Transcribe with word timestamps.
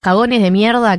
cagones 0.00 0.42
de 0.42 0.50
mierda. 0.50 0.98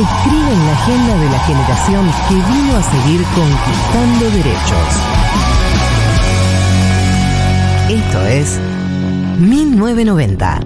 escriben 0.00 0.66
la 0.66 0.72
agenda 0.72 1.16
de 1.16 1.28
la 1.30 1.38
generación 1.40 2.10
que 2.28 2.34
vino 2.34 2.76
a 2.76 2.82
seguir 2.82 3.24
conquistando 3.34 4.30
derechos. 4.30 4.88
Esto 7.88 8.26
es 8.26 8.60
1990. 9.40 10.60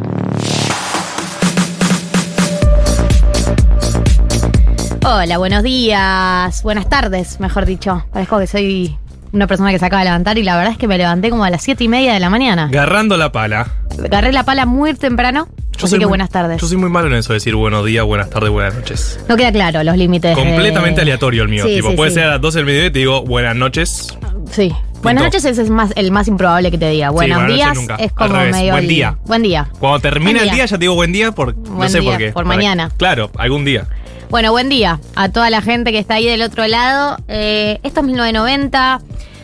Hola, 5.05 5.39
buenos 5.39 5.63
días, 5.63 6.63
buenas 6.63 6.89
tardes, 6.89 7.41
mejor 7.41 7.65
dicho. 7.65 8.05
Parezco 8.13 8.39
que 8.39 8.47
soy 8.47 8.99
una 9.33 9.47
persona 9.47 9.71
que 9.71 9.79
se 9.79 9.87
acaba 9.87 10.01
de 10.01 10.07
levantar 10.11 10.39
y 10.39 10.43
la 10.43 10.57
verdad 10.57 10.73
es 10.73 10.79
que 10.79 10.87
me 10.89 10.99
levanté 10.99 11.31
como 11.31 11.45
a 11.45 11.51
las 11.51 11.63
siete 11.63 11.85
y 11.85 11.89
media 11.89 12.13
de 12.15 12.21
la 12.21 12.31
mañana. 12.31 12.65
Agarrando 12.65 13.17
la 13.17 13.33
pala. 13.33 13.67
Agarré 14.05 14.33
la 14.33 14.45
pala 14.45 14.67
muy 14.67 14.95
temprano, 14.95 15.49
así 15.77 15.89
soy 15.89 15.99
que 15.99 16.05
muy- 16.05 16.11
buenas 16.11 16.31
tardes. 16.31 16.61
Yo 16.61 16.67
soy 16.67 16.77
muy 16.77 16.91
malo 16.91 17.09
en 17.09 17.15
eso 17.15 17.33
de 17.33 17.37
decir 17.39 17.55
buenos 17.55 17.85
días, 17.85 18.05
buenas 18.05 18.31
tardes, 18.31 18.51
buenas 18.51 18.75
noches. 18.75 19.19
No 19.29 19.37
queda 19.37 19.53
claro 19.53 19.83
los 19.85 19.97
límites. 19.97 20.37
de- 20.37 20.43
Completamente 20.43 21.01
aleatorio 21.01 21.43
el 21.43 21.49
mío. 21.49 21.65
Sí, 21.67 21.77
tipo, 21.77 21.91
sí, 21.91 21.97
puede 21.97 22.11
sí. 22.11 22.15
ser 22.15 22.25
a 22.25 22.31
las 22.33 22.41
12 22.41 22.59
del 22.59 22.67
mediodía 22.67 22.89
y 22.89 22.91
te 22.93 22.99
digo 23.01 23.23
buenas 23.23 23.57
noches. 23.57 24.17
Sí. 24.51 24.73
Buenas 25.03 25.25
noches 25.25 25.45
ese 25.45 25.63
es 25.63 25.71
más, 25.71 25.91
el 25.97 26.13
más 26.13 26.29
improbable 26.29 26.71
que 26.71 26.79
te 26.79 26.89
diga. 26.91 27.11
Buenos 27.11 27.47
días 27.49 27.75
nunca. 27.75 27.97
es 27.97 28.13
como 28.13 28.35
medio. 28.35 28.73
buen 28.73 28.85
el- 28.85 28.89
día. 28.89 29.17
Buen 29.25 29.43
día. 29.43 29.69
Cuando 29.81 29.99
termina 29.99 30.43
el 30.43 30.51
día. 30.51 30.65
ya 30.67 30.77
te 30.79 30.83
digo 30.83 30.95
buen 30.95 31.11
día 31.11 31.33
por 31.33 31.57
no 31.57 31.89
sé 31.89 31.99
día, 32.01 32.11
por 32.11 32.19
qué. 32.19 32.33
por 32.33 32.45
mañana. 32.45 32.91
Claro, 32.99 33.31
algún 33.37 33.65
día. 33.65 33.87
Bueno, 34.33 34.51
buen 34.51 34.71
día 34.71 34.99
a 35.15 35.29
toda 35.29 35.51
la 35.51 35.61
gente 35.61 35.93
que 35.93 35.99
está 35.99 36.15
ahí 36.15 36.25
del 36.25 36.41
otro 36.41 36.67
lado. 36.67 37.19
Eh, 37.29 37.81
esto 37.83 38.01
es 38.01 38.07
1990. 38.07 39.03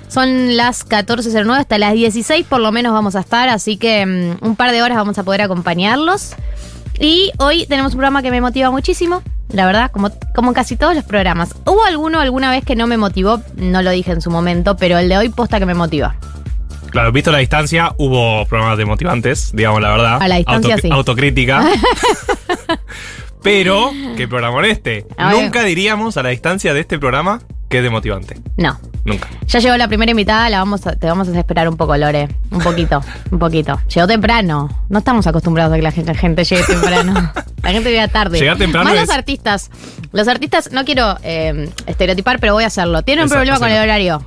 Son 0.09 0.57
las 0.57 0.89
14.09, 0.89 1.59
hasta 1.59 1.77
las 1.77 1.93
16 1.93 2.47
por 2.47 2.61
lo 2.61 2.73
menos 2.73 2.95
vamos 2.95 3.15
a 3.15 3.21
estar, 3.21 3.51
así 3.51 3.77
que 3.77 4.07
mm, 4.07 4.43
un 4.43 4.57
par 4.57 4.73
de 4.73 4.81
horas 4.81 4.97
vamos 4.97 5.19
a 5.19 5.25
poder 5.25 5.43
acompañarlos. 5.43 6.33
Y 6.99 7.33
hoy 7.37 7.67
tenemos 7.67 7.93
un 7.93 7.99
programa 7.99 8.23
que 8.23 8.31
me 8.31 8.41
motiva 8.41 8.71
muchísimo, 8.71 9.23
la 9.53 9.67
verdad, 9.67 9.91
como, 9.91 10.11
como 10.35 10.55
casi 10.55 10.77
todos 10.77 10.95
los 10.95 11.05
programas. 11.05 11.55
Hubo 11.67 11.85
alguno 11.85 12.19
alguna 12.21 12.51
vez 12.51 12.65
que 12.65 12.75
no 12.75 12.87
me 12.87 12.97
motivó, 12.97 13.43
no 13.57 13.83
lo 13.83 13.91
dije 13.91 14.13
en 14.13 14.23
su 14.23 14.31
momento, 14.31 14.79
pero 14.79 14.97
el 14.97 15.11
de 15.11 15.19
hoy 15.19 15.29
posta 15.29 15.59
que 15.59 15.67
me 15.67 15.75
motiva. 15.75 16.17
Claro, 16.89 17.13
visto 17.13 17.31
la 17.31 17.39
distancia, 17.39 17.95
hubo 17.99 18.47
programas 18.47 18.79
demotivantes, 18.79 19.51
digamos 19.53 19.83
la 19.83 19.91
verdad. 19.91 20.23
A 20.23 20.29
la 20.29 20.37
distancia, 20.37 20.79
sí. 20.79 20.89
Autocrítica. 20.91 21.63
Pero, 23.43 23.91
¿qué 24.17 24.27
programa 24.29 24.65
es 24.67 24.73
este? 24.73 25.07
A 25.17 25.33
ver. 25.33 25.43
Nunca 25.43 25.65
diríamos 25.65 26.17
a 26.17 26.23
la 26.23 26.31
distancia 26.31 26.75
de 26.75 26.81
este 26.81 26.99
programa 26.99 27.41
que 27.69 27.79
es 27.79 27.83
demotivante. 27.83 28.37
No, 28.57 28.79
Nunca. 29.05 29.29
Ya 29.47 29.59
llegó 29.59 29.77
la 29.77 29.89
primera 29.89 30.11
invitada, 30.11 30.49
la 30.51 30.59
vamos 30.59 30.87
a- 30.87 30.97
te 30.97 31.07
vamos 31.07 31.29
a 31.29 31.39
esperar 31.39 31.69
un 31.69 31.77
poco, 31.77 31.97
Lore. 31.97 32.29
Un 32.51 32.61
poquito, 32.61 33.03
un 33.31 33.39
poquito. 33.39 33.79
Llegó 33.95 34.07
temprano. 34.07 34.69
No 34.89 34.99
estamos 34.99 35.27
acostumbrados 35.27 35.73
a 35.73 35.77
que 35.77 35.83
la 35.83 35.93
gente, 35.93 36.13
la 36.13 36.19
gente 36.19 36.45
llegue 36.45 36.65
temprano. 36.65 37.33
La 37.63 37.73
gente 37.73 37.91
llega 37.91 38.07
tarde. 38.09 38.39
Llegar 38.39 38.57
temprano 38.57 38.85
Más 38.89 38.95
es- 38.95 39.01
los 39.09 39.11
artistas. 39.11 39.71
Los 40.13 40.29
artistas, 40.29 40.71
no 40.73 40.85
quiero 40.85 41.17
eh, 41.25 41.69
estereotipar, 41.87 42.39
pero 42.39 42.55
voy 42.55 42.65
a 42.65 42.69
hacerlo. 42.69 43.03
Tienen 43.03 43.25
un 43.25 43.27
Exacto, 43.27 43.41
problema 43.41 43.59
con 43.59 43.69
el 43.69 43.75
hacelo. 43.79 43.93
horario 43.93 44.25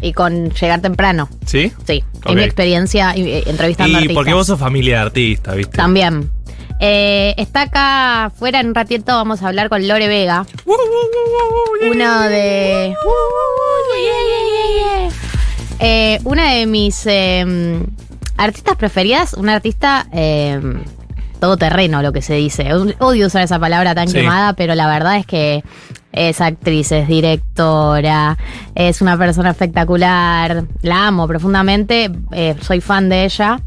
y 0.00 0.12
con 0.12 0.50
llegar 0.50 0.80
temprano. 0.80 1.28
¿Sí? 1.44 1.72
Sí, 1.86 2.04
Ok. 2.18 2.30
en 2.30 2.36
mi 2.36 2.42
experiencia 2.44 3.12
eh, 3.16 3.42
entrevistando 3.46 3.92
Y 3.92 3.94
artistas. 3.96 4.14
porque 4.14 4.32
vos 4.32 4.46
sos 4.46 4.58
familia 4.60 4.98
de 4.98 5.02
artista, 5.02 5.54
¿viste? 5.54 5.76
También. 5.76 6.30
Eh, 6.80 7.34
está 7.36 7.62
acá 7.62 8.26
afuera 8.26 8.60
en 8.60 8.68
un 8.68 8.74
ratito, 8.74 9.12
vamos 9.12 9.42
a 9.42 9.48
hablar 9.48 9.68
con 9.68 9.86
Lore 9.88 10.06
Vega. 10.08 10.46
Uno 11.90 12.22
de. 12.28 12.94
Eh, 15.80 16.18
una 16.24 16.52
de 16.52 16.66
mis 16.66 17.06
eh, 17.06 17.80
artistas 18.36 18.76
preferidas, 18.76 19.34
una 19.34 19.54
artista 19.54 20.06
eh, 20.12 20.60
todoterreno, 21.40 22.02
lo 22.02 22.12
que 22.12 22.22
se 22.22 22.34
dice. 22.34 22.72
Odio 22.98 23.26
usar 23.28 23.42
esa 23.42 23.58
palabra 23.58 23.94
tan 23.94 24.08
Sí. 24.08 24.14
quemada, 24.14 24.54
pero 24.54 24.74
la 24.74 24.88
verdad 24.88 25.16
es 25.18 25.26
que 25.26 25.62
es 26.12 26.40
actriz, 26.40 26.90
es 26.90 27.06
directora, 27.06 28.36
es 28.74 29.00
una 29.02 29.16
persona 29.16 29.50
espectacular. 29.50 30.64
La 30.82 31.06
amo 31.06 31.28
profundamente, 31.28 32.10
eh, 32.32 32.56
soy 32.60 32.80
fan 32.80 33.08
de 33.08 33.24
ella. 33.24 33.60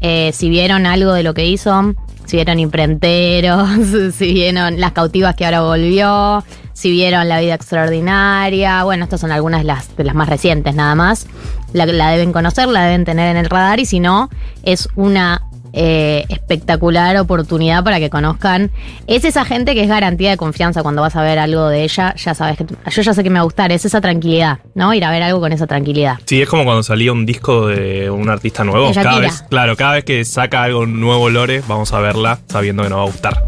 Eh, 0.00 0.32
si 0.34 0.50
vieron 0.50 0.84
algo 0.84 1.14
de 1.14 1.22
lo 1.22 1.32
que 1.32 1.46
hizo, 1.46 1.94
si 2.24 2.36
vieron 2.36 2.58
Imprenteros, 2.58 3.68
si 4.14 4.32
vieron 4.32 4.80
Las 4.80 4.92
Cautivas 4.92 5.34
que 5.34 5.44
ahora 5.44 5.62
volvió, 5.62 6.44
si 6.72 6.90
vieron 6.90 7.28
La 7.28 7.40
Vida 7.40 7.54
Extraordinaria, 7.54 8.84
bueno, 8.84 9.04
estas 9.04 9.20
son 9.20 9.32
algunas 9.32 9.60
de 9.60 9.66
las, 9.66 9.96
de 9.96 10.04
las 10.04 10.14
más 10.14 10.28
recientes 10.28 10.74
nada 10.74 10.94
más. 10.94 11.26
La, 11.72 11.86
la 11.86 12.10
deben 12.10 12.32
conocer, 12.32 12.68
la 12.68 12.84
deben 12.84 13.04
tener 13.04 13.30
en 13.30 13.36
el 13.36 13.50
radar 13.50 13.80
y 13.80 13.86
si 13.86 14.00
no, 14.00 14.30
es 14.62 14.88
una 14.96 15.42
eh, 15.74 16.24
espectacular 16.28 17.16
oportunidad 17.18 17.82
para 17.82 17.98
que 17.98 18.10
conozcan. 18.10 18.70
Es 19.06 19.24
esa 19.24 19.44
gente 19.44 19.74
que 19.74 19.82
es 19.82 19.88
garantía 19.88 20.30
de 20.30 20.36
confianza 20.36 20.82
cuando 20.82 21.02
vas 21.02 21.16
a 21.16 21.22
ver 21.22 21.38
algo 21.38 21.68
de 21.68 21.84
ella, 21.84 22.14
ya 22.16 22.34
sabes 22.34 22.56
que 22.56 22.64
yo 22.64 23.02
ya 23.02 23.14
sé 23.14 23.22
que 23.22 23.30
me 23.30 23.34
va 23.34 23.40
a 23.40 23.44
gustar, 23.44 23.72
es 23.72 23.84
esa 23.84 24.00
tranquilidad, 24.00 24.60
¿no? 24.74 24.94
Ir 24.94 25.04
a 25.04 25.10
ver 25.10 25.22
algo 25.22 25.40
con 25.40 25.52
esa 25.52 25.66
tranquilidad. 25.66 26.18
Sí, 26.26 26.40
es 26.40 26.48
como 26.48 26.64
cuando 26.64 26.82
salía 26.82 27.12
un 27.12 27.26
disco 27.26 27.66
de 27.68 28.10
un 28.10 28.28
artista 28.28 28.64
nuevo. 28.64 28.92
Cada 28.92 29.18
vez, 29.18 29.44
claro, 29.50 29.76
cada 29.76 29.94
vez 29.94 30.04
que 30.04 30.24
saca 30.24 30.62
algo 30.62 30.86
nuevo 30.86 31.30
Lore, 31.30 31.62
vamos 31.66 31.92
a 31.92 32.00
verla 32.00 32.38
sabiendo 32.46 32.82
que 32.82 32.88
nos 32.90 32.98
va 32.98 33.02
a 33.02 33.06
gustar. 33.06 33.42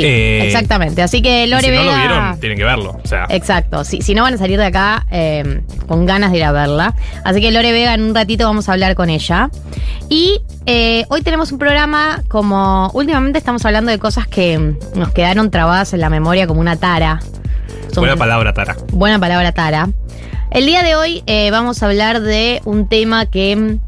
Sí, 0.00 0.04
Eh, 0.04 0.46
exactamente. 0.46 1.02
Así 1.02 1.22
que 1.22 1.44
y 1.44 1.46
Lore 1.46 1.62
si 1.62 1.70
no 1.70 1.78
Vega. 1.80 1.92
lo 1.92 1.98
vieron, 1.98 2.40
tienen 2.40 2.58
que 2.58 2.64
verlo. 2.64 2.98
O 3.02 3.06
sea, 3.06 3.26
Exacto, 3.30 3.84
si, 3.84 4.02
si 4.02 4.14
no 4.14 4.22
van 4.22 4.34
a 4.34 4.38
salir 4.38 4.58
de 4.58 4.66
acá 4.66 5.06
eh, 5.10 5.62
con 5.86 6.04
ganas 6.06 6.30
de 6.32 6.38
ir 6.38 6.44
a 6.44 6.52
verla. 6.52 6.94
Así 7.24 7.40
que 7.40 7.50
Lore 7.50 7.72
Vega 7.72 7.94
en 7.94 8.02
un 8.02 8.14
ratito 8.14 8.44
vamos 8.46 8.68
a 8.68 8.72
hablar 8.72 8.94
con 8.94 9.08
ella. 9.10 9.50
Y 10.08 10.40
eh, 10.66 11.04
hoy 11.08 11.22
tenemos 11.22 11.50
un 11.52 11.58
programa 11.58 12.22
como 12.28 12.90
últimamente 12.94 13.38
estamos 13.38 13.64
hablando 13.64 13.90
de 13.90 13.98
cosas 13.98 14.26
que 14.26 14.58
mm, 14.58 14.98
nos 14.98 15.10
quedaron 15.12 15.50
trabadas 15.50 15.92
en 15.94 16.00
la 16.00 16.10
memoria 16.10 16.46
como 16.46 16.60
una 16.60 16.76
tara. 16.76 17.20
Son- 17.92 18.02
buena 18.02 18.16
palabra, 18.16 18.52
Tara. 18.52 18.76
Buena 18.92 19.18
palabra 19.18 19.52
tara. 19.52 19.88
El 20.50 20.66
día 20.66 20.82
de 20.82 20.94
hoy 20.96 21.22
eh, 21.26 21.50
vamos 21.50 21.82
a 21.82 21.86
hablar 21.86 22.20
de 22.20 22.60
un 22.64 22.88
tema 22.88 23.26
que 23.26 23.54
mm, 23.56 23.78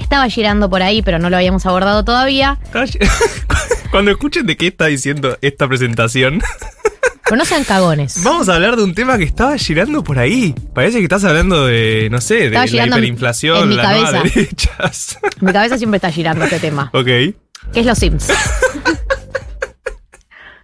estaba 0.00 0.28
girando 0.28 0.68
por 0.68 0.82
ahí, 0.82 1.02
pero 1.02 1.18
no 1.18 1.30
lo 1.30 1.36
habíamos 1.36 1.64
abordado 1.66 2.04
todavía. 2.04 2.58
Cuando 3.90 4.10
escuchen 4.12 4.46
de 4.46 4.56
qué 4.56 4.68
está 4.68 4.86
diciendo 4.86 5.36
esta 5.40 5.66
presentación, 5.68 6.40
Pero 7.24 7.36
no 7.36 7.44
sean 7.44 7.62
cagones. 7.64 8.22
vamos 8.24 8.48
a 8.48 8.54
hablar 8.56 8.76
de 8.76 8.82
un 8.82 8.92
tema 8.94 9.16
que 9.18 9.22
estaba 9.24 9.56
girando 9.56 10.02
por 10.02 10.18
ahí. 10.18 10.52
Parece 10.74 10.98
que 10.98 11.04
estás 11.04 11.22
hablando 11.24 11.66
de, 11.66 12.08
no 12.10 12.20
sé, 12.20 12.50
de 12.50 12.56
Estaba 12.56 12.66
la 12.66 12.86
hiperinflación, 12.86 13.62
en 13.64 13.68
mi 13.68 13.76
las 13.76 13.88
nuevas 13.88 14.10
cabeza. 14.12 14.34
derechas. 14.34 15.18
Mi 15.40 15.52
cabeza 15.52 15.78
siempre 15.78 15.96
está 15.98 16.10
girando 16.10 16.44
este 16.44 16.58
tema. 16.58 16.90
ok. 16.94 17.04
¿Qué 17.06 17.34
es 17.74 17.86
los 17.86 17.98
Sims? 17.98 18.28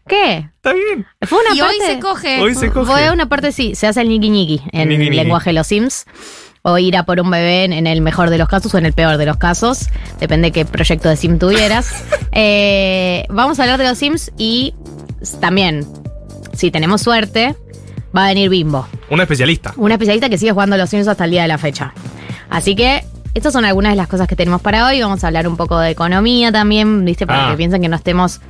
¿Qué? 0.08 0.37
Está 0.56 0.73
bien. 0.73 1.05
Fue 1.23 1.38
una 1.40 1.55
Y 1.55 1.58
parte. 1.61 1.75
hoy 1.75 1.87
se 1.87 1.99
coge. 2.00 2.40
Hoy 2.40 2.55
se 2.55 2.70
coge. 2.70 2.90
Fue 2.90 3.11
una 3.11 3.28
parte, 3.28 3.50
sí, 3.52 3.75
se 3.75 3.87
hace 3.88 4.00
el 4.02 4.08
ñiqui 4.08 4.31
ñiqui 4.31 4.62
en 4.73 4.90
el 4.93 5.14
lenguaje 5.17 5.50
de 5.50 5.55
los 5.55 5.67
Sims. 5.67 6.05
O 6.68 6.78
ir 6.78 6.96
a 6.96 7.04
por 7.04 7.20
un 7.20 7.30
bebé 7.30 7.62
en, 7.64 7.86
el 7.86 8.00
mejor 8.00 8.28
de 8.28 8.38
los 8.38 8.48
casos 8.48 8.74
o 8.74 8.78
en 8.78 8.86
el 8.86 8.92
peor 8.92 9.18
de 9.18 9.26
los 9.26 9.36
casos. 9.36 9.86
Depende 10.18 10.50
qué 10.50 10.64
proyecto 10.64 11.08
de 11.08 11.16
Sim 11.16 11.38
tuvieras. 11.38 12.04
Eh, 12.38 13.24
vamos 13.30 13.58
a 13.58 13.62
hablar 13.62 13.78
de 13.78 13.88
los 13.88 13.96
Sims 13.96 14.30
y 14.36 14.74
también, 15.40 15.86
si 16.52 16.70
tenemos 16.70 17.00
suerte, 17.00 17.56
va 18.14 18.26
a 18.26 18.28
venir 18.28 18.50
Bimbo. 18.50 18.86
Un 19.08 19.22
especialista. 19.22 19.72
Una 19.78 19.94
especialista 19.94 20.28
que 20.28 20.36
sigue 20.36 20.52
jugando 20.52 20.76
los 20.76 20.90
Sims 20.90 21.08
hasta 21.08 21.24
el 21.24 21.30
día 21.30 21.40
de 21.42 21.48
la 21.48 21.56
fecha. 21.56 21.94
Así 22.50 22.76
que 22.76 23.04
estas 23.32 23.54
son 23.54 23.64
algunas 23.64 23.92
de 23.92 23.96
las 23.96 24.08
cosas 24.08 24.28
que 24.28 24.36
tenemos 24.36 24.60
para 24.60 24.86
hoy. 24.86 25.00
Vamos 25.00 25.24
a 25.24 25.28
hablar 25.28 25.48
un 25.48 25.56
poco 25.56 25.78
de 25.78 25.90
economía 25.90 26.52
también, 26.52 27.06
¿viste? 27.06 27.26
Para 27.26 27.46
Ah. 27.46 27.50
que 27.52 27.56
piensen 27.56 27.80
que 27.80 27.88
no 27.88 27.96
estemos, 27.96 28.40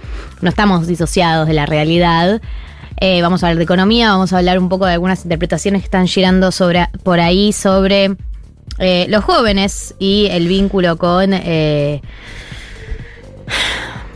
no 0.41 0.49
estamos 0.49 0.89
disociados 0.89 1.47
de 1.47 1.55
la 1.55 1.67
realidad. 1.67 2.41
Eh, 2.99 3.21
vamos 3.23 3.43
a 3.43 3.47
hablar 3.49 3.59
de 3.59 3.65
economía, 3.65 4.11
vamos 4.11 4.33
a 4.33 4.39
hablar 4.39 4.59
un 4.59 4.69
poco 4.69 4.87
de 4.87 4.93
algunas 4.95 5.23
interpretaciones 5.25 5.83
que 5.83 5.87
están 5.87 6.07
girando 6.09 6.51
sobre, 6.51 6.89
por 7.03 7.21
ahí 7.21 7.53
sobre 7.53 8.17
eh, 8.79 9.07
los 9.09 9.23
jóvenes 9.25 9.95
y 9.99 10.27
el 10.31 10.49
vínculo 10.49 10.97
con. 10.97 11.33
eh, 11.35 12.01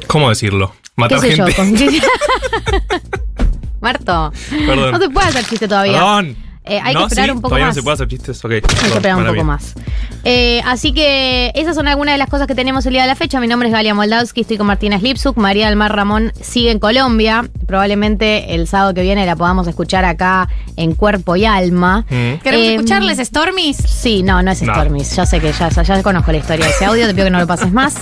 ¿Cómo 0.06 0.28
decirlo? 0.28 0.72
¿Qué 0.82 0.90
Matar 0.96 1.20
sé 1.20 1.36
yo? 1.36 1.46
gente. 1.46 1.54
Con... 1.54 1.74
Marto, 3.80 4.32
Perdón. 4.66 4.92
no 4.92 4.98
se 4.98 5.08
puede 5.10 5.28
hacer 5.28 5.44
chiste 5.46 5.68
todavía. 5.68 5.92
Perdón. 5.94 6.36
Eh, 6.70 6.80
hay 6.82 6.94
No, 6.94 7.00
que 7.00 7.06
esperar 7.06 7.24
sí, 7.26 7.30
un 7.32 7.36
poco 7.38 7.48
todavía 7.48 7.66
más. 7.66 7.74
no 7.76 7.80
se 7.80 7.82
puede 7.84 7.94
hacer 7.94 8.08
chistes. 8.08 8.44
Ok. 8.44 8.50
Hay 8.52 8.60
que 8.60 8.86
esperar 8.86 9.16
un 9.18 9.26
poco 9.26 9.44
más. 9.44 9.74
Eh, 10.22 10.62
así 10.66 10.92
que 10.92 11.50
esas 11.56 11.74
son 11.74 11.88
algunas 11.88 12.14
de 12.14 12.18
las 12.18 12.28
cosas 12.28 12.46
que 12.46 12.54
tenemos 12.54 12.86
el 12.86 12.92
día 12.92 13.02
de 13.02 13.08
la 13.08 13.16
fecha. 13.16 13.40
Mi 13.40 13.48
nombre 13.48 13.68
es 13.68 13.72
Galia 13.74 13.92
Moldavsky, 13.92 14.42
estoy 14.42 14.56
con 14.56 14.66
Martina 14.68 14.98
Slipsuk. 14.98 15.36
María 15.36 15.66
del 15.66 15.76
Mar 15.76 15.94
Ramón 15.96 16.32
sigue 16.40 16.70
en 16.70 16.78
Colombia. 16.78 17.48
Probablemente 17.66 18.54
el 18.54 18.68
sábado 18.68 18.94
que 18.94 19.02
viene 19.02 19.26
la 19.26 19.34
podamos 19.36 19.66
escuchar 19.66 20.04
acá 20.04 20.48
en 20.76 20.94
Cuerpo 20.94 21.34
y 21.36 21.44
Alma. 21.44 22.04
Mm. 22.08 22.34
¿Queremos 22.42 22.66
Eh, 22.66 22.74
escucharles 22.76 23.18
Stormis? 23.26 23.76
Sí, 23.76 24.22
no, 24.22 24.40
no 24.42 24.50
es 24.52 24.62
No. 24.62 24.72
Stormis. 24.72 25.16
Ya 25.16 25.26
sé 25.26 25.40
que 25.40 25.52
ya, 25.52 25.68
ya 25.70 26.02
conozco 26.04 26.30
la 26.30 26.38
historia 26.38 26.66
de 26.66 26.70
ese 26.70 26.84
audio. 26.84 27.06
Te 27.06 27.14
pido 27.14 27.24
que 27.26 27.30
no 27.30 27.40
lo 27.40 27.46
pases 27.48 27.72
más. 27.72 27.96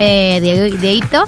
Eh, 0.00 0.40
Diego- 0.42 0.76
Dieguito. 0.76 1.24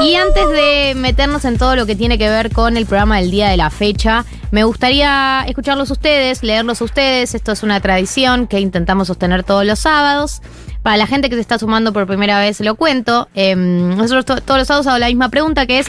Y 0.00 0.14
antes 0.16 0.48
de 0.48 0.94
meternos 0.96 1.44
en 1.44 1.58
todo 1.58 1.76
lo 1.76 1.86
que 1.86 1.94
tiene 1.96 2.18
que 2.18 2.28
ver 2.28 2.50
con 2.52 2.76
el 2.76 2.86
programa 2.86 3.18
del 3.18 3.30
día 3.30 3.48
de 3.48 3.56
la 3.56 3.70
fecha, 3.70 4.24
me 4.50 4.64
gustaría 4.64 5.44
escucharlos 5.46 5.90
ustedes, 5.90 6.42
leerlos 6.42 6.80
a 6.80 6.84
ustedes. 6.84 7.34
Esto 7.34 7.52
es 7.52 7.62
una 7.62 7.80
tradición 7.80 8.46
que 8.46 8.60
intentamos 8.60 9.08
sostener 9.08 9.44
todos 9.44 9.64
los 9.64 9.78
sábados. 9.78 10.40
Para 10.82 10.96
la 10.96 11.06
gente 11.06 11.28
que 11.30 11.36
se 11.36 11.40
está 11.40 11.58
sumando 11.60 11.92
por 11.92 12.06
primera 12.08 12.40
vez, 12.40 12.58
lo 12.60 12.74
cuento. 12.74 13.28
Em, 13.34 13.96
nosotros 13.96 14.24
to- 14.24 14.40
todos 14.40 14.58
los 14.58 14.66
sábados 14.66 14.86
hago 14.88 14.98
la 14.98 15.06
misma 15.06 15.28
pregunta 15.28 15.64
que 15.66 15.78
es, 15.78 15.86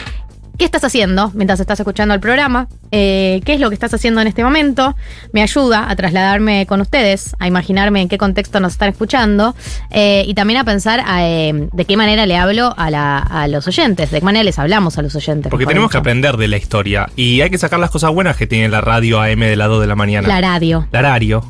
¿qué 0.58 0.66
estás 0.66 0.84
haciendo 0.84 1.32
mientras 1.34 1.60
estás 1.60 1.80
escuchando 1.80 2.14
el 2.14 2.20
programa? 2.20 2.68
Eh, 2.92 3.42
¿Qué 3.46 3.54
es 3.56 3.60
lo 3.60 3.70
que 3.70 3.74
estás 3.74 3.94
haciendo 3.94 4.22
en 4.22 4.28
este 4.28 4.44
momento? 4.44 4.96
Me 5.32 5.42
ayuda 5.42 5.90
a 5.90 5.96
trasladarme 5.96 6.66
con 6.68 6.80
ustedes, 6.82 7.36
a 7.40 7.48
imaginarme 7.48 8.02
en 8.02 8.08
qué 8.10 8.18
contexto 8.18 8.60
nos 8.60 8.74
están 8.74 8.90
escuchando 8.90 9.56
eh, 9.90 10.24
y 10.28 10.34
también 10.36 10.60
a 10.60 10.64
pensar 10.64 11.02
a, 11.06 11.28
eh, 11.28 11.68
de 11.72 11.86
qué 11.86 11.98
manera 11.98 12.26
le 12.26 12.38
hablo 12.38 12.74
a, 12.78 12.90
la- 12.92 13.18
a 13.20 13.48
los 13.48 13.68
oyentes, 13.68 14.12
de 14.12 14.20
qué 14.20 14.26
manera 14.26 14.44
les 14.44 14.60
hablamos 14.60 14.98
a 14.98 15.02
los 15.02 15.16
oyentes. 15.16 15.50
Porque 15.50 15.66
tenemos 15.66 15.90
que 15.90 15.98
aprender 15.98 16.38
de 16.38 16.48
la 16.48 16.58
historia. 16.58 17.10
Y 17.16 17.42
hay 17.42 17.50
que 17.50 17.58
sacar 17.58 17.80
las 17.80 17.90
cosas 17.92 18.12
buenas 18.14 18.38
que 18.38 18.46
tiene 18.48 18.70
la 18.70 18.82
radio 18.82 19.22
AM 19.22 19.40
de 19.40 19.56
las 19.56 19.68
2 19.70 19.82
de 19.82 19.88
la 19.88 19.96
mañana. 19.96 20.28
La 20.28 20.42
radio. 20.42 20.88
La 20.92 21.02
radio. 21.02 21.44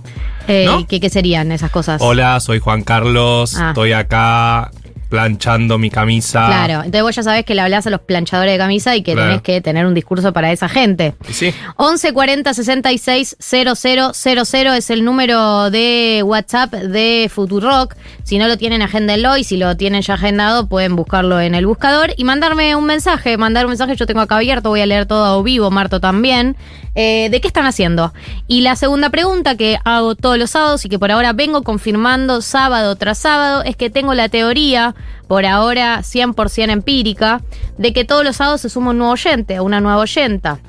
¿No? 0.48 0.80
¿y 0.82 0.86
¿qué, 0.86 1.00
qué 1.00 1.10
serían 1.10 1.52
esas 1.54 1.72
cosas? 1.72 2.02
Hola, 2.02 2.40
soy 2.42 2.60
Juan 2.60 2.84
Carlos. 2.84 3.56
Ah. 3.58 3.70
Estoy 3.70 3.94
acá 3.94 4.72
planchando 5.14 5.78
mi 5.78 5.92
camisa. 5.92 6.48
Claro, 6.48 6.74
entonces 6.78 7.04
vos 7.04 7.16
ya 7.16 7.22
sabés 7.22 7.46
que 7.46 7.54
le 7.54 7.62
hablás 7.62 7.86
a 7.86 7.92
los 7.92 8.02
planchadores 8.02 8.52
de 8.52 8.58
camisa 8.58 8.96
y 8.96 9.04
que 9.04 9.14
Claro. 9.14 9.28
tenés 9.30 9.42
que 9.44 9.62
tener 9.62 9.86
un 9.86 9.94
discurso 9.94 10.34
para 10.34 10.52
esa 10.52 10.68
gente. 10.68 11.14
Sí. 11.30 11.54
11 11.76 12.14
40 12.14 12.52
66 12.52 13.36
000 13.40 14.74
es 14.76 14.90
el 14.90 15.06
número 15.06 15.70
de 15.70 16.24
WhatsApp 16.26 16.74
de 16.74 17.30
Futurock. 17.32 17.94
Si 18.24 18.40
no 18.40 18.48
lo 18.48 18.58
tienen, 18.58 18.82
agéndenlo 18.82 19.38
y 19.38 19.44
si 19.44 19.58
lo 19.58 19.78
tienen 19.78 20.02
ya 20.02 20.16
agendado, 20.16 20.68
pueden 20.68 20.96
buscarlo 20.96 21.40
en 21.40 21.54
el 21.54 21.68
buscador 21.68 22.12
y 22.18 22.24
mandarme 22.24 22.76
un 22.76 22.86
mensaje. 22.86 23.38
Mandar 23.38 23.66
un 23.66 23.70
mensaje, 23.70 23.96
yo 23.96 24.08
tengo 24.08 24.22
acá 24.22 24.38
abierto, 24.38 24.70
voy 24.70 24.82
a 24.82 24.88
leer 24.88 25.06
todo 25.06 25.44
vivo, 25.44 25.70
Marto 25.70 26.00
también. 26.00 26.56
Eh, 26.96 27.30
¿De 27.30 27.40
qué 27.40 27.48
están 27.48 27.66
haciendo? 27.68 28.14
Y 28.48 28.62
la 28.62 28.76
segunda 28.76 29.10
pregunta 29.12 29.56
que 29.58 29.78
hago 29.84 30.16
todos 30.16 30.40
los 30.40 30.50
sábados 30.52 30.84
y 30.86 30.90
que 30.90 30.98
por 30.98 31.12
ahora 31.12 31.34
vengo 31.34 31.62
confirmando 31.64 32.42
sábado 32.42 32.96
tras 32.96 33.20
sábado 33.20 33.64
es 33.64 33.76
que 33.76 33.90
tengo 33.92 34.14
la 34.14 34.30
teoría, 34.30 34.94
por 35.28 35.46
ahora 35.46 36.00
100% 36.00 36.70
empírica, 36.72 37.42
de 37.78 37.94
que 37.94 38.06
todos 38.06 38.24
los 38.24 38.38
sábados 38.38 38.62
se 38.62 38.70
suma 38.70 38.92
un 38.92 39.00
nuevo 39.00 39.14
oyente 39.14 39.60
o 39.60 39.64
una 39.64 39.82
nueva 39.82 40.00
oyenta. 40.00 40.60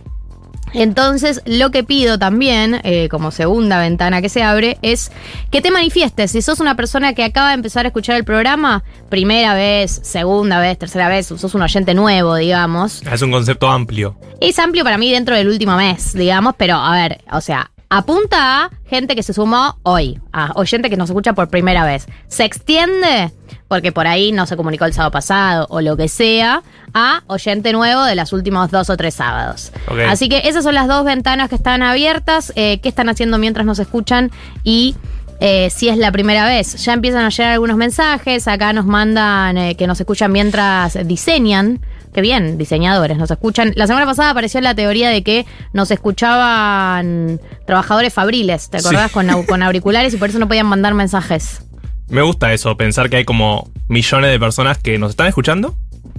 Entonces, 0.74 1.40
lo 1.46 1.70
que 1.70 1.84
pido 1.84 2.18
también, 2.18 2.80
eh, 2.82 3.08
como 3.08 3.30
segunda 3.30 3.78
ventana 3.78 4.20
que 4.20 4.28
se 4.28 4.42
abre, 4.42 4.76
es 4.82 5.12
que 5.52 5.62
te 5.62 5.70
manifiestes. 5.70 6.32
Si 6.32 6.42
sos 6.42 6.58
una 6.58 6.74
persona 6.74 7.14
que 7.14 7.22
acaba 7.22 7.48
de 7.48 7.54
empezar 7.54 7.86
a 7.86 7.88
escuchar 7.88 8.16
el 8.16 8.24
programa, 8.24 8.82
primera 9.08 9.54
vez, 9.54 10.00
segunda 10.02 10.58
vez, 10.58 10.76
tercera 10.76 11.08
vez, 11.08 11.26
sos 11.26 11.54
un 11.54 11.62
oyente 11.62 11.94
nuevo, 11.94 12.34
digamos. 12.34 13.02
Es 13.02 13.22
un 13.22 13.30
concepto 13.30 13.70
amplio. 13.70 14.16
Es 14.40 14.58
amplio 14.58 14.82
para 14.82 14.98
mí 14.98 15.12
dentro 15.12 15.36
del 15.36 15.48
último 15.48 15.76
mes, 15.76 16.12
digamos, 16.12 16.54
pero 16.58 16.74
a 16.74 16.92
ver, 16.92 17.22
o 17.30 17.40
sea, 17.40 17.70
apunta 17.88 18.64
a 18.64 18.70
gente 18.86 19.14
que 19.14 19.22
se 19.22 19.32
sumó 19.32 19.78
hoy, 19.84 20.18
a 20.32 20.52
oyente 20.56 20.90
que 20.90 20.96
nos 20.96 21.08
escucha 21.08 21.34
por 21.34 21.48
primera 21.48 21.84
vez. 21.84 22.06
Se 22.26 22.44
extiende, 22.44 23.30
porque 23.68 23.92
por 23.92 24.06
ahí 24.06 24.30
no 24.32 24.46
se 24.46 24.56
comunicó 24.56 24.84
el 24.84 24.92
sábado 24.92 25.10
pasado 25.10 25.66
o 25.70 25.80
lo 25.80 25.96
que 25.96 26.08
sea, 26.08 26.62
a 26.92 27.22
oyente 27.26 27.72
nuevo 27.72 28.04
de 28.04 28.14
los 28.14 28.32
últimos 28.32 28.70
dos 28.70 28.90
o 28.90 28.96
tres 28.96 29.14
sábados. 29.14 29.72
Así 30.08 30.28
que 30.28 30.42
esas 30.44 30.64
son 30.64 30.74
las 30.74 30.86
dos 30.88 31.04
ventanas 31.04 31.48
que 31.48 31.54
están 31.56 31.82
abiertas, 31.82 32.52
eh, 32.56 32.78
qué 32.80 32.88
están 32.88 33.08
haciendo 33.08 33.38
mientras 33.38 33.66
nos 33.66 33.78
escuchan 33.78 34.30
y... 34.62 34.94
eh, 35.40 35.68
si 35.70 35.88
es 35.88 35.98
la 35.98 36.12
primera 36.12 36.46
vez, 36.46 36.76
ya 36.84 36.92
empiezan 36.92 37.24
a 37.24 37.28
llegar 37.28 37.52
algunos 37.52 37.76
mensajes. 37.76 38.46
Acá 38.46 38.72
nos 38.72 38.86
mandan 38.86 39.58
eh, 39.58 39.74
que 39.74 39.86
nos 39.88 39.98
escuchan 40.00 40.30
mientras 40.30 40.96
diseñan. 41.06 41.80
Qué 42.14 42.20
bien, 42.20 42.56
diseñadores, 42.56 43.18
nos 43.18 43.28
escuchan. 43.32 43.72
La 43.74 43.88
semana 43.88 44.06
pasada 44.06 44.30
apareció 44.30 44.60
la 44.60 44.76
teoría 44.76 45.10
de 45.10 45.24
que 45.24 45.44
nos 45.72 45.90
escuchaban 45.90 47.40
trabajadores 47.66 48.12
fabriles, 48.14 48.70
¿te 48.70 48.78
acordás? 48.78 49.08
Sí. 49.10 49.14
Con, 49.14 49.42
con 49.44 49.62
auriculares 49.64 50.14
y 50.14 50.16
por 50.16 50.28
eso 50.28 50.38
no 50.38 50.46
podían 50.46 50.66
mandar 50.66 50.94
mensajes. 50.94 51.62
Me 52.08 52.22
gusta 52.22 52.52
eso, 52.52 52.76
pensar 52.76 53.10
que 53.10 53.16
hay 53.16 53.24
como 53.24 53.70
millones 53.88 54.30
de 54.30 54.38
personas 54.38 54.78
que 54.78 54.98
nos 54.98 55.10
están 55.10 55.26
escuchando, 55.26 55.74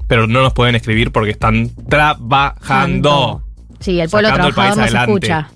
pero 0.08 0.28
no 0.28 0.42
nos 0.42 0.54
pueden 0.54 0.76
escribir 0.76 1.12
porque 1.12 1.32
están 1.32 1.70
trabajando. 1.90 3.44
Sí, 3.80 4.00
el 4.00 4.10
pueblo 4.10 4.30
Sacando 4.30 4.48
el 4.48 4.54
trabajador 4.54 4.92
nos 4.92 5.02
escucha. 5.02 5.50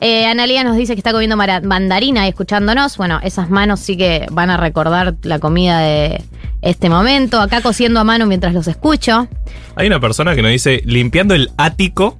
Eh, 0.00 0.26
Analia 0.26 0.64
nos 0.64 0.76
dice 0.76 0.94
que 0.94 1.00
está 1.00 1.12
comiendo 1.12 1.36
mandarina 1.36 2.26
y 2.26 2.30
escuchándonos. 2.30 2.96
Bueno, 2.96 3.20
esas 3.22 3.50
manos 3.50 3.80
sí 3.80 3.96
que 3.96 4.26
van 4.30 4.50
a 4.50 4.56
recordar 4.56 5.14
la 5.22 5.38
comida 5.38 5.78
de 5.80 6.22
este 6.62 6.88
momento. 6.90 7.40
Acá 7.40 7.62
cosiendo 7.62 8.00
a 8.00 8.04
mano 8.04 8.26
mientras 8.26 8.52
los 8.54 8.66
escucho. 8.68 9.28
Hay 9.76 9.86
una 9.86 10.00
persona 10.00 10.34
que 10.34 10.42
nos 10.42 10.50
dice, 10.50 10.82
limpiando 10.84 11.34
el 11.34 11.50
ático. 11.56 12.18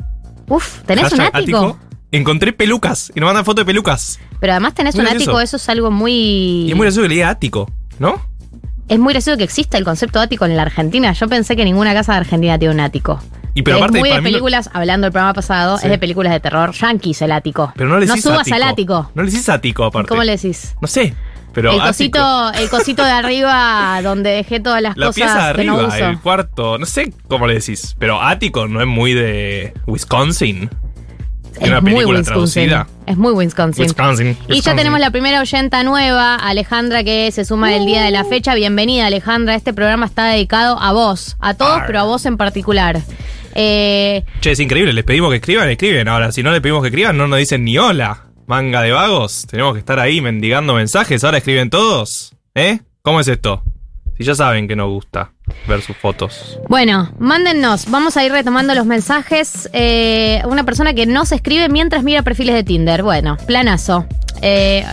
Uf, 0.49 0.82
¿tenés 0.82 1.12
un 1.12 1.20
ático? 1.22 1.78
Encontré 2.16 2.52
pelucas 2.52 3.11
y 3.14 3.20
nos 3.20 3.26
mandan 3.28 3.44
foto 3.44 3.61
de 3.62 3.64
pelucas. 3.66 4.19
Pero 4.40 4.52
además 4.52 4.75
tenés 4.75 4.94
Muy 4.94 5.00
un 5.05 5.11
gracioso. 5.11 5.31
ático, 5.32 5.40
eso 5.40 5.56
es 5.56 5.69
algo 5.69 5.90
muy... 5.90 6.12
Y 6.66 6.70
es 6.70 6.76
muy 6.76 6.84
gracioso 6.84 7.02
que 7.02 7.08
le 7.08 7.14
diga 7.16 7.28
ático, 7.30 7.71
¿no? 7.99 8.21
Es 8.88 8.99
muy 8.99 9.12
gracioso 9.14 9.37
que 9.38 9.44
exista 9.44 9.78
el 9.78 9.85
concepto 9.85 10.18
de 10.21 10.26
ático 10.26 10.44
en 10.44 10.56
la 10.56 10.62
Argentina. 10.62 11.12
Yo 11.12 11.26
pensé 11.28 11.56
que 11.56 11.64
ninguna 11.64 11.92
casa 11.94 12.12
de 12.12 12.18
Argentina 12.18 12.59
tiene 12.59 12.75
un 12.75 12.80
ático. 12.80 13.21
Y 13.54 13.62
pero 13.62 13.76
es 13.78 13.83
aparte, 13.83 13.99
muy 14.00 14.11
de 14.11 14.16
no- 14.16 14.23
películas, 14.23 14.68
hablando 14.73 15.06
del 15.06 15.12
programa 15.12 15.33
pasado, 15.35 15.78
Sí. 15.78 15.87
es 15.87 15.90
de 15.90 15.99
películas 15.99 16.33
de 16.33 16.40
terror 16.40 16.73
yankees 16.73 17.23
el 17.23 17.33
ático. 17.33 17.73
Pero 17.76 17.88
no 17.88 17.99
le 17.99 18.06
decís 18.06 18.23
subas 18.23 18.40
ático. 18.40 18.56
al 18.56 18.62
ático. 18.64 19.11
No 19.14 19.23
le 19.23 19.30
decís 19.30 19.49
ático, 19.49 19.85
aparte. 19.85 20.09
¿Cómo 20.09 20.23
le 20.25 20.33
decís? 20.37 20.75
No 20.80 20.88
sé, 20.88 21.14
pero 21.52 21.71
el 21.73 21.80
ático. 21.80 22.18
cosito, 22.18 22.52
el 22.52 22.68
cosito 22.68 23.04
de 23.04 23.11
arriba 23.12 24.00
donde 24.02 24.30
dejé 24.30 24.61
todas 24.61 24.83
las 24.83 24.97
La 24.97 25.06
cosas 25.06 25.14
pieza 25.16 25.49
de 25.49 25.54
que 25.54 25.64
no 25.64 25.75
arriba, 25.78 25.88
uso. 25.97 26.06
el 26.06 26.18
cuarto, 26.21 26.78
no 26.78 26.85
sé 26.87 27.12
cómo 27.28 27.47
le 27.47 27.54
decís, 27.54 27.94
pero 27.99 28.21
ático 28.23 28.66
no 28.68 28.80
es 28.80 28.87
muy 28.87 29.14
de 29.14 29.73
Wisconsin. 29.87 30.68
Es 31.61 31.68
una 31.68 31.80
muy 31.80 31.92
película 31.92 32.23
traducida. 32.23 32.87
Es 33.06 33.16
muy 33.16 33.32
Wisconsin. 33.32 33.84
Wisconsin. 33.84 34.37
Y 34.49 34.61
ya 34.61 34.75
tenemos 34.75 34.99
la 35.00 35.11
primera 35.11 35.40
oyenta 35.40 35.82
nueva, 35.84 36.37
Alejandra, 36.37 37.04
que 37.04 37.30
se 37.32 37.44
suma 37.44 37.70
del 37.70 37.87
día 37.87 38.02
de 38.02 38.11
la 38.11 38.25
fecha. 38.25 38.54
Bienvenida, 38.54 39.06
Alejandra. 39.06 39.54
Este 39.54 39.73
programa 39.73 40.06
está 40.06 40.26
dedicado 40.26 40.78
a 40.80 40.92
vos, 40.92 41.37
a 41.40 41.54
todos, 41.54 41.82
pero 41.87 42.00
a 42.00 42.02
vos 42.04 42.26
en 42.26 42.37
particular. 42.37 43.00
Eh, 43.54 44.25
Che, 44.40 44.50
es 44.50 44.61
increíble, 44.61 44.92
les 44.92 45.04
pedimos 45.04 45.30
que 45.30 45.37
escriban, 45.37 45.68
escriben. 45.70 46.08
Ahora, 46.08 46.32
si 46.32 46.42
no 46.42 46.50
les 46.50 46.61
pedimos 46.61 46.82
que 46.82 46.88
escriban, 46.88 47.16
no 47.16 47.28
nos 47.28 47.38
dicen 47.38 47.64
ni 47.64 47.78
hola. 47.78 48.25
Manga 48.46 48.82
de 48.82 48.90
vagos, 48.90 49.46
tenemos 49.49 49.73
que 49.73 49.78
estar 49.78 49.99
ahí 49.99 50.20
mendigando 50.20 50.75
mensajes. 50.75 51.25
Ahora 51.25 51.38
escriben 51.38 51.70
todos. 51.70 52.34
¿Eh? 52.54 52.80
¿Cómo 53.02 53.20
es 53.20 53.28
esto? 53.28 53.62
Si 54.16 54.25
ya 54.25 54.35
saben 54.35 54.68
que 54.68 54.76
nos 54.76 54.90
gusta 54.90 55.33
ver 55.66 55.80
sus 55.83 55.97
fotos. 55.97 56.59
bueno, 56.68 57.12
mándennos. 57.18 57.90
Vamos 57.90 58.16
a 58.16 58.25
ir 58.25 58.30
retomando 58.30 58.75
los 58.75 58.87
mensajes. 58.87 59.68
Eh, 59.73 60.40
una 60.47 60.64
persona 60.64 60.94
que 60.94 61.06
no 61.06 61.26
se 61.26 61.35
escribe 61.37 61.68
mientras 61.68 62.04
mira 62.04 62.23
perfiles 62.23 62.54
de 62.54 62.62
Tinder. 62.62 63.02
Bueno, 63.02 63.37
planazo. 63.47 64.06
Eh, 64.40 64.85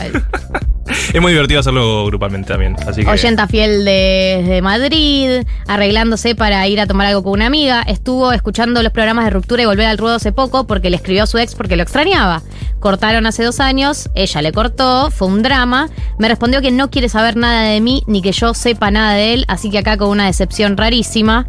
Es 1.14 1.22
muy 1.22 1.32
divertido 1.32 1.60
hacerlo 1.60 2.06
grupalmente 2.06 2.50
también. 2.50 2.76
Así 2.88 3.04
que. 3.04 3.10
Oyenta 3.10 3.48
fiel 3.48 3.86
desde 3.86 4.62
Madrid, 4.62 5.44
arreglándose 5.68 6.36
para 6.36 6.68
ir 6.68 6.80
a 6.80 6.88
tomar 6.88 7.08
algo 7.08 7.24
con 7.24 7.34
una 7.34 7.48
amiga. 7.48 7.82
Estuvo 7.82 8.32
escuchando 8.32 8.82
los 8.82 8.92
programas 8.92 9.26
de 9.26 9.32
ruptura 9.32 9.64
y 9.64 9.66
volver 9.66 9.88
al 9.88 9.98
ruedo 9.98 10.16
hace 10.16 10.32
poco 10.32 10.68
porque 10.68 10.90
le 10.90 10.98
escribió 10.98 11.24
a 11.24 11.28
su 11.28 11.38
ex 11.38 11.56
porque 11.56 11.76
lo 11.76 11.84
extrañaba. 11.84 12.42
Cortaron 12.80 13.28
hace 13.28 13.44
dos 13.44 13.60
años, 13.60 14.10
ella 14.16 14.42
le 14.42 14.52
cortó, 14.52 15.12
fue 15.12 15.28
un 15.28 15.44
drama. 15.44 15.88
Me 16.18 16.28
respondió 16.28 16.62
que 16.62 16.72
no 16.72 16.90
quiere 16.90 17.10
saber 17.10 17.36
nada 17.38 17.62
de 17.64 17.80
mí 17.80 18.04
ni 18.08 18.22
que 18.22 18.32
yo 18.32 18.54
sepa 18.56 18.90
nada 18.90 19.14
de 19.14 19.34
él, 19.34 19.46
así 19.48 19.70
que 19.70 19.78
acá 19.78 19.98
con 19.98 20.10
una 20.10 20.26
decepción 20.26 20.78
rarísima. 20.78 21.46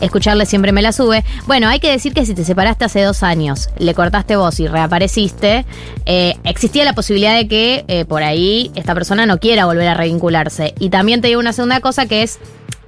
Escucharle 0.00 0.46
siempre 0.46 0.72
me 0.72 0.82
la 0.82 0.92
sube. 0.92 1.24
Bueno, 1.46 1.68
hay 1.68 1.80
que 1.80 1.90
decir 1.90 2.14
que 2.14 2.26
si 2.26 2.34
te 2.34 2.44
separaste 2.44 2.84
hace 2.84 3.02
dos 3.02 3.22
años, 3.22 3.70
le 3.78 3.94
cortaste 3.94 4.36
voz 4.36 4.60
y 4.60 4.66
reapareciste, 4.66 5.64
eh, 6.06 6.36
existía 6.44 6.84
la 6.84 6.94
posibilidad 6.94 7.36
de 7.36 7.48
que 7.48 7.84
eh, 7.88 8.04
por 8.04 8.22
ahí 8.22 8.70
esta 8.74 8.94
persona 8.94 9.26
no 9.26 9.38
quiera 9.38 9.66
volver 9.66 9.88
a 9.88 9.94
revincularse. 9.94 10.74
Y 10.78 10.90
también 10.90 11.20
te 11.20 11.28
digo 11.28 11.40
una 11.40 11.52
segunda 11.52 11.80
cosa 11.80 12.06
que 12.06 12.22
es 12.22 12.38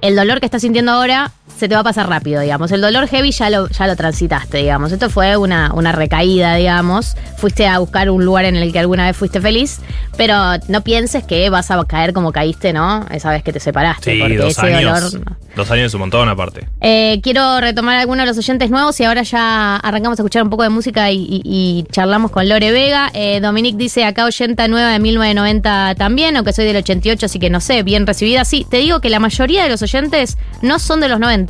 el 0.01 0.15
dolor 0.15 0.39
que 0.39 0.45
estás 0.45 0.61
sintiendo 0.61 0.91
ahora 0.91 1.31
se 1.57 1.67
te 1.69 1.75
va 1.75 1.81
a 1.81 1.83
pasar 1.83 2.09
rápido, 2.09 2.41
digamos. 2.41 2.71
El 2.71 2.81
dolor 2.81 3.07
heavy 3.07 3.31
ya 3.31 3.49
lo, 3.49 3.67
ya 3.69 3.87
lo 3.87 3.95
transitaste, 3.95 4.57
digamos. 4.59 4.91
Esto 4.91 5.09
fue 5.09 5.37
una, 5.37 5.71
una 5.73 5.91
recaída, 5.91 6.55
digamos. 6.55 7.15
Fuiste 7.37 7.67
a 7.67 7.79
buscar 7.79 8.09
un 8.09 8.25
lugar 8.25 8.45
en 8.45 8.55
el 8.55 8.71
que 8.73 8.79
alguna 8.79 9.05
vez 9.07 9.15
fuiste 9.15 9.39
feliz, 9.41 9.79
pero 10.17 10.35
no 10.67 10.81
pienses 10.81 11.23
que 11.23 11.49
vas 11.49 11.71
a 11.71 11.83
caer 11.85 12.13
como 12.13 12.31
caíste, 12.31 12.73
¿no? 12.73 13.05
Esa 13.11 13.29
vez 13.31 13.43
que 13.43 13.53
te 13.53 13.59
separaste. 13.59 14.13
Sí, 14.13 14.19
porque 14.19 14.37
dos 14.37 14.49
ese 14.51 14.61
años. 14.73 15.11
dolor. 15.11 15.37
Dos 15.55 15.69
años 15.71 15.85
es 15.87 15.93
un 15.93 15.99
montón 16.01 16.27
aparte. 16.29 16.67
Eh, 16.81 17.19
quiero 17.21 17.61
retomar 17.61 17.97
algunos 17.97 18.23
de 18.23 18.27
los 18.27 18.37
oyentes 18.37 18.71
nuevos 18.71 18.99
y 18.99 19.03
ahora 19.03 19.21
ya 19.21 19.75
arrancamos 19.77 20.17
a 20.19 20.21
escuchar 20.23 20.41
un 20.43 20.49
poco 20.49 20.63
de 20.63 20.69
música 20.69 21.11
y, 21.11 21.17
y- 21.17 21.41
y 21.45 21.83
charlamos 21.91 22.31
con 22.31 22.49
Lore 22.49 22.71
Vega. 22.71 23.11
Eh, 23.13 23.39
Dominique 23.41 23.77
dice 23.77 24.03
acá 24.05 24.25
80 24.25 24.67
nueva 24.67 24.89
de 24.91 24.99
1990 24.99 25.95
también, 25.95 26.35
aunque 26.37 26.53
soy 26.53 26.65
del 26.65 26.77
88, 26.77 27.25
así 27.27 27.39
que 27.39 27.49
no 27.49 27.59
sé, 27.59 27.83
bien 27.83 28.07
recibida. 28.07 28.45
Sí, 28.45 28.65
te 28.69 28.77
digo 28.77 28.99
que 28.99 29.09
la 29.09 29.19
mayoría 29.19 29.63
de 29.63 29.69
los 29.69 29.81
oyentes 29.81 30.37
no 30.61 30.79
son 30.79 30.99
de 30.99 31.09
los 31.09 31.19
90. 31.19 31.42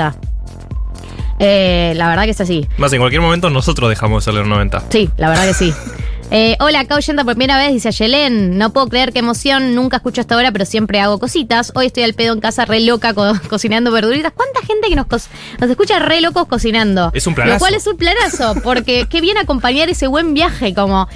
Eh, 1.40 1.94
la 1.96 2.08
verdad 2.10 2.24
que 2.26 2.32
es 2.32 2.42
así. 2.42 2.68
Más 2.78 2.94
en 2.94 3.00
cualquier 3.00 3.22
momento 3.22 3.50
nosotros 3.50 3.90
dejamos 3.90 4.24
de 4.24 4.32
ser 4.32 4.40
los 4.40 4.48
90. 4.48 4.84
Sí, 4.90 5.10
la 5.18 5.30
verdad 5.30 5.48
que 5.48 5.54
sí. 5.54 5.74
Eh, 6.36 6.56
hola, 6.62 6.80
acá 6.80 6.96
oyendo 6.96 7.24
por 7.26 7.36
primera 7.36 7.58
vez, 7.60 7.74
dice 7.74 7.90
Ayelén. 7.90 8.58
No 8.58 8.72
puedo 8.74 8.88
creer 8.88 9.14
qué 9.14 9.20
emoción, 9.20 9.76
nunca 9.76 9.98
escucho 9.98 10.20
hasta 10.22 10.34
ahora, 10.34 10.52
pero 10.52 10.66
siempre 10.66 11.00
hago 11.00 11.20
cositas. 11.20 11.72
Hoy 11.76 11.88
estoy 11.88 12.02
al 12.04 12.16
pedo 12.16 12.34
en 12.34 12.40
casa, 12.40 12.66
re 12.66 12.80
loca, 12.80 13.14
co- 13.14 13.34
cocinando 13.50 13.92
verduritas. 13.92 14.32
¿Cuánta 14.36 14.62
gente 14.62 14.88
que 14.90 14.96
nos, 14.96 15.06
nos 15.60 15.70
escucha 15.70 16.00
re 16.00 16.22
locos 16.22 16.48
cocinando? 16.48 17.12
Es 17.14 17.28
un 17.28 17.36
planazo. 17.36 17.54
Lo 17.56 17.60
cual 17.60 17.76
es 17.76 17.86
un 17.86 17.98
planazo, 17.98 18.56
porque 18.64 19.06
qué 19.08 19.22
bien 19.22 19.38
acompañar 19.38 19.90
ese 19.90 20.08
buen 20.08 20.34
viaje, 20.34 20.74
como 20.74 21.08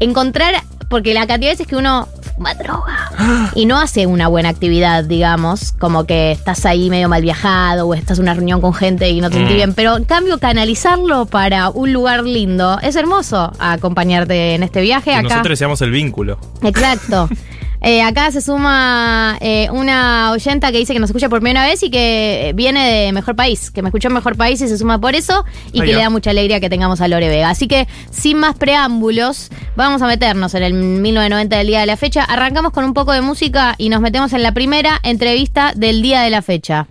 encontrar, 0.00 0.54
porque 0.88 1.14
la 1.14 1.26
cantidad 1.26 1.50
de 1.50 1.54
veces 1.54 1.66
que 1.66 1.76
uno 1.76 2.08
fuma 2.34 2.54
droga 2.54 3.10
y 3.54 3.66
no 3.66 3.78
hace 3.78 4.06
una 4.06 4.28
buena 4.28 4.48
actividad, 4.50 5.04
digamos, 5.04 5.72
como 5.72 6.04
que 6.04 6.32
estás 6.32 6.64
ahí 6.66 6.90
medio 6.90 7.08
mal 7.08 7.22
viajado 7.22 7.86
o 7.86 7.94
estás 7.94 8.18
en 8.18 8.24
una 8.24 8.34
reunión 8.34 8.60
con 8.60 8.74
gente 8.74 9.08
y 9.10 9.20
no 9.20 9.28
te 9.30 9.36
sentís 9.36 9.52
Mm. 9.54 9.56
bien, 9.56 9.74
pero 9.74 9.96
en 9.96 10.04
cambio 10.04 10.38
canalizarlo 10.38 11.26
para 11.26 11.70
un 11.70 11.92
lugar 11.92 12.24
lindo 12.24 12.78
es 12.82 12.94
hermoso 12.96 13.52
acompañarte 13.58 14.54
en 14.54 14.62
este 14.62 14.80
viaje 14.80 15.10
Que 15.10 15.16
acá. 15.16 15.22
nosotros 15.22 15.50
deseamos 15.50 15.80
el 15.82 15.90
vínculo. 15.90 16.38
Exacto. 16.62 17.28
Eh, 17.82 18.02
acá 18.02 18.30
se 18.30 18.40
suma 18.40 19.36
eh, 19.40 19.68
una 19.70 20.30
oyenta 20.32 20.72
que 20.72 20.78
dice 20.78 20.92
que 20.92 20.98
nos 20.98 21.10
escucha 21.10 21.28
por 21.28 21.40
primera 21.40 21.64
vez 21.64 21.82
y 21.82 21.90
que 21.90 22.52
viene 22.54 22.84
de 22.90 23.12
Mejor 23.12 23.36
País, 23.36 23.70
que 23.70 23.82
me 23.82 23.88
escuchó 23.90 24.08
en 24.08 24.14
Mejor 24.14 24.36
País 24.36 24.60
y 24.60 24.68
se 24.68 24.76
suma 24.78 25.00
por 25.00 25.14
eso 25.14 25.44
y 25.72 25.80
Ahí 25.80 25.86
que 25.88 25.92
le 25.94 26.00
da 26.02 26.10
mucha 26.10 26.30
alegría 26.30 26.58
que 26.58 26.68
tengamos 26.70 27.00
a 27.00 27.08
Lore 27.08 27.28
Vega. 27.28 27.50
Así 27.50 27.68
que, 27.68 27.86
sin 28.10 28.38
más 28.38 28.56
preámbulos, 28.56 29.50
vamos 29.76 30.02
a 30.02 30.06
meternos 30.06 30.54
en 30.54 30.62
el 30.62 30.72
1990 30.74 31.56
del 31.58 31.66
día 31.66 31.80
de 31.80 31.86
la 31.86 31.96
fecha. 31.96 32.24
Arrancamos 32.24 32.72
con 32.72 32.84
un 32.84 32.94
poco 32.94 33.12
de 33.12 33.20
música 33.20 33.74
y 33.78 33.88
nos 33.88 34.00
metemos 34.00 34.32
en 34.32 34.42
la 34.42 34.52
primera 34.52 34.98
entrevista 35.02 35.72
del 35.76 36.02
día 36.02 36.22
de 36.22 36.30
la 36.30 36.42
fecha. 36.42 36.88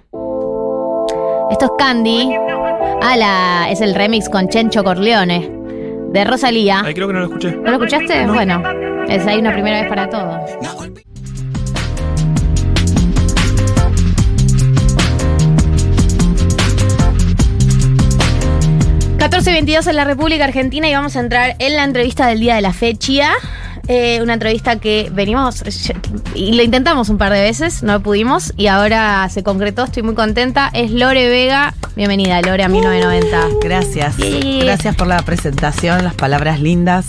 Esto 1.52 1.66
es 1.66 1.72
Candy. 1.78 2.32
Ah, 3.02 3.16
la- 3.18 3.68
es 3.70 3.82
el 3.82 3.94
remix 3.96 4.30
con 4.30 4.50
Chencho 4.50 4.84
Corleone 4.84 5.52
de 6.12 6.24
Rosalía. 6.24 6.82
Ay, 6.86 6.94
creo 6.94 7.08
que 7.08 7.14
no 7.14 7.20
lo 7.20 7.26
escuché. 7.26 7.52
¿No 7.52 7.72
lo 7.72 7.74
escuchaste? 7.74 8.26
Bueno, 8.28 8.64
es 9.10 9.26
ahí 9.28 9.40
una 9.40 9.54
primera 9.54 9.82
vez 9.82 9.90
para 9.90 10.10
todo. 10.10 10.46
...14.22 19.18 19.90
en 19.90 19.96
la 19.96 20.06
República 20.06 20.46
Argentina... 20.46 20.88
...y 20.88 20.94
vamos 20.94 21.16
a 21.16 21.20
entrar 21.20 21.56
en 21.60 21.76
la 21.76 21.84
entrevista 21.84 22.28
del 22.28 22.40
día 22.40 22.56
de 22.56 22.62
la 22.62 22.74
fecha... 22.74 23.34
Eh, 23.88 24.20
una 24.22 24.34
entrevista 24.34 24.78
que 24.80 25.12
venimos 25.14 25.64
y 26.34 26.54
lo 26.54 26.64
intentamos 26.64 27.10
un 27.10 27.18
par 27.20 27.32
de 27.34 27.42
veces, 27.42 27.84
no 27.84 28.00
pudimos 28.02 28.52
y 28.58 28.66
ahora 28.68 29.28
se 29.30 29.44
concretó, 29.44 29.84
estoy 29.84 30.02
muy 30.04 30.16
contenta. 30.16 30.70
Es 30.74 30.90
Lore 30.92 31.30
Vega. 31.30 31.74
Bienvenida, 31.96 32.42
Lore, 32.42 32.64
a 32.64 32.68
1990. 32.68 33.60
Gracias. 33.62 34.18
Yeah. 34.18 34.64
Gracias 34.66 34.96
por 34.96 35.08
la 35.08 35.22
presentación, 35.22 36.04
las 36.04 36.16
palabras 36.16 36.60
lindas. 36.60 37.06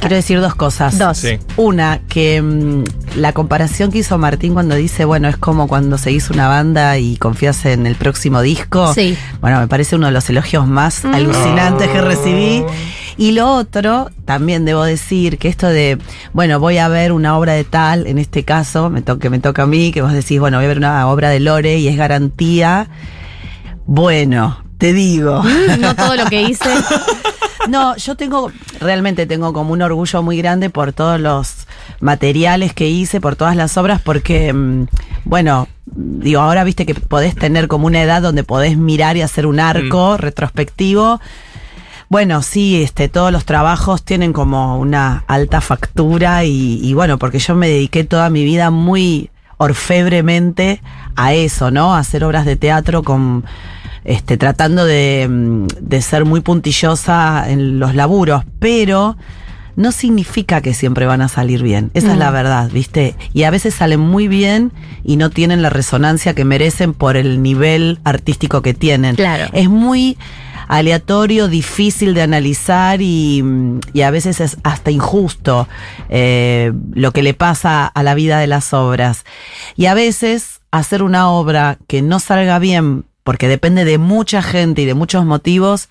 Quiero 0.00 0.16
decir 0.16 0.40
dos 0.40 0.54
cosas. 0.54 0.98
Dos. 0.98 1.18
Sí. 1.18 1.38
Una, 1.56 2.00
que 2.08 2.40
mm, 2.40 2.84
la 3.16 3.32
comparación 3.32 3.90
que 3.90 3.98
hizo 3.98 4.16
Martín 4.18 4.52
cuando 4.54 4.74
dice, 4.74 5.04
bueno, 5.04 5.28
es 5.28 5.36
como 5.36 5.68
cuando 5.68 5.98
se 5.98 6.12
hizo 6.12 6.32
una 6.32 6.48
banda 6.48 6.96
y 6.98 7.16
confías 7.16 7.64
en 7.66 7.86
el 7.86 7.96
próximo 7.96 8.40
disco. 8.40 8.94
Sí. 8.94 9.16
Bueno, 9.40 9.58
me 9.60 9.68
parece 9.68 9.96
uno 9.96 10.06
de 10.06 10.12
los 10.12 10.28
elogios 10.30 10.66
más 10.66 11.02
Mm. 11.04 11.14
alucinantes 11.14 11.88
que 11.88 12.00
recibí. 12.00 12.62
Y 13.20 13.32
lo 13.32 13.52
otro, 13.52 14.08
también 14.24 14.64
debo 14.64 14.82
decir 14.82 15.36
que 15.36 15.48
esto 15.48 15.68
de, 15.68 15.98
bueno, 16.32 16.58
voy 16.58 16.78
a 16.78 16.88
ver 16.88 17.12
una 17.12 17.36
obra 17.36 17.52
de 17.52 17.64
tal, 17.64 18.06
en 18.06 18.16
este 18.16 18.44
caso, 18.44 18.88
me 18.88 19.02
to- 19.02 19.18
que 19.18 19.28
me 19.28 19.38
toca 19.40 19.64
a 19.64 19.66
mí, 19.66 19.92
que 19.92 20.00
vos 20.00 20.12
decís, 20.14 20.40
bueno, 20.40 20.56
voy 20.56 20.64
a 20.64 20.68
ver 20.68 20.78
una 20.78 21.06
obra 21.06 21.28
de 21.28 21.38
Lore 21.38 21.76
y 21.76 21.86
es 21.88 21.98
garantía. 21.98 22.88
Bueno, 23.86 24.64
te 24.78 24.92
digo. 24.92 25.42
No 25.80 25.94
todo 25.96 26.16
lo 26.16 26.24
que 26.26 26.42
hice. 26.42 26.68
No, 27.68 27.94
yo 27.98 28.16
tengo, 28.16 28.50
realmente 28.80 29.26
tengo 29.26 29.52
como 29.52 29.74
un 29.74 29.82
orgullo 29.82 30.22
muy 30.22 30.38
grande 30.38 30.70
por 30.70 30.94
todos 30.94 31.20
los 31.20 31.66
materiales 32.00 32.72
que 32.72 32.88
hice, 32.88 33.20
por 33.20 33.36
todas 33.36 33.54
las 33.54 33.76
obras, 33.76 34.00
porque, 34.00 34.50
mm, 34.50 34.86
bueno, 35.24 35.68
digo, 35.84 36.40
ahora 36.40 36.64
viste 36.64 36.86
que 36.86 36.94
podés 36.94 37.34
tener 37.36 37.68
como 37.68 37.86
una 37.86 38.02
edad 38.02 38.22
donde 38.22 38.44
podés 38.44 38.78
mirar 38.78 39.18
y 39.18 39.22
hacer 39.22 39.44
un 39.46 39.60
arco 39.60 40.16
retrospectivo. 40.16 41.20
Bueno, 42.10 42.42
sí, 42.42 42.82
este, 42.82 43.08
todos 43.08 43.30
los 43.30 43.44
trabajos 43.44 44.02
tienen 44.02 44.32
como 44.32 44.80
una 44.80 45.22
alta 45.28 45.60
factura 45.60 46.44
y, 46.44 46.80
y 46.82 46.92
bueno, 46.92 47.20
porque 47.20 47.38
yo 47.38 47.54
me 47.54 47.68
dediqué 47.68 48.02
toda 48.02 48.30
mi 48.30 48.44
vida 48.44 48.72
muy 48.72 49.30
orfebremente 49.58 50.82
a 51.14 51.34
eso, 51.34 51.70
¿no? 51.70 51.94
A 51.94 52.00
hacer 52.00 52.24
obras 52.24 52.46
de 52.46 52.56
teatro 52.56 53.04
con, 53.04 53.44
este, 54.02 54.36
tratando 54.36 54.86
de, 54.86 55.28
mm, 55.30 55.66
de 55.82 56.02
ser 56.02 56.24
muy 56.24 56.40
puntillosa 56.40 57.48
en 57.48 57.78
los 57.78 57.94
laburos, 57.94 58.42
pero 58.58 59.16
no 59.76 59.92
significa 59.92 60.62
que 60.62 60.74
siempre 60.74 61.06
van 61.06 61.22
a 61.22 61.28
salir 61.28 61.62
bien. 61.62 61.92
Esa 61.94 62.12
es 62.12 62.18
la 62.18 62.32
verdad, 62.32 62.70
¿viste? 62.72 63.14
Y 63.32 63.44
a 63.44 63.50
veces 63.50 63.74
salen 63.74 64.00
muy 64.00 64.26
bien 64.26 64.72
y 65.04 65.16
no 65.16 65.30
tienen 65.30 65.62
la 65.62 65.70
resonancia 65.70 66.34
que 66.34 66.44
merecen 66.44 66.92
por 66.92 67.16
el 67.16 67.40
nivel 67.40 68.00
artístico 68.02 68.62
que 68.62 68.74
tienen. 68.74 69.14
Claro. 69.14 69.48
Es 69.52 69.68
muy 69.68 70.18
aleatorio, 70.70 71.48
difícil 71.48 72.14
de 72.14 72.22
analizar 72.22 73.02
y, 73.02 73.42
mm, 73.42 73.80
y 73.92 74.02
a 74.02 74.12
veces 74.12 74.40
es 74.40 74.56
hasta 74.62 74.92
injusto 74.92 75.68
eh, 76.08 76.72
lo 76.92 77.10
que 77.10 77.24
le 77.24 77.34
pasa 77.34 77.86
a 77.86 78.02
la 78.04 78.14
vida 78.14 78.38
de 78.38 78.46
las 78.46 78.72
obras. 78.72 79.24
Y 79.74 79.86
a 79.86 79.94
veces 79.94 80.60
hacer 80.70 81.02
una 81.02 81.28
obra 81.28 81.78
que 81.88 82.02
no 82.02 82.20
salga 82.20 82.60
bien, 82.60 83.04
porque 83.24 83.48
depende 83.48 83.84
de 83.84 83.98
mucha 83.98 84.42
gente 84.42 84.82
y 84.82 84.86
de 84.86 84.94
muchos 84.94 85.24
motivos, 85.24 85.88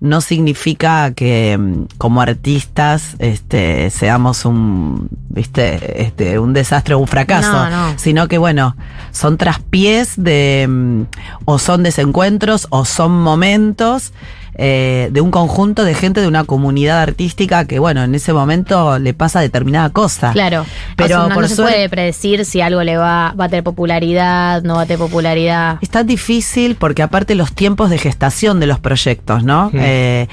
no 0.00 0.20
significa 0.22 1.12
que 1.12 1.56
mm, 1.58 1.96
como 1.98 2.22
artistas 2.22 3.16
este, 3.18 3.90
seamos 3.90 4.44
un, 4.44 5.08
viste, 5.28 6.02
este, 6.02 6.38
un 6.38 6.52
desastre 6.54 6.94
o 6.94 6.98
un 6.98 7.06
fracaso, 7.06 7.52
No, 7.52 7.70
no. 7.70 7.98
sino 7.98 8.26
que 8.26 8.38
bueno, 8.38 8.76
son 9.12 9.36
traspiés 9.36 10.14
de, 10.16 10.66
mm, 10.68 11.02
o 11.44 11.58
son 11.58 11.82
desencuentros, 11.82 12.66
o 12.70 12.84
son 12.84 13.12
momentos 13.22 14.12
eh, 14.62 15.08
de 15.10 15.22
un 15.22 15.30
conjunto 15.30 15.84
de 15.84 15.94
gente 15.94 16.20
de 16.20 16.28
una 16.28 16.44
comunidad 16.44 17.00
artística 17.00 17.64
que 17.64 17.78
bueno, 17.78 18.02
en 18.04 18.14
ese 18.14 18.34
momento 18.34 18.98
le 18.98 19.14
pasa 19.14 19.40
determinada 19.40 19.88
cosa. 19.88 20.32
Claro, 20.32 20.66
Pero 20.96 21.28
no, 21.28 21.34
por 21.34 21.44
no 21.44 21.48
se 21.48 21.54
suerte- 21.56 21.72
puede 21.72 21.88
predecir 21.88 22.44
si 22.44 22.60
algo 22.60 22.82
le 22.82 22.98
va, 22.98 23.32
va 23.40 23.46
a 23.46 23.48
tener 23.48 23.64
popularidad, 23.64 24.62
no 24.62 24.74
va 24.74 24.82
a 24.82 24.86
tener 24.86 24.98
popularidad. 24.98 25.78
Es 25.80 25.88
tan 25.88 26.06
difícil 26.06 26.74
porque 26.74 27.02
aparte 27.02 27.34
los 27.34 27.54
tiempos 27.54 27.88
de 27.88 27.96
gestación 27.96 28.60
de 28.60 28.66
los 28.66 28.78
proyectos, 28.78 29.44
¿no? 29.44 29.70
Mm. 29.72 29.78
Eh, 29.80 30.28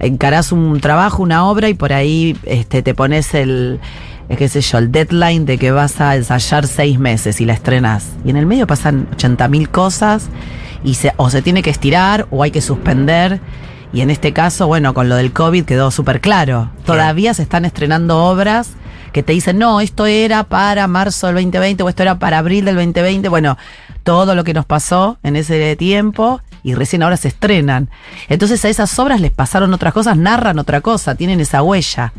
encarás 0.00 0.52
un 0.52 0.78
trabajo, 0.80 1.22
una 1.22 1.46
obra 1.46 1.70
y 1.70 1.74
por 1.74 1.94
ahí 1.94 2.36
este, 2.44 2.82
te 2.82 2.92
pones 2.92 3.32
el, 3.32 3.80
eh, 4.28 4.36
qué 4.36 4.50
sé 4.50 4.60
yo, 4.60 4.76
el 4.76 4.92
deadline 4.92 5.46
de 5.46 5.56
que 5.56 5.70
vas 5.70 6.02
a 6.02 6.16
ensayar 6.16 6.66
seis 6.66 6.98
meses 6.98 7.40
y 7.40 7.46
la 7.46 7.54
estrenas. 7.54 8.08
Y 8.26 8.30
en 8.30 8.36
el 8.36 8.44
medio 8.44 8.66
pasan 8.66 9.08
80 9.14 9.48
mil 9.48 9.70
cosas 9.70 10.26
y 10.84 10.96
se, 10.96 11.14
o 11.16 11.30
se 11.30 11.40
tiene 11.40 11.62
que 11.62 11.70
estirar 11.70 12.26
o 12.30 12.42
hay 12.42 12.50
que 12.50 12.60
suspender. 12.60 13.40
Y 13.92 14.02
en 14.02 14.10
este 14.10 14.32
caso, 14.32 14.66
bueno, 14.66 14.94
con 14.94 15.08
lo 15.08 15.16
del 15.16 15.32
COVID 15.32 15.64
quedó 15.64 15.90
súper 15.90 16.20
claro. 16.20 16.70
Todavía 16.84 17.34
se 17.34 17.42
están 17.42 17.64
estrenando 17.64 18.24
obras 18.24 18.70
que 19.12 19.22
te 19.22 19.32
dicen, 19.32 19.58
no, 19.58 19.80
esto 19.80 20.06
era 20.06 20.44
para 20.44 20.86
marzo 20.86 21.26
del 21.26 21.36
2020 21.36 21.82
o 21.82 21.88
esto 21.88 22.02
era 22.02 22.18
para 22.18 22.38
abril 22.38 22.64
del 22.64 22.76
2020. 22.76 23.28
Bueno, 23.28 23.58
todo 24.04 24.34
lo 24.34 24.44
que 24.44 24.54
nos 24.54 24.64
pasó 24.64 25.18
en 25.22 25.36
ese 25.36 25.74
tiempo 25.76 26.40
y 26.62 26.74
recién 26.74 27.02
ahora 27.02 27.16
se 27.16 27.28
estrenan. 27.28 27.90
Entonces 28.28 28.64
a 28.64 28.68
esas 28.68 28.96
obras 28.98 29.20
les 29.20 29.30
pasaron 29.30 29.72
otras 29.72 29.92
cosas, 29.92 30.16
narran 30.16 30.58
otra 30.58 30.80
cosa, 30.80 31.14
tienen 31.14 31.40
esa 31.40 31.62
huella. 31.62 32.12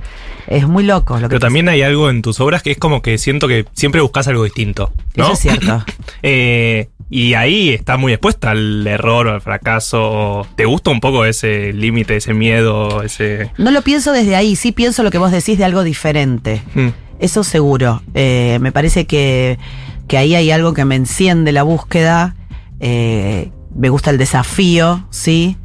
Es 0.47 0.67
muy 0.67 0.83
loco 0.83 1.15
lo 1.15 1.21
que 1.21 1.29
Pero 1.29 1.39
también 1.39 1.69
hay 1.69 1.81
algo 1.83 2.09
en 2.09 2.21
tus 2.21 2.39
obras 2.39 2.63
que 2.63 2.71
es 2.71 2.77
como 2.77 3.01
que 3.01 3.17
siento 3.17 3.47
que 3.47 3.65
siempre 3.73 4.01
buscas 4.01 4.27
algo 4.27 4.43
distinto. 4.43 4.91
¿no? 5.15 5.25
Eso 5.25 5.33
es 5.33 5.39
cierto. 5.39 5.83
Eh, 6.23 6.89
Y 7.13 7.33
ahí 7.33 7.71
está 7.71 7.97
muy 7.97 8.13
expuesta 8.13 8.51
al 8.51 8.87
error 8.87 9.27
o 9.27 9.33
al 9.33 9.41
fracaso. 9.41 10.47
¿Te 10.55 10.63
gusta 10.63 10.91
un 10.91 11.01
poco 11.01 11.25
ese 11.25 11.73
límite, 11.73 12.15
ese 12.15 12.33
miedo, 12.33 13.03
ese... 13.03 13.51
No 13.57 13.71
lo 13.71 13.81
pienso 13.81 14.13
desde 14.13 14.37
ahí, 14.37 14.55
sí 14.55 14.71
pienso 14.71 15.03
lo 15.03 15.11
que 15.11 15.17
vos 15.17 15.29
decís 15.29 15.57
de 15.57 15.65
algo 15.65 15.83
diferente. 15.83 16.63
Mm. 16.73 16.87
Eso 17.19 17.43
seguro. 17.43 18.01
Eh, 18.13 18.59
me 18.61 18.71
parece 18.71 19.07
que, 19.07 19.59
que 20.07 20.17
ahí 20.17 20.35
hay 20.35 20.51
algo 20.51 20.73
que 20.73 20.85
me 20.85 20.95
enciende 20.95 21.51
la 21.51 21.63
búsqueda. 21.63 22.35
Eh, 22.79 23.51
me 23.75 23.89
gusta 23.89 24.09
el 24.09 24.17
desafío, 24.17 25.05
¿sí? 25.09 25.57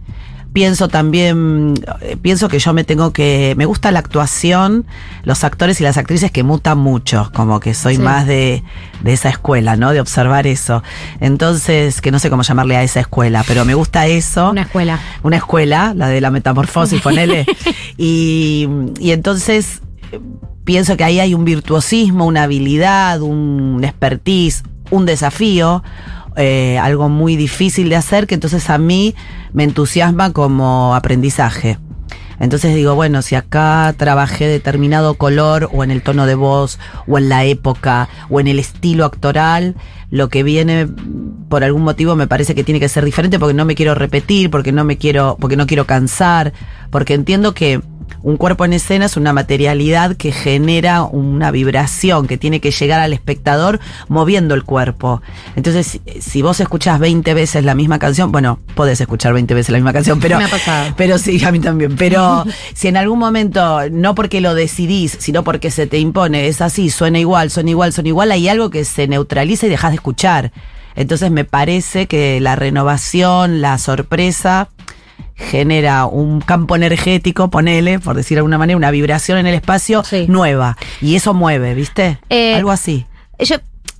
Pienso 0.56 0.88
también, 0.88 1.74
eh, 2.00 2.16
pienso 2.16 2.48
que 2.48 2.58
yo 2.58 2.72
me 2.72 2.82
tengo 2.82 3.12
que, 3.12 3.52
me 3.58 3.66
gusta 3.66 3.92
la 3.92 3.98
actuación, 3.98 4.86
los 5.22 5.44
actores 5.44 5.82
y 5.82 5.84
las 5.84 5.98
actrices 5.98 6.30
que 6.30 6.44
mutan 6.44 6.78
mucho, 6.78 7.30
como 7.34 7.60
que 7.60 7.74
soy 7.74 7.96
Sí. 7.96 8.00
más 8.00 8.26
de, 8.26 8.62
de 9.02 9.12
esa 9.12 9.28
escuela, 9.28 9.76
¿no? 9.76 9.92
De 9.92 10.00
observar 10.00 10.46
eso. 10.46 10.82
Entonces, 11.20 12.00
que 12.00 12.10
no 12.10 12.18
sé 12.18 12.30
cómo 12.30 12.42
llamarle 12.42 12.74
a 12.74 12.82
esa 12.82 13.00
escuela, 13.00 13.44
pero 13.46 13.66
me 13.66 13.74
gusta 13.74 14.06
eso 14.06 14.48
Una 14.50 14.62
escuela. 14.62 14.98
una 15.22 15.36
escuela, 15.36 15.92
la 15.94 16.08
de 16.08 16.22
la 16.22 16.30
metamorfosis, 16.30 17.02
ponele. 17.02 17.44
y, 17.98 18.66
y 18.98 19.10
entonces 19.10 19.82
pienso 20.64 20.96
que 20.96 21.04
ahí 21.04 21.20
hay 21.20 21.34
un 21.34 21.44
virtuosismo, 21.44 22.24
una 22.24 22.44
habilidad, 22.44 23.20
un 23.20 23.84
expertise, 23.84 24.62
un 24.90 25.04
desafío, 25.04 25.84
eh, 26.36 26.78
algo 26.78 27.08
muy 27.08 27.36
difícil 27.36 27.88
de 27.88 27.96
hacer, 27.96 28.26
que 28.26 28.34
entonces 28.34 28.70
a 28.70 28.78
mí 28.78 29.14
me 29.52 29.64
entusiasma 29.64 30.32
como 30.32 30.94
aprendizaje. 30.94 31.78
Entonces 32.38 32.74
digo, 32.74 32.94
bueno, 32.94 33.22
si 33.22 33.34
acá 33.34 33.94
trabajé 33.96 34.46
determinado 34.46 35.14
color 35.14 35.70
o 35.72 35.82
en 35.84 35.90
el 35.90 36.02
tono 36.02 36.26
de 36.26 36.34
voz 36.34 36.78
o 37.06 37.18
en 37.18 37.28
la 37.28 37.44
época 37.44 38.08
o 38.28 38.40
en 38.40 38.46
el 38.46 38.58
estilo 38.58 39.06
actoral, 39.06 39.74
lo 40.10 40.28
que 40.28 40.42
viene 40.42 40.86
por 41.48 41.64
algún 41.64 41.82
motivo 41.82 42.14
me 42.14 42.26
parece 42.26 42.54
que 42.54 42.64
tiene 42.64 42.80
que 42.80 42.88
ser 42.88 43.04
diferente 43.04 43.38
porque 43.38 43.54
no 43.54 43.64
me 43.64 43.74
quiero 43.74 43.94
repetir, 43.94 44.50
porque 44.50 44.72
no 44.72 44.84
me 44.84 44.98
quiero, 44.98 45.36
porque 45.40 45.56
no 45.56 45.66
quiero 45.66 45.86
cansar, 45.86 46.52
porque 46.90 47.14
entiendo 47.14 47.54
que 47.54 47.80
un 48.22 48.36
cuerpo 48.36 48.64
en 48.64 48.72
escena 48.72 49.06
es 49.06 49.16
una 49.16 49.32
materialidad 49.32 50.16
que 50.16 50.32
genera 50.32 51.02
una 51.04 51.50
vibración 51.50 52.26
que 52.26 52.36
tiene 52.36 52.60
que 52.60 52.70
llegar 52.70 53.00
al 53.00 53.12
espectador 53.12 53.80
moviendo 54.08 54.54
el 54.54 54.64
cuerpo. 54.64 55.22
Entonces, 55.54 56.00
si, 56.20 56.42
vos 56.42 56.60
escuchás 56.60 56.98
20 56.98 57.34
veces 57.34 57.64
la 57.64 57.74
misma 57.74 57.98
canción, 57.98 58.32
bueno, 58.32 58.58
podés 58.74 59.00
escuchar 59.00 59.32
20 59.32 59.54
veces 59.54 59.70
la 59.70 59.78
misma 59.78 59.92
canción, 59.92 60.18
pero 60.20 60.38
Me 60.38 60.44
ha 60.44 60.48
pasado. 60.48 60.94
pero 60.96 61.18
sí, 61.18 61.44
a 61.44 61.52
mí 61.52 61.60
también. 61.60 61.96
Pero 61.96 62.44
si 62.74 62.88
en 62.88 62.96
algún 62.96 63.18
momento, 63.18 63.88
no 63.90 64.14
porque 64.14 64.40
lo 64.40 64.54
decidís, 64.54 65.16
sino 65.20 65.44
porque 65.44 65.70
se 65.70 65.86
te 65.86 65.98
impone, 65.98 66.48
es 66.48 66.60
así, 66.60 66.90
suena 66.90 67.18
igual, 67.18 67.50
suena 67.50 67.70
igual, 67.70 67.92
suena 67.92 68.08
igual, 68.08 68.32
hay 68.32 68.48
algo 68.48 68.70
que 68.70 68.84
se 68.84 69.06
neutraliza 69.06 69.66
y 69.66 69.70
dejas 69.70 69.90
de 69.92 69.96
escuchar. 69.96 70.52
Entonces 70.96 71.30
me 71.30 71.44
parece 71.44 72.06
que 72.06 72.40
la 72.40 72.56
renovación, 72.56 73.60
la 73.60 73.76
sorpresa, 73.78 74.70
genera 75.34 76.06
un 76.06 76.40
campo 76.40 76.76
energético, 76.76 77.50
ponele, 77.50 77.98
por 77.98 78.16
decir 78.16 78.36
de 78.36 78.40
alguna 78.40 78.58
manera, 78.58 78.76
una 78.76 78.90
vibración 78.90 79.38
en 79.38 79.46
el 79.46 79.54
espacio 79.54 80.02
nueva. 80.28 80.76
Y 81.00 81.14
eso 81.16 81.34
mueve, 81.34 81.74
¿viste? 81.74 82.18
Eh, 82.30 82.54
algo 82.54 82.70
así. 82.70 83.06
Yo 83.38 83.56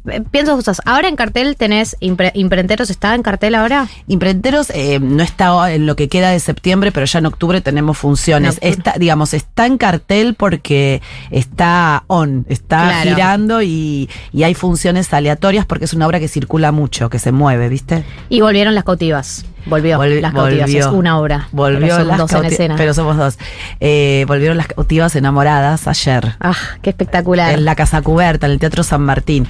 eh, 0.08 0.22
pienso 0.30 0.54
cosas. 0.56 0.80
Ahora 0.86 1.08
en 1.08 1.16
cartel 1.16 1.56
tenés 1.56 1.96
impre- 2.00 2.30
imprenteros, 2.34 2.88
¿está 2.90 3.14
en 3.14 3.22
cartel 3.22 3.54
ahora? 3.54 3.88
Imprenteros 4.06 4.70
eh, 4.70 4.98
no 5.00 5.22
está 5.22 5.72
en 5.74 5.84
lo 5.84 5.94
que 5.96 6.08
queda 6.08 6.30
de 6.30 6.40
septiembre, 6.40 6.90
pero 6.92 7.04
ya 7.06 7.18
en 7.18 7.26
octubre 7.26 7.60
tenemos 7.60 7.98
funciones. 7.98 8.58
Está, 8.62 8.94
digamos, 8.98 9.34
está 9.34 9.66
en 9.66 9.76
cartel 9.78 10.34
porque 10.34 11.02
está 11.30 12.04
on, 12.06 12.46
está 12.48 12.84
Claro. 13.02 13.10
girando 13.10 13.62
y, 13.62 14.08
y 14.32 14.44
hay 14.44 14.54
funciones 14.54 15.12
aleatorias 15.12 15.66
porque 15.66 15.84
es 15.86 15.92
una 15.92 16.06
obra 16.06 16.18
que 16.20 16.28
circula 16.28 16.72
mucho, 16.72 17.10
que 17.10 17.18
se 17.18 17.32
mueve, 17.32 17.68
¿viste? 17.68 18.04
Y 18.28 18.40
volvieron 18.40 18.74
las 18.74 18.84
cautivas. 18.84 19.44
Volvió. 19.66 19.98
Vol- 19.98 20.20
las 20.20 20.32
cautivas. 20.32 20.66
volvió. 20.66 20.80
Es 20.80 20.86
una 20.86 21.18
obra. 21.18 21.48
Volvió 21.52 21.80
Pero 21.80 21.96
son 21.96 22.08
las 22.08 22.18
dos 22.18 22.32
en 22.32 22.44
escena. 22.46 22.74
Pero 22.76 22.94
somos 22.94 23.16
dos. 23.16 23.38
Eh, 23.80 24.24
volvieron 24.28 24.56
las 24.56 24.68
cautivas 24.68 25.14
enamoradas 25.16 25.86
ayer. 25.88 26.36
Ah, 26.40 26.54
qué 26.82 26.90
espectacular. 26.90 27.52
En 27.54 27.64
la 27.64 27.74
Casa 27.74 28.00
Cubierta, 28.02 28.46
en 28.46 28.52
el 28.52 28.58
Teatro 28.58 28.82
San 28.82 29.02
Martín. 29.02 29.46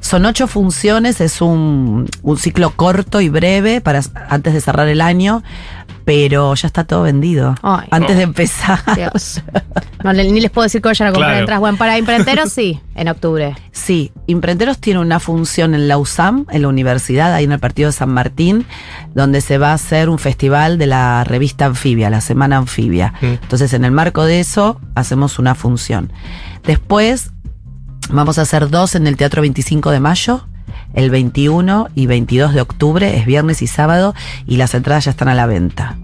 Son 0.00 0.24
ocho 0.24 0.46
funciones, 0.46 1.20
es 1.20 1.40
un, 1.40 2.08
un 2.22 2.38
ciclo 2.38 2.70
corto 2.70 3.20
y 3.20 3.28
breve 3.28 3.80
para 3.80 4.00
antes 4.28 4.54
de 4.54 4.60
cerrar 4.60 4.88
el 4.88 5.00
año, 5.00 5.42
pero 6.06 6.54
ya 6.54 6.68
está 6.68 6.84
todo 6.84 7.02
vendido. 7.02 7.56
Ay. 7.62 7.88
antes 7.90 8.16
de 8.16 8.22
empezar. 8.22 8.78
Dios. 8.94 9.42
No, 10.04 10.12
le- 10.12 10.30
ni 10.30 10.40
les 10.40 10.52
puedo 10.52 10.62
decir 10.62 10.80
que 10.80 10.88
vayan 10.88 11.08
a 11.08 11.10
comprar 11.10 11.30
Claro. 11.32 11.40
entradas. 11.40 11.60
Bueno, 11.60 11.76
para 11.78 11.98
imprenteros 11.98 12.52
sí, 12.52 12.80
en 12.94 13.08
octubre. 13.08 13.56
Sí, 13.72 14.12
Imprenteros 14.28 14.78
tiene 14.78 15.00
una 15.00 15.18
función 15.20 15.74
en 15.74 15.88
la 15.88 15.98
USAM, 15.98 16.46
en 16.50 16.62
la 16.62 16.68
universidad, 16.68 17.34
ahí 17.34 17.44
en 17.44 17.52
el 17.52 17.58
partido 17.58 17.88
de 17.88 17.92
San 17.92 18.10
Martín, 18.10 18.64
donde 19.14 19.40
se 19.40 19.58
va 19.58 19.70
a 19.70 19.74
hacer 19.74 20.08
un 20.08 20.18
festival 20.20 20.78
de 20.78 20.86
la 20.86 21.24
revista 21.24 21.66
Anfibia, 21.66 22.08
la 22.08 22.20
Semana 22.20 22.56
Anfibia. 22.56 23.12
Entonces, 23.20 23.72
en 23.72 23.84
el 23.84 23.90
marco 23.90 24.24
de 24.24 24.38
eso, 24.40 24.80
hacemos 24.94 25.38
una 25.40 25.54
función. 25.56 26.12
Después, 26.64 27.30
vamos 28.10 28.38
a 28.38 28.42
hacer 28.42 28.68
dos 28.70 28.94
en 28.94 29.06
el 29.08 29.16
Teatro 29.16 29.42
25 29.42 29.90
de 29.90 29.98
Mayo, 30.00 30.46
el 30.94 31.10
21 31.10 31.88
y 31.94 32.06
22 32.06 32.54
de 32.54 32.60
octubre, 32.60 33.16
es 33.16 33.26
viernes 33.26 33.62
y 33.62 33.66
sábado, 33.66 34.14
y 34.46 34.56
las 34.56 34.74
entradas 34.74 35.04
ya 35.06 35.10
están 35.10 35.28
a 35.28 35.34
la 35.34 35.46
venta. 35.46 35.96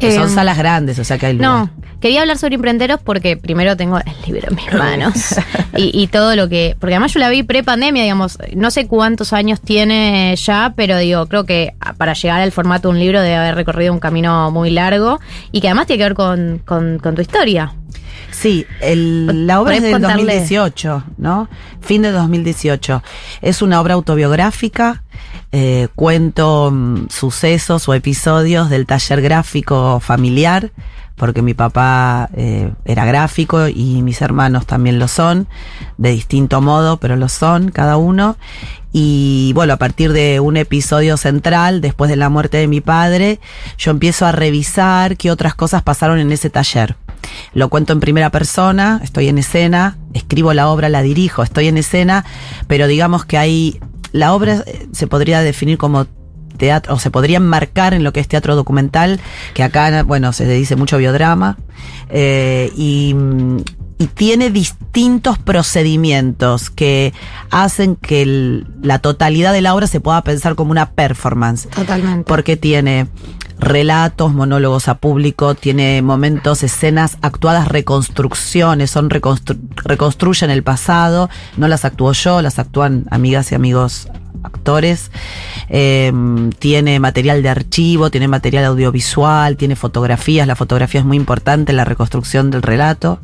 Que 0.00 0.12
son 0.14 0.28
Em, 0.28 0.34
salas 0.34 0.56
grandes, 0.58 0.98
o 0.98 1.04
sea 1.04 1.18
que 1.18 1.26
hay 1.26 1.32
lugar. 1.34 1.50
No, 1.50 1.70
quería 2.00 2.22
hablar 2.22 2.38
sobre 2.38 2.54
imprenteros 2.56 3.00
porque 3.00 3.36
primero 3.36 3.76
tengo 3.76 3.98
el 3.98 4.04
libro 4.26 4.48
en 4.50 4.56
mis 4.56 4.72
manos 4.78 5.34
y, 5.76 5.90
y 6.02 6.06
todo 6.08 6.34
lo 6.36 6.48
que. 6.48 6.76
Porque 6.80 6.94
además 6.94 7.12
yo 7.14 7.20
la 7.20 7.28
vi 7.28 7.42
pre-pandemia, 7.42 8.02
digamos. 8.02 8.38
No 8.54 8.70
sé 8.70 8.86
cuántos 8.86 9.32
años 9.32 9.60
tiene 9.60 10.34
ya, 10.36 10.72
pero 10.76 10.98
digo, 10.98 11.26
creo 11.26 11.44
que 11.44 11.74
para 11.98 12.14
llegar 12.14 12.40
al 12.40 12.52
formato 12.52 12.88
de 12.88 12.94
un 12.94 13.00
libro 13.00 13.20
debe 13.20 13.36
haber 13.36 13.54
recorrido 13.54 13.92
un 13.92 14.00
camino 14.00 14.50
muy 14.50 14.70
largo 14.70 15.20
y 15.52 15.60
que 15.60 15.68
además 15.68 15.86
tiene 15.86 15.98
que 15.98 16.04
ver 16.04 16.14
con, 16.14 16.60
con- 16.64 16.98
con 16.98 17.14
tu 17.14 17.22
historia. 17.22 17.72
Sí, 18.30 18.64
el- 18.80 19.46
la 19.46 19.60
obra 19.60 19.74
es 19.74 19.80
¿Podés 19.80 19.92
del 19.92 20.00
contarle? 20.02 20.22
2018, 20.38 21.04
¿no? 21.18 21.48
Fin 21.82 22.00
de 22.02 22.10
2018. 22.12 23.02
Es 23.42 23.60
una 23.62 23.80
obra 23.80 23.94
autobiográfica. 23.94 25.02
Eh, 25.52 25.88
cuento 25.94 26.70
mm, 26.72 27.08
sucesos 27.10 27.88
o 27.88 27.94
episodios 27.94 28.70
del 28.70 28.86
taller 28.86 29.20
gráfico 29.20 30.00
familiar, 30.00 30.72
porque 31.16 31.42
mi 31.42 31.54
papá 31.54 32.30
eh, 32.34 32.72
era 32.84 33.04
gráfico 33.04 33.68
y 33.68 34.02
mis 34.02 34.22
hermanos 34.22 34.66
también 34.66 34.98
lo 34.98 35.08
son, 35.08 35.46
de 35.98 36.10
distinto 36.10 36.60
modo, 36.60 36.96
pero 36.96 37.16
lo 37.16 37.28
son 37.28 37.70
cada 37.70 37.96
uno. 37.96 38.36
Y 38.92 39.52
bueno, 39.54 39.74
a 39.74 39.76
partir 39.76 40.12
de 40.12 40.40
un 40.40 40.56
episodio 40.56 41.16
central, 41.16 41.80
después 41.80 42.10
de 42.10 42.16
la 42.16 42.28
muerte 42.28 42.58
de 42.58 42.66
mi 42.66 42.80
padre, 42.80 43.40
yo 43.78 43.90
empiezo 43.90 44.26
a 44.26 44.32
revisar 44.32 45.16
qué 45.16 45.30
otras 45.30 45.54
cosas 45.54 45.82
pasaron 45.82 46.18
en 46.18 46.32
ese 46.32 46.50
taller. 46.50 46.96
Lo 47.54 47.68
cuento 47.68 47.92
en 47.92 48.00
primera 48.00 48.30
persona, 48.30 49.00
estoy 49.02 49.28
en 49.28 49.38
escena, 49.38 49.96
escribo 50.12 50.52
la 50.52 50.68
obra, 50.68 50.88
la 50.88 51.02
dirijo, 51.02 51.42
estoy 51.42 51.68
en 51.68 51.78
escena, 51.78 52.24
pero 52.66 52.86
digamos 52.86 53.24
que 53.24 53.38
hay, 53.38 53.80
la 54.12 54.32
obra 54.34 54.62
eh, 54.66 54.86
se 54.92 55.06
podría 55.06 55.40
definir 55.42 55.78
como 55.78 56.06
teatro, 56.56 56.94
o 56.94 56.98
se 56.98 57.10
podría 57.10 57.38
enmarcar 57.38 57.94
en 57.94 58.04
lo 58.04 58.12
que 58.12 58.20
es 58.20 58.28
teatro 58.28 58.54
documental, 58.54 59.18
que 59.54 59.62
acá, 59.62 60.02
bueno, 60.04 60.32
se 60.32 60.46
le 60.46 60.54
dice 60.54 60.76
mucho 60.76 60.98
biodrama, 60.98 61.56
eh, 62.10 62.70
y, 62.76 63.16
y 63.98 64.06
tiene 64.08 64.50
distintos 64.50 65.38
procedimientos 65.38 66.70
que 66.70 67.12
hacen 67.50 67.96
que 67.96 68.22
el- 68.22 68.66
la 68.82 68.98
totalidad 68.98 69.52
de 69.52 69.62
la 69.62 69.74
obra 69.74 69.86
se 69.86 70.00
pueda 70.00 70.22
pensar 70.22 70.54
como 70.54 70.70
una 70.70 70.90
performance. 70.90 71.68
Totalmente. 71.68 72.24
Porque 72.28 72.56
tiene 72.56 73.06
relatos, 73.62 74.32
monólogos 74.34 74.88
a 74.88 74.96
público, 74.98 75.54
tiene 75.54 76.02
momentos, 76.02 76.62
escenas 76.62 77.16
actuadas, 77.22 77.68
reconstrucciones, 77.68 78.90
son 78.90 79.08
reconstru- 79.08 79.58
reconstruyen 79.84 80.50
el 80.50 80.62
pasado, 80.62 81.30
no 81.56 81.68
las 81.68 81.84
actúo 81.84 82.12
yo, 82.12 82.42
las 82.42 82.58
actúan 82.58 83.04
amigas 83.10 83.52
y 83.52 83.54
amigos 83.54 84.08
actores, 84.42 85.10
Eh, 85.74 86.12
tiene 86.58 86.98
material 87.00 87.42
de 87.42 87.48
archivo, 87.48 88.10
tiene 88.10 88.28
material 88.28 88.64
audiovisual, 88.66 89.56
tiene 89.56 89.74
fotografías, 89.76 90.46
la 90.46 90.56
fotografía 90.56 91.00
es 91.00 91.06
muy 91.06 91.16
importante 91.16 91.72
en 91.72 91.76
la 91.76 91.84
reconstrucción 91.86 92.50
del 92.50 92.60
relato. 92.60 93.20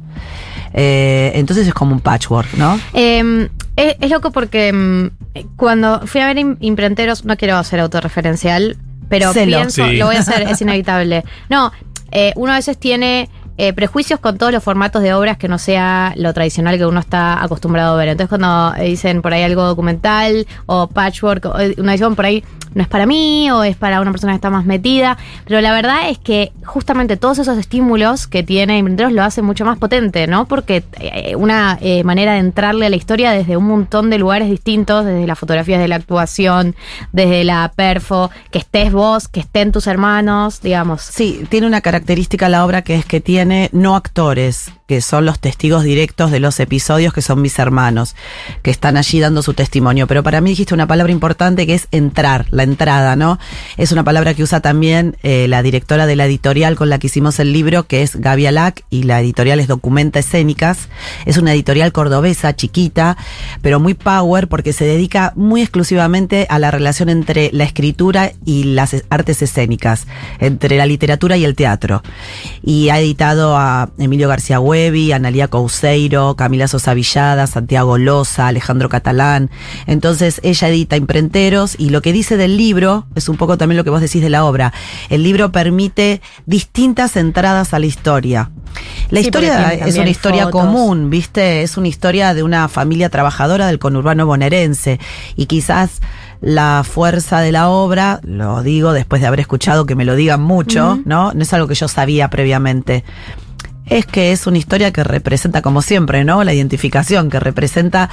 Eh, 0.73 1.33
entonces 1.35 1.67
es 1.67 1.75
como 1.75 1.93
un 1.93 2.01
patchwork, 2.01 2.55
¿no? 2.55 2.79
Eh, 2.95 3.49
es, 3.77 3.97
es 4.01 4.11
loco 4.11 4.31
porque 4.31 4.73
mm, 4.73 5.11
cuando 5.57 6.07
fui 6.07 6.21
a 6.23 6.27
ver 6.27 6.37
im- 6.39 6.57
imprenteros, 6.61 7.25
no 7.25 7.37
quiero 7.37 7.63
ser 7.65 7.81
autorreferencial, 7.81 8.77
pero 9.09 9.33
pienso, 9.33 9.87
Sí. 9.87 9.97
lo 9.97 10.07
voy 10.07 10.17
a 10.17 10.21
hacer, 10.21 10.43
es 10.43 10.61
inevitable. 10.63 11.25
No, 11.49 11.73
eh, 12.11 12.33
uno 12.37 12.53
a 12.53 12.57
veces 12.57 12.79
tiene 12.79 13.29
eh, 13.61 13.73
prejuicios 13.73 14.21
con 14.21 14.39
todos 14.39 14.53
los 14.53 14.63
formatos 14.63 15.03
de 15.03 15.13
obras 15.15 15.37
que 15.37 15.49
no 15.49 15.59
sea 15.59 16.13
lo 16.17 16.33
tradicional 16.33 16.79
que 16.79 16.87
uno 16.87 17.01
está 17.01 17.43
acostumbrado 17.43 17.95
a 17.95 17.97
ver. 17.97 18.09
Entonces 18.09 18.29
cuando 18.29 18.73
dicen 18.81 19.21
por 19.21 19.35
ahí 19.35 19.43
algo 19.43 19.65
documental 19.65 20.47
o 20.67 20.87
patchwork, 20.87 21.45
o 21.47 21.55
una 21.79 21.93
edición 21.93 22.15
por 22.15 22.25
ahí 22.27 22.45
no 22.75 22.83
es 22.83 22.89
para 22.89 23.07
mí 23.07 23.51
o 23.51 23.65
es 23.65 23.77
para 23.77 24.01
una 24.01 24.11
persona 24.11 24.33
que 24.33 24.37
está 24.37 24.51
más 24.51 24.65
metida, 24.65 25.19
pero 25.47 25.61
la 25.61 25.73
verdad 25.73 26.11
es 26.11 26.19
que 26.19 26.53
justamente 26.65 27.17
todos 27.17 27.39
esos 27.39 27.59
estímulos 27.59 28.27
que 28.27 28.43
tiene 28.43 28.79
Imprenteros 28.79 29.13
lo 29.13 29.23
hacen 29.23 29.45
mucho 29.45 29.65
más 29.65 29.79
potente, 29.79 30.27
¿no? 30.27 30.47
Porque 30.47 30.85
eh, 31.01 31.35
una 31.37 31.79
eh, 31.81 32.05
manera 32.05 32.35
de 32.35 32.39
entrarle 32.39 32.87
a 32.87 32.91
la 32.91 32.97
historia 32.97 33.31
desde 33.33 33.57
un 33.57 33.65
montón 33.65 34.11
de 34.11 34.19
lugares 34.19 34.51
distintos, 34.51 35.05
desde 35.05 35.27
las 35.27 35.39
fotografías 35.39 35.81
de 35.81 35.89
la 35.89 35.97
actuación, 35.97 36.77
desde 37.13 37.45
la 37.45 37.73
perfo, 37.75 38.31
que 38.51 38.59
estés 38.59 38.93
vos, 38.93 39.29
que 39.29 39.41
estén 39.41 39.73
tus 39.73 39.87
hermanos, 39.87 40.61
digamos. 40.61 41.03
Sí, 41.03 41.45
tiene 41.49 41.67
una 41.67 41.81
característica 41.81 42.49
la 42.49 42.65
obra 42.65 42.83
que 42.83 42.95
es 42.95 43.05
que 43.05 43.21
tiene 43.21 43.71
no 43.73 43.97
actores, 43.97 44.73
que 44.89 45.03
son 45.03 45.27
los 45.27 45.39
testigos 45.39 45.85
directos 45.85 46.31
de 46.31 46.41
los 46.41 46.59
episodios, 46.61 47.13
que 47.13 47.21
son 47.21 47.43
mis 47.43 47.59
hermanos, 47.59 48.17
que 48.63 48.71
están 48.71 48.97
allí 48.97 49.21
dando 49.21 49.43
su 49.43 49.53
testimonio. 49.53 50.07
Pero 50.07 50.23
para 50.23 50.41
mí 50.41 50.51
dijiste 50.51 50.73
una 50.73 50.87
palabra 50.87 51.13
importante 51.13 51.67
que 51.67 51.75
es 51.75 51.89
entrar, 51.91 52.47
la 52.53 52.63
entrada, 52.63 53.15
¿no? 53.15 53.39
Es 53.77 53.93
una 53.93 54.03
palabra 54.03 54.33
que 54.33 54.43
usa 54.43 54.61
también 54.61 55.19
eh, 55.23 55.47
la 55.47 55.63
directora 55.63 56.07
de 56.07 56.17
la 56.17 56.25
editorial 56.25 56.75
con 56.75 56.89
la 56.89 56.99
que 56.99 57.09
hicimos 57.09 57.39
el 57.39 57.53
libro, 57.53 57.87
que 57.87 58.03
es 58.03 58.17
Gaby 58.17 58.47
Alac, 58.47 58.83
y 58.89 59.03
la 59.03 59.21
editorial 59.21 59.61
es 59.61 59.69
Documenta 59.69 60.21
Escénicas. 60.21 60.89
Es 61.27 61.37
una 61.37 61.53
editorial 61.53 61.93
cordobesa, 61.93 62.57
chiquita, 62.57 63.19
pero 63.61 63.81
muy 63.81 63.93
power, 63.93 64.49
porque 64.49 64.73
se 64.73 64.87
dedica 64.87 65.35
muy 65.37 65.61
exclusivamente 65.61 66.47
a 66.49 66.59
la 66.59 66.71
relación 66.71 67.11
entre 67.11 67.51
la 67.53 67.65
escritura 67.65 68.33
y 68.47 68.65
las 68.65 68.97
artes 69.11 69.43
escénicas, 69.43 70.07
entre 70.39 70.79
la 70.79 70.87
literatura 70.87 71.37
y 71.37 71.45
el 71.45 71.57
teatro. 71.57 72.03
Y 72.63 72.89
ha 72.89 72.99
editado 72.99 73.55
a 73.55 73.91
Emilio 73.99 74.31
García 74.31 74.61
Huevi, 74.79 75.11
Analia 75.11 75.49
Couseiro, 75.49 76.37
Camila 76.37 76.69
Sosa 76.69 76.95
Villada, 76.95 77.49
Santiago 77.49 77.99
Loza, 77.99 78.47
Alejandro 78.47 78.89
Catalán. 78.89 79.51
Entonces 79.89 80.41
ella 80.45 80.69
edita 80.69 80.97
imprenteros 80.97 81.75
y 81.79 81.91
lo 81.91 82.01
que 82.01 82.13
dice 82.13 82.37
del 82.37 82.57
libro 82.57 83.07
es 83.17 83.29
un 83.29 83.37
poco 83.37 83.59
también 83.59 83.77
lo 83.77 83.83
que 83.83 83.91
vos 83.91 84.01
decís 84.01 84.23
de 84.23 84.31
la 84.31 84.45
obra. 84.45 84.73
El 85.09 85.25
libro 85.25 85.51
permite 85.51 86.23
distintas 86.47 87.17
entradas 87.17 87.75
a 87.75 87.81
la 87.81 87.87
historia. 87.87 88.51
La 89.11 89.19
Sí, 89.21 89.27
historia 89.27 89.73
es 89.73 89.97
una 89.99 90.11
historia 90.11 90.45
fotos. 90.45 90.61
común, 90.61 91.11
¿viste? 91.11 91.63
Es 91.63 91.77
una 91.77 91.89
historia 91.89 92.33
de 92.35 92.45
una 92.45 92.69
familia 92.69 93.09
trabajadora 93.09 93.67
del 93.67 93.81
conurbano 93.81 94.27
bonaerense 94.27 95.01
y 95.35 95.47
quizás 95.47 96.01
la 96.41 96.85
fuerza 96.89 97.41
de 97.41 97.51
la 97.51 97.69
obra, 97.69 98.21
lo 98.23 98.63
digo 98.63 98.93
después 98.93 99.21
de 99.21 99.27
haber 99.27 99.41
escuchado 99.41 99.87
que 99.87 99.97
me 99.97 100.05
lo 100.05 100.15
digan 100.15 100.41
mucho. 100.41 101.01
¿no? 101.05 101.33
No 101.35 101.43
es 101.43 101.53
algo 101.53 101.67
que 101.67 101.75
yo 101.75 101.89
sabía 101.89 102.31
previamente. 102.31 103.03
Es 103.89 104.07
que 104.07 104.33
es 104.33 104.47
una 104.47 104.59
historia 104.59 104.93
que 104.93 105.03
representa, 105.03 105.63
como 105.63 105.83
siempre, 105.83 106.25
¿no? 106.25 106.45
La 106.45 106.53
identificación, 106.53 107.31
que 107.31 107.41
representa 107.41 108.11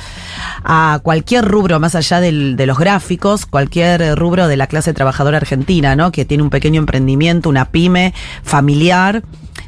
a 0.63 0.99
cualquier 1.03 1.45
rubro 1.45 1.79
más 1.79 1.95
allá 1.95 2.21
de 2.21 2.31
los 2.65 2.77
gráficos, 2.77 3.45
cualquier 3.45 4.17
rubro 4.17 4.47
de 4.47 4.57
la 4.57 4.67
clase 4.67 4.93
trabajadora 4.93 5.37
argentina, 5.37 5.95
¿no? 5.95 6.11
Que 6.11 6.25
tiene 6.25 6.43
un 6.43 6.49
pequeño 6.49 6.79
emprendimiento, 6.79 7.49
una 7.49 7.65
pyme 7.65 8.13
familiar. 8.43 9.23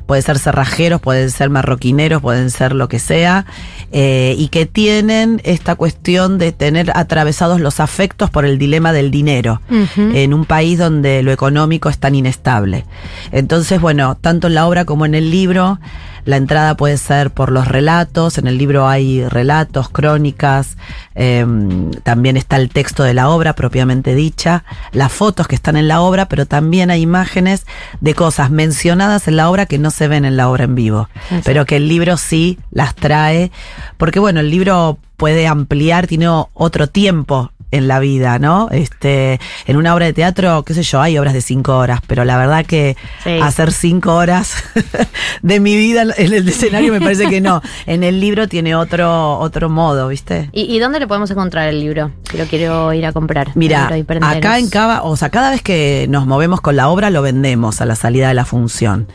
Puede 0.07 0.21
ser 0.23 0.39
cerrajeros, 0.39 0.99
pueden 0.99 1.29
ser 1.29 1.49
marroquineros, 1.49 2.21
pueden 2.21 2.49
ser 2.49 2.73
lo 2.73 2.87
que 2.87 2.97
sea, 2.97 3.45
eh, 3.91 4.35
y 4.37 4.47
que 4.47 4.65
tienen 4.65 5.41
esta 5.43 5.75
cuestión 5.75 6.37
de 6.37 6.51
tener 6.51 6.91
atravesados 6.95 7.61
los 7.61 7.79
afectos 7.79 8.29
por 8.29 8.45
el 8.45 8.57
dilema 8.57 8.93
del 8.93 9.11
dinero 9.11 9.61
en 9.97 10.33
un 10.33 10.45
país 10.45 10.79
donde 10.79 11.21
lo 11.23 11.31
económico 11.31 11.89
es 11.89 11.99
tan 11.99 12.15
inestable. 12.15 12.85
Entonces, 13.31 13.79
bueno, 13.79 14.17
tanto 14.19 14.47
en 14.47 14.55
la 14.55 14.65
obra 14.65 14.85
como 14.85 15.05
en 15.05 15.13
el 15.13 15.29
libro, 15.29 15.79
la 16.27 16.35
entrada 16.35 16.75
puede 16.75 16.97
ser 16.97 17.31
por 17.31 17.53
los 17.53 17.69
relatos, 17.69 18.37
en 18.37 18.47
el 18.47 18.57
libro 18.57 18.89
hay 18.89 19.25
relatos, 19.29 19.87
crónicas, 19.87 20.75
em, 21.15 21.89
también 22.03 22.35
está 22.35 22.57
el 22.57 22.69
texto 22.69 23.03
de 23.03 23.13
la 23.13 23.29
obra 23.29 23.53
propiamente 23.53 24.13
dicha, 24.13 24.65
las 24.91 25.13
fotos 25.13 25.47
que 25.47 25.55
están 25.55 25.77
en 25.77 25.87
la 25.87 26.01
obra, 26.01 26.27
pero 26.27 26.45
también 26.45 26.91
hay 26.91 27.01
imágenes 27.01 27.65
de 28.01 28.13
cosas 28.13 28.51
mencionadas 28.51 29.29
en 29.29 29.37
la 29.37 29.49
obra 29.49 29.67
que 29.67 29.77
no 29.77 29.89
se 29.89 30.09
ven 30.09 30.25
en 30.25 30.35
la 30.35 30.49
obra 30.49 30.65
en 30.65 30.75
vivo, 30.75 31.07
Exacto. 31.15 31.43
pero 31.45 31.65
que 31.65 31.77
el 31.77 31.87
libro 31.87 32.17
sí 32.17 32.59
las 32.71 32.93
trae, 32.93 33.49
porque 33.95 34.19
bueno, 34.19 34.41
el 34.41 34.51
libro 34.51 34.97
puede 35.15 35.47
ampliar, 35.47 36.07
tiene 36.07 36.27
otro 36.53 36.87
tiempo 36.87 37.53
en 37.71 37.87
la 37.87 37.99
vida, 37.99 38.39
¿no? 38.39 38.69
Este, 38.71 39.39
en 39.65 39.75
una 39.77 39.93
obra 39.93 40.05
de 40.05 40.13
teatro, 40.13 40.63
qué 40.63 40.73
sé 40.73 40.83
yo, 40.83 41.01
hay 41.01 41.17
obras 41.17 41.33
de 41.33 41.41
cinco 41.41 41.77
horas, 41.77 41.99
pero 42.07 42.23
la 42.25 42.37
verdad 42.37 42.65
que 42.65 42.95
Sí. 43.23 43.39
hacer 43.41 43.71
cinco 43.71 44.15
horas 44.15 44.55
de 45.41 45.59
mi 45.59 45.75
vida 45.75 46.03
en 46.17 46.33
el 46.33 46.47
escenario 46.47 46.91
me 46.93 47.01
parece 47.01 47.27
que 47.27 47.41
no. 47.41 47.61
En 47.85 48.03
el 48.03 48.19
libro 48.19 48.47
tiene 48.47 48.75
otro, 48.75 49.37
otro 49.39 49.69
modo, 49.69 50.07
¿viste? 50.07 50.49
¿Y, 50.53 50.63
y 50.73 50.79
dónde 50.79 50.99
le 50.99 51.07
podemos 51.07 51.29
encontrar 51.31 51.67
el 51.67 51.79
libro? 51.79 52.11
Si 52.29 52.37
lo 52.37 52.45
quiero 52.45 52.93
ir 52.93 53.05
a 53.05 53.13
comprar. 53.13 53.51
Mira, 53.55 53.89
acá 54.21 54.59
en 54.59 54.69
Cava, 54.69 55.03
o 55.03 55.15
sea, 55.15 55.29
cada 55.29 55.51
vez 55.51 55.61
que 55.61 56.05
nos 56.09 56.25
movemos 56.27 56.61
con 56.61 56.75
la 56.75 56.89
obra 56.89 57.09
lo 57.09 57.21
vendemos 57.21 57.81
a 57.81 57.85
la 57.85 57.95
salida 57.95 58.27
de 58.29 58.33
la 58.33 58.45
función. 58.45 59.07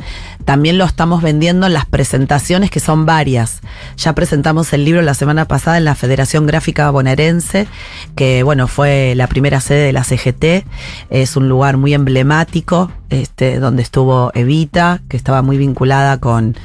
También 0.45 0.77
lo 0.79 0.85
estamos 0.85 1.23
vendiendo 1.23 1.67
en 1.67 1.73
las 1.73 1.87
presentaciones 1.87 2.71
que 2.71 2.81
son 2.81 3.07
varias. 3.07 3.61
Ya 3.97 4.12
presentamos 4.15 4.73
el 4.73 4.85
libro 4.85 5.01
la 5.03 5.15
semana 5.15 5.47
pasada 5.47 5.79
en 5.79 5.85
la 5.85 5.95
Federación 5.95 6.47
Gráfica 6.47 6.91
Bonaerense, 6.91 7.69
que 8.17 8.41
bueno, 8.42 8.68
fue 8.68 9.14
la 9.16 9.26
primera 9.26 9.61
sede 9.61 9.87
de 9.87 9.92
la 9.92 10.05
CGT. 10.05 10.66
Es 11.11 11.37
un 11.37 11.48
lugar 11.48 11.76
muy 11.76 11.94
emblemático, 11.94 12.90
este, 13.11 13.59
donde 13.59 13.83
estuvo 13.83 14.31
Evita, 14.35 15.00
que 15.09 15.16
estaba 15.16 15.42
muy 15.42 15.59
vinculada 15.59 16.18
con, 16.18 16.57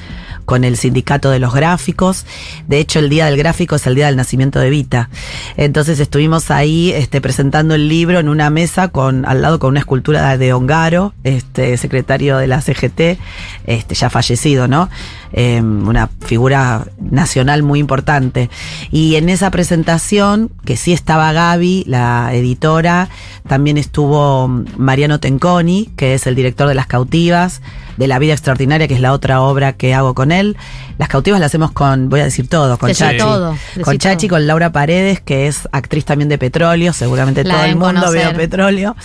con 0.48 0.64
el 0.64 0.78
sindicato 0.78 1.30
de 1.30 1.40
los 1.40 1.54
gráficos. 1.54 2.26
De 2.68 2.80
hecho, 2.80 3.00
el 3.00 3.10
día 3.10 3.26
del 3.26 3.38
gráfico 3.38 3.76
es 3.76 3.86
el 3.86 3.96
día 3.96 4.06
del 4.06 4.16
nacimiento 4.16 4.60
de 4.60 4.68
Evita. 4.68 5.10
Entonces 5.58 6.00
estuvimos 6.00 6.50
ahí 6.52 6.92
este, 6.92 7.20
presentando 7.20 7.76
el 7.76 7.90
libro 7.90 8.18
en 8.20 8.30
una 8.30 8.50
mesa 8.50 8.88
con 8.88 9.26
al 9.26 9.42
lado 9.42 9.60
con 9.60 9.72
una 9.72 9.82
escultura 9.82 10.38
de 10.38 10.54
Ongaro, 10.54 11.14
este 11.26 11.76
secretario 11.76 12.38
de 12.38 12.48
la 12.48 12.62
CGT, 12.62 13.20
este 13.66 13.96
ya 13.96 14.10
fallecido, 14.10 14.70
¿no? 14.70 14.90
Eh, 15.34 15.62
una 15.62 16.10
figura 16.26 16.88
nacional 17.00 17.64
muy 17.64 17.80
importante. 17.80 18.50
Y 18.92 19.16
en 19.16 19.30
esa 19.30 19.52
presentación, 19.52 20.52
que 20.66 20.78
sí 20.78 20.94
estaba 20.94 21.34
Gaby, 21.34 21.84
la 21.88 22.34
editora, 22.34 23.10
también 23.48 23.78
estuvo 23.78 24.48
Mariano 24.78 25.20
Tenconi, 25.20 25.90
que 25.96 26.14
es 26.14 26.28
el 26.28 26.36
director 26.36 26.68
de 26.68 26.76
Las 26.76 26.88
Cautivas, 26.88 27.62
de 27.98 28.08
La 28.08 28.20
Vida 28.20 28.34
Extraordinaria, 28.34 28.88
que 28.88 28.94
es 28.94 29.02
la 29.02 29.12
otra 29.14 29.42
obra 29.42 29.74
que 29.74 29.94
hago 29.94 30.14
con 30.14 30.32
él. 30.32 30.56
Las 30.98 31.10
Cautivas 31.10 31.40
las 31.40 31.48
hacemos 31.48 31.72
con, 31.72 32.10
voy 32.10 32.22
a 32.22 32.24
decir 32.24 32.48
todo, 32.48 32.78
con 32.78 32.92
Chachi. 32.92 33.18
todo, 33.18 33.56
con 33.84 33.98
Chachi, 33.98 34.28
todo. 34.28 34.38
con 34.38 34.48
Laura 34.48 34.72
Paredes, 34.72 35.20
que 35.22 35.48
es 35.48 35.68
actriz 35.72 36.06
también 36.06 36.30
de 36.30 36.38
Petróleo, 36.38 36.94
seguramente 36.94 37.44
La 37.44 37.56
todo 37.56 37.64
el 37.66 37.76
mundo 37.76 38.02
conocer. 38.02 38.30
vio 38.30 38.38
Petróleo, 38.38 38.96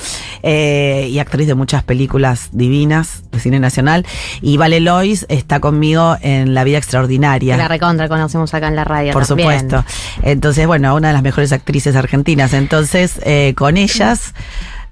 eh, 0.43 1.09
y 1.11 1.19
actriz 1.19 1.47
de 1.47 1.55
muchas 1.55 1.83
películas 1.83 2.49
divinas 2.53 3.23
de 3.31 3.41
cine 3.41 3.61
nacional. 3.61 4.07
Y 4.41 4.57
Vale 4.57 4.81
Lois 4.81 5.27
está 5.29 5.61
conmigo 5.61 6.17
en 6.23 6.55
La 6.55 6.65
Vida 6.65 6.79
Extraordinaria. 6.79 7.57
La 7.57 7.69
recontra 7.69 8.09
conocemos 8.09 8.53
acá 8.55 8.69
en 8.69 8.77
la 8.77 8.85
radio. 8.85 9.13
Por 9.13 9.27
también. 9.27 9.69
supuesto. 9.69 9.85
Entonces, 10.23 10.67
bueno, 10.67 10.95
una 10.95 11.09
de 11.09 11.15
las 11.15 11.23
mejores 11.23 11.53
actrices 11.53 11.97
argentinas. 11.97 12.53
Entonces, 12.53 13.21
eh, 13.25 13.55
con 13.57 13.77
ellas 13.77 14.35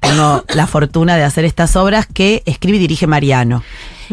tengo 0.00 0.44
la 0.54 0.66
fortuna 0.66 1.16
de 1.16 1.24
hacer 1.24 1.44
estas 1.44 1.76
obras 1.76 2.06
que 2.06 2.42
escribe 2.46 2.78
y 2.78 2.80
dirige 2.80 3.06
Mariano. 3.06 3.62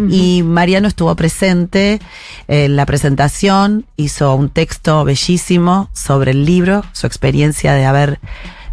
Y 0.10 0.44
Mariano 0.44 0.88
estuvo 0.88 1.16
presente 1.16 2.00
en 2.48 2.76
la 2.76 2.86
presentación, 2.86 3.88
hizo 3.96 4.36
un 4.36 4.50
texto 4.50 5.04
bellísimo 5.04 5.90
sobre 5.92 6.32
el 6.32 6.46
libro, 6.46 6.86
su 6.92 7.08
experiencia 7.08 7.74
de 7.74 7.86
haber 7.86 8.20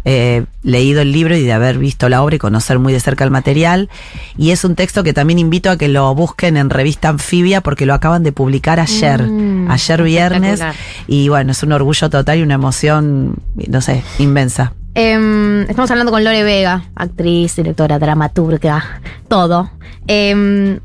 eh, 0.07 0.45
leído 0.61 1.01
el 1.01 1.11
libro 1.11 1.35
y 1.35 1.41
de 1.41 1.51
haber 1.51 1.79
visto 1.79 2.09
la 2.09 2.21
obra 2.21 2.35
y 2.35 2.39
conocer 2.39 2.77
muy 2.77 2.93
de 2.93 2.99
cerca 2.99 3.23
el 3.23 3.31
material. 3.31 3.89
Y 4.37 4.51
es 4.51 4.63
un 4.63 4.75
texto 4.75 5.03
que 5.03 5.13
también 5.13 5.39
invito 5.39 5.71
a 5.71 5.77
que 5.77 5.87
lo 5.87 6.13
busquen 6.13 6.57
en 6.57 6.69
revista 6.69 7.09
Anfibia 7.09 7.61
porque 7.61 7.87
lo 7.87 7.95
acaban 7.95 8.21
de 8.21 8.31
publicar 8.31 8.79
ayer, 8.79 9.23
Mm, 9.23 9.71
ayer 9.71 10.03
viernes. 10.03 10.61
Y 11.07 11.29
bueno, 11.29 11.53
es 11.53 11.63
un 11.63 11.71
orgullo 11.71 12.07
total 12.11 12.37
y 12.37 12.43
una 12.43 12.53
emoción, 12.53 13.37
no 13.67 13.81
sé, 13.81 14.03
inmensa. 14.19 14.73
Em, 14.97 15.63
estamos 15.63 15.91
hablando 15.91 16.09
con 16.09 16.23
Lore 16.23 16.43
Vega, 16.43 16.85
actriz, 16.95 17.57
directora, 17.57 17.99
dramaturga, 17.99 19.01
todo. 19.27 19.69
Em, 20.07 20.79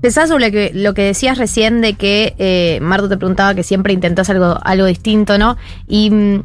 pensás 0.00 0.28
sobre 0.28 0.46
lo 0.46 0.52
que, 0.52 0.70
lo 0.72 0.94
que 0.94 1.02
decías 1.02 1.36
recién 1.36 1.80
de 1.80 1.94
que 1.94 2.36
eh, 2.38 2.78
Marto 2.80 3.08
te 3.08 3.16
preguntaba 3.16 3.52
que 3.56 3.64
siempre 3.64 3.92
intentás 3.92 4.30
algo, 4.30 4.58
algo 4.62 4.86
distinto, 4.86 5.38
¿no? 5.38 5.56
Y 5.88 6.10
mm, 6.10 6.44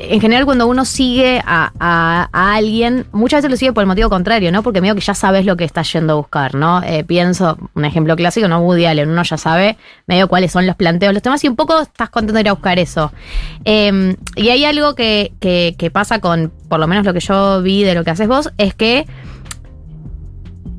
en 0.00 0.20
general 0.20 0.44
cuando 0.44 0.66
uno 0.68 0.84
sigue 0.84 1.42
a, 1.44 1.72
a- 1.80 2.28
a 2.32 2.54
alguien, 2.54 3.06
muchas 3.12 3.38
veces 3.38 3.50
lo 3.50 3.56
sigue 3.56 3.72
por 3.72 3.82
el 3.82 3.88
motivo 3.88 4.08
contrario, 4.08 4.52
¿no? 4.52 4.62
Porque 4.62 4.80
medio 4.80 4.94
que 4.94 5.00
ya 5.00 5.14
sabes 5.14 5.44
lo 5.44 5.56
que 5.56 5.64
estás 5.64 5.92
yendo 5.92 6.12
a 6.12 6.16
buscar, 6.16 6.54
¿no? 6.54 6.82
Eh, 6.82 7.02
pienso, 7.04 7.58
un 7.74 7.84
ejemplo 7.84 8.14
clásico, 8.14 8.46
¿no? 8.48 8.60
Woody 8.60 8.86
Allen, 8.86 9.10
uno 9.10 9.22
ya 9.24 9.36
sabe 9.36 9.76
medio 10.06 10.28
cuáles 10.28 10.52
son 10.52 10.66
los 10.66 10.76
planteos, 10.76 11.12
los 11.12 11.22
temas, 11.22 11.42
y 11.42 11.48
un 11.48 11.56
poco 11.56 11.80
estás 11.80 12.10
contento 12.10 12.34
de 12.34 12.40
ir 12.42 12.48
a 12.48 12.52
buscar 12.52 12.78
eso. 12.78 13.12
Eh, 13.64 14.14
y 14.36 14.48
hay 14.50 14.64
algo 14.64 14.94
que, 14.94 15.32
que- 15.40 15.74
que 15.76 15.90
pasa 15.90 16.20
con, 16.20 16.52
por 16.68 16.78
lo 16.78 16.86
menos 16.86 17.04
lo 17.04 17.12
que 17.12 17.20
yo 17.20 17.60
vi 17.62 17.82
de 17.82 17.94
lo 17.94 18.04
que 18.04 18.10
haces 18.10 18.28
vos, 18.28 18.50
es 18.56 18.74
que 18.74 19.06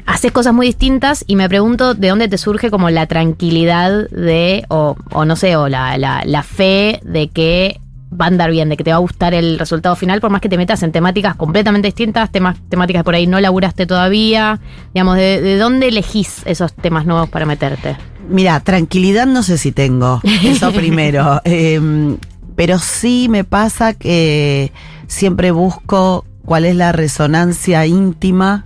haces 0.05 0.31
cosas 0.31 0.53
muy 0.53 0.65
distintas 0.67 1.23
y 1.27 1.35
me 1.35 1.47
pregunto 1.49 1.93
de 1.93 2.07
dónde 2.09 2.27
te 2.27 2.37
surge 2.37 2.71
como 2.71 2.89
la 2.89 3.05
tranquilidad 3.05 4.09
de, 4.09 4.65
o, 4.69 4.95
o 5.11 5.25
no 5.25 5.35
sé, 5.35 5.55
o 5.55 5.67
la, 5.67 5.97
la, 5.97 6.23
la 6.25 6.41
fe 6.43 6.99
de 7.03 7.27
que 7.27 7.79
va 8.11 8.25
a 8.25 8.27
andar 8.27 8.51
bien, 8.51 8.69
de 8.69 8.77
que 8.77 8.83
te 8.83 8.91
va 8.91 8.97
a 8.97 8.99
gustar 8.99 9.33
el 9.33 9.59
resultado 9.59 9.95
final, 9.95 10.21
por 10.21 10.29
más 10.31 10.41
que 10.41 10.49
te 10.49 10.57
metas 10.57 10.83
en 10.83 10.91
temáticas 10.91 11.35
completamente 11.35 11.87
distintas, 11.87 12.31
temas, 12.31 12.57
temáticas 12.69 13.01
que 13.01 13.05
por 13.05 13.15
ahí 13.15 13.27
no 13.27 13.39
laburaste 13.39 13.85
todavía. 13.85 14.59
Digamos, 14.93 15.17
¿de, 15.17 15.41
de 15.41 15.57
dónde 15.57 15.87
elegís 15.87 16.41
esos 16.45 16.73
temas 16.73 17.05
nuevos 17.05 17.29
para 17.29 17.45
meterte? 17.45 17.97
Mira, 18.29 18.59
tranquilidad 18.59 19.25
no 19.25 19.43
sé 19.43 19.57
si 19.57 19.71
tengo, 19.71 20.21
eso 20.43 20.71
primero. 20.73 21.41
Em, 21.43 22.17
pero 22.55 22.77
sí 22.77 23.27
me 23.29 23.43
pasa 23.43 23.93
que 23.93 24.71
siempre 25.07 25.51
busco 25.51 26.25
cuál 26.45 26.65
es 26.65 26.75
la 26.75 26.91
resonancia 26.91 27.85
íntima 27.85 28.65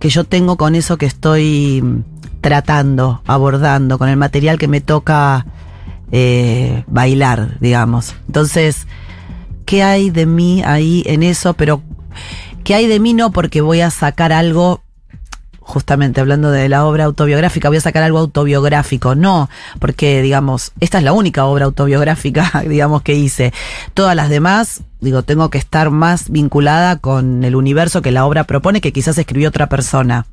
que 0.00 0.08
yo 0.08 0.24
tengo 0.24 0.56
con 0.56 0.74
eso 0.74 0.98
que 0.98 1.06
estoy 1.06 1.82
tratando, 2.40 3.22
abordando, 3.26 3.98
con 3.98 4.08
el 4.08 4.16
material 4.16 4.58
que 4.58 4.68
me 4.68 4.80
toca 4.80 5.46
eh, 6.12 6.84
bailar, 6.86 7.58
digamos. 7.60 8.14
Entonces, 8.26 8.86
¿qué 9.64 9.82
hay 9.82 10.10
de 10.10 10.26
mí 10.26 10.62
ahí 10.64 11.02
en 11.06 11.22
eso? 11.22 11.54
Pero, 11.54 11.82
¿qué 12.64 12.74
hay 12.74 12.86
de 12.86 13.00
mí 13.00 13.14
no 13.14 13.32
porque 13.32 13.60
voy 13.60 13.80
a 13.80 13.90
sacar 13.90 14.32
algo 14.32 14.82
justamente 15.66 16.20
hablando 16.20 16.52
de 16.52 16.68
la 16.68 16.86
obra 16.86 17.04
autobiográfica, 17.04 17.68
voy 17.68 17.78
a 17.78 17.80
sacar 17.80 18.04
algo 18.04 18.18
autobiográfico. 18.18 19.16
No, 19.16 19.50
porque, 19.80 20.22
digamos, 20.22 20.72
esta 20.78 20.98
es 20.98 21.04
la 21.04 21.12
única 21.12 21.44
obra 21.44 21.64
autobiográfica, 21.64 22.62
digamos, 22.68 23.02
que 23.02 23.14
hice. 23.14 23.52
Todas 23.92 24.14
las 24.14 24.30
demás, 24.30 24.82
digo, 25.00 25.22
tengo 25.22 25.50
que 25.50 25.58
estar 25.58 25.90
más 25.90 26.30
vinculada 26.30 26.98
con 26.98 27.42
el 27.42 27.56
universo 27.56 28.00
que 28.00 28.12
la 28.12 28.24
obra 28.24 28.44
propone, 28.44 28.80
que 28.80 28.92
quizás 28.92 29.18
escribió 29.18 29.48
otra 29.48 29.68
persona. 29.68 30.26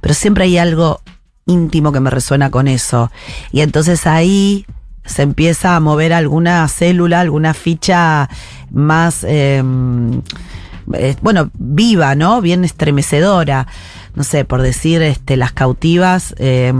Pero 0.00 0.14
siempre 0.14 0.44
hay 0.44 0.56
algo 0.56 1.02
íntimo 1.44 1.92
que 1.92 2.00
me 2.00 2.10
resuena 2.10 2.50
con 2.50 2.68
eso. 2.68 3.10
Y 3.52 3.60
entonces 3.60 4.06
ahí 4.06 4.64
se 5.08 5.22
empieza 5.22 5.74
a 5.74 5.80
mover 5.80 6.12
alguna 6.12 6.66
célula, 6.68 7.20
alguna 7.20 7.54
ficha 7.54 8.28
más, 8.70 9.24
eh, 9.24 9.62
eh, 10.94 11.16
bueno, 11.22 11.50
viva, 11.54 12.14
¿no? 12.14 12.40
Bien 12.40 12.64
estremecedora 12.64 13.66
no 14.18 14.24
sé, 14.24 14.44
por 14.44 14.62
decir, 14.62 15.00
este, 15.00 15.36
las 15.36 15.52
cautivas, 15.52 16.34
eh, 16.38 16.72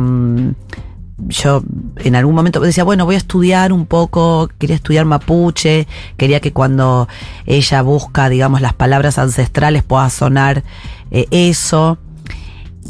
yo 1.19 1.63
en 1.99 2.17
algún 2.17 2.35
momento 2.35 2.59
decía, 2.59 2.83
bueno, 2.83 3.05
voy 3.05 3.15
a 3.15 3.19
estudiar 3.19 3.73
un 3.73 3.87
poco, 3.87 4.49
quería 4.59 4.75
estudiar 4.75 5.05
mapuche, 5.05 5.87
quería 6.17 6.41
que 6.41 6.53
cuando 6.53 7.07
ella 7.47 7.83
busca, 7.83 8.29
digamos, 8.29 8.61
las 8.61 8.73
palabras 8.73 9.19
ancestrales 9.19 9.85
pueda 9.85 10.11
sonar 10.11 10.65
eh, 11.13 11.27
eso. 11.31 11.99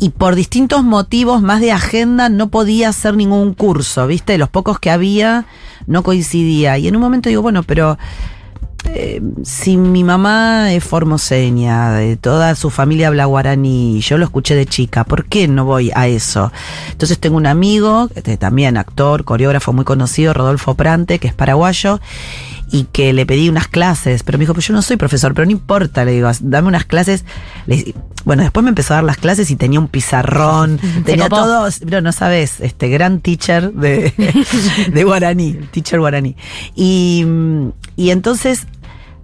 Y 0.01 0.11
por 0.11 0.37
distintos 0.37 0.85
motivos 0.85 1.43
más 1.43 1.61
de 1.61 1.73
agenda 1.73 2.29
no 2.29 2.49
podía 2.49 2.91
hacer 2.91 3.17
ningún 3.17 3.55
curso, 3.55 4.07
¿viste? 4.07 4.39
Los 4.39 4.49
pocos 4.49 4.79
que 4.79 4.91
había 4.91 5.47
no 5.87 6.03
coincidía. 6.03 6.79
Y 6.79 6.87
en 6.87 6.95
un 6.95 7.03
momento 7.03 7.29
digo, 7.29 7.43
bueno, 7.43 7.65
pero 7.65 7.99
eh, 8.85 9.21
si 9.43 9.77
mi 9.77 10.05
mamá 10.05 10.73
es 10.73 10.85
formoseña, 10.85 11.93
de 11.93 12.17
toda 12.17 12.55
su 12.55 12.71
familia 12.71 13.09
habla 13.09 13.25
guaraní, 13.25 14.01
yo 14.01 14.19
lo 14.19 14.25
escuché 14.25 14.55
de 14.55 14.67
chica, 14.67 15.05
¿por 15.05 15.27
qué 15.27 15.49
no 15.49 15.65
voy 15.65 15.91
a 15.95 16.07
eso? 16.07 16.53
Entonces 16.93 17.19
tengo 17.19 17.37
un 17.37 17.47
amigo, 17.47 18.09
este, 18.15 18.37
también 18.37 18.77
actor, 18.77 19.25
coreógrafo 19.25 19.73
muy 19.73 19.85
conocido, 19.85 20.33
Rodolfo 20.33 20.75
Prante, 20.75 21.19
que 21.19 21.29
es 21.29 21.35
paraguayo, 21.35 22.01
y 22.71 22.85
que 22.85 23.13
le 23.13 23.25
pedí 23.27 23.49
unas 23.49 23.69
clases, 23.69 24.23
pero 24.23 24.39
me 24.39 24.43
dijo, 24.43 24.55
pues 24.55 24.67
yo 24.67 24.75
no 24.75 24.83
soy 24.83 24.97
profesor, 24.97 25.35
pero 25.35 25.47
no 25.47 25.53
importa, 25.53 26.05
le 26.05 26.13
digo, 26.13 26.31
dame 26.41 26.69
unas 26.69 26.85
clases. 26.85 27.25
bueno, 28.25 28.43
después 28.43 28.63
me 28.65 28.71
empezó 28.71 28.95
a 28.95 28.97
dar 28.97 29.05
las 29.05 29.17
clases 29.17 29.51
y 29.51 29.57
tenía 29.57 29.81
un 29.81 29.89
pizarrón, 29.89 30.79
tenía 31.05 31.29
todo, 31.29 31.69
pero 31.85 32.01
no 32.01 32.13
sabes, 32.13 32.61
este 32.61 32.89
gran 32.89 33.21
teacher 33.21 33.73
de, 33.73 34.13
de 34.93 35.05
guaraní, 35.05 35.55
teacher 35.71 35.99
guaraní. 35.99 36.37
Y, 36.75 37.25
y 37.97 38.11
entonces 38.11 38.67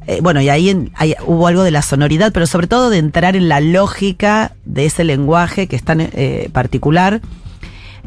eh, 0.07 0.21
bueno, 0.23 0.41
y 0.43 0.51
ahí, 0.51 0.91
hubo 1.27 1.47
algo 1.47 1.63
de 1.63 1.71
la 1.71 1.83
sonoridad, 1.83 2.31
pero 2.33 2.47
sobre 2.47 2.67
todo 2.67 2.91
de 2.91 2.99
entrar 2.99 3.37
en 3.37 3.49
la 3.49 3.61
lógica 3.61 4.53
de 4.65 4.87
ese 4.87 5.03
lenguaje 5.03 5.67
que 5.67 5.77
es 5.77 5.83
tan 5.83 6.01
eh, 6.01 6.51
particular, 6.53 7.23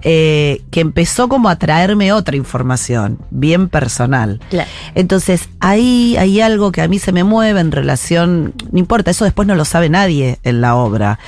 eh, 0.04 0.62
que 0.72 0.82
empezó 0.82 1.28
como 1.28 1.50
a 1.50 1.58
traerme 1.58 2.14
otra 2.14 2.36
información, 2.36 3.20
bien 3.32 3.68
personal. 3.68 4.40
Entonces, 4.96 5.50
ahí 5.60 6.16
hay 6.18 6.40
algo 6.42 6.72
que 6.72 6.82
a 6.82 6.88
mí 6.88 7.00
se 7.00 7.12
me 7.12 7.24
mueve 7.24 7.60
en 7.60 7.72
relación, 7.72 8.54
no 8.72 8.80
importa, 8.80 9.12
eso 9.12 9.26
después 9.26 9.48
no 9.48 9.56
lo 9.56 9.66
sabe 9.66 9.90
nadie 9.90 10.40
en 10.44 10.62
la 10.62 10.76
obra. 10.76 11.20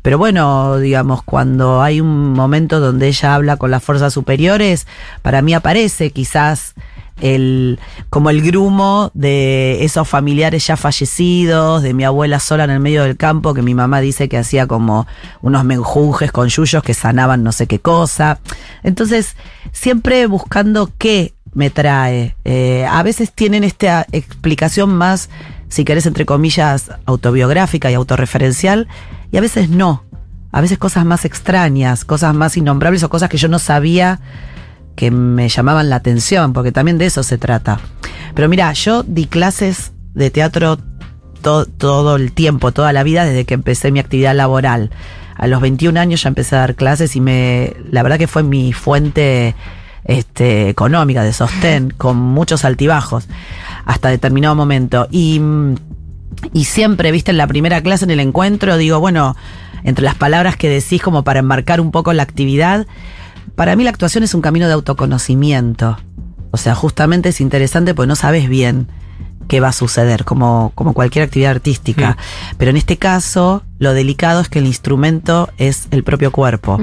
Pero 0.00 0.18
bueno, 0.18 0.78
digamos, 0.78 1.22
cuando 1.22 1.82
hay 1.82 2.00
un 2.00 2.32
momento 2.32 2.78
donde 2.78 3.08
ella 3.08 3.34
habla 3.34 3.56
con 3.56 3.70
las 3.70 3.82
fuerzas 3.82 4.12
superiores, 4.12 4.86
para 5.22 5.40
mí 5.40 5.54
aparece 5.54 6.10
quizás 6.10 6.74
el, 7.20 7.78
como 8.10 8.30
el 8.30 8.42
grumo 8.42 9.10
de 9.14 9.84
esos 9.84 10.08
familiares 10.08 10.66
ya 10.66 10.76
fallecidos, 10.76 11.82
de 11.82 11.94
mi 11.94 12.04
abuela 12.04 12.40
sola 12.40 12.64
en 12.64 12.70
el 12.70 12.80
medio 12.80 13.04
del 13.04 13.16
campo, 13.16 13.54
que 13.54 13.62
mi 13.62 13.74
mamá 13.74 14.00
dice 14.00 14.28
que 14.28 14.38
hacía 14.38 14.66
como 14.66 15.06
unos 15.40 15.64
menjunjes 15.64 16.32
con 16.32 16.48
yuyos 16.48 16.82
que 16.82 16.94
sanaban 16.94 17.42
no 17.42 17.52
sé 17.52 17.66
qué 17.66 17.78
cosa. 17.78 18.40
Entonces, 18.82 19.36
siempre 19.72 20.26
buscando 20.26 20.90
qué 20.98 21.34
me 21.54 21.70
trae. 21.70 22.36
Eh, 22.44 22.84
a 22.88 23.02
veces 23.02 23.32
tienen 23.32 23.64
esta 23.64 24.06
explicación 24.12 24.94
más, 24.94 25.30
si 25.68 25.84
querés, 25.84 26.06
entre 26.06 26.26
comillas, 26.26 26.90
autobiográfica 27.06 27.90
y 27.90 27.94
autorreferencial, 27.94 28.88
y 29.30 29.36
a 29.36 29.40
veces 29.40 29.70
no. 29.70 30.04
A 30.52 30.60
veces 30.60 30.78
cosas 30.78 31.04
más 31.04 31.24
extrañas, 31.24 32.04
cosas 32.04 32.34
más 32.34 32.56
innombrables 32.56 33.02
o 33.02 33.10
cosas 33.10 33.28
que 33.28 33.38
yo 33.38 33.48
no 33.48 33.58
sabía 33.58 34.20
que 34.96 35.10
me 35.10 35.48
llamaban 35.48 35.90
la 35.90 35.96
atención, 35.96 36.52
porque 36.52 36.72
también 36.72 36.98
de 36.98 37.06
eso 37.06 37.22
se 37.22 37.38
trata. 37.38 37.80
Pero 38.34 38.48
mira, 38.48 38.72
yo 38.72 39.02
di 39.02 39.26
clases 39.26 39.92
de 40.14 40.30
teatro 40.30 40.78
todo 41.42 42.16
el 42.16 42.32
tiempo, 42.32 42.72
toda 42.72 42.92
la 42.92 43.02
vida, 43.02 43.24
desde 43.24 43.44
que 43.44 43.54
empecé 43.54 43.92
mi 43.92 44.00
actividad 44.00 44.34
laboral. 44.34 44.90
A 45.36 45.46
los 45.46 45.60
21 45.60 45.98
años 45.98 46.22
ya 46.22 46.28
empecé 46.28 46.56
a 46.56 46.60
dar 46.60 46.74
clases 46.74 47.16
y 47.16 47.20
me, 47.20 47.74
la 47.90 48.02
verdad 48.02 48.18
que 48.18 48.28
fue 48.28 48.42
mi 48.42 48.72
fuente 48.72 49.54
este, 50.04 50.68
económica, 50.68 51.22
de 51.22 51.32
sostén, 51.32 51.90
con 51.96 52.16
muchos 52.16 52.64
altibajos, 52.64 53.28
hasta 53.84 54.08
determinado 54.08 54.54
momento. 54.54 55.08
Y, 55.10 55.40
y 56.52 56.64
siempre, 56.64 57.10
viste, 57.10 57.30
en 57.30 57.36
la 57.36 57.46
primera 57.46 57.82
clase, 57.82 58.04
en 58.04 58.10
el 58.10 58.20
encuentro, 58.20 58.76
digo, 58.76 59.00
bueno, 59.00 59.36
entre 59.82 60.04
las 60.04 60.14
palabras 60.14 60.56
que 60.56 60.68
decís 60.68 61.02
como 61.02 61.24
para 61.24 61.40
enmarcar 61.40 61.80
un 61.80 61.90
poco 61.90 62.12
la 62.12 62.22
actividad, 62.22 62.86
para 63.56 63.76
mí 63.76 63.84
la 63.84 63.90
actuación 63.90 64.24
es 64.24 64.34
un 64.34 64.40
camino 64.40 64.66
de 64.66 64.72
autoconocimiento. 64.72 65.96
O 66.50 66.56
sea, 66.56 66.74
justamente 66.74 67.30
es 67.30 67.40
interesante 67.40 67.94
porque 67.94 68.08
no 68.08 68.16
sabes 68.16 68.48
bien 68.48 68.88
qué 69.48 69.60
va 69.60 69.68
a 69.68 69.72
suceder, 69.72 70.24
como, 70.24 70.72
como 70.74 70.92
cualquier 70.92 71.24
actividad 71.24 71.52
artística. 71.52 72.12
Mm. 72.12 72.54
Pero 72.58 72.70
en 72.70 72.76
este 72.76 72.96
caso, 72.96 73.62
lo 73.78 73.92
delicado 73.92 74.40
es 74.40 74.48
que 74.48 74.58
el 74.58 74.66
instrumento 74.66 75.50
es 75.58 75.88
el 75.90 76.02
propio 76.04 76.32
cuerpo. 76.32 76.78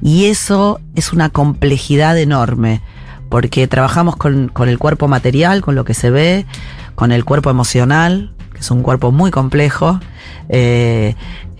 Y 0.00 0.26
eso 0.26 0.80
es 0.94 1.12
una 1.12 1.28
complejidad 1.30 2.18
enorme, 2.18 2.80
porque 3.28 3.66
trabajamos 3.66 4.16
con, 4.16 4.48
con 4.48 4.68
el 4.68 4.78
cuerpo 4.78 5.08
material, 5.08 5.62
con 5.62 5.74
lo 5.74 5.84
que 5.84 5.94
se 5.94 6.10
ve, 6.10 6.46
con 6.94 7.12
el 7.12 7.24
cuerpo 7.24 7.50
emocional, 7.50 8.32
que 8.52 8.60
es 8.60 8.70
un 8.70 8.82
cuerpo 8.82 9.12
muy 9.12 9.30
complejo, 9.30 10.00
eh, 10.48 11.14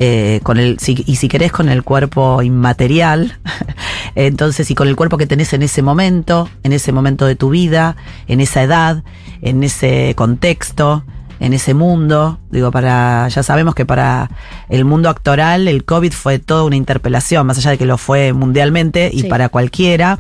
eh, 0.05 0.41
con 0.43 0.59
el, 0.59 0.79
y 0.85 1.15
si 1.15 1.29
querés 1.29 1.53
con 1.53 1.69
el 1.69 1.85
cuerpo 1.85 2.43
inmaterial, 2.43 3.38
entonces 4.17 4.69
y 4.69 4.75
con 4.75 4.88
el 4.88 4.97
cuerpo 4.97 5.17
que 5.17 5.29
tenés 5.29 5.53
en 5.53 5.62
ese 5.62 5.81
momento, 5.81 6.49
en 6.65 6.73
ese 6.73 6.91
momento 6.91 7.25
de 7.25 7.37
tu 7.37 7.51
vida, 7.51 7.95
en 8.27 8.41
esa 8.41 8.65
edad, 8.65 9.05
en 9.43 9.62
ese 9.62 10.15
contexto, 10.17 11.05
en 11.38 11.53
ese 11.53 11.73
mundo, 11.75 12.41
digo, 12.51 12.73
para, 12.73 13.29
ya 13.29 13.45
sabemos 13.45 13.77
que 13.77 13.87
para 13.87 14.29
el 14.69 14.85
mundo 14.85 15.09
actoral 15.09 15.69
el 15.69 15.85
COVID 15.85 16.11
fue 16.11 16.41
toda 16.41 16.65
una 16.65 16.75
interpelación, 16.75 17.47
más 17.47 17.59
allá 17.59 17.71
de 17.71 17.79
que 17.79 17.87
lo 17.87 17.97
fue 17.97 18.33
mundialmente 18.33 19.09
y 19.12 19.23
para 19.29 19.51
cualquiera, 19.51 20.19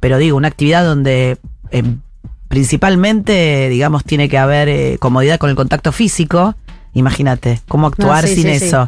pero 0.00 0.18
digo, 0.18 0.36
una 0.36 0.48
actividad 0.48 0.84
donde 0.84 1.38
eh, 1.70 1.84
principalmente, 2.48 3.68
digamos, 3.68 4.02
tiene 4.02 4.28
que 4.28 4.38
haber 4.38 4.98
comodidad 4.98 5.38
con 5.38 5.50
el 5.50 5.56
contacto 5.56 5.92
físico, 5.92 6.56
Imagínate, 6.92 7.60
cómo 7.68 7.86
actuar 7.86 8.26
sin 8.26 8.48
eso. 8.48 8.86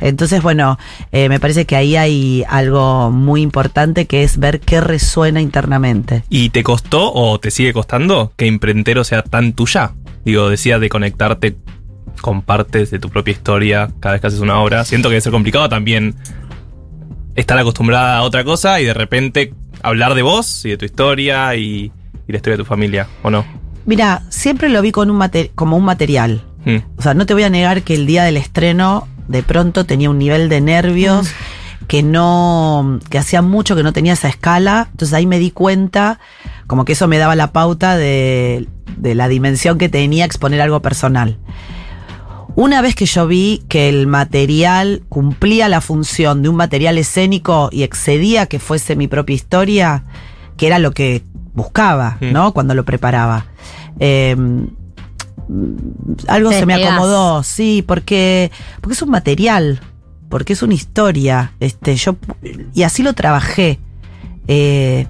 Entonces, 0.00 0.42
bueno, 0.42 0.78
eh, 1.10 1.28
me 1.28 1.40
parece 1.40 1.64
que 1.64 1.74
ahí 1.74 1.96
hay 1.96 2.44
algo 2.48 3.10
muy 3.10 3.40
importante 3.40 4.06
que 4.06 4.22
es 4.22 4.38
ver 4.38 4.60
qué 4.60 4.80
resuena 4.80 5.40
internamente. 5.40 6.22
¿Y 6.28 6.50
te 6.50 6.62
costó 6.62 7.12
o 7.12 7.40
te 7.40 7.50
sigue 7.50 7.72
costando 7.72 8.32
que 8.36 8.46
Imprentero 8.46 9.04
sea 9.04 9.22
tan 9.22 9.54
tuya? 9.54 9.92
Digo, 10.24 10.50
decía 10.50 10.78
de 10.78 10.90
conectarte 10.90 11.56
con 12.20 12.42
partes 12.42 12.90
de 12.90 12.98
tu 12.98 13.08
propia 13.08 13.32
historia 13.32 13.90
cada 14.00 14.12
vez 14.12 14.20
que 14.20 14.26
haces 14.26 14.40
una 14.40 14.60
obra. 14.60 14.84
Siento 14.84 15.08
que 15.08 15.14
debe 15.14 15.22
ser 15.22 15.32
complicado 15.32 15.68
también 15.70 16.14
estar 17.36 17.56
acostumbrada 17.58 18.18
a 18.18 18.22
otra 18.22 18.44
cosa 18.44 18.80
y 18.80 18.84
de 18.84 18.94
repente 18.94 19.54
hablar 19.82 20.14
de 20.14 20.20
vos 20.20 20.64
y 20.66 20.70
de 20.70 20.76
tu 20.76 20.84
historia 20.84 21.54
y, 21.54 21.90
y 22.28 22.32
la 22.32 22.36
historia 22.36 22.58
de 22.58 22.64
tu 22.64 22.68
familia, 22.68 23.08
¿o 23.22 23.30
no? 23.30 23.46
Mira, 23.86 24.22
siempre 24.28 24.68
lo 24.68 24.82
vi 24.82 24.92
con 24.92 25.10
un 25.10 25.22
como 25.54 25.76
un 25.78 25.84
material. 25.84 26.42
Mm. 26.64 26.76
O 26.98 27.02
sea, 27.02 27.14
no 27.14 27.26
te 27.26 27.34
voy 27.34 27.42
a 27.44 27.50
negar 27.50 27.82
que 27.82 27.94
el 27.94 28.06
día 28.06 28.24
del 28.24 28.36
estreno 28.36 29.08
de 29.28 29.42
pronto 29.42 29.86
tenía 29.86 30.10
un 30.10 30.18
nivel 30.18 30.48
de 30.48 30.60
nervios. 30.60 31.26
Mm. 31.28 31.60
que 31.88 32.04
no, 32.04 33.00
que 33.08 33.18
hacía 33.18 33.42
mucho 33.42 33.74
que 33.74 33.82
no 33.82 33.92
tenía 33.92 34.12
esa 34.12 34.28
escala, 34.28 34.86
entonces 34.92 35.12
ahí 35.12 35.26
me 35.26 35.40
di 35.40 35.50
cuenta, 35.50 36.20
como 36.68 36.84
que 36.84 36.92
eso 36.92 37.08
me 37.08 37.18
daba 37.18 37.34
la 37.34 37.50
pauta 37.50 37.96
de, 37.96 38.68
de 38.96 39.16
la 39.16 39.26
dimensión 39.26 39.76
que 39.76 39.88
tenía 39.88 40.24
exponer 40.24 40.60
algo 40.60 40.82
personal. 40.82 41.38
Una 42.54 42.80
vez 42.80 42.94
que 42.94 43.06
yo 43.06 43.26
vi 43.26 43.64
que 43.68 43.88
el 43.88 44.06
material 44.06 45.02
cumplía 45.08 45.68
la 45.68 45.80
función 45.80 46.42
de 46.42 46.48
un 46.48 46.54
material 46.54 46.96
escénico 46.96 47.70
y 47.72 47.82
excedía 47.82 48.46
que 48.46 48.60
fuese 48.60 48.94
mi 48.94 49.08
propia 49.08 49.34
historia, 49.34 50.04
que 50.56 50.68
era 50.68 50.78
lo 50.78 50.92
que 50.92 51.24
buscaba, 51.54 52.18
Mm. 52.20 52.32
¿no? 52.32 52.52
Cuando 52.52 52.74
lo 52.74 52.84
preparaba. 52.84 53.46
Eh, 53.98 54.36
algo 56.28 56.50
se 56.52 56.66
me 56.66 56.74
acomodó, 56.74 57.42
sí, 57.42 57.84
porque, 57.86 58.50
porque 58.80 58.94
es 58.94 59.02
un 59.02 59.10
material, 59.10 59.80
porque 60.28 60.52
es 60.52 60.62
una 60.62 60.74
historia. 60.74 61.52
Este, 61.60 61.96
yo, 61.96 62.16
y 62.74 62.82
así 62.82 63.02
lo 63.02 63.14
trabajé. 63.14 63.78
Eh, 64.48 65.06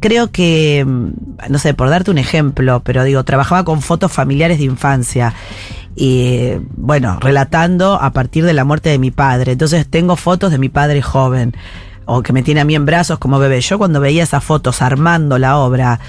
creo 0.00 0.30
que, 0.30 0.84
mm, 0.84 1.10
no 1.48 1.58
sé, 1.58 1.74
por 1.74 1.88
darte 1.88 2.10
un 2.10 2.18
ejemplo, 2.18 2.82
pero 2.84 3.04
digo, 3.04 3.24
trabajaba 3.24 3.64
con 3.64 3.80
fotos 3.80 4.12
familiares 4.12 4.58
de 4.58 4.64
infancia. 4.64 5.34
Y 5.94 6.52
bueno, 6.76 7.18
relatando 7.20 7.94
a 8.00 8.12
partir 8.12 8.44
de 8.44 8.52
la 8.52 8.64
muerte 8.64 8.90
de 8.90 8.98
mi 8.98 9.10
padre. 9.10 9.52
Entonces 9.52 9.86
tengo 9.88 10.16
fotos 10.16 10.50
de 10.50 10.58
mi 10.58 10.68
padre 10.68 11.02
joven, 11.02 11.54
o 12.06 12.22
que 12.22 12.32
me 12.32 12.42
tiene 12.42 12.60
a 12.60 12.64
mí 12.64 12.74
en 12.74 12.84
brazos 12.84 13.18
como 13.18 13.38
bebé. 13.38 13.60
Yo 13.60 13.78
cuando 13.78 14.00
veía 14.00 14.22
esas 14.22 14.42
fotos 14.42 14.82
armando 14.82 15.38
la 15.38 15.58
obra, 15.58 16.00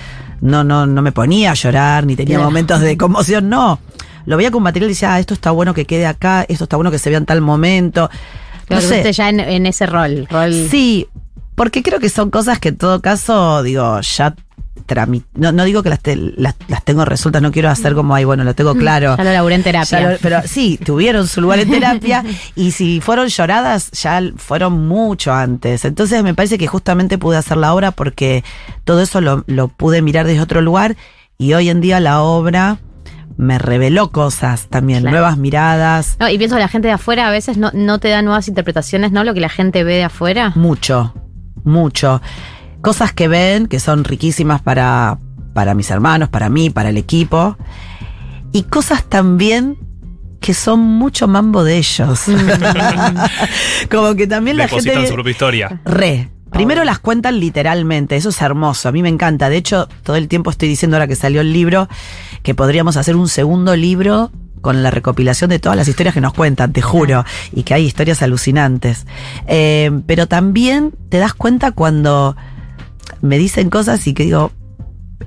no, 0.42 0.64
no, 0.64 0.86
no 0.86 1.02
me 1.02 1.12
ponía 1.12 1.52
a 1.52 1.54
llorar, 1.54 2.06
ni 2.06 2.16
tenía 2.16 2.40
momentos 2.40 2.82
de 2.82 2.98
conmoción, 2.98 3.50
no. 3.50 3.80
Lo 4.26 4.38
veía 4.38 4.52
con 4.52 4.64
material 4.64 4.90
y 4.90 4.94
decía, 4.94 5.14
ah, 5.14 5.20
esto 5.20 5.34
está 5.34 5.52
bueno 5.52 5.74
que 5.74 5.86
quede 5.86 6.06
acá, 6.06 6.46
esto 6.48 6.64
está 6.64 6.78
bueno 6.78 6.92
que 6.92 7.00
se 7.00 7.10
vea 7.10 7.18
en 7.18 7.26
tal 7.26 7.42
momento. 7.42 8.10
No 8.70 8.78
que 8.78 8.82
sé. 8.82 9.14
ya 9.14 9.30
en, 9.30 9.40
en 9.40 9.66
ese 9.66 9.86
rol. 9.86 10.28
rol 10.30 10.54
Sí, 10.70 11.08
porque 11.56 11.84
creo 11.84 12.00
que 12.00 12.10
son 12.10 12.30
cosas 12.30 12.60
que 12.60 12.70
en 12.70 12.78
todo 12.78 13.02
caso, 13.02 13.62
digo, 13.64 14.00
ya 14.02 14.36
no, 15.36 15.52
no 15.52 15.64
digo 15.64 15.82
que 15.84 15.90
las, 15.90 16.00
te- 16.00 16.16
las, 16.16 16.56
las 16.68 16.84
tengo 16.84 17.06
resueltas, 17.06 17.42
no 17.42 17.52
quiero 17.52 17.70
hacer 17.70 17.94
como, 17.96 18.16
ay, 18.16 18.26
bueno, 18.26 18.44
lo 18.44 18.54
tengo 18.54 18.76
claro. 18.76 19.16
Ya 19.18 19.24
lo 19.24 19.32
laburé 19.34 19.56
en 19.56 19.64
terapia. 19.64 20.12
Lo- 20.12 20.18
pero 20.22 20.42
sí, 20.46 20.78
tuvieron 20.84 21.28
su 21.28 21.42
lugar 21.42 21.60
en 21.60 21.70
terapia 21.70 22.24
y 22.56 22.72
si 22.72 23.02
fueron 23.02 23.28
lloradas, 23.28 23.92
ya 23.92 24.22
fueron 24.38 24.88
mucho 24.88 25.34
antes. 25.34 25.86
Entonces 25.86 26.24
me 26.24 26.34
parece 26.34 26.58
que 26.58 26.68
justamente 26.68 27.18
pude 27.18 27.38
hacer 27.38 27.58
la 27.58 27.74
obra 27.74 27.92
porque 27.92 28.44
todo 28.84 29.02
eso 29.02 29.22
lo, 29.22 29.44
lo 29.48 29.68
pude 29.70 30.02
mirar 30.02 30.26
desde 30.28 30.42
otro 30.42 30.62
lugar 30.62 30.96
y 31.38 31.54
hoy 31.54 31.70
en 31.70 31.82
día 31.82 32.00
la 32.00 32.22
obra 32.22 32.78
me 33.36 33.58
reveló 33.58 34.12
cosas 34.12 34.68
también, 34.68 35.02
Claro. 35.02 35.18
nuevas 35.18 35.38
miradas, 35.40 36.18
No, 36.20 36.30
y 36.30 36.38
pienso 36.38 36.56
que 36.56 36.62
la 36.62 36.68
gente 36.68 36.88
de 36.88 36.94
afuera 36.94 37.28
a 37.28 37.32
veces 37.32 37.58
no, 37.58 37.72
no 37.74 37.98
te 38.00 38.10
da 38.10 38.22
nuevas 38.22 38.48
interpretaciones, 38.48 39.12
¿no? 39.12 39.24
Lo 39.24 39.34
que 39.34 39.40
la 39.40 39.50
gente 39.50 39.84
ve 39.84 39.96
de 39.96 40.04
afuera. 40.04 40.52
Mucho, 40.56 41.16
mucho. 41.64 42.22
Cosas 42.84 43.14
que 43.14 43.28
ven 43.28 43.68
que 43.68 43.80
son 43.80 44.04
riquísimas 44.04 44.62
para, 44.62 45.18
para 45.54 45.74
mis 45.74 45.90
hermanos, 45.90 46.28
para 46.28 46.50
mí, 46.50 46.70
para 46.70 46.90
el 46.90 46.98
equipo. 46.98 47.58
Y 48.52 48.64
cosas 48.64 49.06
también 49.06 49.78
que 50.42 50.54
son 50.54 50.82
mucho 50.82 51.30
mambo 51.30 51.64
de 51.64 51.78
ellos. 51.78 52.26
Como 53.90 54.14
que 54.16 54.28
también 54.28 54.58
la 54.58 54.66
Depositan 54.66 54.96
gente... 54.96 55.08
su 55.08 55.14
propia 55.14 55.32
historia. 55.32 55.82
Re. 55.86 56.30
Primero 56.52 56.84
las 56.84 57.00
cuentan 57.00 57.40
literalmente, 57.40 58.16
eso 58.16 58.30
es 58.30 58.40
hermoso, 58.42 58.90
a 58.90 58.92
mí 58.92 59.02
me 59.02 59.10
encanta. 59.10 59.50
De 59.50 59.56
hecho, 59.58 59.88
todo 60.04 60.18
el 60.18 60.28
tiempo 60.28 60.52
estoy 60.52 60.68
diciendo 60.68 60.98
ahora 60.98 61.08
que 61.08 61.16
salió 61.16 61.42
el 61.42 61.52
libro 61.52 61.88
que 62.44 62.54
podríamos 62.54 62.98
hacer 62.98 63.16
un 63.16 63.28
segundo 63.28 63.76
libro 63.76 64.30
con 64.62 64.84
la 64.84 64.92
recopilación 64.92 65.50
de 65.50 65.60
todas 65.60 65.78
las 65.78 65.88
historias 65.88 66.14
que 66.14 66.22
nos 66.22 66.34
cuentan, 66.34 66.72
te 66.72 66.82
juro, 66.82 67.26
y 67.54 67.64
que 67.64 67.74
hay 67.74 67.86
historias 67.86 68.22
alucinantes. 68.22 69.08
Eh, 69.48 69.92
pero 70.06 70.28
también 70.28 70.94
te 71.10 71.18
das 71.18 71.34
cuenta 71.34 71.72
cuando 71.72 72.36
me 73.24 73.38
dicen 73.38 73.70
cosas 73.70 74.06
y 74.06 74.14
que 74.14 74.24
digo, 74.24 74.52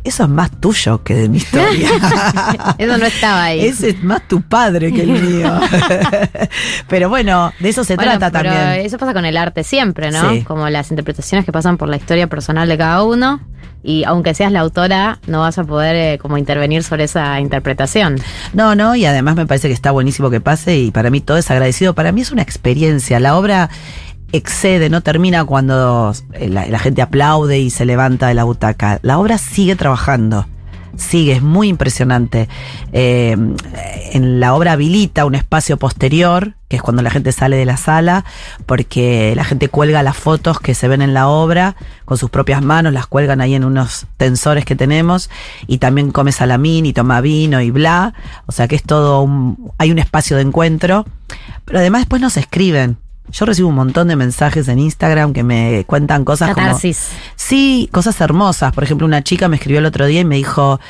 eso 0.05 0.25
es 0.25 0.29
más 0.29 0.51
tuyo 0.61 1.03
que 1.03 1.15
de 1.15 1.29
mi 1.31 1.39
historia. 1.39 1.89
Eso 2.79 2.99
no 2.99 3.07
estaba 3.07 3.45
ahí. 3.45 3.67
Ese 3.67 3.91
es 3.91 4.05
más 4.05 4.29
tu 4.29 4.43
padre 4.43 4.93
que 4.93 5.03
el 5.03 5.09
mío. 5.11 5.59
pero 6.89 7.09
bueno, 7.09 7.53
de 7.59 7.71
eso 7.71 7.83
se 7.85 7.97
Bueno, 7.97 8.19
trata 8.19 8.39
pero 8.39 8.55
también. 8.55 8.87
Eso 8.87 8.99
pasa 8.99 9.15
con 9.15 9.25
el 9.25 9.37
arte 9.37 9.65
siempre, 9.65 10.11
¿no? 10.11 10.31
Sí. 10.31 10.43
Como 10.43 10.69
las 10.69 10.91
interpretaciones 10.91 11.47
que 11.47 11.53
pasan 11.53 11.79
por 11.79 11.89
la 11.89 11.97
historia 11.97 12.27
personal 12.27 12.69
de 12.69 12.77
cada 12.77 13.03
uno. 13.03 13.41
Y 13.83 14.05
aunque 14.05 14.35
seas 14.35 14.53
la 14.53 14.61
autora, 14.61 15.19
no 15.27 15.41
vas 15.41 15.59
a 15.59 15.65
poder 15.65 15.97
eh, 15.97 16.19
como 16.19 16.37
intervenir 16.39 16.83
sobre 16.83 17.05
esa 17.05 17.41
interpretación. 17.41 18.17
No, 18.53 18.75
no, 18.75 18.95
y 18.97 19.07
además 19.07 19.37
me 19.37 19.47
parece 19.47 19.69
que 19.69 19.75
está 19.75 19.93
buenísimo 19.93 20.29
que 20.29 20.41
pase 20.41 20.77
y 20.77 20.91
para 20.91 21.09
mí 21.09 21.21
todo 21.21 21.37
es 21.37 21.51
agradecido. 21.51 21.95
Para 21.95 22.13
mí 22.13 22.21
es 22.21 22.33
una 22.33 22.43
experiencia. 22.43 23.21
La 23.21 23.37
obra 23.37 23.71
excede, 24.33 24.91
no 24.91 25.03
termina 25.03 25.45
cuando 25.45 26.13
eh, 26.33 26.49
la, 26.49 26.79
gente 26.79 27.03
aplaude 27.03 27.59
y 27.59 27.71
se 27.71 27.85
levanta 27.85 28.29
de 28.29 28.35
la 28.35 28.45
butaca. 28.45 28.99
La 29.03 29.19
obra 29.19 29.39
sigue 29.39 29.77
trabajando. 29.77 30.47
Sigue, 30.97 31.33
es 31.33 31.43
muy 31.43 31.69
impresionante. 31.69 32.49
Eh, 32.93 33.37
en 34.13 34.41
la 34.41 34.55
obra 34.55 34.73
habilita 34.73 35.27
un 35.27 35.35
espacio 35.35 35.77
posterior, 35.77 36.55
que 36.69 36.77
es 36.77 36.83
cuando 36.83 37.03
la 37.03 37.11
gente 37.11 37.33
sale 37.33 37.57
de 37.57 37.67
la 37.67 37.77
sala, 37.77 38.25
porque 38.65 39.35
la 39.37 39.45
gente 39.45 39.69
cuelga 39.69 40.03
las 40.03 40.17
fotos 40.17 40.59
que 40.59 40.75
se 40.75 40.89
ven 40.89 41.03
en 41.03 41.13
la 41.13 41.29
obra 41.29 41.77
con 42.07 42.17
sus 42.17 42.31
propias 42.31 42.63
manos, 42.63 42.95
las 42.95 43.07
cuelgan 43.07 43.43
ahí 43.43 43.55
en 43.55 43.65
unos 43.65 44.07
tensores 44.17 44.65
que 44.65 44.75
tenemos, 44.75 45.29
y 45.67 45.79
también 45.79 46.13
come 46.13 46.33
salamín 46.33 46.87
y 46.87 46.95
toma 46.95 47.21
vino 47.21 47.61
y 47.61 47.71
bla. 47.71 48.15
O 48.47 48.53
sea 48.53 48.67
que 48.67 48.77
es 48.77 48.83
todo 48.83 49.21
un, 49.21 49.71
hay 49.77 49.91
un 49.91 49.99
espacio 49.99 50.37
de 50.37 50.43
encuentro. 50.43 51.05
Pero 51.67 51.81
además 51.81 52.03
después 52.03 52.23
nos 52.23 52.39
escriben. 52.39 52.97
Yo 53.33 53.45
recibo 53.45 53.69
un 53.69 53.75
montón 53.75 54.09
de 54.09 54.17
mensajes 54.17 54.69
en 54.69 54.79
Instagram 54.79 55.33
que 55.33 55.43
me 55.43 55.85
cuentan 55.87 56.25
cosas 56.25 56.55
como... 56.55 56.67
Catarsis. 56.67 57.09
Sí, 57.35 57.89
cosas 57.93 58.21
hermosas. 58.21 58.73
Por 58.73 58.85
ejemplo, 58.85 59.07
una 59.07 59.23
chica 59.23 59.49
me 59.49 59.57
escribió 59.57 59.81
el 59.81 59.87
otro 59.87 60.07
día 60.07 60.21
y 60.21 60.25
me 60.25 60.37
dijo, 60.37 60.81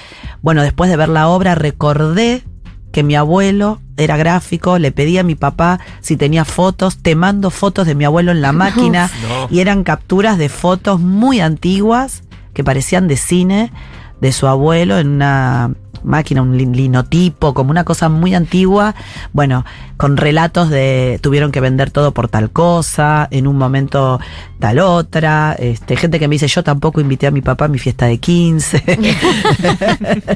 bueno, 0.42 0.62
después 0.62 0.90
de 0.90 0.96
ver 0.96 1.08
la 1.08 1.28
obra 1.28 1.54
recordé 1.54 2.44
que 2.92 3.02
mi 3.02 3.14
abuelo 3.14 3.80
era 3.96 4.16
gráfico, 4.16 4.78
le 4.78 4.92
pedí 4.92 5.18
a 5.18 5.22
mi 5.22 5.34
papá 5.34 5.80
si 6.00 6.16
tenía 6.16 6.44
fotos, 6.44 6.98
te 6.98 7.14
mando 7.14 7.50
fotos 7.50 7.86
de 7.86 7.94
mi 7.94 8.04
abuelo 8.04 8.32
en 8.32 8.40
la 8.42 8.52
máquina 8.52 9.10
No. 9.28 9.48
y 9.50 9.60
eran 9.60 9.82
capturas 9.84 10.38
de 10.38 10.48
fotos 10.48 11.00
muy 11.00 11.40
antiguas 11.40 12.22
que 12.54 12.64
parecían 12.64 13.08
de 13.08 13.16
cine 13.16 13.72
de 14.20 14.32
su 14.32 14.46
abuelo 14.46 14.98
en 14.98 15.08
una 15.08 15.72
máquina, 16.06 16.40
un 16.40 16.56
lin- 16.56 16.74
linotipo, 16.74 17.52
como 17.52 17.70
una 17.70 17.84
cosa 17.84 18.08
muy 18.08 18.34
antigua, 18.34 18.94
bueno, 19.32 19.64
con 19.96 20.16
relatos 20.16 20.70
de 20.70 21.18
tuvieron 21.22 21.52
que 21.52 21.60
vender 21.60 21.90
todo 21.90 22.12
por 22.12 22.28
tal 22.28 22.50
cosa, 22.50 23.28
en 23.30 23.46
un 23.46 23.56
momento 23.58 24.20
tal 24.58 24.78
otra, 24.78 25.54
este, 25.58 25.96
gente 25.96 26.18
que 26.18 26.28
me 26.28 26.34
dice 26.36 26.48
yo 26.48 26.62
tampoco 26.64 27.00
invité 27.00 27.26
a 27.26 27.30
mi 27.30 27.42
papá 27.42 27.66
a 27.66 27.68
mi 27.68 27.78
fiesta 27.78 28.06
de 28.06 28.18
15. 28.18 28.82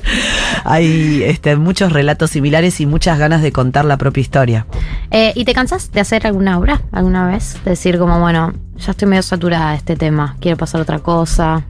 Hay 0.64 1.22
este, 1.24 1.56
muchos 1.56 1.92
relatos 1.92 2.30
similares 2.30 2.80
y 2.80 2.87
muchas 2.87 3.18
ganas 3.18 3.42
de 3.42 3.52
contar 3.52 3.85
la 3.85 3.96
propia 3.96 4.20
historia. 4.20 4.66
Eh, 5.11 5.33
¿Y 5.35 5.44
te 5.44 5.54
cansas 5.54 5.92
de 5.92 6.00
hacer 6.00 6.26
alguna 6.26 6.59
obra 6.59 6.83
alguna 6.92 7.26
vez? 7.26 7.59
Decir 7.64 7.98
como, 7.98 8.18
bueno, 8.20 8.52
ya 8.78 8.90
estoy 8.92 9.09
medio 9.09 9.22
saturada 9.22 9.70
de 9.72 9.76
este 9.76 9.96
tema, 9.96 10.37
quiero 10.40 10.56
pasar 10.56 10.80
a 10.80 10.83
otra 10.83 10.98
cosa. 11.00 11.64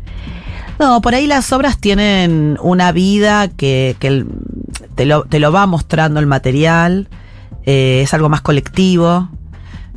No, 0.81 1.03
por 1.03 1.15
ahí 1.15 1.27
las 1.27 1.53
obras 1.53 1.79
tienen 1.79 2.57
una 2.63 2.91
vida 2.91 3.49
que, 3.49 3.97
que 4.01 4.25
te, 4.95 5.05
lo, 5.05 5.25
te 5.25 5.39
lo 5.39 5.53
va 5.53 5.67
mostrando 5.67 6.21
el 6.21 6.27
material, 6.27 7.09
eh, 7.67 8.01
es 8.03 8.15
algo 8.15 8.31
más 8.31 8.41
colectivo. 8.41 9.29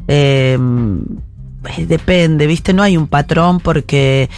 eh, 0.10 0.60
eh, 1.78 1.86
depende, 1.86 2.48
¿viste? 2.48 2.74
No 2.74 2.84
hay 2.84 2.98
un 2.98 3.08
patrón 3.08 3.62
porque 3.62 4.30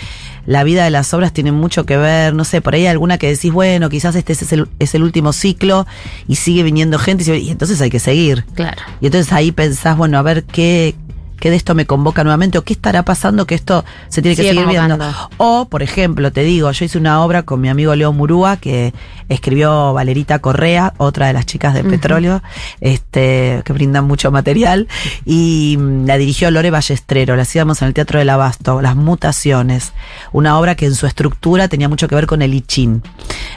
la 0.46 0.64
vida 0.64 0.84
de 0.84 0.92
las 0.92 1.12
obras 1.16 1.34
tiene 1.34 1.52
mucho 1.52 1.88
que 1.88 1.98
ver, 1.98 2.36
no 2.36 2.44
sé, 2.46 2.62
por 2.62 2.76
ahí 2.76 2.82
hay 2.82 2.88
alguna 2.88 3.18
que 3.18 3.28
decís, 3.28 3.52
bueno, 3.52 3.90
quizás 3.90 4.16
este 4.16 4.34
es 4.34 4.52
el, 4.54 4.68
es 4.78 4.94
el 4.94 5.02
último 5.02 5.34
ciclo 5.34 5.88
y 6.28 6.36
sigue 6.36 6.62
viniendo 6.62 7.00
gente 7.00 7.24
y, 7.36 7.40
y 7.40 7.50
entonces 7.50 7.82
hay 7.82 7.90
que 7.90 7.98
seguir. 8.00 8.46
Claro. 8.54 8.80
Y 9.02 9.08
entonces 9.08 9.34
ahí 9.34 9.52
pensás, 9.52 9.98
bueno, 9.98 10.20
a 10.20 10.22
ver 10.22 10.44
qué, 10.44 10.94
qué 11.40 11.50
de 11.50 11.56
esto 11.56 11.76
me 11.76 11.86
convoca 11.86 12.24
nuevamente 12.24 12.58
o 12.58 12.64
qué 12.64 12.74
estará 12.74 13.04
pasando 13.04 13.46
que 13.46 13.56
esto 13.56 13.84
se 14.10 14.22
tiene 14.22 14.36
que 14.36 14.44
Sigue 14.44 14.54
seguir 14.54 14.68
viendo. 14.68 14.98
O, 15.38 15.66
por 15.66 15.84
ejemplo, 15.84 16.32
te 16.32 16.42
digo, 16.42 16.72
yo 16.72 16.86
hice 16.86 16.98
una 16.98 17.22
obra 17.24 17.44
con 17.44 17.62
mi 17.62 17.70
amigo 17.70 17.96
Leo 17.96 18.14
Murúa 18.14 18.58
que 18.58 18.94
escribió 19.30 19.94
Valerita 19.94 20.40
Correa, 20.40 20.94
otra 20.98 21.28
de 21.28 21.34
las 21.34 21.46
chicas 21.46 21.74
de 21.74 21.84
Petróleo, 21.84 22.42
este, 22.82 23.62
que 23.66 23.74
brindan 23.74 24.06
mucho 24.06 24.32
material, 24.32 24.88
y 25.26 25.78
mm, 25.80 26.06
la 26.06 26.18
dirigió 26.18 26.52
Lore 26.52 26.72
Ballestrero, 26.72 27.36
la 27.36 27.42
hacíamos 27.44 27.82
en 27.82 27.88
el 27.90 27.94
Teatro 27.94 28.20
del 28.20 28.30
Abasto, 28.30 28.82
Las 28.82 28.96
Mutaciones, 28.96 29.94
una 30.32 30.60
obra 30.60 30.76
que 30.76 30.86
en 30.86 30.96
su 30.96 31.08
estructura 31.08 31.68
tenía 31.68 31.90
mucho 31.90 32.08
que 32.08 32.16
ver 32.16 32.28
con 32.28 32.42
el 32.42 32.54
I 32.54 32.62
Ching. 32.62 33.02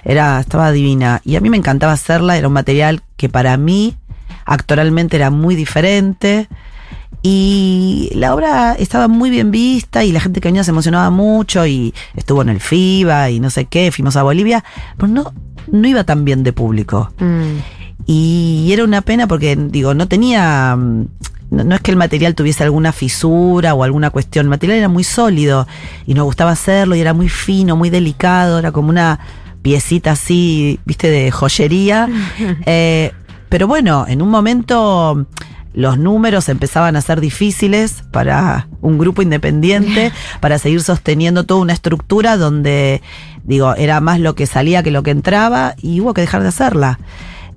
Era, 0.05 0.41
estaba 0.41 0.73
divina. 0.73 1.21
Y 1.25 1.37
a 1.37 1.41
mí 1.41 1.51
me 1.51 1.57
encantaba 1.57 1.93
hacerla, 1.93 2.37
era 2.37 2.49
un 2.49 2.55
material 2.55 3.03
que 3.17 3.29
para 3.29 3.57
mí 3.57 3.97
actoralmente 4.45 5.17
era 5.17 5.31
muy 5.31 5.55
diferente. 5.55 6.49
Y 7.23 8.11
la 8.15 8.35
obra 8.35 8.75
estaba 8.75 9.09
muy 9.09 9.31
bien 9.31 9.51
vista 9.51 10.05
y 10.05 10.13
la 10.13 10.21
gente 10.21 10.41
que 10.41 10.49
venía 10.49 10.63
se 10.63 10.71
emocionaba 10.71 11.11
mucho 11.11 11.67
y 11.67 11.93
estuvo 12.15 12.43
en 12.43 12.49
el 12.49 12.61
FIBA 12.61 13.31
y 13.31 13.41
no 13.41 13.51
sé 13.51 13.65
qué, 13.65 13.91
fuimos 13.91 14.17
a 14.17 14.23
Bolivia, 14.23 14.65
pero 14.97 15.09
no, 15.09 15.33
no 15.71 15.89
iba 15.89 16.05
tan 16.05 16.25
bien 16.25 16.45
de 16.45 16.53
público. 16.53 17.13
Mm. 17.19 17.59
Y 18.07 18.71
era 18.73 18.85
una 18.85 19.03
pena 19.03 19.27
porque, 19.27 19.57
digo, 19.57 19.95
no 19.95 20.07
tenía 20.07 20.77
mm, 20.77 21.07
no, 21.51 21.65
no 21.65 21.75
es 21.75 21.81
que 21.81 21.91
el 21.91 21.97
material 21.97 22.35
tuviese 22.35 22.65
alguna 22.65 22.93
fisura 22.93 23.75
o 23.75 23.83
alguna 23.83 24.11
cuestión, 24.11 24.47
el 24.47 24.51
material 24.51 24.79
era 24.79 24.89
muy 24.89 25.05
sólido 25.05 25.67
y 26.07 26.15
nos 26.15 26.25
gustaba 26.25 26.51
hacerlo 26.53 26.95
y 26.95 27.01
era 27.01 27.15
muy 27.15 27.29
fino, 27.29 27.77
muy 27.77 27.91
delicado, 27.91 28.59
era 28.59 28.73
como 28.73 28.91
una 28.91 29.19
piecita 29.63 30.13
así, 30.13 30.79
viste, 30.85 31.11
de 31.11 31.31
joyería. 31.31 32.09
Eh, 32.67 33.13
pero 33.49 33.67
bueno, 33.67 34.05
en 34.07 34.21
un 34.21 34.29
momento 34.29 35.27
los 35.75 35.99
números 35.99 36.49
empezaban 36.49 36.97
a 36.97 37.01
ser 37.01 37.21
difíciles 37.21 38.03
para 38.11 38.69
un 38.81 38.99
grupo 38.99 39.23
independiente, 39.23 40.13
para 40.41 40.59
seguir 40.59 40.83
sosteniendo 40.83 41.45
toda 41.45 41.61
una 41.61 41.73
estructura 41.73 42.37
donde, 42.37 43.03
digo, 43.45 43.75
era 43.75 44.01
más 44.01 44.21
lo 44.21 44.35
que 44.35 44.47
salía 44.47 44.83
que 44.83 44.91
lo 44.91 45.03
que 45.03 45.11
entraba 45.11 45.75
y 45.81 46.01
hubo 46.01 46.15
que 46.15 46.23
dejar 46.23 46.43
de 46.43 46.49
hacerla. 46.49 46.99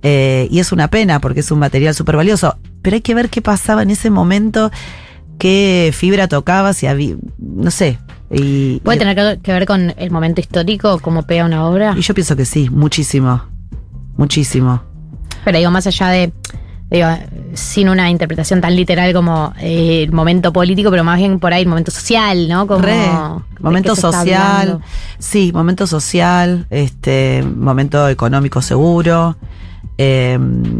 Eh, 0.03 0.47
y 0.49 0.59
es 0.59 0.71
una 0.71 0.89
pena 0.89 1.19
porque 1.19 1.41
es 1.41 1.51
un 1.51 1.59
material 1.59 1.93
súper 1.93 2.15
valioso. 2.15 2.57
Pero 2.81 2.95
hay 2.95 3.01
que 3.01 3.13
ver 3.15 3.29
qué 3.29 3.41
pasaba 3.41 3.83
en 3.83 3.91
ese 3.91 4.09
momento, 4.09 4.71
qué 5.37 5.91
fibra 5.93 6.27
tocaba, 6.27 6.73
si 6.73 6.87
había, 6.87 7.15
no 7.37 7.71
sé. 7.71 7.99
Y, 8.29 8.79
¿Puede 8.79 8.97
tener 8.97 9.39
que 9.41 9.51
ver 9.51 9.65
con 9.65 9.93
el 9.97 10.09
momento 10.09 10.41
histórico, 10.41 10.99
cómo 10.99 11.23
pega 11.23 11.45
una 11.45 11.65
obra? 11.65 11.93
y 11.97 12.01
yo 12.01 12.13
pienso 12.13 12.35
que 12.35 12.45
sí, 12.45 12.69
muchísimo. 12.69 13.43
Muchísimo. 14.15 14.81
Pero 15.43 15.57
digo, 15.57 15.71
más 15.71 15.87
allá 15.87 16.09
de, 16.09 16.31
digo, 16.91 17.07
sin 17.53 17.87
una 17.87 18.09
interpretación 18.09 18.59
tan 18.59 18.75
literal 18.75 19.13
como 19.13 19.53
eh, 19.59 20.03
el 20.03 20.11
momento 20.11 20.51
político, 20.51 20.91
pero 20.91 21.03
más 21.05 21.17
bien 21.17 21.39
por 21.39 21.53
ahí 21.53 21.61
el 21.61 21.67
momento 21.69 21.89
social, 21.89 22.49
¿no? 22.49 22.67
Como 22.67 22.81
Re. 22.81 23.07
Momento 23.59 23.95
social, 23.95 24.79
sí, 25.17 25.51
momento 25.53 25.87
social, 25.87 26.65
este, 26.69 27.43
momento 27.43 28.09
económico 28.09 28.61
seguro. 28.61 29.37
Eh, 29.97 30.39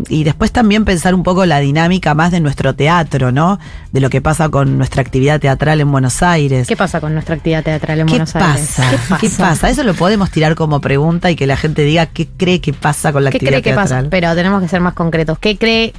y 0.10 0.24
después 0.24 0.52
también 0.52 0.86
pensar 0.86 1.14
un 1.14 1.24
poco 1.24 1.46
la 1.46 1.60
dinámica 1.60 2.14
más 2.14 2.32
de 2.32 2.40
nuestro 2.40 2.74
teatro, 2.76 3.32
¿no? 3.32 3.60
De 3.92 4.00
lo 4.00 4.10
que 4.10 4.22
pasa 4.22 4.50
con 4.50 4.78
nuestra 4.78 5.02
actividad 5.02 5.40
teatral 5.40 5.80
en 5.82 5.92
Buenos 5.92 6.24
Aires. 6.24 6.68
¿Qué 6.68 6.76
pasa 6.78 7.00
con 7.02 7.14
nuestra 7.14 7.36
actividad 7.36 7.64
teatral 7.64 8.00
en 8.00 8.08
¿Qué 8.08 8.12
Buenos 8.14 8.36
Aires? 8.36 8.74
pasa? 8.78 9.18
¿Qué 9.20 9.30
pasa? 9.30 9.70
Eso 9.70 9.84
lo 9.84 9.94
podemos 9.94 10.32
tirar 10.32 10.56
como 10.56 10.82
pregunta 10.82 11.30
y 11.30 11.36
que 11.36 11.46
la 11.46 11.58
gente 11.58 11.84
diga 11.84 12.06
qué 12.08 12.28
cree 12.36 12.62
que 12.62 12.74
pasa 12.74 13.12
con 13.14 13.24
la 13.24 13.30
¿Qué 13.32 13.38
actividad 13.38 13.62
cree 13.62 13.74
que 13.74 13.76
pasa? 13.76 13.96
teatral. 13.96 14.10
Pero 14.10 14.34
tenemos 14.36 14.62
que 14.62 14.68
ser 14.68 14.82
más 14.82 14.94
concretos. 14.94 15.38
¿Qué 15.40 15.58
cree, 15.58 15.94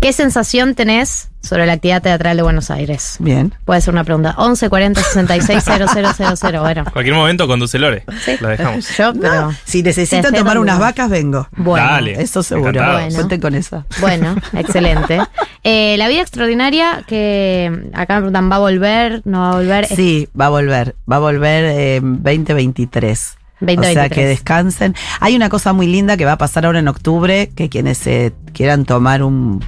qué 0.00 0.12
sensación 0.12 0.74
tenés 0.74 1.30
sobre 1.40 1.66
la 1.66 1.74
actividad 1.74 2.02
teatral 2.02 2.36
de 2.36 2.42
Buenos 2.42 2.70
Aires? 2.70 3.16
Bien. 3.20 3.54
Puede 3.64 3.80
ser 3.80 3.94
una 3.94 4.04
pregunta. 4.04 4.34
11 4.36 4.68
40 4.68 5.02
66 5.02 5.64
000. 5.64 6.60
Bueno. 6.60 6.84
Cualquier 6.92 7.14
momento 7.14 7.46
conduce 7.46 7.78
Lore. 7.78 8.04
Sí. 8.24 8.36
La 8.40 8.50
dejamos. 8.50 8.96
Yo, 8.96 9.12
pero. 9.14 9.52
Si 9.64 9.82
necesitan 9.82 10.32
tomar 10.32 10.58
unas 10.58 10.76
va. 10.76 10.86
vacas, 10.86 11.10
vengo. 11.10 11.48
Bueno. 11.56 11.86
Dale. 11.86 12.22
Eso 12.22 12.42
seguro. 12.42 12.72
Bueno. 12.72 13.14
Cuenten 13.14 13.40
con 13.40 13.54
eso. 13.54 13.84
Bueno, 14.00 14.36
excelente. 14.54 15.20
Eh, 15.64 15.96
la 15.98 16.08
vida 16.08 16.22
extraordinaria, 16.22 17.04
que 17.06 17.90
acá 17.92 18.14
me 18.14 18.20
preguntan, 18.20 18.50
¿va 18.50 18.56
a 18.56 18.60
volver? 18.60 19.22
¿No 19.24 19.40
va 19.40 19.50
a 19.50 19.54
volver? 19.56 19.86
Sí, 19.86 20.28
va 20.40 20.46
a 20.46 20.48
volver. 20.50 20.94
Va 21.10 21.16
a 21.16 21.18
volver 21.18 21.64
en 21.64 22.22
2023. 22.22 23.38
O 23.60 23.66
sea 23.66 23.66
2023. 23.66 24.12
que 24.12 24.26
descansen. 24.26 24.94
Hay 25.20 25.34
una 25.34 25.48
cosa 25.48 25.72
muy 25.72 25.88
linda 25.88 26.16
que 26.16 26.24
va 26.24 26.32
a 26.32 26.38
pasar 26.38 26.64
ahora 26.64 26.78
en 26.78 26.86
octubre, 26.86 27.50
que 27.54 27.68
quienes 27.68 28.06
eh, 28.06 28.32
quieran 28.54 28.84
tomar 28.84 29.22
un, 29.24 29.60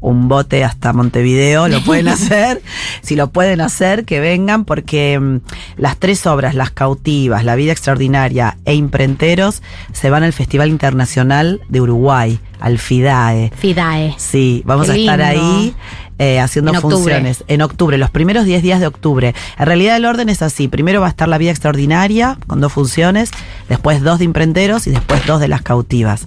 un 0.00 0.28
bote 0.28 0.64
hasta 0.64 0.92
Montevideo 0.92 1.68
lo 1.68 1.82
pueden 1.82 2.08
hacer. 2.08 2.62
si 3.02 3.16
lo 3.16 3.30
pueden 3.30 3.60
hacer, 3.60 4.04
que 4.04 4.20
vengan, 4.20 4.64
porque 4.64 5.18
mm, 5.18 5.38
las 5.76 5.96
tres 5.96 6.26
obras, 6.26 6.54
Las 6.54 6.70
Cautivas, 6.70 7.44
La 7.44 7.56
Vida 7.56 7.72
Extraordinaria 7.72 8.58
e 8.64 8.74
Imprenteros, 8.74 9.62
se 9.92 10.10
van 10.10 10.22
al 10.22 10.32
Festival 10.32 10.68
Internacional 10.68 11.60
de 11.68 11.80
Uruguay, 11.80 12.38
al 12.60 12.78
FIDAE. 12.78 13.52
Fidae. 13.56 14.14
Sí, 14.18 14.62
vamos 14.64 14.86
Qué 14.86 14.92
a 14.92 14.96
estar 14.96 15.18
lindo. 15.18 15.46
ahí 15.46 15.74
eh, 16.18 16.40
haciendo 16.40 16.74
En 16.74 16.80
funciones 16.80 17.44
en 17.46 17.62
octubre, 17.62 17.96
los 17.96 18.10
primeros 18.10 18.44
10 18.44 18.62
días 18.62 18.80
de 18.80 18.88
octubre. 18.88 19.34
En 19.56 19.66
realidad 19.66 19.96
el 19.96 20.04
orden 20.04 20.28
es 20.28 20.42
así, 20.42 20.66
primero 20.66 21.00
va 21.00 21.06
a 21.06 21.10
estar 21.10 21.28
la 21.28 21.38
vida 21.38 21.50
extraordinaria 21.52 22.36
con 22.48 22.60
dos 22.60 22.72
funciones, 22.72 23.30
después 23.68 24.02
dos 24.02 24.18
de 24.18 24.24
imprenteros 24.24 24.88
y 24.88 24.90
después 24.90 25.24
dos 25.26 25.40
de 25.40 25.46
las 25.46 25.62
cautivas. 25.62 26.26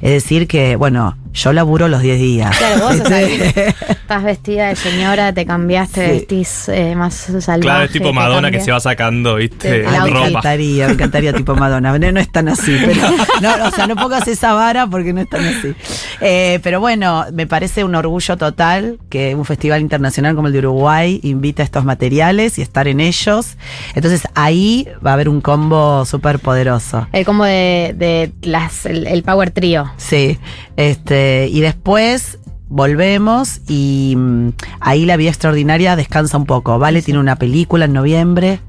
Es 0.00 0.12
decir 0.12 0.46
que, 0.46 0.76
bueno, 0.76 1.16
yo 1.32 1.52
laburo 1.52 1.88
los 1.88 2.02
10 2.02 2.18
días. 2.18 2.56
Claro, 2.56 2.80
vos 2.80 2.94
¿Viste? 2.94 3.48
estás, 3.48 3.74
estás 3.90 4.22
vestida 4.24 4.68
de 4.68 4.76
señora, 4.76 5.32
te 5.32 5.46
cambiaste, 5.46 6.04
Sí. 6.06 6.12
vestís 6.12 6.68
eh, 6.68 6.94
más 6.94 7.14
salvaje. 7.14 7.60
Claro, 7.60 7.84
es 7.84 7.90
tipo 7.92 8.12
Madonna 8.12 8.50
que 8.50 8.60
se 8.60 8.70
va 8.72 8.80
sacando, 8.80 9.36
¿viste? 9.36 9.80
El 9.80 9.86
Ay, 9.86 10.00
me. 10.02 10.10
Ropa. 10.10 10.28
encantaría, 10.28 10.86
me 10.88 10.92
encantaría 10.94 11.32
tipo 11.34 11.54
Madonna. 11.54 11.96
No, 11.98 12.12
no 12.12 12.20
es 12.20 12.30
tan 12.30 12.48
así, 12.48 12.76
pero 12.84 13.00
no, 13.40 13.66
o 13.66 13.70
sea, 13.70 13.86
no 13.86 13.96
pongas 13.96 14.26
esa 14.28 14.52
vara 14.54 14.86
porque 14.86 15.12
no 15.12 15.20
es 15.20 15.28
tan 15.28 15.44
así. 15.44 15.74
Eh, 16.20 16.60
pero 16.62 16.80
bueno, 16.80 17.24
me 17.32 17.46
parece 17.46 17.84
un 17.84 17.94
orgullo 17.94 18.36
total 18.36 18.98
que 19.08 19.34
un 19.34 19.44
festival 19.44 19.80
internacional 19.80 20.34
como 20.34 20.48
el 20.48 20.52
de 20.52 20.58
Uruguay 20.60 21.20
invita 21.22 21.62
a 21.62 21.64
estos 21.64 21.84
materiales 21.84 22.58
y 22.58 22.62
estar 22.62 22.88
en 22.88 23.00
ellos. 23.00 23.56
Entonces 23.94 24.22
ahí 24.34 24.86
va 25.04 25.10
a 25.10 25.14
haber 25.14 25.28
un 25.28 25.40
combo 25.40 26.04
súper 26.04 26.38
poderoso. 26.38 27.06
El 27.12 27.24
combo 27.24 27.44
de, 27.44 27.94
de 27.96 28.32
las, 28.42 28.84
el, 28.86 29.06
el 29.06 29.22
Power 29.22 29.50
Trio. 29.50 29.90
Sí, 29.96 30.38
este, 30.76 31.21
y 31.50 31.60
después 31.60 32.38
volvemos 32.68 33.60
y 33.68 34.14
mm, 34.16 34.48
ahí 34.80 35.04
la 35.04 35.16
vida 35.16 35.28
extraordinaria 35.30 35.94
descansa 35.96 36.36
un 36.38 36.46
poco. 36.46 36.78
Vale 36.78 37.02
tiene 37.02 37.20
una 37.20 37.36
película 37.36 37.84
en 37.84 37.92
noviembre, 37.92 38.60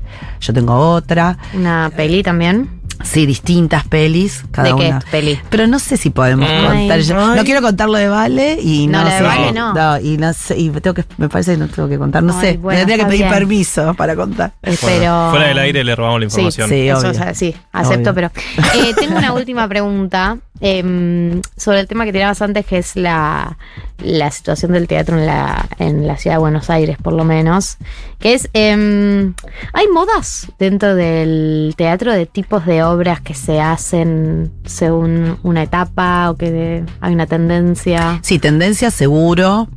yo 0.42 0.54
tengo 0.54 0.76
otra. 0.92 1.38
Una 1.54 1.92
peli 1.96 2.22
también. 2.24 2.82
Sí, 3.04 3.26
distintas 3.26 3.86
pelis, 3.86 4.46
cada 4.52 4.70
¿De 4.70 4.76
qué 4.80 4.88
una. 4.90 5.00
peli? 5.12 5.38
Pero 5.50 5.68
no 5.68 5.78
sé 5.80 5.98
si 5.98 6.10
podemos 6.10 6.48
Ay, 6.50 6.88
contar. 6.88 7.00
Ay. 7.00 7.36
no 7.38 7.44
quiero 7.44 7.62
contar 7.62 7.90
lo 7.90 7.98
de 7.98 8.08
Vale 8.08 8.60
y 8.62 8.88
No, 8.88 9.00
no, 9.04 9.10
de 9.10 9.18
sé. 9.18 9.24
Vale 9.24 9.52
no. 9.52 10.00
y 10.00 10.16
no 10.18 10.32
sé, 10.34 10.58
y 10.58 10.70
tengo 10.70 10.94
que, 10.94 11.04
me 11.18 11.28
parece 11.28 11.54
que 11.54 11.58
no 11.58 11.68
tengo 11.68 11.90
que 11.90 11.98
contar, 11.98 12.24
no 12.24 12.34
Ay, 12.40 12.52
sé. 12.54 12.58
bueno, 12.58 12.80
me 12.80 12.86
tendría 12.86 12.98
que 13.04 13.06
pedir 13.10 13.22
bien. 13.26 13.34
permiso 13.34 13.94
para 13.96 14.16
contar. 14.16 14.54
Eh, 14.62 14.78
Bueno, 14.82 14.98
pero. 15.00 15.28
Fuera 15.32 15.48
del 15.48 15.58
aire 15.60 15.84
le 15.84 15.96
robamos 15.96 16.22
la 16.22 16.30
Sí, 16.30 16.42
información. 16.42 16.70
sí. 16.70 16.88
Eso, 16.88 17.00
obvio. 17.00 17.10
o 17.10 17.14
sea, 17.14 17.34
sí, 17.34 17.56
acepto, 17.74 18.12
Obvio. 18.12 18.30
pero 18.32 18.48
eh, 18.86 18.94
tengo 18.98 19.18
una 19.18 19.34
última 19.34 19.68
pregunta 19.68 20.38
em, 20.66 21.42
sobre 21.58 21.82
el 21.82 21.88
tema 21.88 22.06
que 22.06 22.14
tirabas 22.14 22.42
antes, 22.42 22.66
que 22.66 22.78
es 22.78 22.96
la, 22.96 23.58
la 24.00 24.32
situación 24.32 24.72
del 24.72 24.88
teatro 24.88 25.18
en 25.20 25.26
la, 25.26 25.68
en 25.78 26.08
la 26.08 26.16
ciudad 26.16 26.38
de 26.38 26.40
Buenos 26.40 26.70
Aires, 26.70 26.98
por 27.04 27.12
lo 27.12 27.26
menos, 27.26 27.78
que 28.20 28.34
es, 28.34 28.50
em, 28.54 29.34
¿hay 29.74 29.88
modas 29.94 30.48
dentro 30.60 30.96
del 30.96 31.74
teatro 31.76 32.14
de 32.14 32.26
tipos 32.26 32.66
de 32.66 32.82
obras 32.82 33.20
que 33.20 33.34
se 33.34 33.60
hacen 33.60 34.54
según 34.64 35.38
una 35.44 35.64
etapa 35.64 36.32
o 36.32 36.38
que 36.38 36.50
de- 36.52 36.86
hay 37.02 37.14
una 37.14 37.28
tendencia? 37.28 38.20
Sí, 38.22 38.40
tendencia 38.40 38.90
seguro. 38.90 39.68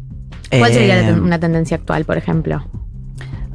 ¿Cuál 0.51 0.73
sería 0.73 1.09
Eh, 1.09 1.13
una 1.15 1.41
tendencia 1.41 1.77
actual, 1.79 2.05
por 2.05 2.17
ejemplo? 2.17 2.65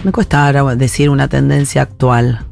Me 0.03 0.11
cuesta 0.11 0.45
ahora 0.47 0.75
decir 0.75 1.09
una 1.09 1.29
tendencia 1.29 1.83
actual. 1.83 2.45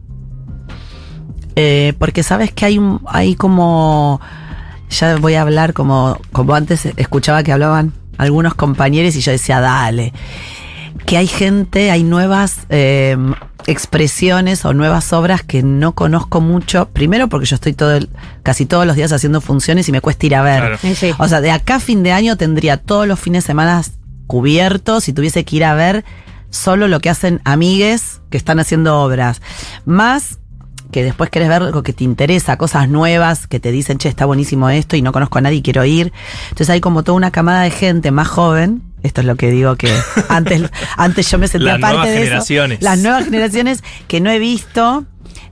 Eh, 1.55 1.93
porque 1.99 2.23
sabes 2.23 2.53
que 2.53 2.65
hay, 2.65 2.79
hay 3.07 3.35
como. 3.35 4.21
Ya 4.89 5.15
voy 5.17 5.35
a 5.35 5.41
hablar 5.41 5.73
como, 5.73 6.19
como 6.31 6.55
antes 6.55 6.85
escuchaba 6.97 7.43
que 7.43 7.51
hablaban 7.51 7.93
algunos 8.17 8.53
compañeros 8.55 9.15
y 9.15 9.21
yo 9.21 9.31
decía, 9.31 9.59
dale. 9.59 10.13
Que 11.05 11.17
hay 11.17 11.27
gente, 11.27 11.91
hay 11.91 12.03
nuevas 12.03 12.61
eh, 12.69 13.15
expresiones 13.67 14.65
o 14.65 14.73
nuevas 14.73 15.13
obras 15.13 15.43
que 15.43 15.63
no 15.63 15.93
conozco 15.93 16.41
mucho. 16.41 16.89
Primero 16.89 17.29
porque 17.29 17.45
yo 17.45 17.55
estoy 17.55 17.73
todo 17.73 17.95
el- 17.95 18.09
casi 18.43 18.65
todos 18.65 18.85
los 18.85 18.95
días 18.95 19.11
haciendo 19.11 19.41
funciones 19.41 19.87
y 19.87 19.91
me 19.91 20.01
cuesta 20.01 20.25
ir 20.25 20.35
a 20.35 20.41
ver. 20.41 20.59
Claro. 20.59 20.77
Sí, 20.81 20.95
sí. 20.95 21.11
O 21.17 21.27
sea, 21.27 21.39
de 21.41 21.51
acá 21.51 21.75
a 21.75 21.79
fin 21.79 22.03
de 22.03 22.11
año 22.11 22.35
tendría 22.35 22.77
todos 22.77 23.07
los 23.07 23.19
fines 23.19 23.43
de 23.43 23.47
semana 23.47 23.81
cubiertos 24.27 25.07
y 25.07 25.13
tuviese 25.13 25.45
que 25.45 25.55
ir 25.57 25.63
a 25.65 25.73
ver 25.75 26.03
solo 26.49 26.87
lo 26.87 26.99
que 26.99 27.09
hacen 27.09 27.41
amigues 27.45 28.21
que 28.29 28.37
están 28.37 28.59
haciendo 28.59 28.99
obras. 29.01 29.41
Más 29.85 30.39
que 30.91 31.03
después 31.03 31.29
querés 31.29 31.49
ver 31.49 31.61
algo 31.61 31.83
que 31.83 31.93
te 31.93 32.03
interesa, 32.03 32.57
cosas 32.57 32.89
nuevas 32.89 33.47
que 33.47 33.59
te 33.59 33.71
dicen, 33.71 33.97
che, 33.97 34.09
está 34.09 34.25
buenísimo 34.25 34.69
esto 34.69 34.95
y 34.95 35.01
no 35.01 35.11
conozco 35.11 35.37
a 35.37 35.41
nadie 35.41 35.57
y 35.57 35.61
quiero 35.61 35.85
ir. 35.85 36.11
Entonces 36.49 36.69
hay 36.71 36.81
como 36.81 37.03
toda 37.03 37.15
una 37.15 37.31
camada 37.31 37.61
de 37.61 37.71
gente 37.71 38.11
más 38.11 38.27
joven. 38.27 38.81
Esto 39.03 39.21
es 39.21 39.27
lo 39.27 39.35
que 39.35 39.49
digo 39.51 39.75
que 39.75 39.93
antes, 40.29 40.63
antes 40.97 41.29
yo 41.29 41.37
me 41.37 41.47
sentía 41.47 41.73
Las 41.73 41.81
parte 41.81 41.97
nuevas 41.97 42.09
de 42.09 42.15
eso. 42.15 42.23
generaciones. 42.25 42.81
Las 42.81 42.99
nuevas 42.99 43.25
generaciones 43.25 43.83
que 44.07 44.19
no 44.19 44.29
he 44.29 44.39
visto. 44.39 45.05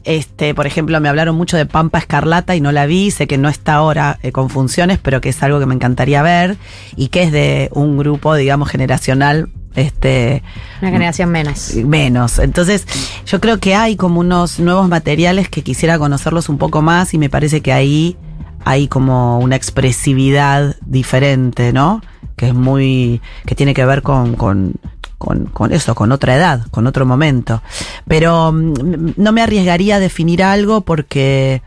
Este, 0.04 0.56
por 0.56 0.66
ejemplo, 0.68 1.00
me 1.02 1.10
hablaron 1.10 1.36
mucho 1.36 1.58
de 1.58 1.66
Pampa 1.66 2.00
Escarlata 2.00 2.56
y 2.56 2.62
no 2.62 2.72
la 2.72 2.86
vi. 2.86 3.12
Sé 3.12 3.28
que 3.28 3.38
no 3.38 3.50
está 3.50 3.74
ahora 3.76 4.20
eh, 4.24 4.32
con 4.32 4.50
funciones, 4.50 5.00
pero 5.02 5.20
que 5.22 5.30
es 5.30 5.44
algo 5.44 5.60
que 5.60 5.66
me 5.66 5.76
encantaría 5.76 6.22
ver 6.22 6.58
y 6.96 7.10
que 7.10 7.24
es 7.24 7.32
de 7.32 7.70
un 7.74 7.98
grupo, 7.98 8.34
digamos, 8.36 8.70
generacional. 8.70 9.50
Este, 9.78 10.42
Una 10.82 10.90
generación 10.90 11.30
menos. 11.30 11.76
menos. 11.76 12.40
Entonces, 12.40 12.88
yo 13.28 13.40
creo 13.40 13.60
que 13.60 13.76
hay 13.76 13.96
como 13.96 14.20
unos 14.20 14.60
nuevos 14.60 14.90
materiales 14.90 15.50
que 15.50 15.62
quisiera 15.62 16.00
conocerlos 16.00 16.50
un 16.50 16.58
poco 16.58 16.82
más 16.82 17.14
y 17.14 17.20
me 17.20 17.30
parece 17.30 17.62
que 17.62 17.72
ahí 17.72 18.18
hay 18.66 18.88
como 18.88 19.38
una 19.38 19.56
expresividad 19.56 20.76
diferente, 20.84 21.74
¿no? 21.74 22.02
Que 22.36 22.48
es 22.48 22.56
muy, 22.56 23.22
que 23.46 23.54
tiene 23.54 23.76
que 23.76 23.86
ver 23.86 24.02
con, 24.02 24.36
con, 24.36 24.74
con, 25.20 25.46
con 25.46 25.72
eso, 25.72 25.94
con 25.94 26.12
otra 26.12 26.36
edad, 26.36 26.66
con 26.72 26.88
otro 26.88 27.06
momento. 27.06 27.62
Pero 28.08 28.52
mm, 28.52 29.12
no 29.16 29.32
me 29.32 29.44
arriesgaría 29.44 29.98
a 29.98 30.00
definir 30.00 30.42
algo 30.42 30.82
porque 30.82 31.62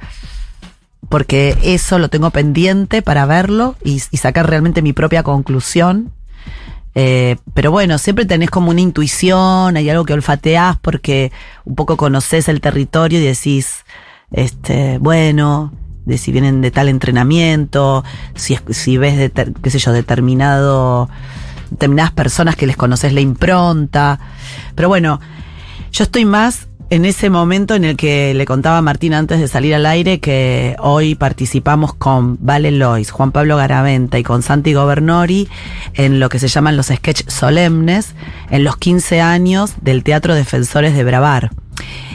porque 1.09 1.57
eso 1.63 2.01
lo 2.01 2.09
tengo 2.09 2.31
pendiente 2.31 3.03
para 3.03 3.25
verlo 3.27 3.77
y, 3.85 4.03
y 4.11 4.17
sacar 4.17 4.51
realmente 4.51 4.83
mi 4.83 4.93
propia 4.93 5.23
conclusión. 5.23 6.13
Eh, 6.95 7.37
pero 7.55 7.71
bueno, 7.71 7.99
siempre 7.99 8.25
tenés 8.25 8.51
como 8.51 8.71
una 8.71 8.81
intuición, 8.81 9.77
hay 9.77 9.89
algo 9.91 10.05
que 10.05 10.13
olfateás 10.13 10.77
porque 10.79 11.31
un 11.65 11.75
poco 11.77 11.97
conoces 11.97 12.49
el 12.49 12.61
territorio 12.61 13.21
y 13.21 13.23
decís, 13.23 13.85
este, 14.33 14.99
bueno, 14.99 15.73
de 16.05 16.19
si 16.19 16.33
vienen 16.33 16.61
de 16.61 16.71
tal 16.71 16.89
entrenamiento, 16.89 18.05
si, 18.35 18.59
si 18.71 18.99
ves, 18.99 19.17
de, 19.17 19.53
qué 19.63 19.71
sé 19.71 19.79
yo, 19.79 19.93
determinado, 19.93 21.09
determinadas 21.71 22.13
personas 22.13 22.57
que 22.57 22.67
les 22.67 22.77
conoces 22.77 23.13
la 23.13 23.21
impronta. 23.21 24.19
Pero 24.75 24.89
bueno, 24.89 25.21
yo 25.93 26.05
estoy 26.05 26.25
más 26.25 26.67
en 26.91 27.05
ese 27.05 27.31
momento 27.31 27.77
en 27.77 27.85
el 27.85 27.97
que 27.97 28.35
le 28.35 28.45
contaba 28.45 28.79
a 28.79 28.83
Martín 28.83 29.15
antes 29.15 29.39
de 29.39 29.47
salir 29.47 29.75
al 29.77 29.87
aire 29.87 30.19
que 30.19 30.75
hoy 30.81 31.15
participamos 31.15 31.95
con 31.95 32.37
Vale 32.41 32.73
Lois, 32.73 33.13
Juan 33.13 33.31
Pablo 33.31 33.57
Garaventa 33.57 34.19
y 34.19 34.25
con 34.25 34.43
Santi 34.43 34.75
Governori 34.75 35.49
en 35.95 36.19
lo 36.19 36.29
que 36.29 36.41
se 36.41 36.49
llaman 36.49 36.77
los 36.77 36.87
sketch 36.87 37.29
solemnes 37.29 38.15
en 38.51 38.65
los 38.65 38.77
15 38.77 39.21
años 39.21 39.75
del 39.81 40.03
Teatro 40.03 40.35
Defensores 40.35 40.95
de 40.95 41.05
Bravar. 41.05 41.51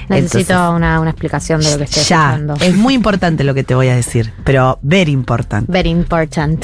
Necesito 0.10 0.54
Entonces, 0.54 0.76
una, 0.76 1.00
una 1.00 1.10
explicación 1.10 1.62
de 1.62 1.72
lo 1.72 1.78
que 1.78 1.84
estoy 1.86 2.04
ya, 2.04 2.40
es 2.60 2.76
muy 2.76 2.94
importante 3.00 3.46
lo 3.46 3.54
que 3.54 3.64
te 3.64 3.76
voy 3.76 3.88
a 3.88 3.96
decir, 3.96 4.34
pero 4.44 4.78
very 4.82 5.12
important. 5.12 5.70
Very 5.70 5.90
important. 5.90 6.64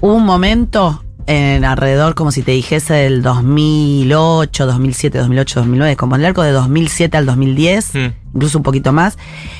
Hubo 0.00 0.14
un 0.14 0.24
momento 0.24 1.02
en 1.26 1.64
alrededor, 1.64 2.14
como 2.14 2.32
si 2.32 2.42
te 2.42 2.52
dijese, 2.52 2.94
del 2.94 3.22
2008, 3.22 4.66
2007, 4.66 5.18
2008, 5.18 5.60
2009, 5.60 5.96
como 5.96 6.14
en 6.16 6.22
el 6.22 6.26
arco 6.26 6.42
de 6.42 6.50
2007 6.52 7.16
al 7.16 7.26
2010, 7.26 7.94
Mm. 7.94 7.98
incluso 8.34 8.58
un 8.58 8.64
poquito 8.64 8.92
más, 8.92 9.18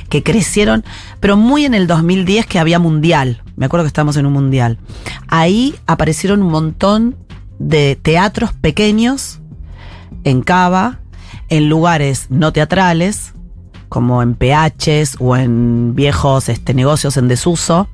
que 0.08 0.22
crecieron, 0.22 0.84
pero 1.20 1.36
muy 1.36 1.64
en 1.64 1.74
el 1.74 1.86
2010 1.86 2.46
que 2.46 2.58
había 2.58 2.78
mundial. 2.78 3.42
Me 3.56 3.66
acuerdo 3.66 3.84
que 3.84 3.88
estábamos 3.88 4.16
en 4.16 4.26
un 4.26 4.32
mundial. 4.32 4.78
Ahí 5.28 5.74
aparecieron 5.86 6.42
un 6.42 6.50
montón 6.50 7.16
de 7.58 7.96
teatros 8.00 8.52
pequeños 8.54 9.40
en 10.24 10.42
Cava, 10.42 10.98
en 11.48 11.68
lugares 11.68 12.26
no 12.30 12.52
teatrales, 12.52 13.34
como 13.88 14.22
en 14.22 14.34
PHs 14.34 15.16
o 15.20 15.36
en 15.36 15.94
viejos 15.94 16.48
este, 16.48 16.72
negocios 16.74 17.16
en 17.18 17.28
desuso, 17.28 17.88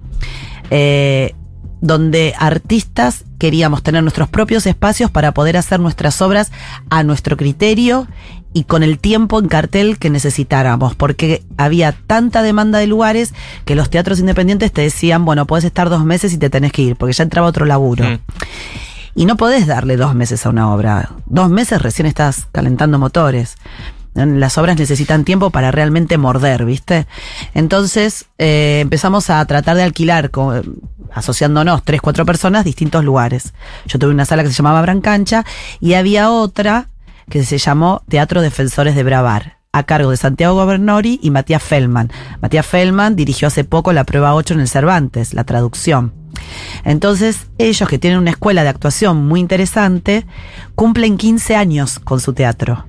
eh, 0.70 1.34
donde 1.80 2.34
artistas 2.38 3.24
queríamos 3.38 3.82
tener 3.82 4.02
nuestros 4.02 4.28
propios 4.28 4.66
espacios 4.66 5.10
para 5.10 5.32
poder 5.32 5.56
hacer 5.56 5.80
nuestras 5.80 6.20
obras 6.20 6.50
a 6.90 7.02
nuestro 7.02 7.36
criterio 7.36 8.08
y 8.52 8.64
con 8.64 8.82
el 8.82 8.98
tiempo 8.98 9.38
en 9.38 9.48
cartel 9.48 9.98
que 9.98 10.10
necesitáramos, 10.10 10.94
porque 10.94 11.44
había 11.56 11.92
tanta 11.92 12.42
demanda 12.42 12.78
de 12.78 12.86
lugares 12.86 13.34
que 13.64 13.74
los 13.74 13.90
teatros 13.90 14.18
independientes 14.18 14.72
te 14.72 14.82
decían, 14.82 15.24
bueno, 15.24 15.46
puedes 15.46 15.64
estar 15.64 15.90
dos 15.90 16.04
meses 16.04 16.32
y 16.32 16.38
te 16.38 16.50
tenés 16.50 16.72
que 16.72 16.82
ir, 16.82 16.96
porque 16.96 17.12
ya 17.12 17.24
entraba 17.24 17.46
otro 17.46 17.66
laburo. 17.66 18.04
Mm. 18.04 18.18
Y 19.14 19.26
no 19.26 19.36
podés 19.36 19.66
darle 19.66 19.96
dos 19.96 20.14
meses 20.14 20.46
a 20.46 20.48
una 20.48 20.72
obra. 20.72 21.10
Dos 21.26 21.50
meses 21.50 21.82
recién 21.82 22.06
estás 22.06 22.46
calentando 22.52 22.98
motores. 22.98 23.56
Las 24.18 24.58
obras 24.58 24.76
necesitan 24.78 25.24
tiempo 25.24 25.50
para 25.50 25.70
realmente 25.70 26.18
morder, 26.18 26.64
¿viste? 26.64 27.06
Entonces 27.54 28.26
eh, 28.38 28.80
empezamos 28.82 29.30
a 29.30 29.44
tratar 29.46 29.76
de 29.76 29.82
alquilar, 29.84 30.30
co- 30.30 30.60
asociándonos 31.12 31.82
tres, 31.84 32.00
cuatro 32.00 32.26
personas, 32.26 32.64
distintos 32.64 33.04
lugares. 33.04 33.54
Yo 33.86 33.98
tuve 33.98 34.10
una 34.10 34.24
sala 34.24 34.42
que 34.42 34.48
se 34.50 34.54
llamaba 34.56 34.82
Brancancha 34.82 35.44
y 35.80 35.94
había 35.94 36.30
otra 36.30 36.88
que 37.30 37.44
se 37.44 37.58
llamó 37.58 38.02
Teatro 38.08 38.40
Defensores 38.42 38.94
de 38.94 39.02
Bravar, 39.04 39.58
a 39.72 39.82
cargo 39.84 40.10
de 40.10 40.16
Santiago 40.16 40.54
Governori 40.54 41.20
y 41.22 41.30
Matías 41.30 41.62
Feldman. 41.62 42.10
Matías 42.40 42.66
Feldman 42.66 43.16
dirigió 43.16 43.48
hace 43.48 43.64
poco 43.64 43.92
la 43.92 44.04
prueba 44.04 44.34
8 44.34 44.54
en 44.54 44.60
el 44.60 44.68
Cervantes, 44.68 45.34
la 45.34 45.44
traducción. 45.44 46.14
Entonces, 46.84 47.48
ellos 47.58 47.88
que 47.88 47.98
tienen 47.98 48.18
una 48.18 48.30
escuela 48.30 48.62
de 48.62 48.68
actuación 48.70 49.26
muy 49.26 49.40
interesante, 49.40 50.24
cumplen 50.74 51.16
15 51.18 51.54
años 51.56 51.98
con 51.98 52.20
su 52.20 52.32
teatro. 52.32 52.86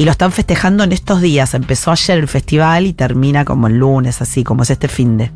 Y 0.00 0.06
lo 0.06 0.12
están 0.12 0.32
festejando 0.32 0.82
en 0.82 0.92
estos 0.92 1.20
días. 1.20 1.52
Empezó 1.52 1.90
ayer 1.92 2.16
el 2.16 2.26
festival 2.26 2.86
y 2.86 2.94
termina 2.94 3.44
como 3.44 3.66
el 3.66 3.76
lunes, 3.76 4.22
así 4.22 4.42
como 4.44 4.62
es 4.62 4.70
este 4.70 4.88
fin 4.88 5.18
de. 5.18 5.30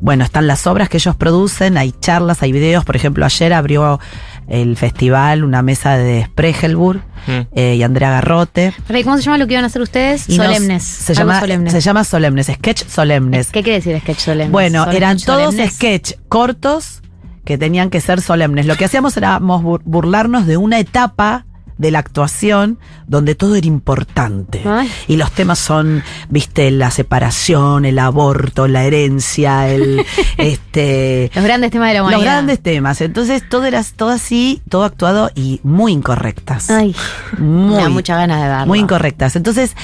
Bueno, 0.00 0.22
están 0.22 0.46
las 0.46 0.68
obras 0.68 0.88
que 0.88 0.98
ellos 0.98 1.16
producen, 1.16 1.76
hay 1.76 1.90
charlas, 1.98 2.44
hay 2.44 2.52
videos. 2.52 2.84
Por 2.84 2.94
ejemplo, 2.94 3.24
ayer 3.24 3.52
abrió 3.52 3.98
el 4.46 4.76
festival 4.76 5.42
una 5.42 5.62
mesa 5.62 5.96
de 5.96 6.26
Spregelburg 6.26 7.00
Mm. 7.26 7.40
eh, 7.56 7.74
y 7.74 7.82
Andrea 7.82 8.10
Garrote. 8.12 8.72
Pero, 8.86 8.98
¿y 9.00 9.02
¿Cómo 9.02 9.16
se 9.16 9.24
llama 9.24 9.38
lo 9.38 9.48
que 9.48 9.54
iban 9.54 9.64
a 9.64 9.66
hacer 9.66 9.82
ustedes? 9.82 10.20
Solemnes. 10.22 10.84
se, 10.84 11.12
llama, 11.14 11.40
solemnes. 11.40 11.72
se 11.72 11.80
llama 11.80 12.04
Solemnes, 12.04 12.46
Sketch 12.46 12.86
Solemnes. 12.86 13.48
¿Qué 13.50 13.64
quiere 13.64 13.80
decir 13.80 13.98
sketch 14.00 14.20
solemnes? 14.20 14.52
Bueno, 14.52 14.84
¿Son 14.84 14.94
eran 14.94 15.18
todos 15.18 15.46
solemnes? 15.54 15.74
sketch 15.74 16.12
cortos 16.28 17.02
que 17.44 17.58
tenían 17.58 17.90
que 17.90 18.00
ser 18.00 18.20
solemnes. 18.20 18.66
Lo 18.66 18.76
que 18.76 18.84
hacíamos 18.84 19.16
era 19.16 19.40
bur- 19.40 19.82
burlarnos 19.84 20.46
de 20.46 20.56
una 20.56 20.78
etapa 20.78 21.46
de 21.78 21.90
la 21.90 21.98
actuación 21.98 22.78
donde 23.06 23.34
todo 23.34 23.54
era 23.56 23.66
importante. 23.66 24.62
Ay. 24.64 24.90
Y 25.08 25.16
los 25.16 25.30
temas 25.32 25.58
son, 25.58 26.02
viste, 26.28 26.70
la 26.70 26.90
separación, 26.90 27.84
el 27.84 27.98
aborto, 27.98 28.66
la 28.66 28.84
herencia, 28.84 29.68
el 29.68 30.04
este 30.38 31.30
Los 31.34 31.44
grandes 31.44 31.70
temas 31.70 31.88
de 31.88 31.94
la 31.94 32.02
humanidad. 32.02 32.18
los 32.18 32.24
grandes 32.24 32.62
temas. 32.62 33.00
Entonces 33.00 33.48
todo 33.48 33.64
era 33.64 33.82
todo 33.94 34.10
así, 34.10 34.62
todo 34.68 34.84
actuado 34.84 35.30
y 35.34 35.60
muy 35.62 35.92
incorrectas. 35.92 36.70
Ay, 36.70 36.94
muy, 37.38 37.82
me 37.82 37.88
muchas 37.90 38.16
ganas 38.18 38.40
de 38.42 38.48
verlo. 38.48 38.66
muy 38.66 38.78
incorrectas. 38.80 39.36
Entonces, 39.36 39.76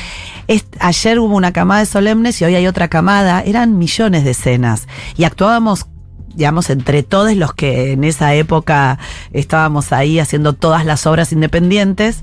es- 0.48 0.64
ayer 0.80 1.18
hubo 1.18 1.36
una 1.36 1.52
camada 1.52 1.80
de 1.80 1.86
solemnes 1.86 2.40
y 2.40 2.44
hoy 2.44 2.54
hay 2.54 2.66
otra 2.66 2.88
camada. 2.88 3.42
Eran 3.42 3.78
millones 3.78 4.24
de 4.24 4.30
escenas. 4.30 4.88
Y 5.16 5.24
actuábamos, 5.24 5.86
digamos, 6.34 6.70
entre 6.70 7.02
todos 7.02 7.34
los 7.36 7.54
que 7.54 7.92
en 7.92 8.04
esa 8.04 8.34
época 8.34 8.98
estábamos 9.32 9.92
ahí 9.92 10.18
haciendo 10.18 10.52
todas 10.52 10.84
las 10.84 11.06
obras 11.06 11.32
independientes 11.32 12.22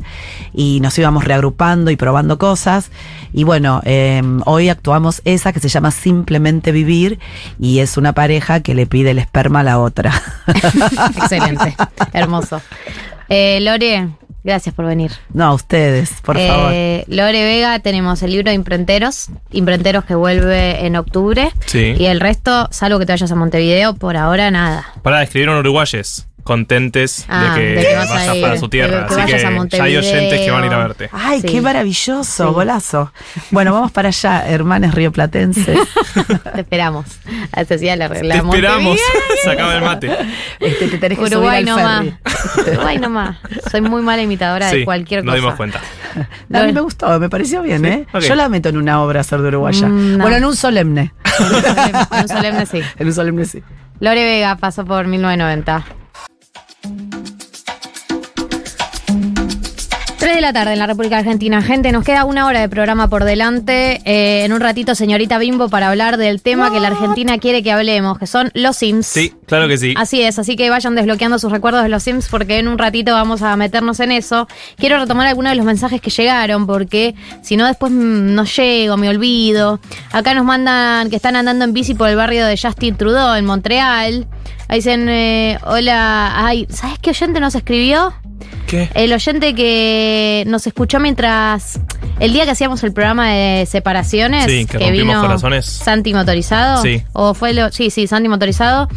y 0.53 0.79
nos 0.81 0.97
íbamos 0.97 1.23
reagrupando 1.23 1.91
y 1.91 1.95
probando 1.95 2.37
cosas. 2.37 2.91
Y 3.33 3.43
bueno, 3.43 3.81
eh, 3.85 4.21
hoy 4.45 4.69
actuamos 4.69 5.21
esa 5.25 5.53
que 5.53 5.59
se 5.59 5.69
llama 5.69 5.91
Simplemente 5.91 6.71
Vivir 6.71 7.19
y 7.59 7.79
es 7.79 7.97
una 7.97 8.13
pareja 8.13 8.61
que 8.61 8.75
le 8.75 8.85
pide 8.87 9.11
el 9.11 9.19
esperma 9.19 9.61
a 9.61 9.63
la 9.63 9.79
otra. 9.79 10.11
Excelente. 11.17 11.75
Hermoso. 12.13 12.61
Eh, 13.27 13.59
Lore, 13.61 14.09
gracias 14.43 14.73
por 14.75 14.85
venir. 14.85 15.11
no, 15.33 15.45
a 15.45 15.53
ustedes, 15.53 16.11
por 16.21 16.37
favor. 16.37 16.71
Eh, 16.73 17.03
Lore 17.07 17.43
Vega, 17.43 17.79
tenemos 17.79 18.23
el 18.23 18.31
libro 18.31 18.49
de 18.49 18.55
Imprenteros, 18.55 19.29
Imprenteros 19.51 20.05
que 20.05 20.15
vuelve 20.15 20.85
en 20.85 20.95
octubre. 20.95 21.51
Sí. 21.65 21.95
Y 21.97 22.05
el 22.05 22.19
resto, 22.19 22.67
salvo 22.71 22.99
que 22.99 23.05
te 23.05 23.13
vayas 23.13 23.31
a 23.31 23.35
Montevideo, 23.35 23.95
por 23.95 24.17
ahora 24.17 24.51
nada. 24.51 24.85
Para 25.01 25.23
escribir 25.23 25.49
un 25.49 25.57
uruguayes 25.57 26.28
contentes 26.49 27.25
Ah, 27.29 27.53
de 27.55 27.61
que, 27.61 27.67
de 27.75 27.85
que 27.85 27.95
vas 27.95 28.09
a 28.09 28.13
vayas 28.15 28.35
ir, 28.35 28.41
para 28.41 28.57
su 28.57 28.69
tierra. 28.69 29.05
que 29.07 29.13
Así 29.13 29.25
que 29.31 29.35
a 29.45 29.65
ya 29.67 29.83
hay 29.83 29.97
oyentes 29.97 30.39
que 30.41 30.49
van 30.51 30.63
a 30.63 30.65
ir 30.65 30.73
a 30.73 30.77
verte. 30.79 31.09
Ay, 31.13 31.41
Sí. 31.41 31.47
qué 31.47 31.61
maravilloso, 31.61 32.47
Sí. 32.47 32.53
golazo. 32.53 33.13
Bueno, 33.51 33.71
vamos 33.71 33.91
para 33.91 34.07
allá, 34.09 34.49
hermanes 34.49 34.95
rioplatenses. 34.95 35.77
Te 36.55 36.61
esperamos. 36.61 37.05
Así 37.51 37.73
hacía 37.75 37.95
la, 37.95 38.07
la 38.07 38.15
Te 38.19 38.37
esperamos. 38.39 38.99
Se 39.43 39.51
acaba 39.51 39.75
el 39.75 39.83
mate. 39.83 40.09
Este, 40.59 40.87
te 40.87 40.97
tenés 40.97 41.19
que 41.19 41.25
Uruguay 41.25 41.61
subir 41.63 41.69
al 41.71 41.83
nomás. 41.85 42.05
ferry. 42.55 42.71
Uruguay 42.71 42.97
nomás. 42.97 43.37
Soy 43.71 43.81
muy 43.81 44.01
mala 44.01 44.21
imitadora 44.23 44.71
de 44.71 44.83
cualquier 44.85 45.23
nos 45.23 45.33
cosa. 45.33 45.41
dimos 45.41 45.55
cuenta. 45.55 45.79
A 46.51 46.63
mí 46.63 46.73
me 46.73 46.81
gustó, 46.81 47.19
me 47.19 47.29
pareció 47.29 47.61
bien, 47.61 47.85
¿eh? 47.85 48.07
Yo 48.27 48.33
la 48.35 48.49
meto 48.49 48.69
en 48.69 48.77
una 48.77 49.03
obra 49.03 49.23
ser 49.23 49.41
de 49.41 49.49
uruguaya. 49.49 49.87
Mm, 49.87 50.17
no. 50.17 50.23
Bueno, 50.23 50.37
en 50.37 50.45
un 50.45 50.55
solemne. 50.55 51.13
En 52.11 52.21
un 52.23 52.27
solemne 52.27 52.65
sí. 52.65 52.81
En 52.99 53.07
un 53.07 53.13
solemne 53.13 53.45
sí. 53.45 53.61
Lore 53.99 54.23
Vega 54.23 54.55
pasó 54.55 54.85
por 54.85 55.05
1990. 55.07 55.83
3 60.29 60.37
de 60.37 60.41
la 60.41 60.53
tarde 60.53 60.73
en 60.73 60.79
la 60.79 60.85
República 60.85 61.17
Argentina. 61.17 61.59
Gente, 61.63 61.91
nos 61.91 62.03
queda 62.03 62.23
una 62.23 62.45
hora 62.45 62.59
de 62.61 62.69
programa 62.69 63.07
por 63.07 63.23
delante. 63.23 63.99
Eh, 64.05 64.45
en 64.45 64.53
un 64.53 64.59
ratito, 64.59 64.93
señorita 64.93 65.39
Bimbo, 65.39 65.69
para 65.69 65.89
hablar 65.89 66.17
del 66.17 66.43
tema 66.43 66.71
que 66.71 66.79
la 66.79 66.89
Argentina 66.89 67.39
quiere 67.39 67.63
que 67.63 67.71
hablemos, 67.71 68.19
que 68.19 68.27
son 68.27 68.51
los 68.53 68.75
Sims. 68.75 69.07
Sí, 69.07 69.33
claro 69.47 69.67
que 69.67 69.79
sí. 69.79 69.95
Así 69.97 70.21
es, 70.21 70.37
así 70.37 70.55
que 70.55 70.69
vayan 70.69 70.93
desbloqueando 70.93 71.39
sus 71.39 71.51
recuerdos 71.51 71.81
de 71.81 71.89
los 71.89 72.03
Sims 72.03 72.27
porque 72.29 72.59
en 72.59 72.67
un 72.67 72.77
ratito 72.77 73.13
vamos 73.13 73.41
a 73.41 73.55
meternos 73.55 73.99
en 74.01 74.11
eso. 74.11 74.47
Quiero 74.77 74.99
retomar 74.99 75.25
algunos 75.25 75.51
de 75.51 75.55
los 75.55 75.65
mensajes 75.65 75.99
que 75.99 76.11
llegaron 76.11 76.67
porque 76.67 77.15
si 77.41 77.57
no 77.57 77.65
después 77.65 77.91
mm, 77.91 78.35
no 78.35 78.43
llego, 78.43 78.97
me 78.97 79.09
olvido. 79.09 79.79
Acá 80.11 80.35
nos 80.35 80.45
mandan 80.45 81.09
que 81.09 81.15
están 81.15 81.37
andando 81.37 81.65
en 81.65 81.73
bici 81.73 81.95
por 81.95 82.07
el 82.07 82.15
barrio 82.15 82.45
de 82.45 82.55
Justin 82.55 82.95
Trudeau 82.95 83.33
en 83.33 83.45
Montreal. 83.45 84.27
Ahí 84.67 84.77
dicen, 84.77 85.09
eh, 85.09 85.57
hola, 85.63 86.45
ay, 86.45 86.67
¿sabes 86.69 86.99
qué 86.99 87.09
oyente 87.09 87.39
nos 87.39 87.55
escribió? 87.55 88.13
¿Qué? 88.69 88.89
El 88.93 89.11
oyente 89.13 89.55
que 89.55 90.43
nos 90.47 90.67
escuchó 90.67 90.99
mientras. 90.99 91.79
El 92.19 92.33
día 92.33 92.43
que 92.45 92.51
hacíamos 92.51 92.83
el 92.83 92.91
programa 92.93 93.29
de 93.29 93.65
separaciones. 93.65 94.45
Sí, 94.45 94.65
que 94.65 94.77
rompimos 94.77 95.17
corazones. 95.17 95.65
Santi 95.65 96.13
Motorizado. 96.13 96.81
Sí. 96.83 97.03
O 97.13 97.33
fue 97.33 97.53
lo. 97.53 97.71
Sí, 97.71 97.89
sí, 97.89 98.07
Santi 98.07 98.29
Motorizado. 98.29 98.87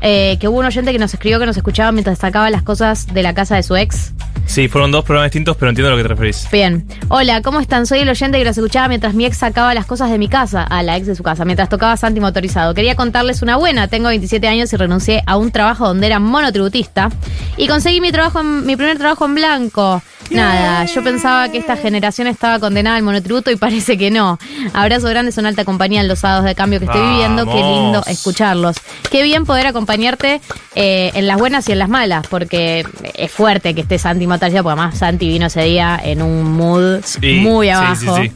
eh, 0.00 0.36
que 0.38 0.48
hubo 0.48 0.58
un 0.58 0.66
oyente 0.66 0.92
que 0.92 0.98
nos 0.98 1.14
escribió 1.14 1.38
que 1.40 1.46
nos 1.46 1.56
escuchaba 1.56 1.90
mientras 1.92 2.18
sacaba 2.18 2.50
las 2.50 2.62
cosas 2.62 3.06
de 3.14 3.22
la 3.22 3.32
casa 3.34 3.56
de 3.56 3.62
su 3.62 3.74
ex. 3.76 4.12
Sí, 4.46 4.68
fueron 4.68 4.90
dos 4.90 5.04
programas 5.04 5.30
distintos, 5.30 5.56
pero 5.56 5.70
entiendo 5.70 5.88
a 5.88 5.90
lo 5.92 5.96
que 5.96 6.02
te 6.02 6.08
referís. 6.08 6.46
Bien. 6.52 6.86
Hola, 7.08 7.40
¿cómo 7.40 7.60
están? 7.60 7.86
Soy 7.86 8.00
el 8.00 8.08
oyente 8.10 8.36
que 8.36 8.44
los 8.44 8.58
escuchaba 8.58 8.88
mientras 8.88 9.14
mi 9.14 9.24
ex 9.24 9.38
sacaba 9.38 9.72
las 9.72 9.86
cosas 9.86 10.10
de 10.10 10.18
mi 10.18 10.28
casa, 10.28 10.62
a 10.64 10.82
la 10.82 10.98
ex 10.98 11.06
de 11.06 11.14
su 11.14 11.22
casa, 11.22 11.46
mientras 11.46 11.70
tocaba 11.70 11.96
Santi 11.96 12.20
motorizado. 12.20 12.74
Quería 12.74 12.94
contarles 12.94 13.40
una 13.40 13.56
buena. 13.56 13.88
Tengo 13.88 14.08
27 14.08 14.46
años 14.46 14.70
y 14.72 14.76
renuncié 14.76 15.22
a 15.26 15.38
un 15.38 15.50
trabajo 15.50 15.86
donde 15.86 16.06
era 16.08 16.18
monotributista 16.18 17.08
y 17.56 17.66
conseguí 17.68 18.02
mi 18.02 18.12
trabajo 18.12 18.42
mi 18.44 18.76
primer 18.76 18.98
trabajo 18.98 19.13
en 19.22 19.34
blanco. 19.34 20.02
Nada, 20.30 20.84
yo 20.86 21.04
pensaba 21.04 21.50
que 21.50 21.58
esta 21.58 21.76
generación 21.76 22.26
estaba 22.26 22.58
condenada 22.58 22.96
al 22.96 23.02
monotributo 23.02 23.50
y 23.50 23.56
parece 23.56 23.98
que 23.98 24.10
no. 24.10 24.38
Abrazo 24.72 25.08
grande, 25.08 25.32
son 25.32 25.44
alta 25.46 25.64
compañía 25.64 26.00
en 26.00 26.08
los 26.08 26.20
sábados 26.20 26.44
de 26.46 26.54
cambio 26.54 26.78
que 26.80 26.86
estoy 26.86 27.06
viviendo. 27.08 27.44
Qué 27.44 27.54
lindo 27.60 28.02
escucharlos. 28.06 28.76
Qué 29.10 29.22
bien 29.22 29.44
poder 29.44 29.66
acompañarte 29.66 30.40
eh, 30.74 31.10
en 31.14 31.26
las 31.26 31.38
buenas 31.38 31.68
y 31.68 31.72
en 31.72 31.78
las 31.78 31.88
malas, 31.90 32.26
porque 32.28 32.86
es 33.14 33.30
fuerte 33.30 33.74
que 33.74 33.82
esté 33.82 33.98
Santi 33.98 34.26
motorizado, 34.26 34.64
porque 34.64 34.80
además 34.80 34.98
Santi 34.98 35.28
vino 35.28 35.46
ese 35.46 35.62
día 35.62 36.00
en 36.02 36.22
un 36.22 36.52
mood 36.52 37.02
Sí, 37.04 37.34
muy 37.42 37.66
sí, 37.66 37.70
abajo. 37.70 38.16
sí, 38.16 38.28
sí. 38.28 38.32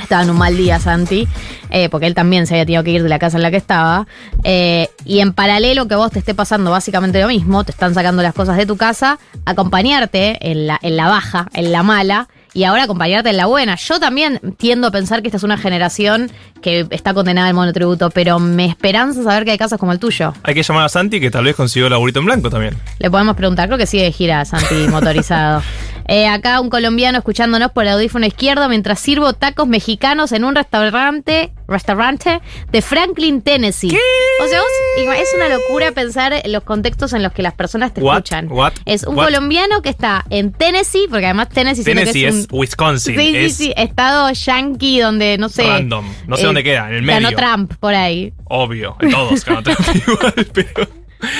Estaba 0.00 0.22
en 0.22 0.30
un 0.30 0.38
mal 0.38 0.56
día, 0.56 0.78
Santi, 0.78 1.28
eh, 1.70 1.88
porque 1.88 2.06
él 2.06 2.14
también 2.14 2.46
se 2.46 2.54
había 2.54 2.66
tenido 2.66 2.84
que 2.84 2.90
ir 2.90 3.02
de 3.02 3.08
la 3.08 3.18
casa 3.18 3.36
en 3.36 3.42
la 3.42 3.50
que 3.50 3.56
estaba. 3.56 4.06
Eh, 4.44 4.88
y 5.04 5.20
en 5.20 5.32
paralelo 5.32 5.88
que 5.88 5.94
vos 5.94 6.10
te 6.10 6.18
esté 6.18 6.34
pasando 6.34 6.70
básicamente 6.70 7.20
lo 7.20 7.28
mismo, 7.28 7.64
te 7.64 7.72
están 7.72 7.94
sacando 7.94 8.22
las 8.22 8.34
cosas 8.34 8.56
de 8.56 8.66
tu 8.66 8.76
casa, 8.76 9.18
acompañarte 9.44 10.50
en 10.50 10.66
la, 10.66 10.78
en 10.82 10.96
la 10.96 11.08
baja, 11.08 11.48
en 11.52 11.72
la 11.72 11.82
mala, 11.82 12.28
y 12.52 12.64
ahora 12.64 12.84
acompañarte 12.84 13.30
en 13.30 13.36
la 13.36 13.46
buena. 13.46 13.76
Yo 13.76 14.00
también 14.00 14.40
tiendo 14.56 14.88
a 14.88 14.90
pensar 14.90 15.22
que 15.22 15.28
esta 15.28 15.36
es 15.36 15.42
una 15.44 15.56
generación 15.56 16.30
que 16.62 16.86
está 16.90 17.14
condenada 17.14 17.48
al 17.48 17.54
monotributo, 17.54 18.10
pero 18.10 18.38
me 18.38 18.66
esperanza 18.66 19.22
saber 19.22 19.44
que 19.44 19.52
hay 19.52 19.58
casos 19.58 19.78
como 19.78 19.92
el 19.92 19.98
tuyo. 19.98 20.34
Hay 20.42 20.54
que 20.54 20.62
llamar 20.62 20.84
a 20.84 20.88
Santi, 20.88 21.20
que 21.20 21.30
tal 21.30 21.44
vez 21.44 21.54
consiguió 21.54 21.86
el 21.86 21.92
laburito 21.92 22.20
en 22.20 22.26
blanco 22.26 22.50
también. 22.50 22.76
Le 22.98 23.10
podemos 23.10 23.36
preguntar, 23.36 23.68
creo 23.68 23.78
que 23.78 23.86
sigue 23.86 24.04
de 24.04 24.12
gira 24.12 24.44
Santi 24.44 24.74
motorizado. 24.88 25.62
Eh, 26.08 26.26
acá 26.26 26.60
un 26.60 26.70
colombiano 26.70 27.18
escuchándonos 27.18 27.70
por 27.72 27.84
el 27.84 27.90
audífono 27.90 28.26
izquierdo 28.26 28.68
mientras 28.68 29.00
sirvo 29.00 29.32
tacos 29.32 29.68
mexicanos 29.68 30.32
en 30.32 30.44
un 30.44 30.54
restaurante 30.54 31.52
restaurante 31.68 32.40
de 32.72 32.82
Franklin, 32.82 33.42
Tennessee. 33.42 33.96
O 34.42 34.48
sea, 34.48 34.60
vos- 34.60 35.16
es 35.20 35.28
una 35.36 35.48
locura 35.48 35.92
pensar 35.92 36.32
en 36.32 36.50
los 36.52 36.64
contextos 36.64 37.12
en 37.12 37.22
los 37.22 37.32
que 37.32 37.42
las 37.42 37.54
personas 37.54 37.94
te 37.94 38.00
What? 38.00 38.16
escuchan. 38.16 38.50
What? 38.50 38.72
Es 38.86 39.04
un 39.04 39.16
What? 39.16 39.26
colombiano 39.26 39.80
que 39.82 39.88
está 39.90 40.24
en 40.30 40.52
Tennessee, 40.52 41.06
porque 41.08 41.26
además 41.26 41.48
Tennessee, 41.50 41.84
Tennessee 41.84 42.22
que 42.22 42.28
es, 42.28 42.34
es, 42.34 42.46
un 42.50 42.58
Wisconsin. 42.58 43.16
Sí, 43.16 43.36
es 43.36 43.56
sí, 43.56 43.72
estado 43.76 44.30
yankee 44.32 44.98
donde 45.00 45.38
no 45.38 45.48
sé. 45.48 45.62
random. 45.64 46.04
No 46.26 46.36
sé 46.36 46.42
eh, 46.42 46.46
dónde 46.46 46.64
queda, 46.64 46.88
en 46.88 46.94
el 46.96 47.06
Ganó 47.06 47.28
medio. 47.30 47.36
Trump 47.38 47.74
por 47.78 47.94
ahí. 47.94 48.32
Obvio, 48.46 48.96
en 49.00 49.10
todos 49.12 49.44
ganó 49.44 49.62
Trump 49.62 49.78
igual, 50.08 50.46
pero. 50.52 50.88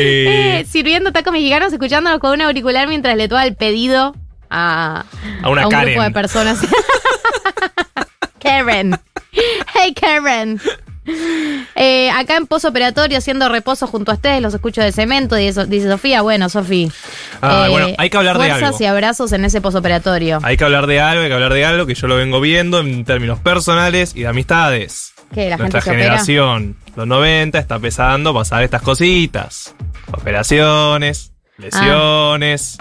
Eh, 0.00 0.60
eh, 0.60 0.66
sirviendo 0.68 1.12
tacos 1.12 1.32
mexicanos, 1.32 1.72
escuchándonos 1.72 2.20
con 2.20 2.32
un 2.32 2.40
auricular 2.42 2.86
mientras 2.88 3.16
le 3.16 3.28
toca 3.28 3.44
el 3.44 3.54
pedido 3.56 4.14
a, 4.50 5.04
A 5.42 5.48
una 5.50 5.66
un 5.66 5.70
Karen. 5.70 5.94
grupo 5.94 6.02
de 6.04 6.10
personas. 6.12 6.58
Karen. 8.40 8.98
Hey, 9.74 9.94
Karen. 9.94 10.60
Eh, 11.74 12.10
acá 12.10 12.36
en 12.36 12.46
pozo 12.46 12.68
operatorio 12.68 13.16
haciendo 13.18 13.48
reposo 13.48 13.86
junto 13.86 14.12
a 14.12 14.14
ustedes, 14.14 14.42
los 14.42 14.52
escucho 14.54 14.82
de 14.82 14.92
cemento, 14.92 15.36
dice, 15.36 15.64
dice 15.66 15.88
Sofía. 15.88 16.20
Bueno, 16.22 16.48
Sofi. 16.48 16.90
Ah, 17.40 17.66
bueno, 17.70 17.88
hay 17.96 18.10
que 18.10 18.16
hablar 18.16 18.38
de 18.38 18.50
algo. 18.50 18.76
y 18.78 18.84
abrazos 18.84 19.32
en 19.32 19.44
ese 19.44 19.60
pozo 19.60 19.78
operatorio. 19.78 20.38
hay 20.42 20.56
que 20.56 20.64
hablar 20.64 20.86
de 20.86 21.00
algo, 21.00 21.22
hay 21.22 21.28
que 21.28 21.34
hablar 21.34 21.54
de 21.54 21.64
algo 21.64 21.86
que 21.86 21.94
yo 21.94 22.06
lo 22.08 22.16
vengo 22.16 22.40
viendo 22.40 22.80
en 22.80 23.04
términos 23.04 23.38
personales 23.40 24.12
y 24.14 24.20
de 24.22 24.28
amistades. 24.28 25.14
Que 25.34 25.50
la 25.50 25.56
gente 25.58 25.72
Nuestra 25.74 25.80
opera. 25.80 25.96
generación, 25.96 26.76
los 26.96 27.06
90, 27.06 27.58
está 27.58 27.76
empezando 27.76 28.30
a 28.30 28.34
pasar 28.34 28.62
estas 28.62 28.82
cositas. 28.82 29.74
Operaciones, 30.12 31.32
lesiones, 31.58 32.78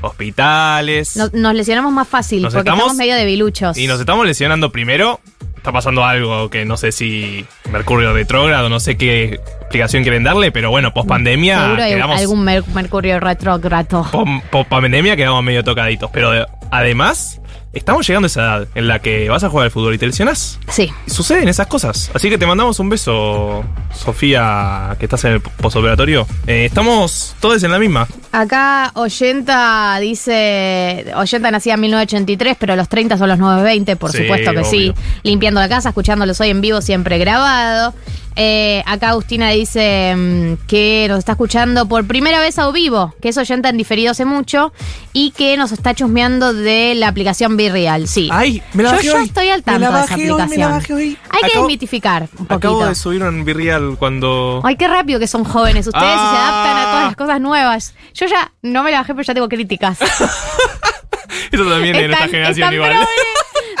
hospitales. 0.00 1.16
Nos, 1.16 1.32
nos 1.32 1.54
lesionamos 1.54 1.92
más 1.92 2.08
fácil 2.08 2.42
Nos 2.42 2.52
porque 2.54 2.68
estamos- 2.68 2.82
estamos 2.84 2.96
medio 2.98 3.14
debiluchos. 3.16 3.76
Y 3.76 3.86
nos 3.86 4.00
estamos 4.00 4.26
lesionando 4.26 4.70
primero. 4.70 5.20
Está 5.56 5.70
pasando 5.70 6.04
algo 6.04 6.50
que 6.50 6.64
no 6.64 6.76
sé 6.76 6.90
si 6.90 7.46
Mercurio 7.70 8.12
retrógrado, 8.12 8.68
no 8.68 8.80
sé 8.80 8.96
qué 8.96 9.34
explicación 9.34 10.02
quieren 10.02 10.24
darle, 10.24 10.50
pero 10.50 10.70
bueno, 10.70 10.92
post 10.92 11.08
pandemia 11.08 11.60
Seguro 11.62 11.82
hay 11.84 11.92
quedamos. 11.94 12.18
algún 12.20 12.42
mer- 12.42 12.64
mercurio 12.74 13.20
retrógrado. 13.20 14.08
Post 14.50 14.68
pandemia 14.68 15.14
quedamos 15.14 15.44
medio 15.44 15.62
tocaditos. 15.62 16.10
Pero 16.12 16.32
de- 16.32 16.46
además, 16.72 17.40
estamos 17.72 18.06
llegando 18.06 18.26
a 18.26 18.28
esa 18.28 18.40
edad 18.40 18.68
en 18.74 18.88
la 18.88 18.98
que 19.00 19.28
vas 19.28 19.44
a 19.44 19.48
jugar 19.48 19.64
al 19.66 19.70
fútbol 19.70 19.94
y 19.94 19.98
te 19.98 20.06
lesionás. 20.06 20.58
Sí. 20.68 20.90
Suceden 21.06 21.48
esas 21.48 21.66
cosas. 21.66 22.10
Así 22.14 22.28
que 22.30 22.38
te 22.38 22.46
mandamos 22.46 22.78
un 22.80 22.88
beso, 22.88 23.64
Sofía, 23.94 24.96
que 24.98 25.06
estás 25.06 25.24
en 25.24 25.32
el 25.32 25.40
posoperatorio. 25.40 26.26
Eh, 26.46 26.66
estamos 26.66 27.34
todos 27.40 27.62
en 27.62 27.70
la 27.70 27.78
misma. 27.78 28.06
Acá 28.32 28.90
Oyenta 28.94 29.98
dice, 30.00 31.06
Oyenta 31.16 31.50
nacía 31.50 31.74
en 31.74 31.80
1983, 31.80 32.56
pero 32.58 32.76
los 32.76 32.88
30 32.88 33.16
son 33.18 33.28
los 33.28 33.38
920, 33.38 33.96
por 33.96 34.12
Sí, 34.12 34.18
supuesto 34.18 34.52
que 34.52 34.64
sí. 34.64 34.94
Limpiando 35.22 35.60
la 35.60 35.68
casa, 35.68 35.90
escuchándolos 35.90 36.40
hoy 36.40 36.50
en 36.50 36.60
vivo, 36.60 36.80
siempre 36.82 37.18
grabado. 37.18 37.94
Eh, 38.36 38.82
acá 38.86 39.10
Agustina 39.10 39.50
dice 39.50 40.14
mm, 40.16 40.66
que 40.66 41.06
nos 41.08 41.18
está 41.18 41.32
escuchando 41.32 41.86
por 41.86 42.06
primera 42.06 42.40
vez 42.40 42.58
a 42.58 42.70
vivo, 42.70 43.14
que 43.20 43.28
es 43.28 43.36
Oyenta 43.38 43.68
en 43.68 43.76
diferido 43.76 44.10
hace 44.12 44.24
mucho, 44.24 44.72
y 45.12 45.32
que 45.32 45.56
nos 45.56 45.72
está 45.72 45.94
chusmeando 45.94 46.52
de 46.54 46.94
la 46.94 47.08
aplicación 47.08 47.56
Virreal. 47.56 48.08
Sí. 48.08 48.28
Ay, 48.32 48.62
me 48.72 48.82
la 48.82 48.96
Yo 48.96 49.02
ya 49.02 49.18
hoy. 49.18 49.24
estoy 49.26 49.48
al 49.50 49.58
Me 49.58 49.62
tanto 49.62 49.80
de 49.80 49.86
esa 49.86 49.98
bajé 50.00 50.14
hoy, 50.14 50.20
me 50.22 50.26
la 50.28 50.44
aplicación. 50.44 50.70
bajé 50.72 50.94
hoy. 50.94 51.18
Hay 51.30 51.50
que 51.50 51.58
desmitificar 51.58 52.22
un 52.22 52.28
poquito. 52.46 52.54
Acabo 52.54 52.86
de 52.86 52.94
subir 52.94 53.22
un 53.22 53.44
Virreal 53.44 53.96
cuando. 53.98 54.60
Ay, 54.64 54.76
qué 54.76 54.88
rápido 54.88 55.18
que 55.20 55.26
son 55.26 55.44
jóvenes 55.44 55.86
ustedes 55.86 56.06
y 56.06 56.08
se 56.08 56.14
Ah. 56.18 56.48
adaptan 56.48 56.76
a 56.76 56.84
todas 56.90 57.04
las 57.06 57.16
cosas 57.16 57.40
nuevas. 57.40 57.94
Yo 58.14 58.26
ya 58.26 58.52
no 58.62 58.82
me 58.82 58.90
la 58.90 58.98
bajé, 58.98 59.14
pero 59.14 59.24
ya 59.24 59.34
tengo 59.34 59.48
críticas. 59.48 59.98
Eso 61.50 61.64
también 61.68 61.96
en 61.96 62.10
esta 62.10 62.18
tan- 62.24 62.30
generación 62.30 62.66
tan 62.68 62.74
igual. 62.74 62.90
Progre, 62.92 63.06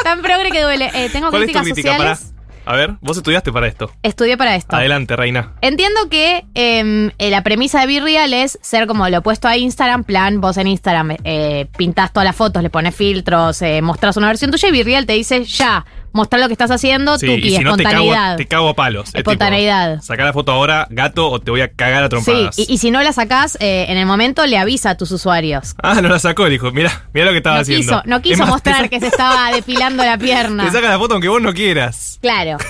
tan 0.04 0.22
progre 0.22 0.50
que 0.50 0.60
duele. 0.62 0.90
Eh, 0.94 1.08
tengo 1.10 1.30
¿Cuál 1.30 1.42
es 1.44 1.52
tu 1.52 1.58
críticas 1.58 1.62
crítica? 1.74 1.96
Sociales. 1.96 2.32
A 2.64 2.76
ver, 2.76 2.94
vos 3.00 3.16
estudiaste 3.16 3.52
para 3.52 3.66
esto. 3.66 3.90
Estudié 4.02 4.36
para 4.36 4.56
esto. 4.56 4.76
Adelante, 4.76 5.16
reina. 5.16 5.52
Entiendo 5.60 6.08
que 6.10 6.44
em, 6.54 7.10
eh, 7.18 7.30
la 7.30 7.42
premisa 7.42 7.80
de 7.80 7.86
Virreal 7.86 8.32
es 8.32 8.58
ser 8.62 8.86
como 8.86 9.08
lo 9.08 9.18
opuesto 9.18 9.48
a 9.48 9.56
Instagram, 9.56 10.04
plan, 10.04 10.40
vos 10.40 10.56
en 10.56 10.66
Instagram 10.68 11.16
eh, 11.24 11.66
pintás 11.76 12.12
todas 12.12 12.26
las 12.26 12.36
fotos, 12.36 12.62
le 12.62 12.70
pones 12.70 12.94
filtros, 12.94 13.62
eh, 13.62 13.82
mostrás 13.82 14.16
una 14.16 14.28
versión 14.28 14.50
tuya 14.50 14.68
y 14.68 14.72
Virreal 14.72 15.06
te 15.06 15.14
dice 15.14 15.44
ya, 15.44 15.84
mostrar 16.12 16.40
lo 16.40 16.46
que 16.48 16.52
estás 16.54 16.70
haciendo, 16.70 17.18
Sí, 17.18 17.26
tuki, 17.26 17.48
y 17.48 17.56
si 17.56 17.64
no 17.64 17.76
te 17.76 17.84
cago, 17.84 18.12
te 18.36 18.46
cago 18.46 18.68
a 18.68 18.74
palos. 18.74 19.08
Es 19.10 19.14
Espontaneidad. 19.16 20.00
Saca 20.02 20.24
la 20.24 20.32
foto 20.32 20.52
ahora, 20.52 20.86
gato, 20.90 21.30
o 21.30 21.40
te 21.40 21.50
voy 21.50 21.60
a 21.62 21.68
cagar 21.72 22.02
a 22.04 22.06
Sí, 22.06 22.10
trompadas. 22.10 22.58
y, 22.58 22.66
y 22.72 22.78
si 22.78 22.90
no 22.90 23.02
la 23.02 23.12
sacás, 23.12 23.56
eh, 23.60 23.86
en 23.88 23.96
el 23.98 24.06
momento 24.06 24.44
le 24.46 24.58
avisa 24.58 24.90
a 24.90 24.96
tus 24.96 25.10
usuarios. 25.10 25.74
Ah, 25.82 26.00
no 26.00 26.08
la 26.08 26.18
sacó, 26.18 26.46
dijo. 26.48 26.70
Mira, 26.72 27.06
mira 27.12 27.26
lo 27.26 27.32
que 27.32 27.38
estaba 27.38 27.56
No 27.56 27.62
haciendo. 27.62 27.82
quiso, 27.82 28.02
no 28.06 28.22
quiso 28.22 28.46
mostrar 28.46 28.88
que 28.90 29.00
se 29.00 29.06
estaba 29.08 29.50
depilando 29.54 30.04
la 30.04 30.18
pierna. 30.18 30.64
Te 30.66 30.70
saca 30.72 30.88
la 30.88 30.98
foto 30.98 31.14
aunque 31.14 31.28
vos 31.28 31.40
no 31.42 31.52
quieras. 31.52 32.18
Claro. 32.20 32.58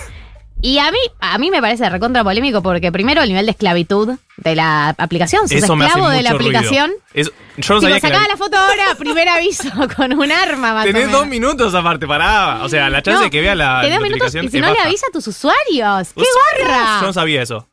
Y 0.65 0.79
a 0.79 0.93
mí, 0.93 0.99
a 1.19 1.39
mí 1.39 1.51
me 1.51 1.61
parece 1.61 1.89
recontra 1.91 2.23
polémico 2.23 2.63
porque 2.63 2.93
primero 2.93 3.21
el 3.23 3.29
nivel 3.29 3.47
de 3.47 3.51
esclavitud 3.51 4.17
de 4.37 4.55
la 4.55 4.91
aplicación, 4.97 5.43
sos 5.49 5.53
Eso 5.59 5.75
esclavo 5.75 6.09
de 6.09 6.23
la 6.23 6.31
ruido. 6.31 6.57
aplicación. 6.57 6.93
Yo 7.15 7.25
no 7.25 7.31
Tipo, 7.57 7.81
sabía 7.81 7.95
que 7.97 8.01
sacaba 8.01 8.23
la- 8.23 8.29
la 8.29 8.37
foto 8.37 8.57
ahora, 8.57 8.95
primer 8.99 9.29
aviso, 9.29 9.69
con 9.97 10.13
un 10.13 10.31
arma 10.31 10.73
más 10.73 10.85
o 10.85 10.87
Tenés 10.87 11.07
menos. 11.07 11.21
dos 11.21 11.27
minutos 11.29 11.75
aparte, 11.75 12.07
pará. 12.07 12.61
O 12.63 12.69
sea, 12.69 12.89
la 12.91 13.03
chance 13.03 13.19
No, 13.19 13.25
de 13.25 13.31
que 13.31 13.41
vea 13.41 13.55
la 13.57 13.81
tenés 13.83 13.99
dos 13.99 14.09
minutos 14.09 14.35
y 14.37 14.49
si 14.49 14.61
no 14.61 14.73
le 14.73 14.79
avisa 14.79 15.07
a 15.09 15.13
tus 15.13 15.27
usuarios. 15.27 16.09
¡Qué 16.15 16.21
Yo 16.23 16.65
gorra! 16.65 17.01
no 17.03 17.13
sabía 17.13 17.43
eso. 17.43 17.69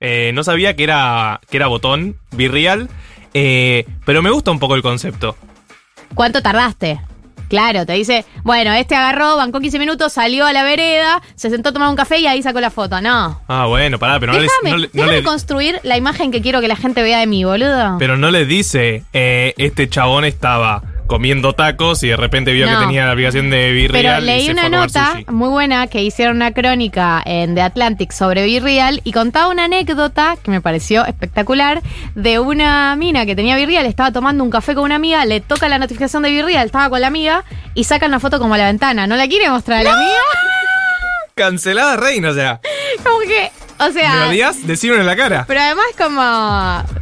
Eh, 0.00 0.30
no 0.32 0.42
sabía 0.42 0.74
que 0.76 0.84
era, 0.84 1.40
que 1.50 1.58
era 1.58 1.66
botón, 1.66 2.16
virreal. 2.30 2.88
Eh, 3.34 3.84
pero 4.06 4.22
me 4.22 4.30
gusta 4.30 4.50
un 4.50 4.58
poco 4.58 4.74
el 4.76 4.82
concepto. 4.82 5.36
¿Cuánto 6.14 6.40
tardaste? 6.42 7.00
Claro, 7.50 7.84
te 7.84 7.92
dice, 7.92 8.24
bueno, 8.44 8.72
este 8.72 8.94
agarró, 8.94 9.36
bancó 9.36 9.60
15 9.60 9.78
minutos, 9.78 10.12
salió 10.14 10.46
a 10.46 10.52
la 10.54 10.62
vereda, 10.62 11.20
se 11.34 11.50
sentó 11.50 11.68
a 11.68 11.72
tomar 11.72 11.90
un 11.90 11.96
café 11.96 12.18
y 12.18 12.26
ahí 12.26 12.42
sacó 12.42 12.60
la 12.60 12.70
foto. 12.70 13.00
No. 13.02 13.40
Ah, 13.48 13.66
bueno, 13.66 13.98
pará, 13.98 14.18
pero 14.18 14.32
no, 14.32 14.38
les, 14.38 14.48
déjame 14.48 14.70
no 14.70 14.76
le- 14.78 14.90
no 14.94 15.06
le- 15.10 15.22
construir 15.24 15.80
la 15.82 15.96
imagen 15.98 16.30
que 16.30 16.40
quiero 16.40 16.60
que 16.62 16.68
la 16.68 16.76
gente 16.76 17.02
vea 17.02 17.18
de 17.18 17.26
mí, 17.26 17.44
boludo. 17.44 17.96
pero 17.98 18.16
no 18.16 18.30
les 18.30 18.48
dice, 18.48 19.04
eh, 19.12 19.52
este 19.58 19.88
chabón 19.88 20.24
estaba 20.24 20.82
comiendo 21.10 21.54
tacos 21.54 22.04
y 22.04 22.08
de 22.08 22.16
repente 22.16 22.52
vio 22.52 22.70
No. 22.70 22.78
que 22.78 22.84
tenía 22.86 23.04
la 23.04 23.10
aplicación 23.10 23.50
de 23.50 23.72
Virreal 23.72 24.04
Pero 24.04 24.22
y 24.22 24.26
leí 24.26 24.46
se 24.46 24.52
una 24.52 24.62
fue 24.62 24.68
a 24.68 24.70
comer 24.70 24.80
nota 24.86 25.10
sushi. 25.10 25.24
muy 25.30 25.48
buena 25.48 25.86
que 25.88 26.02
hicieron 26.04 26.36
una 26.36 26.52
crónica 26.52 27.20
en 27.24 27.56
The 27.56 27.62
Atlantic 27.62 28.12
sobre 28.12 28.44
Virreal 28.44 29.00
y 29.02 29.10
contaba 29.10 29.48
una 29.48 29.64
anécdota 29.64 30.36
que 30.40 30.52
me 30.52 30.60
pareció 30.60 31.04
espectacular 31.04 31.82
de 32.14 32.38
una 32.38 32.94
mina 32.94 33.26
que 33.26 33.34
tenía 33.34 33.56
Virreal, 33.56 33.86
estaba 33.86 34.12
tomando 34.12 34.44
un 34.44 34.50
café 34.50 34.76
con 34.76 34.84
una 34.84 34.94
amiga, 34.94 35.24
le 35.24 35.40
toca 35.40 35.68
la 35.68 35.78
notificación 35.78 36.22
de 36.22 36.30
Virreal, 36.30 36.64
estaba 36.66 36.88
con 36.88 37.00
la 37.00 37.08
amiga 37.08 37.42
y 37.74 37.82
saca 37.82 38.06
una 38.06 38.20
foto 38.20 38.38
como 38.38 38.54
a 38.54 38.58
la 38.58 38.66
ventana. 38.66 39.08
¿No 39.08 39.16
la 39.16 39.26
quiere 39.26 39.50
mostrar 39.50 39.80
a 39.80 39.82
la 39.82 39.92
amiga? 39.94 40.20
Cancelada 41.34 41.96
reina, 41.96 42.30
o 42.30 42.34
sea. 42.34 42.60
Como 43.04 43.18
que, 43.20 43.50
o 43.78 43.90
sea... 43.92 44.14
¿Me 44.14 44.28
odias? 44.28 44.64
Decímelo 44.66 45.00
en 45.00 45.06
la 45.06 45.16
cara. 45.16 45.44
Pero 45.48 45.60
además 45.60 45.86
como... 45.98 47.00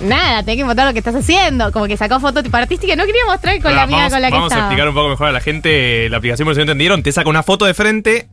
Nada, 0.00 0.42
tenés 0.42 0.58
que 0.58 0.64
mostrar 0.64 0.86
lo 0.86 0.92
que 0.92 1.00
estás 1.00 1.14
haciendo. 1.14 1.72
Como 1.72 1.86
que 1.86 1.96
sacó 1.96 2.20
foto 2.20 2.42
tipo 2.42 2.56
artística. 2.56 2.94
No 2.96 3.04
quería 3.04 3.24
mostrar 3.26 3.60
con 3.60 3.74
la 3.74 3.82
amiga 3.82 3.98
vamos 3.98 4.12
con 4.12 4.22
la 4.22 4.28
que 4.28 4.34
vamos 4.34 4.52
a 4.52 4.58
explicar 4.58 4.88
un 4.88 4.94
poco 4.94 5.08
mejor 5.08 5.28
a 5.28 5.32
la 5.32 5.40
gente 5.40 6.08
la 6.08 6.18
aplicación, 6.18 6.46
por 6.46 6.54
si 6.54 6.58
no 6.58 6.62
entendieron. 6.62 7.02
Te 7.02 7.12
saca 7.12 7.28
una 7.28 7.42
foto 7.42 7.64
de 7.64 7.74
frente 7.74 8.28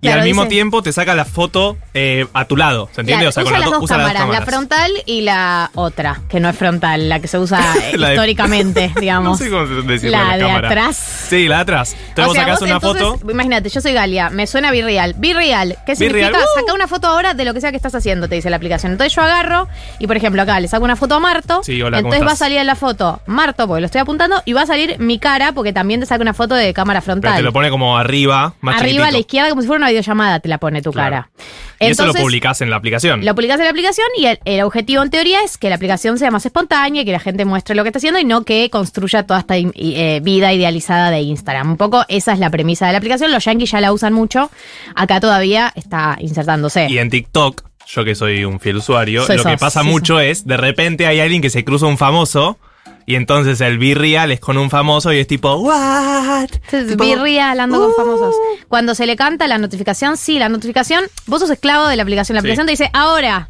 y 0.00 0.06
Claro, 0.08 0.20
al 0.22 0.26
mismo 0.26 0.46
tiempo 0.46 0.82
te 0.82 0.92
saca 0.92 1.14
la 1.14 1.24
foto 1.24 1.76
eh, 1.94 2.26
a 2.32 2.44
tu 2.44 2.56
lado. 2.56 2.88
¿Se 2.94 3.00
entiende? 3.00 3.24
Claro, 3.24 3.28
o 3.30 3.32
sea, 3.32 3.42
usa 3.42 3.52
con 3.52 3.60
las 3.60 3.64
do- 3.70 3.74
dos 3.76 3.82
usa 3.84 3.96
cámaras, 3.96 4.28
la 4.28 4.42
frontal 4.42 4.92
y 5.06 5.22
la 5.22 5.70
otra, 5.74 6.20
que 6.28 6.38
no 6.38 6.48
es 6.48 6.56
frontal, 6.56 7.08
la 7.08 7.18
que 7.20 7.28
se 7.28 7.38
usa 7.38 7.58
de- 7.92 8.12
históricamente, 8.12 8.92
digamos. 9.00 9.40
No 9.40 9.44
sé 9.44 9.50
cómo 9.50 9.66
decirlo 9.82 10.16
la 10.18 10.36
de 10.36 10.44
cámara. 10.44 10.68
atrás. 10.68 10.96
Sí, 10.96 11.48
la 11.48 11.56
de 11.56 11.62
atrás. 11.62 11.96
Entonces 12.08 12.24
O 12.24 12.28
vos 12.28 12.36
sacás 12.36 12.54
vos 12.60 12.62
una 12.62 12.72
entonces, 12.74 13.02
foto. 13.06 13.30
Imagínate, 13.30 13.68
yo 13.68 13.80
soy 13.80 13.92
Galia, 13.92 14.30
me 14.30 14.46
suena 14.46 14.70
Virreal. 14.70 15.14
Virreal, 15.18 15.76
¿qué 15.86 15.96
significa? 15.96 16.28
¡uh! 16.38 16.60
Saca 16.60 16.74
una 16.74 16.86
foto 16.88 17.06
ahora 17.08 17.34
de 17.34 17.44
lo 17.44 17.54
que 17.54 17.60
sea 17.60 17.70
que 17.70 17.76
estás 17.76 17.94
haciendo, 17.94 18.28
te 18.28 18.34
dice 18.36 18.50
la 18.50 18.56
aplicación. 18.56 18.92
Entonces 18.92 19.14
yo 19.14 19.22
agarro 19.22 19.68
y, 19.98 20.06
por 20.06 20.16
ejemplo, 20.16 20.42
acá 20.42 20.60
le 20.60 20.68
saco 20.68 20.84
una 20.84 20.96
foto 20.96 21.14
a 21.16 21.20
Marto. 21.20 21.62
Sí, 21.64 21.80
hola, 21.82 21.98
¿cómo 21.98 22.08
entonces 22.14 22.22
va 22.22 22.30
a 22.30 22.34
estás? 22.34 22.38
salir 22.38 22.58
en 22.58 22.66
la 22.66 22.76
foto 22.76 23.20
Marto, 23.26 23.66
porque 23.66 23.80
lo 23.80 23.86
estoy 23.86 24.00
apuntando, 24.02 24.42
y 24.44 24.52
va 24.52 24.62
a 24.62 24.66
salir 24.66 24.98
mi 24.98 25.18
cara, 25.18 25.52
porque 25.52 25.72
también 25.72 26.00
te 26.00 26.06
saca 26.06 26.22
una 26.22 26.34
foto 26.34 26.54
de 26.54 26.72
cámara 26.74 27.00
Pero 27.00 27.04
frontal. 27.12 27.36
te 27.36 27.42
lo 27.42 27.52
pone 27.52 27.70
como 27.70 27.96
arriba, 27.98 28.54
más 28.60 28.80
Arriba 28.80 29.06
a 29.06 29.10
la 29.10 29.18
izquierda, 29.18 29.48
como 29.50 29.62
si 29.62 29.66
fuera 29.68 29.78
una 29.78 29.85
videollamada, 29.88 30.40
te 30.40 30.48
la 30.48 30.58
pone 30.58 30.82
tu 30.82 30.92
Claro. 30.92 31.10
cara. 31.10 31.30
Y 31.78 31.86
eso 31.86 32.06
lo 32.06 32.14
publicás 32.14 32.60
en 32.62 32.70
la 32.70 32.76
aplicación. 32.76 33.24
Lo 33.24 33.34
publicas 33.34 33.58
en 33.58 33.64
la 33.64 33.70
aplicación 33.70 34.06
y 34.16 34.26
el, 34.26 34.38
el 34.44 34.62
objetivo 34.62 35.02
en 35.02 35.10
teoría 35.10 35.40
es 35.44 35.58
que 35.58 35.68
la 35.68 35.76
aplicación 35.76 36.18
sea 36.18 36.30
más 36.30 36.46
espontánea, 36.46 37.04
que 37.04 37.12
la 37.12 37.20
gente 37.20 37.44
muestre 37.44 37.74
lo 37.74 37.82
que 37.82 37.90
está 37.90 37.98
haciendo 37.98 38.18
y 38.18 38.24
no 38.24 38.44
que 38.44 38.70
construya 38.70 39.24
toda 39.24 39.40
esta 39.40 39.56
eh, 39.56 40.20
vida 40.22 40.52
idealizada 40.52 41.10
de 41.10 41.20
Instagram. 41.20 41.70
Un 41.72 41.76
poco 41.76 42.04
esa 42.08 42.32
es 42.32 42.38
la 42.38 42.50
premisa 42.50 42.86
de 42.86 42.92
la 42.92 42.98
aplicación. 42.98 43.30
Los 43.32 43.44
yankees 43.44 43.70
ya 43.70 43.80
la 43.80 43.92
usan 43.92 44.12
mucho. 44.12 44.50
Acá 44.94 45.20
todavía 45.20 45.72
está 45.76 46.16
insertándose. 46.20 46.86
Y 46.88 46.98
en 46.98 47.10
TikTok, 47.10 47.62
yo 47.86 48.04
que 48.04 48.14
soy 48.14 48.44
un 48.44 48.58
fiel 48.58 48.76
usuario, 48.76 49.24
Soy 49.26 49.36
lo 49.36 49.44
que 49.44 49.56
pasa 49.58 49.82
sí, 49.82 49.88
mucho 49.88 50.18
es, 50.18 50.46
de 50.46 50.56
repente 50.56 51.06
hay 51.06 51.20
alguien 51.20 51.42
que 51.42 51.50
se 51.50 51.64
cruza 51.64 51.86
un 51.86 51.98
famoso 51.98 52.58
y 53.06 53.14
entonces 53.14 53.60
el 53.60 53.78
B-Real 53.78 54.32
es 54.32 54.40
con 54.40 54.58
un 54.58 54.68
famoso 54.68 55.12
y 55.12 55.18
es 55.18 55.26
tipo, 55.26 55.54
¿what? 55.56 56.48
Tipo, 56.70 57.04
birria 57.04 57.52
hablando 57.52 57.78
con 57.80 57.90
"Uh". 57.90 57.94
famosos. 57.96 58.34
Cuando 58.68 58.94
se 58.94 59.06
le 59.06 59.14
canta 59.16 59.46
la 59.46 59.58
notificación, 59.58 60.16
sí, 60.16 60.38
la 60.38 60.48
notificación, 60.48 61.04
vos 61.26 61.40
sos 61.40 61.50
esclavo 61.50 61.86
de 61.88 61.96
la 61.96 62.02
aplicación. 62.02 62.34
La 62.34 62.40
Sí. 62.42 62.46
aplicación 62.46 62.66
te 62.66 62.72
dice 62.72 62.90
ahora. 62.92 63.48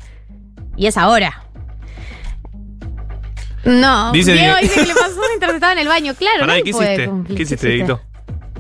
Y 0.77 0.87
es 0.87 0.97
ahora. 0.99 1.43
No, 3.65 4.13
Dice 4.13 4.33
Diego 4.33 4.57
Diego- 4.57 4.59
dice 4.63 4.81
que 4.81 4.87
le 4.87 4.95
pasó 4.95 5.21
mientras 5.29 5.55
estaba 5.55 5.73
en 5.73 5.79
el 5.81 5.89
baño. 5.89 6.15
Claro, 6.15 6.41
Pará, 6.41 6.53
no 6.53 6.59
¿y 6.59 6.63
¿qué 6.63 6.71
hiciste? 6.71 7.07
cumplir. 7.09 7.37
¿Qué 7.37 7.43
hiciste, 7.43 7.69
Dieguito? 7.69 8.01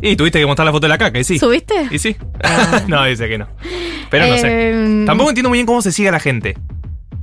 Y 0.02 0.16
tuviste 0.16 0.38
que 0.40 0.46
mostrar 0.46 0.66
la 0.66 0.72
foto 0.72 0.86
de 0.86 0.88
la 0.90 0.98
caca, 0.98 1.18
y 1.18 1.24
sí. 1.24 1.38
¿Subiste? 1.38 1.88
Y 1.90 1.98
sí. 1.98 2.16
no, 2.88 3.04
dice 3.04 3.28
que 3.28 3.38
no. 3.38 3.46
Pero 4.10 4.26
no 4.26 4.36
sé. 4.38 4.48
Eh, 4.70 5.04
Tampoco 5.06 5.30
entiendo 5.30 5.48
muy 5.48 5.58
bien 5.58 5.66
cómo 5.66 5.80
se 5.80 5.92
sigue 5.92 6.08
a 6.08 6.12
la 6.12 6.20
gente. 6.20 6.56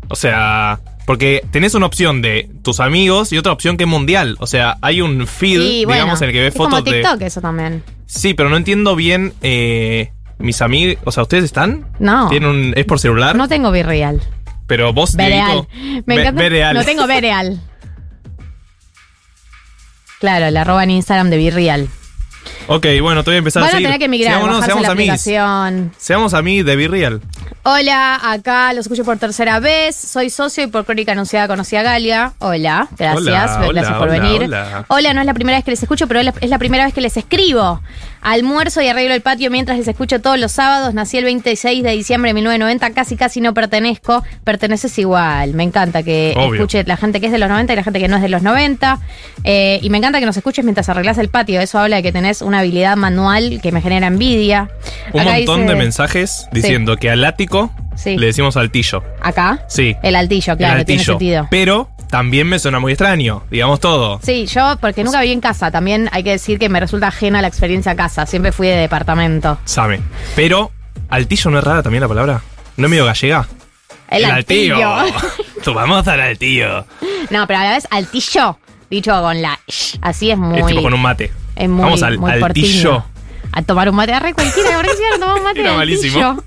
O 0.10 0.16
sea, 0.16 0.80
porque 1.06 1.44
tenés 1.52 1.74
una 1.74 1.86
opción 1.86 2.22
de 2.22 2.50
tus 2.64 2.80
amigos 2.80 3.32
y 3.34 3.38
otra 3.38 3.52
opción 3.52 3.78
que 3.78 3.84
es 3.84 3.90
mundial. 3.90 4.38
O 4.40 4.48
sea, 4.48 4.78
hay 4.82 5.02
un 5.02 5.28
feed, 5.28 5.86
bueno, 5.86 6.02
digamos, 6.02 6.22
en 6.22 6.28
el 6.30 6.34
que 6.34 6.42
ves 6.42 6.54
es 6.54 6.58
como 6.58 6.70
fotos 6.70 6.86
de. 6.86 7.02
TikTok 7.02 7.22
eso 7.22 7.42
también. 7.42 7.84
Sí, 8.06 8.34
pero 8.34 8.50
no 8.50 8.58
entiendo 8.58 8.96
bien. 8.96 9.34
eh, 9.42 10.12
mis 10.40 10.62
amigos. 10.62 10.98
O 11.06 11.12
sea, 11.12 11.24
¿ustedes 11.24 11.46
están? 11.46 11.88
No. 12.00 12.30
¿Tienen 12.30 12.50
un, 12.50 12.74
¿Es 12.76 12.86
por 12.86 13.00
celular? 13.00 13.36
No 13.36 13.48
tengo 13.48 13.72
Virreal. 13.72 14.22
Pero 14.68 14.94
vos, 14.94 15.16
Vereal. 15.16 15.68
Me 16.06 16.16
encanta. 16.16 16.42
Vereal. 16.42 16.76
No 16.76 16.84
tengo 16.84 17.08
Vereal. 17.08 17.62
Claro, 20.20 20.50
la 20.52 20.62
arroba 20.62 20.86
en 20.86 20.92
Instagram 20.92 21.30
de 21.30 21.36
Virreal. 21.36 21.90
Ok, 22.68 22.86
bueno, 23.02 23.24
te 23.24 23.32
voy 23.32 23.36
a 23.36 23.38
empezar 23.40 23.62
Van 23.64 23.74
a 23.74 23.78
a 23.78 23.82
tener 23.82 24.00
que 24.00 24.08
migrar, 24.08 24.40
Seamos, 24.40 24.66
seamos 24.66 24.84
la 24.84 24.92
aplicación. 24.92 25.92
Seamos 25.98 26.34
amigos 26.34 26.66
de 26.66 26.76
Virreal. 26.76 27.22
Hola, 27.64 28.20
acá 28.22 28.74
los 28.74 28.86
escucho 28.86 29.04
por 29.04 29.18
tercera 29.18 29.60
vez. 29.60 29.96
Soy 29.96 30.30
socio 30.30 30.64
y 30.64 30.68
por 30.68 30.86
crónica 30.86 31.12
anunciada 31.12 31.48
conocí 31.48 31.76
a 31.76 31.84
Galia. 31.84 32.34
Hola, 32.40 32.88
gracias, 32.98 33.18
Hola, 33.18 33.32
gracias 33.32 33.58
hola, 33.58 34.00
por 34.00 34.10
hola, 34.10 34.20
venir. 34.20 34.42
hola. 34.88 35.14
no 35.14 35.20
es 35.22 35.26
la 35.26 35.34
primera 35.34 35.58
vez 35.58 35.66
que 35.66 35.72
les 35.72 35.84
escucho, 35.84 36.08
pero 36.08 36.22
es 36.22 36.50
la 36.50 36.58
primera 36.60 36.86
vez 36.86 36.94
que 36.94 37.02
les 37.02 37.16
escribo. 37.18 37.82
Almuerzo 38.24 38.82
y 38.82 38.88
arreglo 38.88 39.14
el 39.14 39.22
patio 39.22 39.52
mientras 39.52 39.78
les 39.78 39.88
escucho 39.88 40.22
todos 40.22 40.40
los 40.40 40.52
sábados. 40.54 40.94
Nací 40.94 41.18
el 41.18 41.26
26 41.26 41.84
de 41.84 41.92
diciembre 41.92 42.30
de 42.30 42.34
1990, 42.36 42.90
casi 42.92 43.16
casi 43.18 43.42
no 43.42 43.54
pertenezco. 43.54 44.24
Perteneces 44.44 44.98
igual. 44.98 45.54
Me 45.54 45.64
encanta 45.64 46.04
que 46.04 46.34
Obvio. 46.38 46.54
escuche 46.56 46.84
la 46.86 46.98
gente 46.98 47.20
que 47.20 47.26
es 47.28 47.32
de 47.32 47.38
los 47.38 47.50
90 47.50 47.74
y 47.74 47.76
la 47.76 47.84
gente 47.84 48.00
que 48.00 48.08
no 48.08 48.16
es 48.16 48.22
de 48.22 48.30
los 48.30 48.42
90. 48.42 49.00
Eh, 49.44 49.80
y 49.82 49.90
me 49.90 49.98
encanta 49.98 50.20
que 50.20 50.26
nos 50.26 50.38
escuches 50.38 50.64
mientras 50.64 50.88
arreglas 50.90 51.18
el 51.18 51.30
patio. 51.30 51.60
Eso 51.60 51.80
habla 51.80 51.98
de 51.98 52.04
que 52.04 52.12
tenés 52.12 52.42
una 52.42 52.60
habilidad 52.60 52.96
manual 52.96 53.60
que 53.62 53.72
me 53.72 53.82
genera 53.82 54.08
envidia. 54.08 54.70
Un 55.14 55.20
Acá 55.22 55.34
montón 55.34 55.62
dice- 55.62 55.74
de 55.74 55.80
mensajes 55.80 56.48
diciendo 56.54 56.96
que 56.98 57.10
al 57.10 57.24
ático 57.26 57.72
Sí. 57.96 58.18
le 58.18 58.26
decimos 58.28 58.58
altillo. 58.58 59.04
Acá. 59.22 59.66
Sí. 59.68 59.96
El 60.02 60.16
altillo, 60.16 60.58
claro, 60.58 60.80
el 60.80 60.86
tiene 60.86 61.02
altillo. 61.02 61.14
sentido. 61.14 61.48
Pero 61.52 61.90
también 62.14 62.48
me 62.48 62.60
suena 62.60 62.80
muy 62.80 62.92
extraño, 62.92 63.42
digamos 63.50 63.80
todo. 63.80 64.20
Sí, 64.22 64.46
yo, 64.46 64.78
porque 64.80 65.04
nunca 65.04 65.20
viví 65.22 65.34
en 65.34 65.42
casa, 65.42 65.72
también 65.72 66.12
hay 66.12 66.24
que 66.24 66.30
decir 66.30 66.60
que 66.60 66.70
me 66.70 66.80
resulta 66.80 67.08
ajena 67.08 67.42
la 67.42 67.48
experiencia 67.48 67.96
casa. 67.96 68.28
Siempre 68.28 68.52
fui 68.52 68.68
de 68.68 68.76
departamento. 68.76 69.58
Sabe. 69.66 70.00
Pero, 70.36 70.70
altillo 71.10 71.50
no 71.50 71.58
es 71.58 71.64
rara 71.64 71.82
también 71.82 72.02
la 72.02 72.08
palabra. 72.08 72.44
¿No 72.78 72.86
es 72.86 72.92
medio 72.92 73.06
gallega? 73.06 73.48
El, 74.12 74.26
altillo. 74.26 74.78
Tú 75.64 75.74
vamos 75.74 76.08
al 76.08 76.22
altillo. 76.22 76.86
no, 77.32 77.48
pero 77.48 77.58
a 77.58 77.64
la 77.64 77.72
vez 77.72 77.88
altillo, 77.90 78.60
dicho 78.92 79.20
con 79.20 79.42
la 79.42 79.60
sh, 79.68 79.98
así 80.04 80.30
es 80.30 80.38
muy. 80.38 80.60
Es 80.60 80.68
tipo 80.68 80.84
con 80.84 80.94
un 80.94 81.02
mate. 81.02 81.32
es 81.56 81.68
muy, 81.68 81.84
vamos 81.84 82.04
al 82.04 82.20
muy 82.20 82.30
altillo. 82.30 83.04
A 83.56 83.62
tomar 83.62 83.88
un 83.88 83.96
mate, 83.96 84.14
arre 84.14 84.34
cualquiera, 84.34 84.78
¿por 84.78 84.86
qué 84.86 84.94
se 84.96 85.04
van 85.04 85.14
a 85.14 85.20
tomar 85.20 85.38
un 85.38 85.44
mate 85.44 85.60
Era 85.60 85.72
al 85.72 85.78
malísimo. 85.78 86.44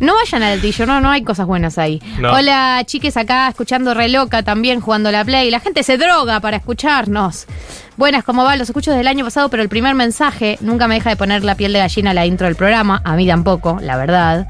No 0.00 0.14
vayan 0.16 0.42
al 0.42 0.52
altillo, 0.52 0.84
no, 0.84 1.00
no 1.00 1.10
hay 1.10 1.22
cosas 1.24 1.46
buenas 1.46 1.78
ahí. 1.78 2.02
No. 2.18 2.30
Hola, 2.32 2.82
chiques, 2.84 3.16
acá 3.16 3.48
escuchando 3.48 3.94
re 3.94 4.10
loca 4.10 4.42
también 4.42 4.80
jugando 4.80 5.10
la 5.10 5.24
play. 5.24 5.50
La 5.50 5.60
gente 5.60 5.82
se 5.82 5.96
droga 5.96 6.40
para 6.40 6.58
escucharnos. 6.58 7.46
Buenas, 7.96 8.22
¿cómo 8.22 8.44
va? 8.44 8.56
Los 8.56 8.68
escucho 8.68 8.90
desde 8.90 9.00
el 9.00 9.08
año 9.08 9.24
pasado, 9.24 9.48
pero 9.48 9.62
el 9.62 9.70
primer 9.70 9.94
mensaje 9.94 10.58
nunca 10.60 10.86
me 10.86 10.96
deja 10.96 11.08
de 11.08 11.16
poner 11.16 11.42
la 11.42 11.54
piel 11.54 11.72
de 11.72 11.78
gallina 11.78 12.10
a 12.10 12.14
la 12.14 12.26
intro 12.26 12.46
del 12.46 12.56
programa. 12.56 13.00
A 13.04 13.16
mí 13.16 13.26
tampoco, 13.26 13.78
la 13.80 13.96
verdad. 13.96 14.46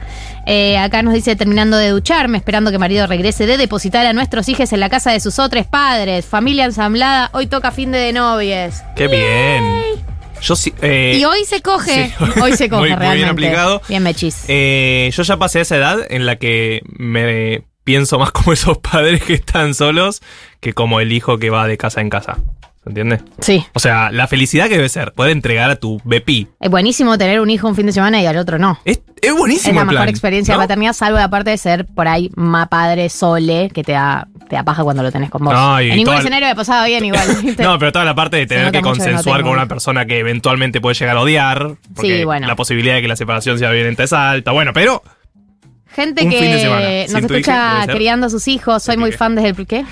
Eh, 0.47 0.79
acá 0.79 1.03
nos 1.03 1.15
dice, 1.15 1.37
terminando 1.37 1.77
de 1.77 1.91
ducharme, 1.91 2.39
esperando 2.39 2.73
que 2.73 2.79
marido 2.79 3.07
regrese 3.07 3.47
de 3.47 3.57
depositar 3.57 4.05
a 4.05 4.13
nuestros 4.13 4.49
hijos 4.49 4.73
en 4.73 4.81
la 4.81 4.89
casa 4.89 5.13
de 5.13 5.21
sus 5.21 5.39
otros 5.39 5.67
padres. 5.67 6.27
Familia 6.27 6.65
ensamblada, 6.65 7.31
hoy 7.33 7.47
toca 7.47 7.71
fin 7.71 7.93
de, 7.93 7.99
de 7.99 8.13
novies. 8.13 8.83
Qué 8.97 9.07
bien. 9.07 10.06
Yo 10.43 10.55
sí. 10.57 10.73
eh, 10.83 11.17
y 11.21 11.25
hoy 11.25 11.45
se 11.45 11.61
coge. 11.63 12.09
sí. 12.19 12.25
Hoy 12.43 12.53
se 12.57 12.69
coge 12.69 12.81
Muy- 12.81 12.91
muy 12.91 12.99
bien 12.99 12.99
realmente. 12.99 13.31
aplicado. 13.31 13.83
Bien 13.89 14.03
mechis. 14.03 14.45
eh, 14.49 15.11
yo 15.15 15.23
ya 15.23 15.37
pasé 15.39 15.59
a 15.61 15.63
esa 15.63 15.77
edad 15.77 15.99
en 16.11 16.27
la 16.27 16.37
que 16.37 16.83
me 16.99 17.63
pienso 17.85 18.19
más 18.19 18.31
como 18.33 18.53
esos 18.53 18.79
padres 18.79 19.23
que 19.23 19.35
están 19.35 19.75
solos 19.75 20.23
que 20.61 20.73
como 20.75 21.01
el 21.01 21.13
hijo 21.13 21.39
que 21.39 21.51
va 21.51 21.67
de 21.67 21.77
casa 21.79 22.01
en 22.01 22.11
casa. 22.11 22.39
¿Se 22.85 22.91
entiende? 22.91 23.21
Sí. 23.41 23.65
O 23.75 23.81
sea, 23.81 24.13
la 24.13 24.29
felicidad 24.29 24.69
que 24.69 24.77
debe 24.77 24.89
ser 24.89 25.13
poder 25.13 25.33
entregar 25.33 25.71
a 25.71 25.77
tu 25.77 26.01
bepi. 26.05 26.47
Es 26.61 26.71
buenísimo 26.71 27.19
tener 27.19 27.41
un 27.41 27.51
hijo 27.51 27.67
un 27.67 27.75
fin 27.75 27.87
de 27.87 27.93
semana 27.93 28.23
y 28.23 28.27
al 28.27 28.37
otro 28.37 28.59
no. 28.61 28.79
Es, 28.85 29.01
es 29.21 29.33
buenísimo 29.37 29.71
Es 29.71 29.75
la 29.75 29.81
el 29.81 29.87
mejor 29.89 29.95
plan, 30.03 30.09
experiencia 30.09 30.55
¿no? 30.55 30.61
de 30.61 30.65
paternidad, 30.65 30.93
salvo 30.93 31.19
aparte 31.19 31.51
de 31.51 31.59
ser 31.59 31.85
por 31.87 32.07
ahí 32.07 32.31
más 32.37 32.69
padre 32.69 33.09
sole, 33.09 33.71
que 33.75 33.83
te 33.83 33.91
da, 33.93 34.29
te 34.49 34.57
da 34.57 34.63
paja 34.65 34.83
cuando 34.85 35.03
lo 35.03 35.11
tenés 35.13 35.31
con 35.31 35.45
vos. 35.45 35.53
No, 35.55 35.79
en 35.81 35.97
ningún 35.97 36.15
escenario 36.15 36.49
me 36.49 36.55
pasado 36.55 36.87
bien 36.87 37.05
igual. 37.05 37.27
No, 37.59 37.79
pero 37.79 37.93
toda 37.93 38.05
la 38.05 38.15
parte 38.15 38.37
de 38.37 38.47
tener 38.47 38.67
que 38.67 38.79
que 38.79 38.83
consensuar 38.83 39.43
con 39.43 39.53
una 39.53 39.67
persona 39.67 40.07
que 40.07 40.19
eventualmente 40.19 40.81
puede 40.81 40.95
llegar 40.95 41.17
a 41.17 41.21
odiar. 41.21 41.77
Porque 41.95 42.19
Sí, 42.19 42.25
bueno. 42.25 42.47
la 42.47 42.57
posibilidad 42.57 42.95
de 42.97 43.03
que 43.03 43.09
la 43.09 43.17
separación 43.17 43.59
sea 43.59 43.71
violenta 43.71 44.03
es 44.05 44.13
alta. 44.13 44.53
Bueno, 44.53 44.73
pero 44.73 45.03
Gente 45.95 46.25
un 46.25 46.31
fin 46.31 46.41
de 46.41 46.47
que 46.47 46.61
semana. 46.61 46.81
nos 46.85 47.09
hija, 47.11 47.19
escucha 47.21 47.85
ser 47.87 47.95
criando 47.97 48.27
a 48.27 48.31
sus 48.31 48.49
hijos. 48.49 48.83
Soy 48.83 48.97
muy 48.99 49.13
fan 49.13 49.35
desde 49.35 49.49
el. 49.51 49.67
¿Qué? 49.67 49.85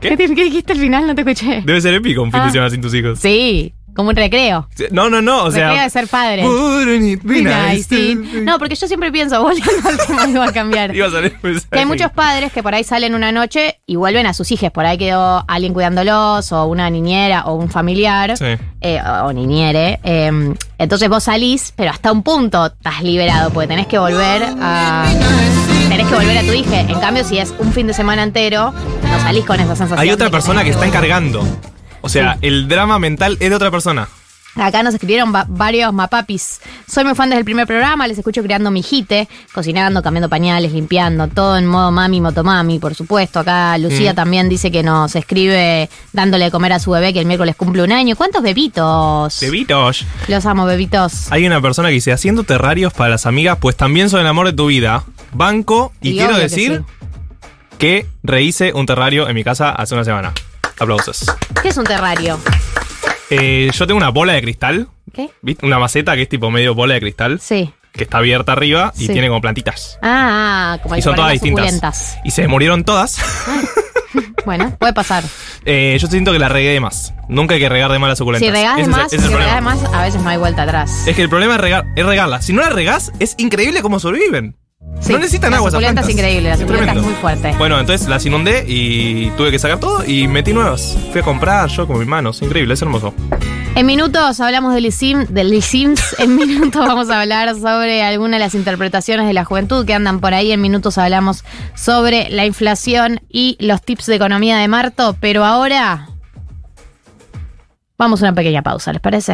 ¿Qué? 0.00 0.16
¿Qué, 0.16 0.16
qué 0.34 0.44
dijiste 0.44 0.72
al 0.72 0.78
final? 0.78 1.06
No 1.06 1.14
te 1.14 1.20
escuché. 1.20 1.62
debe 1.64 1.80
ser 1.80 1.92
épico 1.94 2.22
un 2.22 2.32
fin 2.32 2.40
Ah. 2.40 2.46
de 2.46 2.52
semana 2.52 2.70
sin 2.70 2.80
tus 2.80 2.94
hijos. 2.94 3.18
Sí, 3.18 3.74
como 3.94 4.10
un 4.10 4.16
recreo. 4.16 4.68
No, 4.90 5.10
no, 5.10 5.20
no. 5.22 5.44
O 5.44 5.50
recreo 5.50 5.72
sea. 5.74 5.82
de 5.84 5.90
ser 5.90 6.08
padre. 6.08 6.42
It 6.44 7.20
be 7.22 7.42
Nice, 7.42 7.84
sí. 7.88 8.14
No, 8.42 8.58
porque 8.58 8.74
yo 8.74 8.86
siempre 8.86 9.10
pienso, 9.12 9.42
volviendo 9.42 9.88
al 9.88 9.98
tema, 10.06 10.26
iba 10.28 10.44
a 10.46 10.52
cambiar. 10.52 10.94
Iba 10.96 11.08
a 11.08 11.10
salir 11.10 11.36
mensaje. 11.42 11.66
Que 11.70 11.78
hay 11.80 11.86
muchos 11.86 12.10
padres 12.12 12.52
que 12.52 12.62
por 12.62 12.74
ahí 12.74 12.84
salen 12.84 13.14
una 13.14 13.32
noche 13.32 13.80
y 13.86 13.96
vuelven 13.96 14.26
a 14.26 14.34
sus 14.34 14.50
hijos. 14.52 14.70
Por 14.70 14.86
ahí 14.86 14.98
quedó 14.98 15.44
alguien 15.48 15.72
cuidándolos, 15.74 16.52
o 16.52 16.66
una 16.66 16.88
niñera, 16.90 17.44
o 17.46 17.54
un 17.54 17.68
familiar, 17.70 18.36
Sí. 18.36 18.46
eh, 18.80 19.00
o, 19.04 19.26
o 19.26 19.32
niñere. 19.32 20.00
eh, 20.04 20.54
entonces 20.78 21.08
vos 21.08 21.22
salís, 21.24 21.72
pero 21.76 21.90
hasta 21.92 22.10
un 22.10 22.22
punto 22.24 22.66
estás 22.66 23.02
liberado, 23.04 23.50
porque 23.50 23.68
tenés 23.68 23.86
que 23.86 23.98
volver 23.98 24.42
a. 24.60 25.06
Tenés 25.88 26.08
que 26.08 26.14
volver 26.14 26.38
a 26.38 26.40
tu 26.42 26.52
hija. 26.52 26.80
En 26.80 26.98
cambio, 27.00 27.22
si 27.22 27.38
es 27.38 27.54
un 27.58 27.72
fin 27.72 27.86
de 27.86 27.92
semana 27.94 28.22
entero, 28.22 28.72
no 28.72 29.20
salís 29.20 29.44
con 29.44 29.56
esa 29.60 29.76
sensación. 29.76 29.98
Hay 30.00 30.10
otra 30.10 30.30
persona 30.30 30.64
que 30.64 30.70
está 30.70 30.86
encargando. 30.86 31.46
O 32.02 32.08
sea, 32.08 32.36
el 32.42 32.68
drama 32.68 32.98
mental 32.98 33.36
es 33.40 33.48
de 33.48 33.56
otra 33.56 33.70
persona. 33.70 34.08
Acá 34.54 34.82
nos 34.82 34.92
escribieron 34.92 35.34
va- 35.34 35.46
varios 35.48 35.94
mapapis. 35.94 36.60
Soy 36.86 37.04
muy 37.04 37.14
fan 37.14 37.30
desde 37.30 37.38
el 37.38 37.44
primer 37.46 37.66
programa, 37.66 38.06
les 38.06 38.18
escucho 38.18 38.42
creando 38.42 38.70
mi 38.70 38.82
jite, 38.82 39.26
cocinando, 39.54 40.02
cambiando 40.02 40.28
pañales, 40.28 40.72
limpiando, 40.72 41.26
todo 41.28 41.56
en 41.56 41.64
modo 41.64 41.90
mami, 41.90 42.20
motomami, 42.20 42.78
por 42.78 42.94
supuesto. 42.94 43.40
Acá 43.40 43.78
Lucía 43.78 44.12
Mm. 44.12 44.16
también 44.16 44.48
dice 44.50 44.70
que 44.70 44.82
nos 44.82 45.16
escribe 45.16 45.88
dándole 46.12 46.44
de 46.44 46.50
comer 46.50 46.74
a 46.74 46.80
su 46.80 46.90
bebé 46.90 47.14
que 47.14 47.20
el 47.20 47.24
miércoles 47.24 47.56
cumple 47.56 47.82
un 47.82 47.92
año. 47.92 48.14
¿Cuántos 48.14 48.42
bebitos? 48.42 49.38
Bebitos. 49.40 50.04
Los 50.28 50.44
amo, 50.44 50.66
bebitos. 50.66 51.32
Hay 51.32 51.46
una 51.46 51.62
persona 51.62 51.88
que 51.88 51.94
dice, 51.94 52.12
haciendo 52.12 52.42
terrarios 52.44 52.92
para 52.92 53.08
las 53.08 53.24
amigas, 53.24 53.56
pues 53.58 53.74
también 53.74 54.10
son 54.10 54.20
el 54.20 54.26
amor 54.26 54.44
de 54.48 54.52
tu 54.52 54.66
vida. 54.66 55.04
Banco, 55.32 55.94
y, 56.02 56.10
Y 56.10 56.12
quiero 56.12 56.26
obvio 56.34 56.36
que 56.36 56.42
decir 56.42 56.82
que 57.78 58.06
rehice 58.22 58.74
un 58.74 58.84
terrario 58.84 59.28
en 59.30 59.34
mi 59.34 59.44
casa 59.44 59.70
hace 59.70 59.94
una 59.94 60.04
semana. 60.04 60.34
Aplausos. 60.82 61.24
¿Qué 61.62 61.68
es 61.68 61.76
un 61.76 61.84
terrario? 61.84 62.38
Eh, 63.30 63.70
yo 63.72 63.86
tengo 63.86 63.96
una 63.98 64.10
bola 64.10 64.34
de 64.34 64.42
cristal. 64.42 64.88
¿Qué? 65.12 65.30
¿Viste? 65.42 65.64
Una 65.66 65.78
maceta 65.78 66.14
que 66.16 66.22
es 66.22 66.28
tipo 66.28 66.50
medio 66.50 66.74
bola 66.74 66.94
de 66.94 67.00
cristal. 67.00 67.40
Sí. 67.40 67.72
que 67.92 68.04
está 68.04 68.18
abierta 68.18 68.52
arriba 68.52 68.90
y 68.96 69.00
Sí. 69.06 69.12
tiene 69.12 69.28
como 69.28 69.42
plantitas. 69.42 69.98
Ah, 70.00 70.78
como 70.82 70.96
Y 70.96 71.02
son 71.02 71.14
todas 71.14 71.28
las 71.28 71.32
distintas. 71.34 71.64
suculentas. 71.66 72.18
Y 72.24 72.30
se 72.30 72.48
murieron 72.48 72.84
todas. 72.84 73.18
Bueno, 74.44 74.76
puede 74.78 74.92
pasar. 74.92 75.22
Eh, 75.64 75.96
yo 76.00 76.06
siento 76.08 76.32
que 76.32 76.38
la 76.38 76.48
regué 76.48 76.70
de 76.72 76.80
más. 76.80 77.14
Nunca 77.28 77.54
hay 77.54 77.60
que 77.60 77.68
regar 77.68 77.90
de 77.92 77.98
más 77.98 78.08
las 78.10 78.18
suculentas. 78.18 78.46
Si 78.46 78.50
regás 78.52 78.76
de 78.76 78.82
Ese 78.82 78.90
es 78.90 78.96
el- 78.96 79.02
más, 79.02 79.06
ese 79.12 79.16
es 79.16 79.22
si 79.22 79.28
el 79.32 79.38
regás 79.38 79.54
de 79.54 79.60
más, 79.60 79.84
a 79.94 80.02
veces 80.02 80.20
no 80.20 80.28
hay 80.28 80.36
vuelta 80.36 80.62
atrás. 80.64 81.06
Es 81.06 81.14
que 81.16 81.22
el 81.22 81.28
problema 81.30 81.54
es, 81.54 81.60
regar, 81.60 81.84
es 81.96 82.04
regarlas. 82.04 82.44
Si 82.44 82.52
no 82.52 82.60
las 82.60 82.72
regás, 82.72 83.12
es 83.20 83.34
increíble 83.38 83.80
cómo 83.82 84.00
sobreviven. 84.00 84.56
Sí, 85.00 85.12
no 85.12 85.18
necesitan 85.18 85.52
agua 85.52 85.68
esas 85.68 85.80
suculenta 85.80 86.00
es 86.02 86.08
increíble, 86.10 86.48
la 86.48 86.56
suculenta 86.56 86.92
tremendo. 86.92 87.00
es 87.00 87.06
muy 87.06 87.20
fuerte. 87.20 87.54
Bueno, 87.58 87.80
entonces 87.80 88.08
las 88.08 88.24
inundé 88.24 88.64
y 88.68 89.30
tuve 89.30 89.50
que 89.50 89.58
sacar 89.58 89.80
todo 89.80 90.04
y 90.04 90.28
metí 90.28 90.52
nuevas. 90.52 90.96
Fui 91.10 91.20
a 91.20 91.24
comprar 91.24 91.68
yo 91.70 91.88
con 91.88 91.98
mis 91.98 92.06
manos. 92.06 92.40
Increíble, 92.40 92.74
es 92.74 92.82
hermoso. 92.82 93.12
En 93.74 93.86
minutos 93.86 94.38
hablamos 94.38 94.74
del 94.74 94.92
Sim, 94.92 95.24
del 95.28 95.60
Sims. 95.62 96.14
En 96.18 96.36
minutos 96.36 96.86
vamos 96.86 97.10
a 97.10 97.20
hablar 97.20 97.54
sobre 97.58 98.02
algunas 98.02 98.38
de 98.38 98.44
las 98.44 98.54
interpretaciones 98.54 99.26
de 99.26 99.32
la 99.32 99.44
juventud 99.44 99.84
que 99.86 99.94
andan 99.94 100.20
por 100.20 100.34
ahí. 100.34 100.52
En 100.52 100.60
minutos 100.60 100.98
hablamos 100.98 101.42
sobre 101.74 102.28
la 102.30 102.44
inflación 102.44 103.20
y 103.28 103.56
los 103.60 103.82
tips 103.82 104.06
de 104.06 104.16
economía 104.16 104.58
de 104.58 104.68
Marto. 104.68 105.16
Pero 105.20 105.44
ahora 105.44 106.10
vamos 107.98 108.22
a 108.22 108.26
una 108.26 108.34
pequeña 108.34 108.62
pausa, 108.62 108.92
¿les 108.92 109.00
parece? 109.00 109.32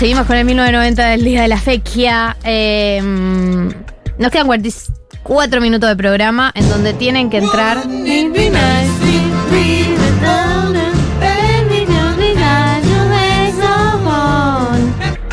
Seguimos 0.00 0.26
con 0.26 0.34
el 0.38 0.46
1990 0.46 1.08
del 1.08 1.24
día 1.24 1.42
de 1.42 1.48
la 1.48 1.58
fequia. 1.58 2.34
Eh, 2.42 3.02
nos 4.18 4.30
quedan 4.30 4.46
44 4.46 5.60
minutos 5.60 5.90
de 5.90 5.94
programa 5.94 6.50
en 6.54 6.66
donde 6.70 6.94
tienen 6.94 7.28
que 7.28 7.36
entrar. 7.36 7.86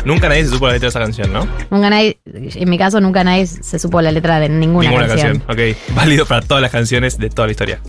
Nunca 0.04 0.28
nadie 0.28 0.44
se 0.44 0.50
supo 0.50 0.66
la 0.66 0.74
letra 0.74 0.86
de 0.86 0.90
esa 0.90 1.00
canción, 1.00 1.32
¿no? 1.32 1.48
Nunca 1.70 1.88
nadie, 1.88 2.18
en 2.26 2.68
mi 2.68 2.76
caso, 2.76 3.00
nunca 3.00 3.24
nadie 3.24 3.46
se 3.46 3.78
supo 3.78 4.02
la 4.02 4.12
letra 4.12 4.38
de 4.38 4.50
ninguna, 4.50 4.90
Ninguna 4.90 5.08
canción. 5.08 5.38
canción. 5.40 5.72
Ok. 5.72 5.96
Válido 5.96 6.26
para 6.26 6.42
todas 6.42 6.60
las 6.60 6.70
canciones 6.70 7.16
de 7.16 7.30
toda 7.30 7.46
la 7.46 7.52
historia. 7.52 7.80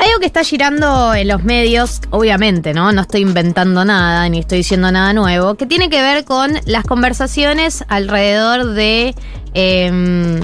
Hay 0.00 0.06
algo 0.08 0.20
que 0.20 0.26
está 0.26 0.42
girando 0.42 1.12
en 1.14 1.28
los 1.28 1.44
medios, 1.44 2.00
obviamente, 2.08 2.72
¿no? 2.72 2.90
No 2.90 3.02
estoy 3.02 3.20
inventando 3.20 3.84
nada, 3.84 4.26
ni 4.30 4.38
estoy 4.38 4.58
diciendo 4.58 4.90
nada 4.90 5.12
nuevo, 5.12 5.56
que 5.56 5.66
tiene 5.66 5.90
que 5.90 6.00
ver 6.00 6.24
con 6.24 6.52
las 6.64 6.84
conversaciones 6.84 7.84
alrededor 7.86 8.70
de 8.72 9.14
em, 9.52 10.40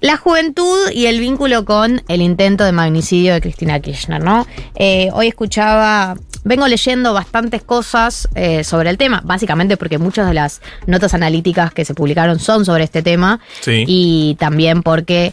la 0.00 0.16
juventud 0.16 0.90
y 0.92 1.06
el 1.06 1.20
vínculo 1.20 1.64
con 1.64 2.02
el 2.08 2.20
intento 2.20 2.64
de 2.64 2.72
magnicidio 2.72 3.32
de 3.32 3.40
Cristina 3.40 3.78
Kirchner, 3.78 4.20
¿no? 4.20 4.44
Eh, 4.74 5.08
hoy 5.12 5.28
escuchaba, 5.28 6.16
vengo 6.42 6.66
leyendo 6.66 7.14
bastantes 7.14 7.62
cosas 7.62 8.28
eh, 8.34 8.64
sobre 8.64 8.90
el 8.90 8.98
tema, 8.98 9.22
básicamente 9.24 9.76
porque 9.76 9.98
muchas 9.98 10.26
de 10.26 10.34
las 10.34 10.62
notas 10.88 11.14
analíticas 11.14 11.72
que 11.72 11.84
se 11.84 11.94
publicaron 11.94 12.40
son 12.40 12.64
sobre 12.64 12.82
este 12.82 13.02
tema 13.02 13.38
Sí. 13.60 13.84
y 13.86 14.34
también 14.40 14.82
porque 14.82 15.32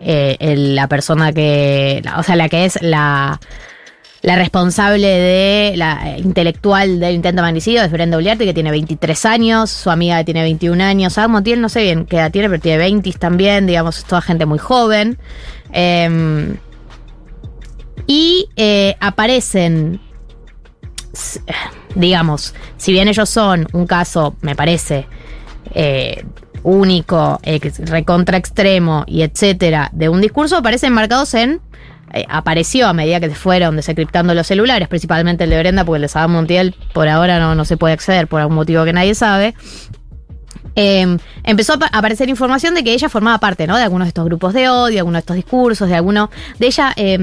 eh, 0.00 0.54
la 0.56 0.88
persona 0.88 1.32
que, 1.32 2.02
o 2.16 2.22
sea, 2.22 2.36
la 2.36 2.48
que 2.48 2.64
es 2.64 2.78
la, 2.82 3.40
la 4.22 4.36
responsable 4.36 5.06
de 5.06 5.76
la 5.76 6.14
eh, 6.16 6.20
intelectual 6.20 7.00
del 7.00 7.14
intento 7.14 7.42
de 7.42 7.56
es 7.56 7.90
Brenda 7.90 8.18
Uliarte, 8.18 8.44
que 8.44 8.52
tiene 8.52 8.70
23 8.70 9.24
años, 9.26 9.70
su 9.70 9.90
amiga 9.90 10.22
tiene 10.24 10.42
21 10.42 10.82
años, 10.82 11.14
Sam 11.14 11.32
Montiel, 11.32 11.60
no 11.60 11.68
sé 11.68 11.82
bien 11.82 12.04
qué 12.04 12.16
edad 12.16 12.30
tiene, 12.30 12.48
pero 12.48 12.60
tiene 12.60 12.78
20 12.78 13.12
también, 13.12 13.66
digamos, 13.66 13.98
es 13.98 14.04
toda 14.04 14.20
gente 14.20 14.44
muy 14.44 14.58
joven. 14.58 15.18
Em, 15.72 16.56
y 18.06 18.48
eh, 18.56 18.96
aparecen, 19.00 20.00
digamos, 21.94 22.54
si 22.76 22.92
bien 22.92 23.08
ellos 23.08 23.28
son 23.30 23.66
un 23.72 23.86
caso, 23.86 24.36
me 24.42 24.54
parece, 24.54 25.06
único, 26.62 27.40
ex- 27.42 27.78
recontra 27.90 28.36
extremo 28.36 29.04
y 29.06 29.22
etcétera, 29.22 29.90
de 29.92 30.08
un 30.08 30.20
discurso, 30.20 30.56
aparecen 30.56 30.92
marcados 30.92 31.34
en. 31.34 31.60
eh, 32.12 32.24
apareció 32.28 32.88
a 32.88 32.92
medida 32.92 33.20
que 33.20 33.28
se 33.28 33.36
fueron 33.36 33.76
desencriptando 33.76 34.34
los 34.34 34.46
celulares, 34.46 34.88
principalmente 34.88 35.44
el 35.44 35.50
de 35.50 35.58
Brenda, 35.60 35.84
porque 35.84 35.96
el 35.98 36.02
de 36.02 36.08
Sadam 36.08 36.32
Montiel 36.32 36.74
por 36.92 37.06
ahora 37.08 37.38
no, 37.38 37.54
no 37.54 37.64
se 37.64 37.76
puede 37.76 37.94
acceder 37.94 38.26
por 38.26 38.40
algún 38.40 38.56
motivo 38.56 38.84
que 38.84 38.92
nadie 38.92 39.14
sabe. 39.14 39.54
Eh, 40.76 41.16
empezó 41.42 41.72
a 41.72 41.76
apa- 41.76 41.90
aparecer 41.92 42.28
información 42.28 42.74
de 42.74 42.84
que 42.84 42.92
ella 42.92 43.08
formaba 43.08 43.38
parte, 43.38 43.66
¿no? 43.66 43.76
De 43.76 43.82
algunos 43.82 44.06
de 44.06 44.10
estos 44.10 44.24
grupos 44.24 44.54
de 44.54 44.68
odio, 44.68 45.00
algunos 45.00 45.16
de 45.16 45.20
estos 45.20 45.36
discursos, 45.36 45.88
de 45.88 45.96
alguno. 45.96 46.30
De 46.58 46.66
ella, 46.68 46.92
eh, 46.96 47.14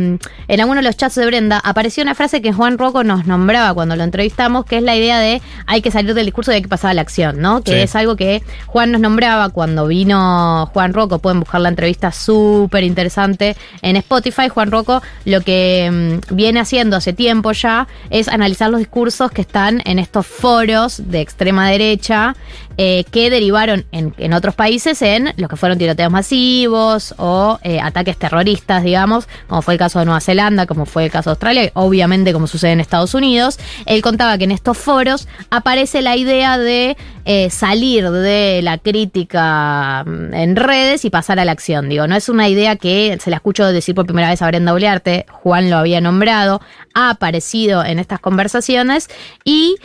en 0.47 0.59
alguno 0.59 0.81
de 0.81 0.83
los 0.83 0.97
chats 0.97 1.15
de 1.15 1.25
Brenda, 1.25 1.59
apareció 1.63 2.03
una 2.03 2.13
frase 2.13 2.41
que 2.41 2.51
Juan 2.51 2.77
Rocco 2.77 3.03
nos 3.03 3.25
nombraba 3.25 3.73
cuando 3.73 3.95
lo 3.95 4.03
entrevistamos, 4.03 4.65
que 4.65 4.77
es 4.77 4.83
la 4.83 4.95
idea 4.95 5.19
de 5.19 5.41
hay 5.65 5.81
que 5.81 5.91
salir 5.91 6.13
del 6.13 6.25
discurso 6.25 6.51
y 6.51 6.55
hay 6.55 6.61
que 6.61 6.67
pasar 6.67 6.91
a 6.91 6.93
la 6.93 7.01
acción, 7.01 7.39
¿no? 7.39 7.61
Que 7.63 7.71
Sí. 7.71 7.77
es 7.79 7.95
algo 7.95 8.15
que 8.17 8.43
Juan 8.65 8.91
nos 8.91 9.01
nombraba 9.01 9.49
cuando 9.49 9.87
vino 9.87 10.69
Juan 10.73 10.93
Rocco. 10.93 11.19
Pueden 11.19 11.39
buscar 11.39 11.61
la 11.61 11.69
entrevista 11.69 12.11
súper 12.11 12.83
interesante 12.83 13.55
en 13.81 13.95
Spotify. 13.95 14.49
Juan 14.49 14.71
Rocco 14.71 15.01
lo 15.25 15.41
que 15.41 16.19
mm, 16.29 16.35
viene 16.35 16.59
haciendo 16.59 16.97
hace 16.97 17.13
tiempo 17.13 17.51
ya 17.53 17.87
es 18.09 18.27
analizar 18.27 18.69
los 18.69 18.79
discursos 18.79 19.31
que 19.31 19.41
están 19.41 19.81
en 19.85 19.99
estos 19.99 20.27
foros 20.27 21.01
de 21.09 21.21
extrema 21.21 21.69
derecha 21.69 22.35
eh, 22.79 23.05
que 23.09 23.31
derivaron 23.31 23.87
en, 23.91 24.13
en 24.19 24.33
otros 24.33 24.53
países 24.53 25.01
en 25.01 25.33
lo 25.37 25.47
que 25.47 25.55
fueron 25.55 25.79
tiroteos 25.79 26.11
masivos 26.11 27.15
o 27.17 27.57
eh, 27.63 27.79
ataques 27.79 28.17
terroristas, 28.17 28.83
digamos, 28.83 29.27
como 29.47 29.63
fue 29.63 29.73
el 29.73 29.79
caso 29.79 29.97
de 29.97 30.05
Nueva 30.05 30.21
Zelanda, 30.21 30.67
como 30.67 30.85
fue 30.85 31.05
el 31.05 31.11
caso 31.11 31.31
de 31.31 31.31
Australia, 31.31 31.71
obviamente 31.73 32.33
como 32.33 32.45
sucede 32.45 32.73
en 32.73 32.79
Estados 32.79 33.15
Unidos. 33.15 33.57
Él 33.87 34.03
contaba 34.03 34.37
que 34.37 34.43
en 34.43 34.51
estos 34.51 34.77
foros 34.77 35.27
aparece 35.49 36.03
la 36.03 36.17
idea 36.17 36.59
de 36.59 36.97
eh, 37.25 37.49
salir 37.49 38.11
de 38.11 38.61
la 38.61 38.77
crítica 38.77 40.03
mm, 40.05 40.35
en 40.35 40.55
redes 40.55 41.03
y 41.03 41.09
pasar 41.09 41.39
a 41.39 41.45
la 41.45 41.53
acción. 41.53 41.89
Digo, 41.89 42.05
no 42.05 42.15
es 42.15 42.29
una 42.29 42.47
idea 42.47 42.75
que 42.75 43.17
se 43.19 43.31
la 43.31 43.37
escucho 43.37 43.65
decir 43.65 43.95
por 43.95 44.05
primera 44.05 44.29
vez 44.29 44.43
a 44.43 44.47
Brenda 44.47 44.75
Uliarte, 44.75 45.25
Juan 45.31 45.71
lo 45.71 45.77
había 45.77 45.99
nombrado, 45.99 46.61
ha 46.93 47.09
aparecido 47.09 47.83
en 47.83 47.97
estas 47.97 48.19
conversaciones 48.19 49.09
y 49.43 49.77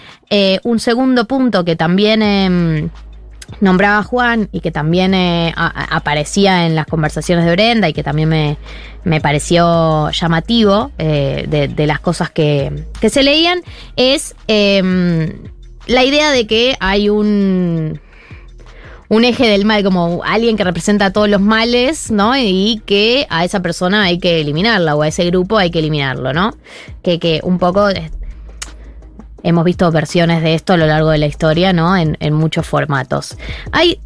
un 0.63 0.79
segundo 0.79 1.27
punto 1.27 1.63
que 1.65 1.77
también... 1.77 2.82
nombraba 3.61 4.03
Juan 4.03 4.49
y 4.53 4.61
que 4.61 4.71
también 4.71 5.15
eh, 5.15 5.53
a- 5.57 5.67
a- 5.67 5.97
aparecía 5.97 6.67
en 6.67 6.75
las 6.75 6.87
conversaciones 6.87 7.45
de 7.45 7.53
Brenda 7.53 7.89
y 7.89 7.93
que 7.93 8.03
también 8.03 8.29
me, 8.29 8.57
me 9.05 9.21
pareció 9.21 10.11
llamativo 10.11 10.91
eh, 10.99 11.45
de, 11.49 11.87
las 11.87 12.01
cosas 12.01 12.31
que, 12.31 12.85
que 13.01 13.11
se 13.11 13.23
leían, 13.23 13.61
es 13.97 14.35
em, 14.49 15.33
la 15.87 16.05
idea 16.05 16.31
de 16.31 16.47
que 16.47 16.77
hay 16.81 17.09
un 17.09 18.01
un 19.09 19.25
eje 19.25 19.47
del 19.47 19.67
mal, 19.67 19.85
como 19.85 20.23
alguien 20.25 20.57
que 20.57 20.65
representa 20.65 21.13
todos 21.13 21.29
los 21.29 21.41
males, 21.43 22.11
¿no? 22.11 22.35
Y 22.35 22.81
que 22.87 23.27
a 23.29 23.45
esa 23.45 23.61
persona 23.61 24.05
hay 24.05 24.19
que 24.19 24.41
eliminarla, 24.41 24.95
o 24.97 25.03
a 25.03 25.09
ese 25.09 25.27
grupo 25.27 25.59
hay 25.59 25.71
que 25.71 25.81
eliminarlo, 25.81 26.33
¿no? 26.33 26.57
Que, 27.03 27.19
que 27.19 27.41
un 27.43 27.59
poco 27.59 27.89
hemos 29.43 29.65
visto 29.65 29.91
versiones 29.91 30.43
de 30.43 30.55
esto 30.55 30.73
a 30.73 30.77
lo 30.77 30.87
largo 30.87 31.11
de 31.11 31.19
la 31.19 31.27
historia, 31.27 31.73
¿no? 31.73 31.97
En, 31.97 32.17
en 32.21 32.33
muchos 32.35 32.67
formatos. 32.67 33.37
Hay 33.73 33.99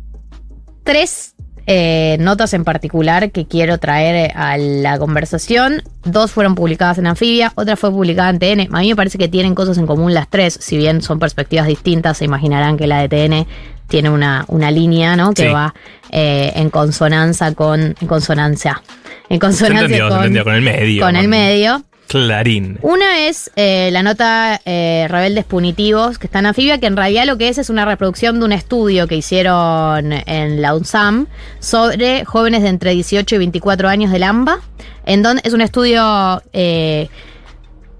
tres 0.85 1.35
eh, 1.69 2.17
notas 2.21 2.55
en 2.55 2.63
particular 2.63 3.33
que 3.33 3.47
quiero 3.47 3.79
traer 3.79 4.31
a 4.37 4.57
la 4.57 4.99
conversación. 4.99 5.83
Dos 6.05 6.31
fueron 6.31 6.55
publicadas 6.55 6.99
en 6.99 7.09
Anfibia, 7.09 7.53
otra 7.57 7.77
fue 7.77 7.91
publicada 7.91 8.31
en 8.31 8.39
TN. 8.39 8.75
A 8.75 8.81
mí 8.81 8.89
me 8.91 8.97
parece 8.97 9.19
que 9.19 9.27
tienen 9.29 9.55
cosas 9.57 9.77
en 9.79 9.87
común 9.87 10.15
las 10.15 10.29
tres, 10.31 10.57
si 10.61 10.77
bien 10.77 11.03
son 11.03 11.19
perspectivas 11.19 11.67
distintas, 11.67 12.19
se 12.19 12.25
imaginarán 12.25 12.77
que 12.77 12.87
la 12.87 13.05
de 13.05 13.09
TN 13.09 13.47
tiene 13.89 14.11
una, 14.11 14.45
una 14.49 14.71
línea, 14.71 15.17
¿no? 15.17 15.33
Que 15.33 15.49
Sí. 15.49 15.53
va 15.53 15.75
eh, 16.13 16.53
en 16.55 16.71
consonancia 16.71 17.53
con. 17.55 17.95
En 18.01 18.07
consonancia. 18.07 18.81
En 19.29 19.41
consonancia 19.41 19.87
entendió, 19.87 20.09
con, 20.09 20.19
entendió, 20.19 20.45
con 20.45 20.55
el 20.55 20.63
medio. 20.63 21.03
con 21.05 21.17
el 21.17 21.29
medio. 21.29 21.83
Clarín. 22.09 22.79
Una 22.83 23.27
es 23.27 23.51
eh, 23.57 23.91
la 23.93 24.03
nota 24.03 24.61
eh, 24.65 25.07
Rebeldes 25.09 25.45
Punitivos, 25.45 26.19
que 26.19 26.27
está 26.27 26.39
en 26.39 26.47
anfibia, 26.47 26.79
que 26.79 26.87
en 26.87 26.97
realidad 26.97 27.27
lo 27.27 27.37
que 27.37 27.49
es 27.49 27.59
es 27.59 27.71
una 27.71 27.85
reproducción 27.85 28.39
de 28.39 28.45
un 28.45 28.53
estudio 28.53 29.07
que 29.07 29.17
hicieron 29.17 30.13
en 30.13 30.63
la 30.63 30.75
UNSAM 30.75 31.27
sobre 31.59 32.25
jóvenes 32.25 32.63
de 32.63 32.69
entre 32.69 32.93
18 32.93 33.35
y 33.35 33.39
24 33.39 33.89
años 33.89 34.13
del 34.13 34.23
AMBA, 34.23 34.61
en 35.05 35.23
donde 35.23 35.43
es 35.45 35.53
un 35.53 35.61
estudio 35.61 36.43
eh, 36.53 37.09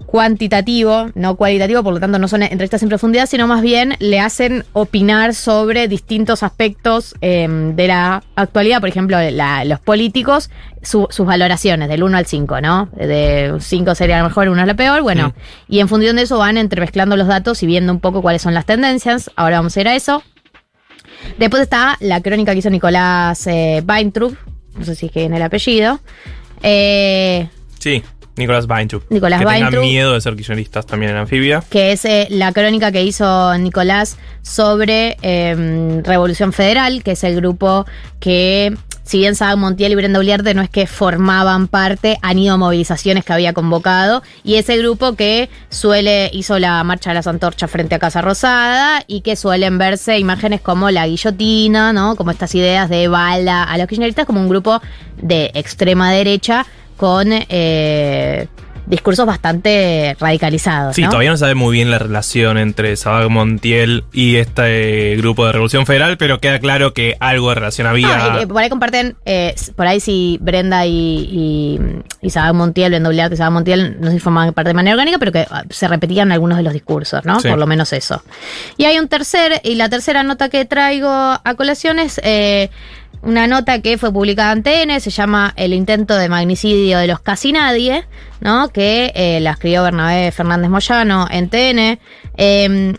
cuantitativo, 0.07 1.11
no 1.15 1.35
cualitativo, 1.35 1.83
por 1.83 1.93
lo 1.93 1.99
tanto 1.99 2.17
no 2.17 2.27
son 2.27 2.41
entrevistas 2.41 2.81
en 2.81 2.89
profundidad, 2.89 3.27
sino 3.27 3.45
más 3.45 3.61
bien 3.61 3.95
le 3.99 4.19
hacen 4.19 4.63
opinar 4.73 5.35
sobre 5.35 5.87
distintos 5.87 6.43
aspectos 6.43 7.13
eh, 7.21 7.47
de 7.75 7.87
la 7.87 8.23
actualidad, 8.35 8.79
por 8.79 8.89
ejemplo, 8.89 9.17
la- 9.31 9.63
los 9.65 9.79
políticos, 9.79 10.49
su- 10.81 11.07
sus 11.11 11.25
valoraciones 11.27 11.89
del 11.89 12.03
1 12.03 12.17
al 12.17 12.25
5, 12.25 12.61
¿no? 12.61 12.89
De 12.95 13.53
5 13.59 13.93
sería 13.95 14.19
lo 14.19 14.23
mejor, 14.23 14.47
1 14.49 14.61
es 14.61 14.67
lo 14.67 14.75
peor, 14.75 15.01
bueno, 15.03 15.33
y 15.67 15.79
en 15.81 15.87
función 15.89 16.15
de 16.15 16.23
eso 16.23 16.37
van 16.37 16.57
entremezclando 16.57 17.15
los 17.17 17.27
datos 17.27 17.61
y 17.61 17.65
viendo 17.67 17.91
un 17.91 17.99
poco 17.99 18.21
cuáles 18.21 18.41
son 18.41 18.53
las 18.53 18.65
tendencias, 18.65 19.29
ahora 19.35 19.57
vamos 19.57 19.75
a 19.77 19.81
ir 19.81 19.87
a 19.87 19.95
eso. 19.95 20.23
Después 21.37 21.61
está 21.63 21.97
la 21.99 22.21
crónica 22.21 22.53
que 22.53 22.59
hizo 22.59 22.69
Nicolás 22.69 23.45
eh, 23.47 23.83
Weintraub, 23.87 24.35
no 24.77 24.85
sé 24.85 24.95
si 24.95 25.07
es 25.07 25.11
que 25.11 25.19
viene 25.19 25.35
el 25.35 25.41
apellido, 25.43 25.99
eh, 26.63 27.49
Sí, 27.79 28.01
Nicolás 28.37 28.65
Weintraub. 28.69 29.03
Nicolás 29.09 29.39
que 29.39 29.45
Weintraub. 29.45 29.71
tengan 29.71 29.89
miedo 29.89 30.13
de 30.13 30.21
ser 30.21 30.35
kirchneristas 30.35 30.85
también 30.85 31.11
en 31.11 31.17
Anfibia. 31.17 31.63
que 31.69 31.91
es 31.91 32.05
eh, 32.05 32.27
la 32.29 32.51
crónica 32.53 32.91
que 32.91 33.03
hizo 33.03 33.57
Nicolás 33.57 34.17
sobre 34.41 35.17
eh, 35.21 36.01
Revolución 36.03 36.53
Federal, 36.53 37.03
que 37.03 37.11
es 37.11 37.23
el 37.23 37.35
grupo 37.35 37.85
que, 38.19 38.75
si 39.03 39.19
bien 39.19 39.35
Saga 39.35 39.55
Montiel 39.55 39.91
y 39.91 39.95
Brenda 39.95 40.19
Uliarte 40.19 40.53
no 40.53 40.61
es 40.61 40.69
que 40.69 40.87
formaban 40.87 41.67
parte, 41.67 42.17
han 42.21 42.39
ido 42.39 42.53
a 42.53 42.57
movilizaciones 42.57 43.25
que 43.25 43.33
había 43.33 43.53
convocado, 43.53 44.23
y 44.43 44.55
ese 44.55 44.77
grupo 44.77 45.15
que 45.15 45.49
suele, 45.69 46.29
hizo 46.33 46.59
la 46.59 46.83
marcha 46.83 47.09
de 47.09 47.15
las 47.15 47.27
antorchas 47.27 47.69
frente 47.69 47.95
a 47.95 47.99
Casa 47.99 48.21
Rosada, 48.21 49.03
y 49.07 49.21
que 49.21 49.35
suelen 49.35 49.77
verse 49.77 50.17
imágenes 50.19 50.61
como 50.61 50.89
la 50.91 51.07
guillotina, 51.07 51.91
¿no? 51.93 52.15
Como 52.15 52.31
estas 52.31 52.55
ideas 52.55 52.89
de 52.89 53.07
bala 53.07 53.63
a 53.63 53.77
los 53.77 53.87
kirchneristas, 53.87 54.25
como 54.25 54.41
un 54.41 54.49
grupo 54.49 54.81
de 55.21 55.51
extrema 55.55 56.11
derecha 56.11 56.65
con... 56.97 57.29
eh, 57.31 58.47
discursos 58.87 59.25
bastante 59.25 60.15
radicalizados. 60.19 60.95
Sí, 60.95 61.03
¿no? 61.03 61.09
todavía 61.09 61.31
no 61.31 61.37
sabe 61.37 61.55
muy 61.55 61.73
bien 61.73 61.91
la 61.91 61.99
relación 61.99 62.57
entre 62.57 62.95
Sabag 62.95 63.29
Montiel 63.29 64.05
y 64.13 64.37
este 64.37 65.15
grupo 65.17 65.45
de 65.45 65.51
Revolución 65.51 65.85
Federal, 65.85 66.17
pero 66.17 66.39
queda 66.39 66.59
claro 66.59 66.93
que 66.93 67.17
algo 67.19 67.49
de 67.49 67.55
relación 67.55 67.85
había. 67.85 68.35
Ah, 68.35 68.41
eh, 68.41 68.47
por 68.47 68.61
ahí 68.61 68.69
comparten, 68.69 69.17
eh, 69.25 69.53
por 69.75 69.87
ahí 69.87 69.99
si 69.99 70.39
Brenda 70.41 70.85
y, 70.85 70.91
y, 70.91 71.79
y 72.21 72.29
Sabag 72.29 72.53
Montiel, 72.55 72.91
Brenda 72.91 73.09
Uliarte 73.09 73.35
y 73.35 73.37
Sabag 73.37 73.53
Montiel 73.53 73.97
no 73.99 74.09
se 74.09 74.19
formaban 74.19 74.53
parte 74.53 74.69
de 74.69 74.73
manera 74.73 74.95
orgánica, 74.95 75.19
pero 75.19 75.33
que 75.33 75.45
ah, 75.49 75.63
se 75.69 75.87
repetían 75.87 76.31
algunos 76.31 76.57
de 76.57 76.63
los 76.63 76.73
discursos, 76.73 77.25
¿no? 77.25 77.41
Sí. 77.41 77.49
Por 77.49 77.59
lo 77.59 77.67
menos 77.67 77.91
eso. 77.91 78.23
Y 78.77 78.85
hay 78.85 78.97
un 78.99 79.09
tercer, 79.09 79.59
y 79.63 79.75
la 79.75 79.89
tercera 79.89 80.23
nota 80.23 80.47
que 80.47 80.63
traigo 80.63 81.09
a 81.09 81.53
colación 81.57 81.99
es 81.99 82.21
eh, 82.23 82.69
una 83.21 83.47
nota 83.47 83.81
que 83.81 83.97
fue 83.97 84.11
publicada 84.11 84.51
en 84.53 84.63
TN, 84.63 84.99
se 84.99 85.09
llama 85.09 85.53
El 85.55 85.73
intento 85.73 86.15
de 86.15 86.29
magnicidio 86.29 86.99
de 86.99 87.07
los 87.07 87.19
casi 87.19 87.51
nadie, 87.51 88.05
¿no? 88.41 88.69
Que 88.69 89.11
eh, 89.15 89.39
la 89.39 89.51
escribió 89.51 89.83
Bernabé 89.83 90.31
Fernández 90.31 90.69
Moyano 90.69 91.27
en 91.29 91.49
TN. 91.49 91.99
Eh, 92.37 92.93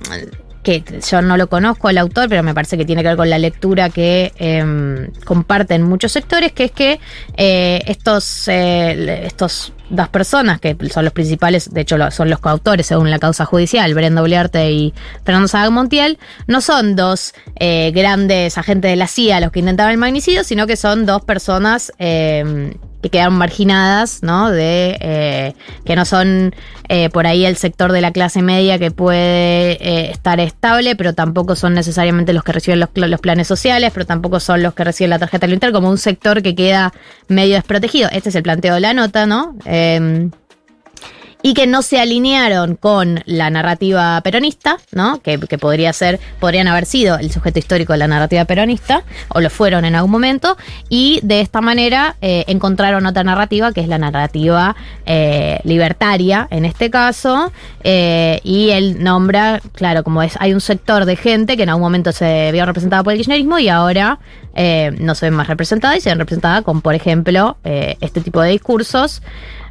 que 0.69 1.01
yo 1.01 1.23
no 1.23 1.39
lo 1.39 1.49
conozco 1.49 1.89
el 1.89 1.97
autor, 1.97 2.29
pero 2.29 2.43
me 2.43 2.53
parece 2.53 2.77
que 2.77 2.85
tiene 2.85 3.03
que 3.03 3.09
ver 3.09 3.17
con 3.17 3.31
la 3.31 3.39
lectura 3.39 3.89
que 3.89 4.33
eh, 4.39 5.09
comparten 5.25 5.83
muchos 5.83 6.13
sectores, 6.13 6.53
que 6.53 6.65
es 6.65 6.73
que 6.73 7.01
eh, 7.39 7.81
estos, 7.87 8.49
eh, 8.49 9.25
estos 9.25 9.73
dos 9.89 10.09
personas, 10.09 10.61
que 10.61 10.77
son 10.91 11.05
los 11.05 11.15
principales, 11.15 11.73
de 11.73 11.81
hecho 11.81 11.97
son 12.11 12.29
los 12.29 12.41
coautores 12.41 12.87
según 12.87 13.11
la 13.11 13.19
causa 13.19 13.47
judicial, 13.47 13.95
Brenda 13.95 14.23
Uliarte 14.23 14.71
y 14.71 14.93
Fernando 15.25 15.49
Saga 15.49 15.71
Montiel, 15.71 16.19
no 16.47 16.61
son 16.61 16.97
dos 16.97 17.33
eh, 17.59 17.91
grandes 17.95 18.59
agentes 18.59 18.91
de 18.91 18.97
la 18.97 19.07
CIA 19.07 19.41
los 19.41 19.53
que 19.53 19.61
intentaban 19.61 19.93
el 19.93 19.99
magnicidio, 19.99 20.45
sino 20.45 20.67
que 20.67 20.77
son 20.77 21.07
dos 21.07 21.25
personas 21.25 21.93
eh, 21.99 22.77
que 23.03 23.11
quedaron 23.11 23.35
marginadas, 23.35 24.23
¿no? 24.23 24.51
De 24.51 24.97
eh, 25.01 25.55
que 25.85 25.97
no 25.97 26.05
son 26.05 26.55
eh, 26.89 27.11
por 27.11 27.27
ahí 27.27 27.45
el 27.45 27.57
sector 27.57 27.93
de 27.93 28.01
la 28.01 28.13
clase 28.13 28.43
media 28.43 28.79
que 28.79 28.91
puede 28.91 29.73
eh, 29.73 30.11
estar 30.11 30.41
estable, 30.41 30.97
pero 30.97 31.15
tampoco 31.15 31.55
son 31.55 31.75
necesariamente 31.75 32.33
los 32.33 32.43
que 32.43 32.53
reciben 32.53 32.81
los, 32.81 32.91
los 32.95 33.21
planes 33.21 33.47
sociales, 33.47 33.93
pero 33.93 34.07
tampoco 34.07 34.41
son 34.41 34.63
los 34.63 34.75
que 34.75 34.85
reciben 34.85 35.11
la 35.11 35.19
tarjeta 35.19 35.47
alimentar, 35.47 35.73
como 35.73 35.91
un 35.91 35.99
sector 35.99 36.43
que 36.43 36.55
queda 36.55 36.93
medio 37.29 37.55
desprotegido. 37.55 38.09
Este 38.13 38.31
es 38.31 38.35
el 38.35 38.43
planteo 38.43 38.75
de 38.75 38.81
la 38.81 38.95
nota, 38.95 39.27
¿no? 39.27 39.55
Y 41.41 41.55
que 41.55 41.69
no 41.69 41.83
se 41.83 42.01
alinearon 42.01 42.75
con 42.75 43.21
la 43.25 43.49
narrativa 43.49 44.21
peronista, 44.23 44.79
¿no? 44.91 45.21
Que, 45.23 45.39
podría 45.39 45.93
ser, 45.93 46.19
podrían 46.41 46.67
haber 46.67 46.85
sido 46.85 47.17
el 47.17 47.31
sujeto 47.31 47.61
histórico 47.61 47.93
de 47.93 48.01
la 48.01 48.09
narrativa 48.09 48.45
peronista, 48.45 49.05
o 49.29 49.41
lo 49.41 49.49
fueron 49.49 49.85
en 49.85 49.95
algún 49.95 50.11
momento, 50.11 50.57
y 50.89 51.21
de 51.23 51.41
esta 51.41 51.61
manera 51.61 52.17
eh, 52.21 52.45
encontraron 52.49 53.07
otra 53.07 53.23
narrativa, 53.23 53.73
que 53.73 53.81
es 53.81 53.89
la 53.89 53.99
narrativa 53.99 54.75
eh, 55.07 55.61
libertaria, 55.63 56.49
en 56.51 56.65
este 56.65 56.91
caso, 56.91 57.53
eh, 57.85 58.41
y 58.43 58.71
él 58.71 59.05
nombra, 59.05 59.61
claro, 59.75 60.03
como 60.03 60.25
es, 60.25 60.37
hay 60.41 60.53
un 60.53 60.61
sector 60.61 61.05
de 61.05 61.15
gente 61.15 61.57
que 61.57 61.63
en 61.63 61.69
algún 61.69 61.83
momento 61.83 62.11
se 62.11 62.51
vio 62.51 62.67
representada 62.67 63.05
por 63.05 63.13
el 63.13 63.19
kirchnerismo 63.21 63.61
y 63.61 63.69
ahora 63.69 64.19
no 64.99 65.15
se 65.15 65.27
ven 65.27 65.35
más 65.35 65.47
representada 65.47 65.97
y 65.97 66.01
se 66.01 66.09
ven 66.09 66.19
representada 66.19 66.63
con, 66.63 66.83
por 66.83 66.97
ejemplo, 66.97 67.59
este 67.63 68.21
tipo 68.21 68.41
de 68.41 68.51
discursos. 68.51 69.23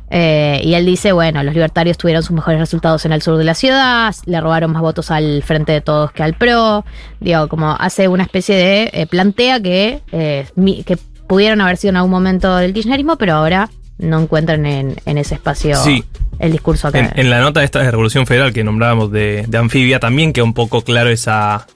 Eh, 0.09 0.61
y 0.63 0.73
él 0.75 0.85
dice, 0.85 1.11
bueno, 1.11 1.43
los 1.43 1.53
libertarios 1.53 1.97
tuvieron 1.97 2.23
sus 2.23 2.31
mejores 2.35 2.59
resultados 2.59 3.03
en 3.05 3.11
el 3.11 3.21
sur 3.21 3.37
de 3.37 3.43
la 3.43 3.53
ciudad, 3.55 4.15
le 4.25 4.39
robaron 4.39 4.71
más 4.71 4.81
votos 4.81 5.11
al 5.11 5.43
frente 5.43 5.73
de 5.73 5.81
todos 5.81 6.11
que 6.13 6.23
al 6.23 6.33
PRO. 6.33 6.85
Digo, 7.19 7.47
como 7.49 7.71
hace 7.77 8.07
una 8.07 8.23
especie 8.23 8.55
de 8.55 8.89
eh, 8.93 9.05
plantea 9.07 9.61
que, 9.61 10.01
eh, 10.13 10.47
que 10.85 10.97
pudieron 11.27 11.59
haber 11.59 11.75
sido 11.77 11.89
en 11.89 11.97
algún 11.97 12.11
momento 12.11 12.55
del 12.55 12.73
kirchnerismo, 12.73 13.17
pero 13.17 13.33
ahora 13.33 13.69
no 13.97 14.19
encuentran 14.21 14.65
en, 14.65 14.95
en 15.05 15.17
ese 15.17 15.35
espacio 15.35 15.75
Sí. 15.75 16.03
el 16.39 16.51
discurso 16.53 16.91
que... 16.91 16.99
En, 16.99 17.11
en 17.15 17.29
la 17.29 17.41
nota 17.41 17.63
esta 17.63 17.79
de 17.79 17.91
Revolución 17.91 18.25
Federal 18.25 18.53
que 18.53 18.63
nombrábamos 18.63 19.11
de, 19.11 19.43
de 19.47 19.57
Anfibia 19.57 19.99
también 19.99 20.31
queda 20.33 20.45
un 20.45 20.53
poco 20.53 20.83
claro 20.83 21.09
esa 21.09 21.67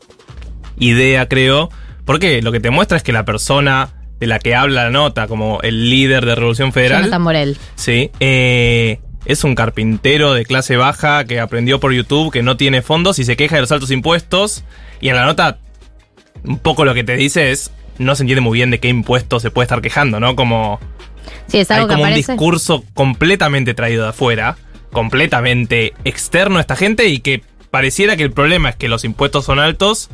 idea, 0.77 1.27
creo. 1.27 1.69
Porque 2.05 2.41
lo 2.41 2.51
que 2.51 2.59
te 2.59 2.69
muestra 2.69 2.95
es 2.97 3.03
que 3.03 3.11
la 3.11 3.25
persona 3.25 3.89
de 4.21 4.27
la 4.27 4.39
que 4.39 4.55
habla 4.55 4.85
la 4.85 4.89
nota, 4.91 5.27
como 5.27 5.59
el 5.63 5.89
líder 5.89 6.25
de 6.25 6.35
Revolución 6.35 6.71
Federal, 6.71 7.01
Jonathan 7.01 7.21
Morel. 7.23 7.57
sí, 7.75 8.11
eh, 8.19 8.99
es 9.25 9.43
un 9.43 9.55
carpintero 9.55 10.33
de 10.33 10.45
clase 10.45 10.77
baja 10.77 11.25
que 11.25 11.39
aprendió 11.39 11.79
por 11.79 11.91
YouTube, 11.91 12.31
que 12.31 12.43
no 12.43 12.55
tiene 12.55 12.83
fondos 12.83 13.17
y 13.19 13.25
se 13.25 13.35
queja 13.35 13.55
de 13.55 13.61
los 13.61 13.71
altos 13.71 13.91
impuestos. 13.91 14.63
Y 14.99 15.09
en 15.09 15.15
la 15.15 15.25
nota, 15.25 15.57
un 16.43 16.59
poco 16.59 16.85
lo 16.85 16.93
que 16.93 17.03
te 17.03 17.15
dice 17.15 17.51
es, 17.51 17.71
no 17.97 18.15
se 18.15 18.23
entiende 18.23 18.41
muy 18.41 18.57
bien 18.57 18.71
de 18.71 18.79
qué 18.79 18.89
impuesto 18.89 19.39
se 19.39 19.51
puede 19.51 19.65
estar 19.65 19.81
quejando, 19.81 20.19
¿no? 20.19 20.35
Como 20.35 20.79
Sí, 21.47 21.59
es 21.59 21.71
hay 21.71 21.77
algo 21.77 21.89
que 21.89 21.95
como 21.95 22.05
un 22.05 22.13
discurso 22.13 22.83
completamente 22.93 23.73
traído 23.73 24.03
de 24.03 24.09
afuera, 24.09 24.57
completamente 24.91 25.93
externo 26.03 26.57
a 26.59 26.61
esta 26.61 26.75
gente 26.75 27.07
y 27.07 27.19
que 27.19 27.41
pareciera 27.71 28.17
que 28.17 28.23
el 28.23 28.31
problema 28.31 28.69
es 28.69 28.75
que 28.75 28.87
los 28.87 29.03
impuestos 29.03 29.45
son 29.45 29.59
altos 29.59 30.09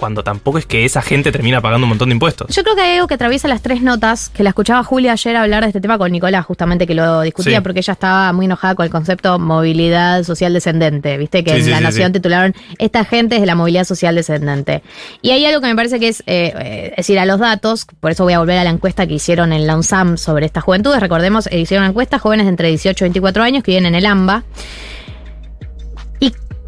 cuando 0.00 0.24
tampoco 0.24 0.58
es 0.58 0.66
que 0.66 0.84
esa 0.84 1.02
gente 1.02 1.30
termina 1.30 1.60
pagando 1.60 1.84
un 1.84 1.90
montón 1.90 2.08
de 2.08 2.14
impuestos. 2.14 2.54
Yo 2.54 2.62
creo 2.64 2.74
que 2.74 2.80
hay 2.82 2.94
algo 2.96 3.06
que 3.06 3.14
atraviesa 3.14 3.46
las 3.46 3.62
tres 3.62 3.82
notas, 3.82 4.30
que 4.30 4.42
la 4.42 4.48
escuchaba 4.50 4.82
Julia 4.82 5.12
ayer 5.12 5.36
hablar 5.36 5.62
de 5.62 5.68
este 5.68 5.80
tema 5.80 5.98
con 5.98 6.10
Nicolás, 6.10 6.44
justamente 6.46 6.86
que 6.86 6.94
lo 6.94 7.20
discutía, 7.20 7.58
Sí. 7.58 7.62
porque 7.62 7.80
ella 7.80 7.92
estaba 7.92 8.32
muy 8.32 8.46
enojada 8.46 8.74
con 8.74 8.84
el 8.84 8.90
concepto 8.90 9.38
movilidad 9.38 10.24
social 10.24 10.52
descendente, 10.52 11.16
viste 11.18 11.44
que 11.44 11.50
Sí, 11.52 11.58
en 11.58 11.64
sí, 11.64 11.70
La 11.70 11.80
Nación 11.80 12.12
titularon 12.12 12.54
esta 12.78 13.04
gente 13.04 13.34
es 13.36 13.40
de 13.42 13.46
la 13.46 13.54
movilidad 13.54 13.84
social 13.84 14.14
descendente. 14.14 14.82
Y 15.22 15.30
hay 15.30 15.44
algo 15.44 15.60
que 15.60 15.66
me 15.66 15.76
parece 15.76 16.00
que 16.00 16.08
es, 16.08 16.20
eh, 16.26 16.52
eh, 16.58 16.88
es 16.92 16.96
decir, 16.96 17.18
a 17.18 17.26
los 17.26 17.38
datos, 17.38 17.86
por 18.00 18.10
eso 18.10 18.24
voy 18.24 18.32
a 18.32 18.38
volver 18.38 18.58
a 18.58 18.64
la 18.64 18.70
encuesta 18.70 19.06
que 19.06 19.14
hicieron 19.14 19.52
en 19.52 19.66
la 19.66 19.76
UNSAM 19.76 20.16
sobre 20.16 20.46
estas 20.46 20.64
juventudes, 20.64 21.00
recordemos, 21.00 21.46
eh, 21.48 21.58
hicieron 21.60 21.82
una 21.82 21.90
encuesta, 21.90 22.18
jóvenes 22.18 22.46
de 22.46 22.50
entre 22.50 22.68
18 22.68 23.04
y 23.04 23.06
24 23.06 23.42
años 23.42 23.62
que 23.62 23.72
viven 23.72 23.86
en 23.86 23.94
el 23.94 24.06
AMBA. 24.06 24.44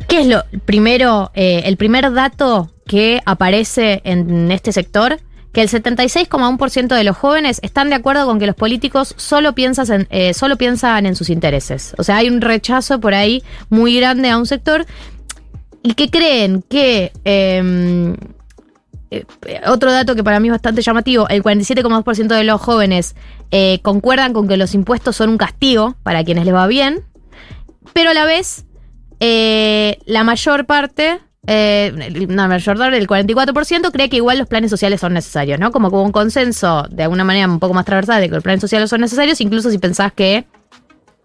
¿Y 0.02 0.04
qué 0.04 0.20
es 0.22 0.26
lo 0.26 0.44
primero, 0.64 1.30
eh, 1.34 1.62
el 1.64 1.76
primer 1.76 2.12
dato 2.12 2.72
que 2.86 3.20
aparece 3.24 4.00
en 4.04 4.50
este 4.50 4.72
sector? 4.72 5.20
Que 5.52 5.62
el 5.62 5.68
76,1% 5.68 6.96
de 6.96 7.04
los 7.04 7.16
jóvenes 7.16 7.60
están 7.62 7.88
de 7.90 7.94
acuerdo 7.94 8.26
con 8.26 8.40
que 8.40 8.46
los 8.46 8.56
políticos 8.56 9.14
solo, 9.16 9.54
eh, 9.56 10.34
solo 10.34 10.56
piensan 10.56 11.06
en 11.06 11.14
sus 11.14 11.30
intereses. 11.30 11.94
O 11.98 12.04
sea, 12.04 12.16
hay 12.16 12.28
un 12.28 12.40
rechazo 12.40 13.00
por 13.00 13.14
ahí 13.14 13.44
muy 13.68 13.96
grande 13.96 14.30
a 14.30 14.38
un 14.38 14.46
sector 14.46 14.86
y 15.82 15.94
que 15.94 16.10
creen 16.10 16.64
que... 16.68 17.12
eh, 17.24 18.16
eh, 19.10 19.24
otro 19.66 19.92
dato 19.92 20.16
que 20.16 20.24
para 20.24 20.40
mí 20.40 20.48
es 20.48 20.52
bastante 20.52 20.80
llamativo, 20.80 21.28
el 21.28 21.42
47,2% 21.42 22.28
de 22.28 22.44
los 22.44 22.58
jóvenes 22.58 23.14
concuerdan 23.82 24.32
con 24.32 24.48
que 24.48 24.56
los 24.56 24.74
impuestos 24.74 25.16
son 25.16 25.28
un 25.28 25.36
castigo 25.36 25.96
para 26.02 26.24
quienes 26.24 26.46
les 26.46 26.54
va 26.54 26.66
bien, 26.66 27.04
pero 27.92 28.08
a 28.08 28.14
la 28.14 28.24
vez 28.24 28.64
eh, 29.24 30.00
la 30.04 30.24
mayor 30.24 30.66
parte, 30.66 31.20
eh, 31.46 32.26
mayor 32.28 32.76
parte, 32.76 32.98
el 32.98 33.06
44%, 33.06 33.92
cree 33.92 34.10
que 34.10 34.16
igual 34.16 34.36
los 34.36 34.48
planes 34.48 34.68
sociales 34.68 35.00
son 35.00 35.12
necesarios, 35.12 35.60
¿no? 35.60 35.70
Como, 35.70 35.92
como 35.92 36.02
un 36.02 36.10
consenso 36.10 36.88
de 36.90 37.04
alguna 37.04 37.22
manera 37.22 37.46
un 37.46 37.60
poco 37.60 37.72
más 37.72 37.84
transversal 37.84 38.20
de 38.20 38.28
que 38.28 38.34
los 38.34 38.42
planes 38.42 38.60
sociales 38.60 38.90
son 38.90 39.00
necesarios, 39.00 39.40
incluso 39.40 39.70
si 39.70 39.78
pensás 39.78 40.12
que 40.12 40.44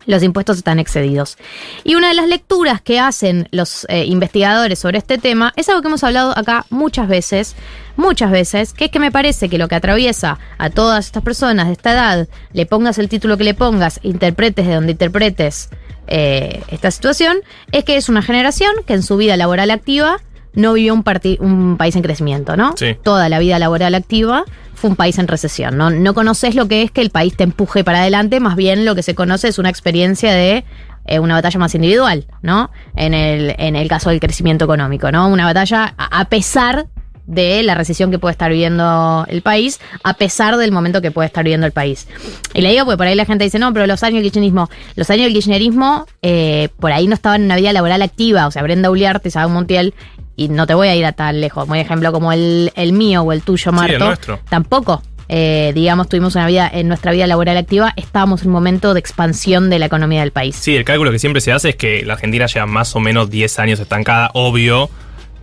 los 0.06 0.22
impuestos 0.22 0.58
están 0.58 0.78
excedidos. 0.78 1.40
Y 1.84 1.96
una 1.96 2.10
de 2.10 2.14
las 2.14 2.28
lecturas 2.28 2.82
que 2.82 3.00
hacen 3.00 3.50
los 3.52 3.88
eh, 3.90 4.06
investigadores 4.06 4.78
sobre 4.78 5.00
este 5.00 5.18
tema 5.18 5.52
es 5.56 5.68
algo 5.68 5.82
que 5.82 5.88
hemos 5.88 6.04
hablado 6.04 6.38
acá 6.38 6.68
muchas 6.70 7.08
veces, 7.08 7.56
muchas 7.96 8.30
veces, 8.30 8.74
que 8.74 8.86
es 8.86 8.92
que 8.92 9.00
me 9.00 9.12
parece 9.12 9.50
que 9.50 9.58
lo 9.58 9.68
que 9.68 9.74
atraviesa 9.74 10.38
a 10.60 10.70
todas 10.70 11.08
estas 11.08 11.24
personas 11.24 11.66
de 11.66 11.74
esta 11.74 11.94
edad, 11.94 12.28
le 12.54 12.68
pongas 12.68 13.00
el 13.00 13.10
título 13.10 13.38
que 13.38 13.44
le 13.44 13.56
pongas, 13.56 14.00
interpretes 14.04 14.68
de 14.68 14.76
donde 14.76 14.92
interpretes 14.92 15.72
eh, 16.08 16.62
esta 16.70 16.92
situación, 16.92 17.38
es 17.72 17.84
que 17.84 17.98
es 17.98 18.10
una 18.10 18.22
generación 18.22 18.72
que 18.86 18.94
en 18.94 19.04
su 19.04 19.18
vida 19.18 19.38
laboral 19.38 19.72
activa 19.72 20.18
no 20.54 20.74
vivió 20.74 20.94
un, 20.94 21.04
país 21.78 21.96
en 21.96 22.02
crecimiento, 22.02 22.58
¿no? 22.58 22.74
Sí. 22.76 22.98
Toda 23.04 23.30
la 23.30 23.38
vida 23.38 23.60
laboral 23.60 23.94
activa 23.94 24.44
fue 24.74 24.90
un 24.90 24.96
país 24.96 25.20
en 25.20 25.28
recesión, 25.28 25.78
¿no? 25.78 25.92
No 25.92 26.14
conoces 26.14 26.56
lo 26.56 26.68
que 26.68 26.82
es 26.82 26.92
que 26.92 27.02
el 27.02 27.12
país 27.12 27.36
te 27.36 27.44
empuje 27.44 27.84
para 27.84 28.00
adelante, 28.00 28.40
más 28.40 28.56
bien 28.56 28.84
lo 28.84 28.96
que 28.96 29.04
se 29.04 29.14
conoce 29.14 29.50
es 29.50 29.60
una 29.60 29.70
experiencia 29.70 30.34
de 30.34 30.66
eh, 31.06 31.20
una 31.20 31.36
batalla 31.36 31.60
más 31.60 31.76
individual, 31.76 32.26
¿no? 32.42 32.72
En 32.96 33.14
el, 33.14 33.56
en 33.60 33.76
el 33.76 33.88
caso 33.88 34.10
del 34.10 34.20
crecimiento 34.20 34.66
económico, 34.66 35.12
¿no? 35.12 35.28
Una 35.28 35.46
batalla 35.46 35.94
a, 35.98 36.22
a 36.22 36.26
pesar 36.26 36.88
de 37.28 37.62
la 37.62 37.76
recesión 37.76 38.10
que 38.10 38.18
puede 38.20 38.32
estar 38.32 38.50
viviendo 38.50 39.26
el 39.30 39.42
país, 39.42 39.80
a 40.04 40.16
pesar 40.16 40.58
del 40.58 40.72
momento 40.72 41.02
que 41.02 41.12
puede 41.12 41.28
estar 41.28 41.44
viviendo 41.44 41.68
el 41.68 41.74
país. 41.74 42.08
Y 42.54 42.62
le 42.62 42.72
digo 42.72 42.86
porque 42.86 42.98
por 42.98 43.08
ahí 43.08 43.16
la 43.16 43.26
gente 43.26 43.44
dice, 43.44 43.60
no, 43.60 43.72
pero 43.74 43.86
los 43.86 44.02
años 44.02 44.16
del 44.16 44.24
kirchnerismo, 44.24 44.70
los 44.96 45.10
años 45.10 45.26
del 45.26 45.34
kirchnerismo, 45.34 46.08
eh, 46.22 46.70
por 46.80 46.92
ahí 46.92 47.06
no 47.08 47.14
estaban 47.14 47.42
en 47.42 47.46
una 47.46 47.58
vida 47.58 47.74
laboral 47.74 48.02
activa, 48.02 48.48
o 48.48 48.52
sea, 48.52 48.64
Brenda 48.64 48.90
Uliarte, 48.90 49.28
Isabel 49.28 49.54
Montiel, 49.54 49.94
y 50.36 50.50
no 50.50 50.66
te 50.68 50.74
voy 50.74 50.88
a 50.88 50.96
ir 50.96 51.06
a 51.06 51.12
tan 51.12 51.42
lejos, 51.42 51.68
por 51.68 51.78
ejemplo, 51.78 52.12
como 52.12 52.32
el, 52.32 52.72
el 52.76 52.94
mío 52.94 53.24
o 53.24 53.32
el 53.34 53.42
tuyo, 53.42 53.72
Marto, 53.72 54.06
nuestro. 54.06 54.40
tampoco. 54.50 55.02
eh, 55.30 55.74
digamos, 55.76 56.08
tuvimos 56.08 56.36
una 56.36 56.48
vida 56.48 56.70
en 56.74 56.88
nuestra 56.88 57.12
vida 57.12 57.28
laboral 57.28 57.58
activa, 57.58 57.92
estábamos 57.98 58.44
en 58.44 58.48
un 58.48 58.54
momento 58.54 58.94
de 58.94 59.02
expansión 59.02 59.70
de 59.70 59.80
la 59.80 59.88
economía 59.88 60.22
del 60.22 60.32
país. 60.32 60.56
Sí, 60.56 60.76
el 60.78 60.86
cálculo 60.86 61.12
que 61.12 61.20
siempre 61.20 61.42
se 61.42 61.52
hace 61.52 61.70
es 61.70 61.76
que 61.76 62.06
la 62.06 62.14
Argentina 62.14 62.46
lleva 62.46 62.66
más 62.68 62.96
o 62.96 63.02
menos 63.02 63.30
10 63.30 63.60
años 63.60 63.80
estancada, 63.82 64.30
obvio. 64.34 64.90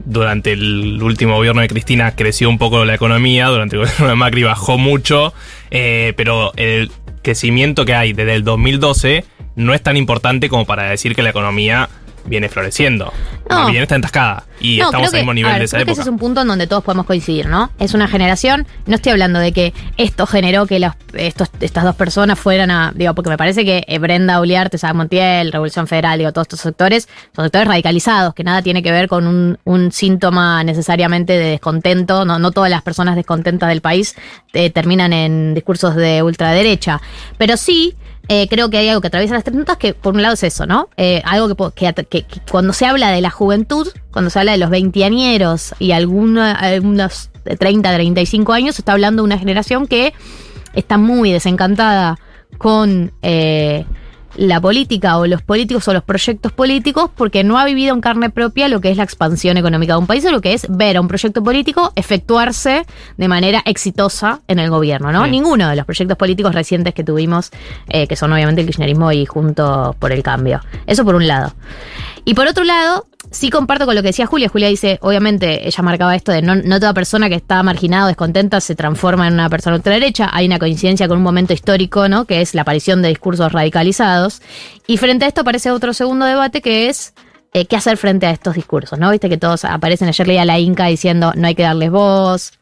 Durante 0.05 0.53
el 0.53 1.03
último 1.03 1.37
gobierno 1.37 1.61
de 1.61 1.69
Cristina 1.69 2.15
creció 2.15 2.49
un 2.49 2.59
poco 2.59 2.85
la 2.85 2.95
economía, 2.95 3.49
durante 3.49 3.77
el 3.77 3.83
gobierno 3.85 4.09
de 4.09 4.15
Macri 4.15 4.43
bajó 4.43 4.79
mucho, 4.79 5.33
eh, 5.71 6.13
pero 6.17 6.53
el 6.57 6.91
crecimiento 7.23 7.85
que 7.85 7.95
hay 7.95 8.13
desde 8.13 8.35
el 8.35 8.45
2012 8.45 9.25
no 9.57 9.73
es 9.73 9.83
tan 9.83 9.97
importante 9.97 10.49
como 10.49 10.65
para 10.67 10.85
decir 10.85 11.15
que 11.15 11.23
la 11.23 11.31
economía 11.31 11.89
viene 12.27 12.49
floreciendo. 12.49 13.12
No. 13.51 13.66
Bien 13.70 13.83
está 13.83 13.95
entascada 13.97 14.45
y 14.61 14.79
No, 14.79 14.87
estamos 14.87 15.09
al 15.12 15.20
mismo 15.20 15.31
que- 15.33 15.35
nivel 15.35 15.53
ver, 15.53 15.59
de 15.61 15.64
esa 15.66 15.77
creo 15.77 15.87
que 15.87 15.91
época. 15.93 16.01
ese 16.03 16.09
es 16.09 16.12
un 16.12 16.18
punto 16.18 16.41
en 16.41 16.49
donde 16.49 16.66
todos 16.66 16.83
podemos 16.83 17.05
coincidir, 17.07 17.47
¿no? 17.47 17.70
Es 17.79 17.93
una 17.95 18.09
generación, 18.09 18.66
no 18.87 18.95
estoy 18.95 19.12
hablando 19.12 19.39
de 19.39 19.53
que 19.53 19.75
esto 19.99 20.27
generó 20.27 20.66
que 20.66 20.81
los, 20.81 20.93
estos, 21.12 21.51
estas 21.61 21.85
dos 21.85 21.95
personas 21.97 22.39
fueran 22.39 22.70
a, 22.70 22.93
digo, 22.95 23.14
porque 23.14 23.29
me 23.31 23.37
parece 23.37 23.64
que 23.64 23.85
eh, 23.87 23.99
Brenda 23.99 24.41
Uliarte, 24.41 24.79
Sara 24.79 24.95
Montiel, 24.95 25.53
Revolución 25.53 25.87
Federal, 25.87 26.18
digo, 26.18 26.33
todos 26.33 26.47
estos 26.47 26.61
sectores, 26.61 27.09
son 27.37 27.45
sectores 27.45 27.68
radicalizados, 27.68 28.33
que 28.35 28.45
nada 28.45 28.62
tiene 28.62 28.83
que 28.83 28.91
ver 28.93 29.09
con 29.09 29.27
un, 29.27 29.59
un 29.64 29.93
síntoma 29.93 30.64
necesariamente 30.64 31.35
de 31.35 31.51
descontento, 31.51 32.25
no, 32.25 32.39
no 32.39 32.51
todas 32.51 32.70
las 32.70 32.83
personas 32.83 33.16
descontentas 33.16 33.68
del 33.68 33.83
país 33.83 34.14
eh, 34.55 34.70
terminan 34.70 35.12
en 35.12 35.53
discursos 35.55 35.95
de 35.97 36.22
ultraderecha, 36.22 37.01
pero 37.37 37.57
sí 37.57 37.95
eh, 38.29 38.49
creo 38.49 38.70
que 38.70 38.79
hay 38.79 38.89
algo 38.89 39.01
que 39.01 39.09
atraviesa 39.09 39.35
las 39.35 39.45
tres 39.45 39.57
notas 39.57 39.77
que 39.77 39.93
por 39.95 40.14
un 40.14 40.22
lado 40.22 40.35
es 40.35 40.43
eso, 40.43 40.66
¿no? 40.66 40.89
Eh, 40.97 41.20
algo 41.25 41.55
que, 41.75 42.25
cuando 42.51 42.72
se 42.72 42.87
habla 42.87 43.11
de 43.11 43.20
la 43.20 43.31
juventud, 43.31 43.89
cuando 44.11 44.31
se 44.31 44.39
habla 44.39 44.53
de 44.53 44.59
los 44.59 44.70
veinteañeros 44.70 45.75
y 45.79 45.93
alguna- 45.93 46.53
algunos 46.53 47.31
de 47.45 47.57
30, 47.57 47.93
35 47.93 48.53
años, 48.53 48.77
se 48.77 48.83
está 48.83 48.93
hablando 48.93 49.22
de 49.22 49.27
una 49.27 49.39
generación 49.39 49.87
que 49.87 50.14
está 50.72 50.97
muy 50.97 51.31
desencantada 51.33 52.18
con 52.59 53.12
eh, 53.22 53.85
la 54.37 54.61
política 54.61 55.18
o 55.18 55.26
los 55.26 55.43
políticos 55.43 55.87
o 55.89 55.93
los 55.93 56.03
proyectos 56.03 56.53
políticos 56.53 57.11
porque 57.14 57.45
no 57.45 57.59
ha 57.59 57.64
vivido 57.64 57.95
en 57.95 58.01
carne 58.01 58.30
propia 58.30 58.68
lo 58.68 58.80
que 58.80 58.91
es 58.91 58.97
la 58.97 59.05
expansión 59.05 59.57
económica 59.57 59.95
de 59.95 59.99
un 59.99 60.07
país 60.07 60.24
o 60.24 60.30
lo 60.30 60.41
que 60.41 60.55
es 60.55 60.66
ver 60.68 60.97
a 60.97 61.01
un 61.01 61.09
proyecto 61.09 61.43
político 61.43 61.93
efectuarse 61.97 62.87
de 63.16 63.28
manera 63.28 63.62
exitosa 63.64 64.41
en 64.49 64.59
el 64.59 64.70
gobierno, 64.70 65.12
¿no? 65.12 65.24
Sí. 65.24 65.30
Ninguno 65.30 65.68
de 65.68 65.76
los 65.76 65.85
proyectos 65.85 66.16
políticos 66.16 66.55
recientes 66.55 66.95
que 66.95 67.05
tuvimos, 67.05 67.51
eh, 67.89 68.07
que 68.07 68.16
son 68.16 68.32
obviamente 68.32 68.61
el 68.61 68.66
kirchnerismo 68.66 69.12
y 69.12 69.26
Juntos 69.26 69.97
por 69.97 70.12
el 70.12 70.22
Cambio. 70.22 70.61
Eso 70.87 71.05
por 71.05 71.14
un 71.14 71.26
lado. 71.26 71.53
Y 72.24 72.35
por 72.35 72.47
otro 72.47 72.64
lado, 72.64 73.07
sí 73.31 73.51
comparto 73.51 73.87
con 73.87 73.95
lo 73.95 74.03
que 74.03 74.09
decía 74.09 74.27
Julia. 74.27 74.49
Julia 74.49 74.68
dice, 74.68 74.99
obviamente, 75.03 75.66
ella 75.66 75.83
marcaba 75.83 76.14
esto 76.14 76.33
de 76.33 76.43
no, 76.43 76.55
no 76.55 76.81
toda 76.81 76.95
persona 76.95 77.29
que 77.29 77.35
está 77.35 77.62
marginada 77.62 78.05
o 78.05 78.09
descontenta 78.09 78.61
se 78.61 78.75
transforma 78.75 79.27
en 79.27 79.35
una 79.35 79.49
persona 79.51 79.77
ultraderecha. 79.77 80.31
Hay 80.33 80.47
una 80.47 80.59
coincidencia 80.59 81.09
con 81.09 81.18
un 81.18 81.22
momento 81.22 81.53
histórico, 81.53 82.09
¿no? 82.09 82.25
Que 82.25 82.41
es 82.41 82.55
la 82.55 82.62
aparición 82.62 83.03
de 83.03 83.09
discursos 83.09 83.53
radicalizados. 83.53 84.41
Y 84.87 84.97
frente 84.99 85.25
a 85.25 85.29
esto 85.29 85.43
aparece 85.43 85.70
otro 85.70 85.93
segundo 85.93 86.27
debate 86.27 86.62
que 86.62 86.89
es 86.89 87.14
eh, 87.53 87.66
qué 87.66 87.77
hacer 87.77 87.97
frente 87.97 88.27
a 88.27 88.31
estos 88.31 88.55
discursos, 88.55 88.99
¿no? 88.99 89.11
Viste 89.11 89.29
que 89.29 89.37
todos 89.37 89.64
aparecen. 89.64 90.09
Ayer 90.09 90.27
leía 90.27 90.43
a 90.43 90.47
la 90.47 90.59
Inca 90.59 90.87
diciendo 90.87 91.33
no 91.37 91.47
hay 91.47 91.55
que 91.55 91.62
darles 91.62 91.91
voz. 91.91 92.53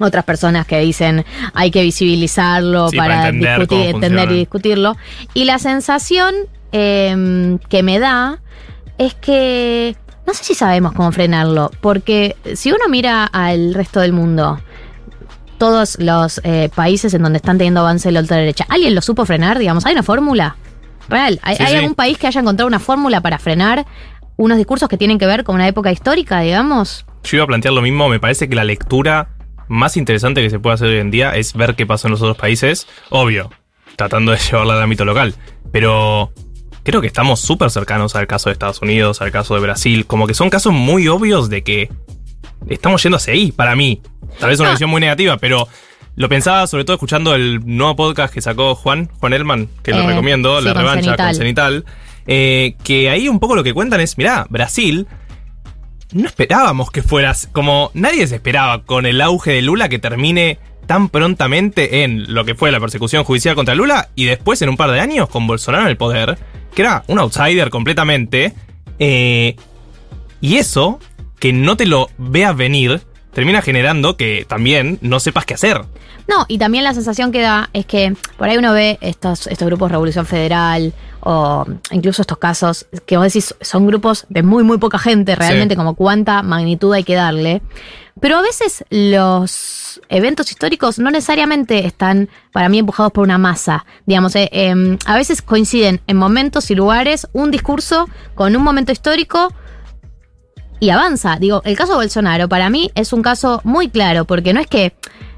Otras 0.00 0.24
personas 0.24 0.66
que 0.66 0.80
dicen 0.80 1.24
hay 1.54 1.70
que 1.70 1.82
visibilizarlo 1.82 2.88
Sí, 2.88 2.96
para, 2.96 3.14
para 3.14 3.28
entender 3.28 3.58
discutir, 3.60 3.94
entender 3.94 4.32
y 4.32 4.38
discutirlo. 4.38 4.96
Y 5.34 5.44
la 5.44 5.58
sensación 5.58 6.34
eh, 6.72 7.58
que 7.68 7.82
me 7.84 8.00
da 8.00 8.40
es 8.98 9.14
que 9.14 9.96
no 10.26 10.32
sé 10.34 10.44
si 10.44 10.54
sabemos 10.54 10.92
cómo 10.92 11.12
frenarlo, 11.12 11.70
porque 11.80 12.36
si 12.54 12.72
uno 12.72 12.88
mira 12.88 13.24
al 13.24 13.74
resto 13.74 14.00
del 14.00 14.12
mundo, 14.12 14.60
todos 15.58 15.98
los 16.00 16.40
eh, 16.44 16.70
países 16.74 17.12
en 17.14 17.22
donde 17.22 17.36
están 17.36 17.58
teniendo 17.58 17.80
avance 17.80 18.08
de 18.08 18.12
la 18.12 18.20
ultraderecha, 18.20 18.66
¿alguien 18.68 18.94
lo 18.94 19.02
supo 19.02 19.26
frenar? 19.26 19.58
Digamos, 19.58 19.84
¿hay 19.86 19.92
una 19.92 20.02
fórmula? 20.02 20.56
Real, 21.08 21.38
¿hay, 21.42 21.56
Sí, 21.56 21.62
hay 21.62 21.72
sí. 21.72 21.76
algún 21.76 21.94
país 21.94 22.16
que 22.16 22.26
haya 22.26 22.40
encontrado 22.40 22.66
una 22.66 22.78
fórmula 22.80 23.20
para 23.20 23.38
frenar 23.38 23.84
unos 24.36 24.56
discursos 24.56 24.88
que 24.88 24.96
tienen 24.96 25.18
que 25.18 25.26
ver 25.26 25.44
con 25.44 25.54
una 25.54 25.68
época 25.68 25.92
histórica, 25.92 26.40
digamos? 26.40 27.04
Yo 27.24 27.36
iba 27.36 27.44
a 27.44 27.46
plantear 27.46 27.74
lo 27.74 27.82
mismo, 27.82 28.08
me 28.08 28.18
parece 28.18 28.48
que 28.48 28.54
la 28.54 28.64
lectura 28.64 29.28
más 29.68 29.96
interesante 29.96 30.42
que 30.42 30.50
se 30.50 30.58
puede 30.58 30.74
hacer 30.74 30.88
hoy 30.88 30.98
en 30.98 31.10
día 31.10 31.34
es 31.36 31.54
ver 31.54 31.74
qué 31.74 31.86
pasó 31.86 32.08
en 32.08 32.12
los 32.12 32.22
otros 32.22 32.36
países, 32.36 32.86
obvio, 33.10 33.50
tratando 33.96 34.32
de 34.32 34.38
llevarla 34.50 34.74
al 34.74 34.82
ámbito 34.82 35.04
local, 35.04 35.34
pero 35.70 36.32
creo 36.84 37.00
que 37.00 37.08
estamos 37.08 37.40
súper 37.40 37.70
cercanos 37.70 38.14
al 38.14 38.26
caso 38.28 38.48
de 38.48 38.52
Estados 38.52 38.80
Unidos, 38.82 39.20
al 39.20 39.32
caso 39.32 39.54
de 39.54 39.60
Brasil, 39.60 40.06
como 40.06 40.26
que 40.28 40.34
son 40.34 40.50
casos 40.50 40.72
muy 40.72 41.08
obvios 41.08 41.48
de 41.50 41.62
que 41.64 41.90
estamos 42.68 43.02
yendo 43.02 43.16
hacia 43.16 43.32
ahí, 43.34 43.50
para 43.50 43.74
mí. 43.74 44.00
Tal 44.38 44.50
vez 44.50 44.60
una 44.60 44.68
Ah. 44.68 44.72
visión 44.72 44.90
muy 44.90 45.00
negativa, 45.00 45.36
pero 45.38 45.66
lo 46.16 46.28
pensaba 46.28 46.66
sobre 46.68 46.84
todo 46.84 46.94
escuchando 46.94 47.34
el 47.34 47.60
nuevo 47.64 47.96
podcast 47.96 48.32
que 48.32 48.40
sacó 48.40 48.74
Juan, 48.76 49.10
Juan 49.18 49.32
Elman, 49.32 49.68
que 49.82 49.90
lo 49.90 50.02
Eh, 50.02 50.06
recomiendo, 50.06 50.58
sí, 50.60 50.64
La 50.66 50.74
Revancha 50.74 51.02
Cenital. 51.04 51.26
con 51.26 51.34
Cenital, 51.34 51.84
eh, 52.26 52.76
que 52.84 53.10
ahí 53.10 53.28
un 53.28 53.40
poco 53.40 53.56
lo 53.56 53.64
que 53.64 53.74
cuentan 53.74 54.00
es, 54.00 54.16
mirá, 54.16 54.46
Brasil 54.48 55.06
no 56.12 56.26
esperábamos 56.26 56.90
que 56.92 57.02
fueras 57.02 57.48
como 57.50 57.90
nadie 57.94 58.26
se 58.28 58.36
esperaba 58.36 58.84
con 58.84 59.04
el 59.06 59.20
auge 59.20 59.50
de 59.52 59.62
Lula 59.62 59.88
que 59.88 59.98
termine 59.98 60.58
tan 60.86 61.08
prontamente 61.08 62.04
en 62.04 62.32
lo 62.32 62.44
que 62.44 62.54
fue 62.54 62.70
la 62.70 62.80
persecución 62.80 63.24
judicial 63.24 63.54
contra 63.54 63.74
Lula 63.74 64.08
y 64.14 64.24
después 64.24 64.60
en 64.62 64.68
un 64.68 64.76
par 64.76 64.90
de 64.90 65.00
años 65.00 65.28
con 65.28 65.46
Bolsonaro 65.46 65.84
en 65.84 65.90
el 65.90 65.96
poder, 65.96 66.38
que 66.74 66.82
era 66.82 67.04
un 67.06 67.18
outsider 67.18 67.70
completamente. 67.70 68.52
eh, 68.98 69.56
y 70.40 70.56
eso, 70.56 71.00
que 71.38 71.54
no 71.54 71.76
te 71.78 71.86
lo 71.86 72.10
veas 72.18 72.54
venir, 72.54 73.00
termina 73.32 73.62
generando 73.62 74.16
que 74.18 74.44
también 74.46 74.98
no 75.00 75.18
sepas 75.18 75.46
qué 75.46 75.54
hacer. 75.54 75.80
No, 76.26 76.46
y 76.48 76.58
también 76.58 76.84
la 76.84 76.94
sensación 76.94 77.32
que 77.32 77.42
da 77.42 77.68
es 77.72 77.84
que 77.86 78.16
por 78.38 78.48
ahí 78.48 78.56
uno 78.56 78.72
ve 78.72 78.98
estos, 79.02 79.46
estos 79.46 79.66
grupos 79.66 79.90
Revolución 79.90 80.24
Federal 80.24 80.92
o 81.20 81.66
incluso 81.90 82.22
estos 82.22 82.38
casos 82.38 82.86
que 83.06 83.16
vos 83.16 83.26
decís 83.26 83.54
son 83.60 83.86
grupos 83.86 84.24
de 84.30 84.42
muy, 84.42 84.64
muy 84.64 84.78
poca 84.78 84.98
gente, 84.98 85.36
realmente 85.36 85.74
Sí. 85.74 85.76
como 85.76 85.94
cuánta 85.94 86.42
magnitud 86.42 86.92
hay 86.94 87.04
que 87.04 87.14
darle. 87.14 87.62
Pero 88.20 88.38
a 88.38 88.42
veces 88.42 88.84
los 88.90 90.00
eventos 90.08 90.50
históricos 90.50 90.98
no 90.98 91.10
necesariamente 91.10 91.84
están, 91.84 92.28
para 92.52 92.68
mí, 92.68 92.78
empujados 92.78 93.12
por 93.12 93.24
una 93.24 93.38
masa. 93.38 93.84
Digamos, 94.06 94.34
eh, 94.36 94.48
em, 94.52 94.96
a 95.04 95.16
veces 95.16 95.42
coinciden 95.42 96.00
en 96.06 96.16
momentos 96.16 96.70
y 96.70 96.74
lugares 96.74 97.26
un 97.32 97.50
discurso 97.50 98.08
con 98.34 98.54
un 98.56 98.62
momento 98.62 98.92
histórico 98.92 99.52
y 100.80 100.90
avanza. 100.90 101.36
Digo, 101.40 101.60
el 101.64 101.76
caso 101.76 101.92
de 101.92 101.98
Bolsonaro 101.98 102.48
para 102.48 102.70
mí 102.70 102.90
es 102.94 103.12
un 103.12 103.22
caso 103.22 103.60
muy 103.64 103.88
claro, 103.88 104.24
porque 104.26 104.52
no 104.52 104.60
es 104.60 104.66
que 104.68 104.94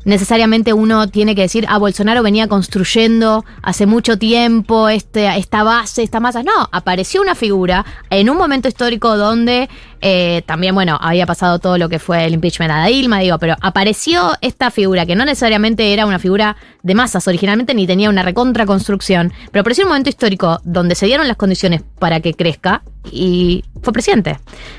necesariamente 0.07 0.72
uno 0.72 1.09
tiene 1.09 1.34
que 1.34 1.42
decir, 1.42 1.66
ah, 1.68 1.78
Bolsonaro 1.78 2.22
venía 2.22 2.46
construyendo 2.46 3.44
hace 3.61 3.86
mucho 3.86 4.16
tiempo 4.16 4.88
este, 4.88 5.26
esta 5.36 5.64
base, 5.64 6.02
esta 6.04 6.20
masa. 6.20 6.44
No, 6.44 6.68
apareció 6.70 7.20
una 7.20 7.34
figura 7.34 7.84
en 8.09 8.30
un 8.30 8.38
momento 8.38 8.68
histórico 8.68 9.16
donde 9.16 9.68
eh, 10.01 10.42
también, 10.47 10.74
bueno, 10.74 10.99
había 11.01 11.26
pasado 11.26 11.59
todo 11.59 11.78
lo 11.78 11.88
que 11.88 11.99
fue 11.99 12.24
el 12.24 12.34
impeachment 12.34 12.70
a 12.70 12.86
Dilma, 12.86 13.20
digo, 13.20 13.38
pero 13.38 13.57
apareció 13.61 14.32
esta 14.40 14.70
figura 14.70 15.07
que 15.07 15.16
no 15.16 15.24
necesariamente 15.24 15.92
era 15.92 16.07
una 16.07 16.18
figura 16.18 16.57
de 16.82 16.94
masas 16.94 17.26
originalmente 17.28 17.74
ni 17.74 17.86
tenía 17.86 18.11
una 18.11 18.22
recontra 18.22 18.66
construcción, 18.66 19.32
pero 19.51 19.61
apareció 19.61 19.84
un 19.84 19.90
momento 19.90 20.11
histórico 20.11 20.61
donde 20.64 20.94
se 20.94 21.07
dieron 21.07 21.28
las 21.28 21.36
condiciones 21.36 21.82
para 21.99 22.20
que 22.20 22.34
crezca 22.34 22.82
y 23.11 23.64
fue 23.82 23.92
presidente. 23.92 24.38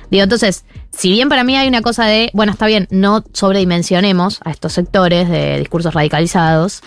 Digo, 0.09 0.23
entonces, 0.23 0.65
si 0.91 1.11
bien 1.11 1.29
para 1.29 1.43
mí 1.43 1.55
hay 1.55 1.67
una 1.67 1.81
cosa 1.81 2.05
de, 2.05 2.29
bueno, 2.33 2.51
está 2.51 2.67
bien, 2.67 2.87
no 2.91 3.23
sobredimensionemos 3.33 4.39
a 4.43 4.51
estos 4.51 4.73
sectores 4.73 5.29
de 5.29 5.59
discursos 5.59 5.93
radicalizados, 5.93 6.83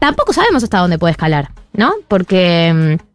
tampoco 0.00 0.32
sabemos 0.32 0.62
hasta 0.62 0.78
dónde 0.78 0.98
puede 0.98 1.12
escalar, 1.12 1.50
¿no? 1.72 1.94
Porque 2.08 2.98
mm, 3.00 3.13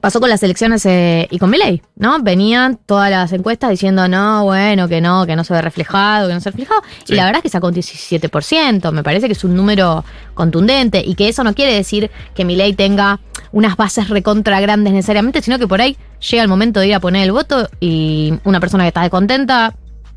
pasó 0.00 0.20
con 0.20 0.30
las 0.30 0.42
elecciones 0.42 0.84
eh, 0.86 1.26
y 1.30 1.38
con 1.38 1.50
Milei, 1.50 1.82
¿no? 1.96 2.20
Venían 2.22 2.78
todas 2.86 3.10
las 3.10 3.32
encuestas 3.32 3.70
diciendo, 3.70 4.08
no, 4.08 4.44
bueno, 4.44 4.88
que 4.88 5.00
no, 5.00 5.26
que 5.26 5.36
no 5.36 5.44
se 5.44 5.54
ve 5.54 5.62
reflejado, 5.62 6.28
que 6.28 6.34
no 6.34 6.40
se 6.40 6.50
ve 6.50 6.52
reflejado. 6.52 6.82
Sí. 7.04 7.12
Y 7.12 7.16
la 7.16 7.24
verdad 7.24 7.38
es 7.38 7.42
que 7.42 7.48
sacó 7.48 7.68
un 7.68 7.74
17%, 7.74 8.92
me 8.92 9.02
parece 9.02 9.26
que 9.26 9.32
es 9.32 9.44
un 9.44 9.54
número 9.54 10.04
contundente 10.34 11.02
y 11.04 11.14
que 11.14 11.28
eso 11.28 11.42
no 11.44 11.54
quiere 11.54 11.74
decir 11.74 12.10
que 12.34 12.44
Milei 12.44 12.74
tenga 12.74 13.20
unas 13.52 13.76
bases 13.76 14.08
recontra 14.08 14.60
grandes 14.60 14.92
necesariamente, 14.92 15.42
sino 15.42 15.58
que 15.58 15.66
por 15.66 15.80
ahí 15.80 15.96
llega 16.30 16.42
el 16.42 16.48
momento 16.48 16.80
de 16.80 16.88
ir 16.88 16.94
a 16.94 17.00
poner 17.00 17.24
el 17.24 17.32
voto 17.32 17.68
y 17.80 18.34
una 18.44 18.60
persona 18.60 18.84
que 18.84 18.88
está 18.88 19.02
descontenta 19.02 19.74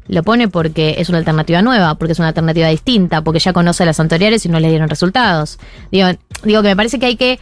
lo 0.08 0.24
pone 0.24 0.48
porque 0.48 0.96
es 0.98 1.10
una 1.10 1.20
alternativa 1.20 1.62
nueva, 1.62 1.96
porque 1.96 2.14
es 2.14 2.20
una 2.20 2.30
alternativa 2.30 2.68
distinta, 2.68 3.24
porque 3.24 3.40
ya 3.40 3.54
conoce 3.54 3.84
a 3.84 3.86
las 3.86 4.00
anteriores 4.00 4.46
y 4.46 4.50
no 4.50 4.60
le 4.60 4.70
dieron 4.70 4.90
resultados. 4.90 5.58
Digo, 5.92 6.08
digo 6.44 6.62
que 6.62 6.70
me 6.70 6.76
parece 6.76 7.00
que 7.00 7.06
hay 7.06 7.16
que... 7.16 7.40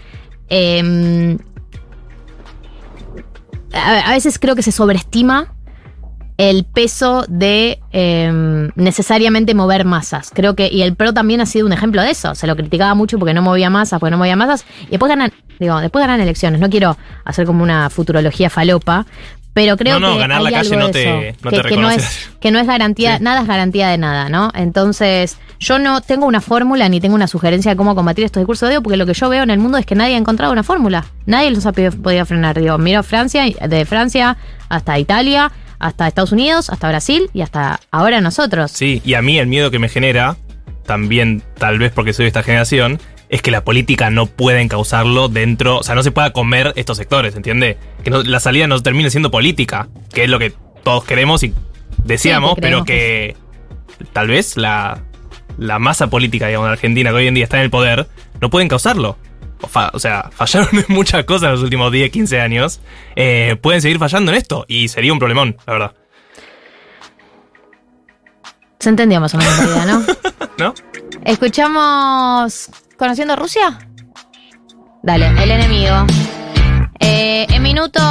em, 0.49 1.37
a, 3.73 4.11
veces 4.11 4.39
creo 4.39 4.55
que 4.55 4.63
se 4.63 4.71
sobreestima 4.71 5.53
el 6.37 6.63
peso 6.63 7.25
de 7.27 7.79
eh, 7.91 8.69
necesariamente 8.75 9.53
mover 9.53 9.83
masas. 9.83 10.31
Creo 10.33 10.55
que, 10.55 10.69
y 10.71 10.83
el 10.83 10.95
PRO 10.95 11.13
también 11.13 11.41
ha 11.41 11.45
sido 11.45 11.65
un 11.65 11.73
ejemplo 11.73 12.01
de 12.01 12.11
eso. 12.11 12.33
Se 12.33 12.47
lo 12.47 12.55
criticaba 12.55 12.95
mucho 12.95 13.19
porque 13.19 13.33
no 13.33 13.41
movía 13.41 13.69
masas, 13.69 13.99
porque 13.99 14.11
no 14.11 14.17
movía 14.17 14.37
masas. 14.37 14.65
Y 14.87 14.91
después 14.91 15.09
ganan, 15.09 15.33
digo, 15.59 15.79
después 15.81 16.01
ganan 16.01 16.21
elecciones. 16.21 16.61
No 16.61 16.69
quiero 16.69 16.97
hacer 17.25 17.45
como 17.45 17.61
una 17.61 17.89
futurología 17.89 18.49
falopa, 18.49 19.05
pero 19.53 19.75
creo 19.77 19.99
No, 19.99 20.07
no, 20.09 20.13
que 20.13 20.19
ganar 20.19 20.37
hay 20.39 20.43
la 20.45 20.51
calle 20.51 20.75
algo 20.75 20.87
no 20.87 20.91
te- 20.91 21.01
eso, 21.03 21.35
no 21.43 21.49
que, 21.51 21.57
te 21.61 21.69
que 21.69 21.77
no 21.77 21.89
es 21.89 22.29
que 22.39 22.51
no 22.51 22.59
es 22.59 22.67
garantía, 22.67 23.17
Sí. 23.17 23.23
nada 23.23 23.41
es 23.41 23.47
garantía 23.47 23.89
de 23.89 23.97
nada, 23.97 24.29
¿no? 24.29 24.51
Entonces, 24.55 25.37
yo 25.59 25.77
no 25.79 25.99
tengo 26.01 26.25
una 26.25 26.39
fórmula 26.39 26.87
ni 26.87 27.01
tengo 27.01 27.15
una 27.15 27.27
sugerencia 27.27 27.71
de 27.71 27.77
cómo 27.77 27.93
combatir 27.95 28.23
estos 28.25 28.39
discursos 28.41 28.69
de 28.69 28.75
odio, 28.75 28.83
porque 28.83 28.95
lo 28.97 29.05
que 29.05 29.13
yo 29.13 29.27
veo 29.27 29.43
en 29.43 29.49
el 29.49 29.59
mundo 29.59 29.77
es 29.77 29.85
que 29.85 29.95
nadie 29.95 30.15
ha 30.15 30.17
encontrado 30.17 30.53
una 30.53 30.63
fórmula. 30.63 31.05
Nadie 31.25 31.51
los 31.51 31.65
ha 31.65 31.71
podido, 31.73 31.91
podido 31.91 32.25
frenar. 32.25 32.59
Digo, 32.59 32.77
miro 32.77 33.03
Francia, 33.03 33.43
de 33.45 33.85
Francia 33.85 34.37
hasta 34.69 34.97
Italia, 34.99 35.51
hasta 35.79 36.07
Estados 36.07 36.31
Unidos, 36.31 36.69
hasta 36.69 36.87
Brasil 36.87 37.29
y 37.33 37.41
hasta 37.41 37.79
ahora 37.91 38.21
nosotros. 38.21 38.71
Sí, 38.71 39.01
y 39.03 39.15
a 39.15 39.21
mí 39.21 39.37
el 39.39 39.47
miedo 39.47 39.69
que 39.71 39.79
me 39.79 39.89
genera, 39.89 40.37
también 40.85 41.43
tal 41.57 41.77
vez 41.79 41.91
porque 41.91 42.13
soy 42.13 42.23
de 42.23 42.27
esta 42.27 42.43
generación, 42.43 42.99
es 43.29 43.41
que 43.41 43.51
la 43.51 43.63
política 43.63 44.09
no 44.09 44.25
pueda 44.25 44.59
encauzarlo 44.61 45.29
dentro, 45.29 45.77
o 45.77 45.83
sea, 45.83 45.95
no 45.95 46.03
se 46.03 46.11
pueda 46.11 46.33
comer 46.33 46.73
estos 46.75 46.97
sectores, 46.97 47.35
¿entiende? 47.35 47.77
Que 48.03 48.09
no- 48.09 48.23
la 48.23 48.39
salida 48.39 48.67
no 48.67 48.79
termine 48.81 49.09
siendo 49.11 49.31
política, 49.31 49.87
que 50.13 50.23
es 50.23 50.29
lo 50.29 50.39
que 50.39 50.53
todos 50.83 51.03
queremos 51.05 51.43
y 51.43 51.53
deseamos, 52.03 52.51
Sí, 52.51 52.55
que 52.55 52.61
pero 52.61 52.83
que 52.85 53.37
tal 54.13 54.27
vez 54.27 54.57
la, 54.57 55.03
la 55.57 55.77
masa 55.79 56.07
política, 56.07 56.47
digamos, 56.47 56.67
de 56.69 56.73
Argentina, 56.73 57.11
que 57.11 57.15
hoy 57.17 57.27
en 57.27 57.35
día 57.35 57.43
está 57.43 57.57
en 57.57 57.63
el 57.63 57.69
poder, 57.69 58.07
no 58.41 58.49
puede 58.49 58.65
encauzarlo. 58.65 59.17
O, 59.61 59.67
fa- 59.67 59.91
o 59.93 59.99
sea, 59.99 60.29
fallaron 60.35 60.69
en 60.73 60.85
muchas 60.87 61.25
cosas 61.25 61.43
en 61.47 61.51
los 61.51 61.61
últimos 61.61 61.91
10, 61.91 62.09
15 62.11 62.39
años. 62.41 62.79
Eh, 63.15 63.57
pueden 63.61 63.81
seguir 63.81 63.99
fallando 63.99 64.31
en 64.31 64.37
esto 64.37 64.65
y 64.67 64.87
sería 64.87 65.11
un 65.13 65.19
problemón, 65.19 65.57
la 65.67 65.73
verdad. 65.73 65.93
Se 68.79 68.89
entendió 68.89 69.19
más 69.19 69.33
o 69.33 69.37
menos 69.37 69.57
la 69.59 69.65
idea, 69.65 69.85
¿no? 69.85 70.03
¿No? 70.57 70.73
Escuchamos 71.25 72.69
Conociendo 72.99 73.37
Rusia. 73.37 73.79
Dale, 75.01 75.29
el 75.41 75.51
enemigo. 75.51 76.05
Eh, 76.99 77.47
en 77.49 77.63
minutos, 77.63 78.03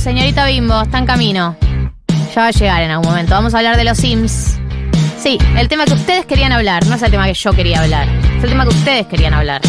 señorita 0.00 0.44
Bimbo, 0.46 0.82
está 0.82 0.98
en 0.98 1.06
camino. 1.06 1.56
Ya 2.34 2.42
va 2.42 2.48
a 2.48 2.50
llegar 2.50 2.82
en 2.82 2.90
algún 2.90 3.06
momento. 3.06 3.34
Vamos 3.34 3.54
a 3.54 3.58
hablar 3.58 3.76
de 3.76 3.84
los 3.84 3.96
Sims. 3.96 4.58
Sí, 5.16 5.38
el 5.56 5.68
tema 5.68 5.84
que 5.84 5.94
ustedes 5.94 6.26
querían 6.26 6.50
hablar, 6.50 6.84
no 6.86 6.96
es 6.96 7.02
el 7.02 7.12
tema 7.12 7.26
que 7.26 7.34
yo 7.34 7.52
quería 7.52 7.80
hablar. 7.80 8.08
Es 8.36 8.42
el 8.42 8.50
tema 8.50 8.64
que 8.64 8.70
ustedes 8.70 9.06
querían 9.06 9.32
hablar. 9.32 9.60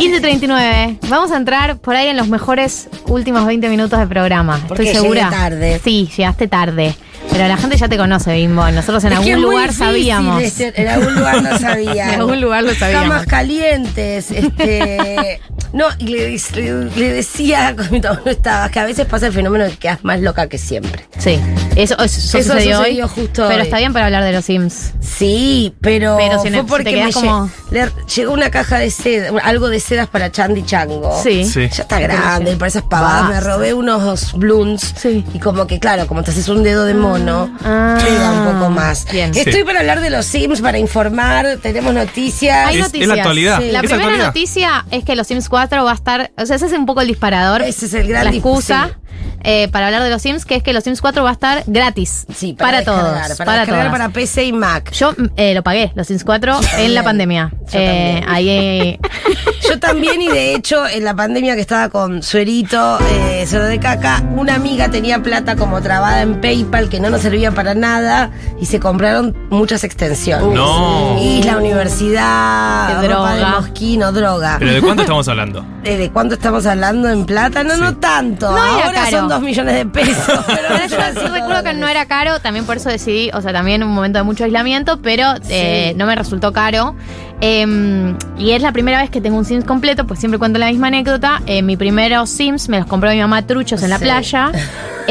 $15.39. 0.00 0.98
Vamos 1.08 1.30
a 1.30 1.36
entrar 1.36 1.76
por 1.78 1.94
ahí 1.94 2.08
en 2.08 2.16
los 2.16 2.28
mejores 2.28 2.88
últimos 3.06 3.44
20 3.44 3.68
minutos 3.68 3.98
de 3.98 4.06
programa. 4.06 4.58
Porque 4.66 4.84
Estoy 4.84 5.02
segura. 5.02 5.28
tarde. 5.30 5.80
Sí, 5.84 6.08
llegaste 6.16 6.48
tarde. 6.48 6.94
Pero 7.32 7.46
la 7.48 7.56
gente 7.56 7.76
ya 7.76 7.88
te 7.88 7.96
conoce, 7.96 8.34
Bimbo. 8.34 8.68
Nosotros 8.70 9.04
en 9.04 9.12
Es 9.12 9.18
algún 9.20 9.42
lugar 9.42 9.72
sabíamos. 9.72 10.42
decir- 10.42 10.72
en 10.76 10.88
algún 10.88 11.14
lugar 11.14 11.42
lo 11.42 11.58
sabían. 11.58 12.08
En 12.10 12.20
algún 12.20 12.40
lugar 12.40 12.64
lo 12.64 12.74
sabíamos. 12.74 13.08
Camas 13.08 13.26
calientes, 13.26 14.30
este. 14.30 15.40
No, 15.72 15.84
y 15.98 16.06
le, 16.08 16.30
le- 16.56 16.84
le 16.96 17.12
decía 17.12 17.76
cuando 17.76 18.14
no 18.24 18.30
estabas 18.32 18.72
que 18.72 18.80
a 18.80 18.84
veces 18.84 19.06
pasa 19.06 19.28
el 19.28 19.32
fenómeno 19.32 19.62
de 19.64 19.70
que 19.70 19.76
quedas 19.76 20.02
más 20.02 20.18
loca 20.20 20.48
que 20.48 20.58
siempre. 20.58 21.06
Sí, 21.16 21.38
eso, 21.76 21.94
eso, 21.94 22.04
Eso 22.38 22.42
sucedió, 22.54 22.78
sucedió 22.78 23.04
hoy. 23.04 23.10
justo 23.14 23.44
pero 23.46 23.54
hoy. 23.60 23.62
está 23.62 23.78
bien 23.78 23.92
para 23.92 24.06
hablar 24.06 24.24
de 24.24 24.32
los 24.32 24.44
Sims. 24.44 24.90
Sí, 25.00 25.72
pero, 25.80 26.16
Pero 26.18 26.42
si 26.42 26.50
no- 26.50 26.64
fue 26.66 26.78
si 26.78 26.84
porque 26.84 26.96
me 26.96 27.10
lle- 27.10 27.12
como- 27.12 27.50
le 27.70 27.88
llegó 28.16 28.32
una 28.32 28.50
caja 28.50 28.78
de 28.78 28.90
seda, 28.90 29.30
algo 29.44 29.68
de 29.68 29.78
sedas 29.78 30.08
para 30.08 30.32
Chandy 30.32 30.64
Chango. 30.64 31.20
Sí. 31.22 31.44
Sí. 31.44 31.68
Ya 31.72 31.82
está 31.84 32.00
grande, 32.00 32.50
y 32.52 32.56
por 32.56 32.66
esas 32.66 32.82
pavadas 32.82 33.28
me 33.28 33.38
robé 33.40 33.72
unos 33.72 34.32
blooms. 34.32 34.92
Sí. 34.96 35.24
Y 35.34 35.38
como 35.38 35.68
que, 35.68 35.78
claro, 35.78 36.08
como 36.08 36.24
te 36.24 36.32
haces 36.32 36.48
un 36.48 36.64
dedo 36.64 36.84
de 36.84 36.94
mono, 36.94 37.19
Ah. 37.28 37.98
pega 38.02 38.30
un 38.32 38.52
poco 38.54 38.70
más. 38.70 39.06
Bien. 39.10 39.30
Estoy 39.34 39.52
Sí. 39.52 39.64
para 39.64 39.80
hablar 39.80 40.00
de 40.00 40.10
los 40.10 40.26
Sims, 40.26 40.60
para 40.60 40.78
informar, 40.78 41.58
tenemos 41.62 41.92
noticias. 41.94 42.68
Hay 42.68 42.74
Es- 42.76 42.80
es 42.80 42.86
noticias. 42.88 43.08
la 43.08 43.14
actualidad, 43.14 43.58
La 43.60 43.64
es 43.64 43.78
primera 43.78 43.96
actualidad. 43.96 44.26
noticia 44.26 44.84
es 44.90 45.04
que 45.04 45.16
los 45.16 45.26
Sims 45.26 45.48
4 45.48 45.84
va 45.84 45.92
a 45.92 45.94
estar. 45.94 46.30
O 46.36 46.46
sea, 46.46 46.56
ese 46.56 46.66
es 46.66 46.72
un 46.72 46.86
poco 46.86 47.00
el 47.00 47.08
disparador. 47.08 47.62
Ese 47.62 47.86
es 47.86 47.94
el 47.94 48.06
gran 48.08 48.24
La 48.24 48.30
excusa. 48.30 48.98
Eh, 49.42 49.68
para 49.68 49.86
hablar 49.86 50.02
de 50.02 50.10
los 50.10 50.20
Sims, 50.22 50.44
que 50.44 50.56
es 50.56 50.62
que 50.62 50.72
los 50.72 50.84
Sims 50.84 51.00
4 51.00 51.22
va 51.22 51.30
a 51.30 51.32
estar 51.32 51.62
gratis. 51.66 52.26
Sí, 52.34 52.52
para, 52.52 52.78
descargar, 52.78 53.04
todos. 53.26 53.38
Para, 53.38 53.44
Para, 53.64 53.66
todas. 53.66 53.90
para 53.90 54.08
PC 54.10 54.44
y 54.44 54.52
Mac. 54.52 54.92
Yo 54.92 55.12
mm, 55.12 55.24
eh, 55.36 55.54
lo 55.54 55.62
pagué, 55.62 55.92
los 55.94 56.06
Sims 56.08 56.24
4, 56.24 56.60
en 56.78 56.94
la 56.94 57.02
pandemia. 57.02 57.50
Yo 57.72 57.78
Eh, 57.78 58.20
también. 58.24 58.30
ahí. 58.30 58.98
Yo 59.68 59.78
también, 59.78 60.20
y 60.20 60.28
de 60.28 60.54
hecho, 60.54 60.86
en 60.88 61.04
la 61.04 61.14
pandemia 61.14 61.54
que 61.54 61.60
estaba 61.60 61.88
con 61.90 62.22
Suerito, 62.24 62.98
eh, 63.12 63.46
Suero 63.48 63.66
de 63.66 63.78
Caca, 63.78 64.22
una 64.36 64.54
amiga 64.56 64.90
tenía 64.90 65.22
plata 65.22 65.54
como 65.54 65.80
trabada 65.80 66.22
en 66.22 66.40
PayPal 66.40 66.88
que 66.88 66.98
no 66.98 67.08
nos 67.08 67.20
servía 67.22 67.52
para 67.52 67.74
nada 67.74 68.30
y 68.60 68.66
se 68.66 68.80
compraron 68.80 69.36
muchas 69.50 69.84
extensiones. 69.84 70.56
No. 70.56 71.18
Y 71.22 71.42
la 71.44 71.56
universidad, 71.58 73.00
Qué 73.00 73.08
ropa 73.08 73.32
de 73.34 73.40
droga. 73.40 73.60
mosquino, 73.60 74.12
droga. 74.12 74.56
¿Pero 74.58 74.72
de 74.72 74.80
cuánto 74.80 75.02
estamos 75.02 75.28
hablando? 75.28 75.64
Eh, 75.82 75.96
¿De 75.96 76.10
cuánto 76.10 76.34
estamos 76.34 76.66
hablando 76.66 77.08
en 77.08 77.24
plata? 77.24 77.64
No, 77.64 77.74
no 77.78 77.96
tanto. 77.96 78.50
No 78.50 78.58
Ahora 78.58 78.99
caro. 79.04 79.18
son 79.18 79.28
dos 79.28 79.40
millones 79.40 79.74
de 79.74 79.86
pesos. 79.86 80.44
Pero 80.46 80.68
Pero 80.68 80.86
yo 80.86 81.20
sí 81.20 81.26
recuerdo 81.32 81.62
que 81.62 81.74
no 81.74 81.88
era 81.88 82.06
caro, 82.06 82.40
también 82.40 82.66
por 82.66 82.76
eso 82.76 82.88
decidí, 82.88 83.30
o 83.32 83.40
sea, 83.40 83.52
también 83.52 83.82
un 83.82 83.90
momento 83.90 84.18
de 84.18 84.22
mucho 84.22 84.44
aislamiento, 84.44 85.00
pero 85.02 85.34
eh, 85.48 85.94
no 85.96 86.06
me 86.06 86.14
resultó 86.14 86.52
caro. 86.52 86.94
Eh, 87.40 88.14
y 88.38 88.50
es 88.52 88.62
la 88.62 88.72
primera 88.72 89.00
vez 89.00 89.10
que 89.10 89.20
tengo 89.20 89.36
un 89.38 89.44
Sims 89.44 89.64
completo, 89.64 90.06
pues 90.06 90.20
siempre 90.20 90.38
cuento 90.38 90.58
la 90.58 90.66
misma 90.68 90.88
anécdota. 90.88 91.42
Eh, 91.46 91.62
mi 91.62 91.76
primeros 91.76 92.30
Sims 92.30 92.68
me 92.68 92.78
los 92.78 92.86
compró 92.86 93.10
mi 93.10 93.18
mamá 93.20 93.46
truchos 93.46 93.82
en 93.82 93.90
la 93.90 93.98
Sí. 93.98 94.04
playa. 94.04 94.52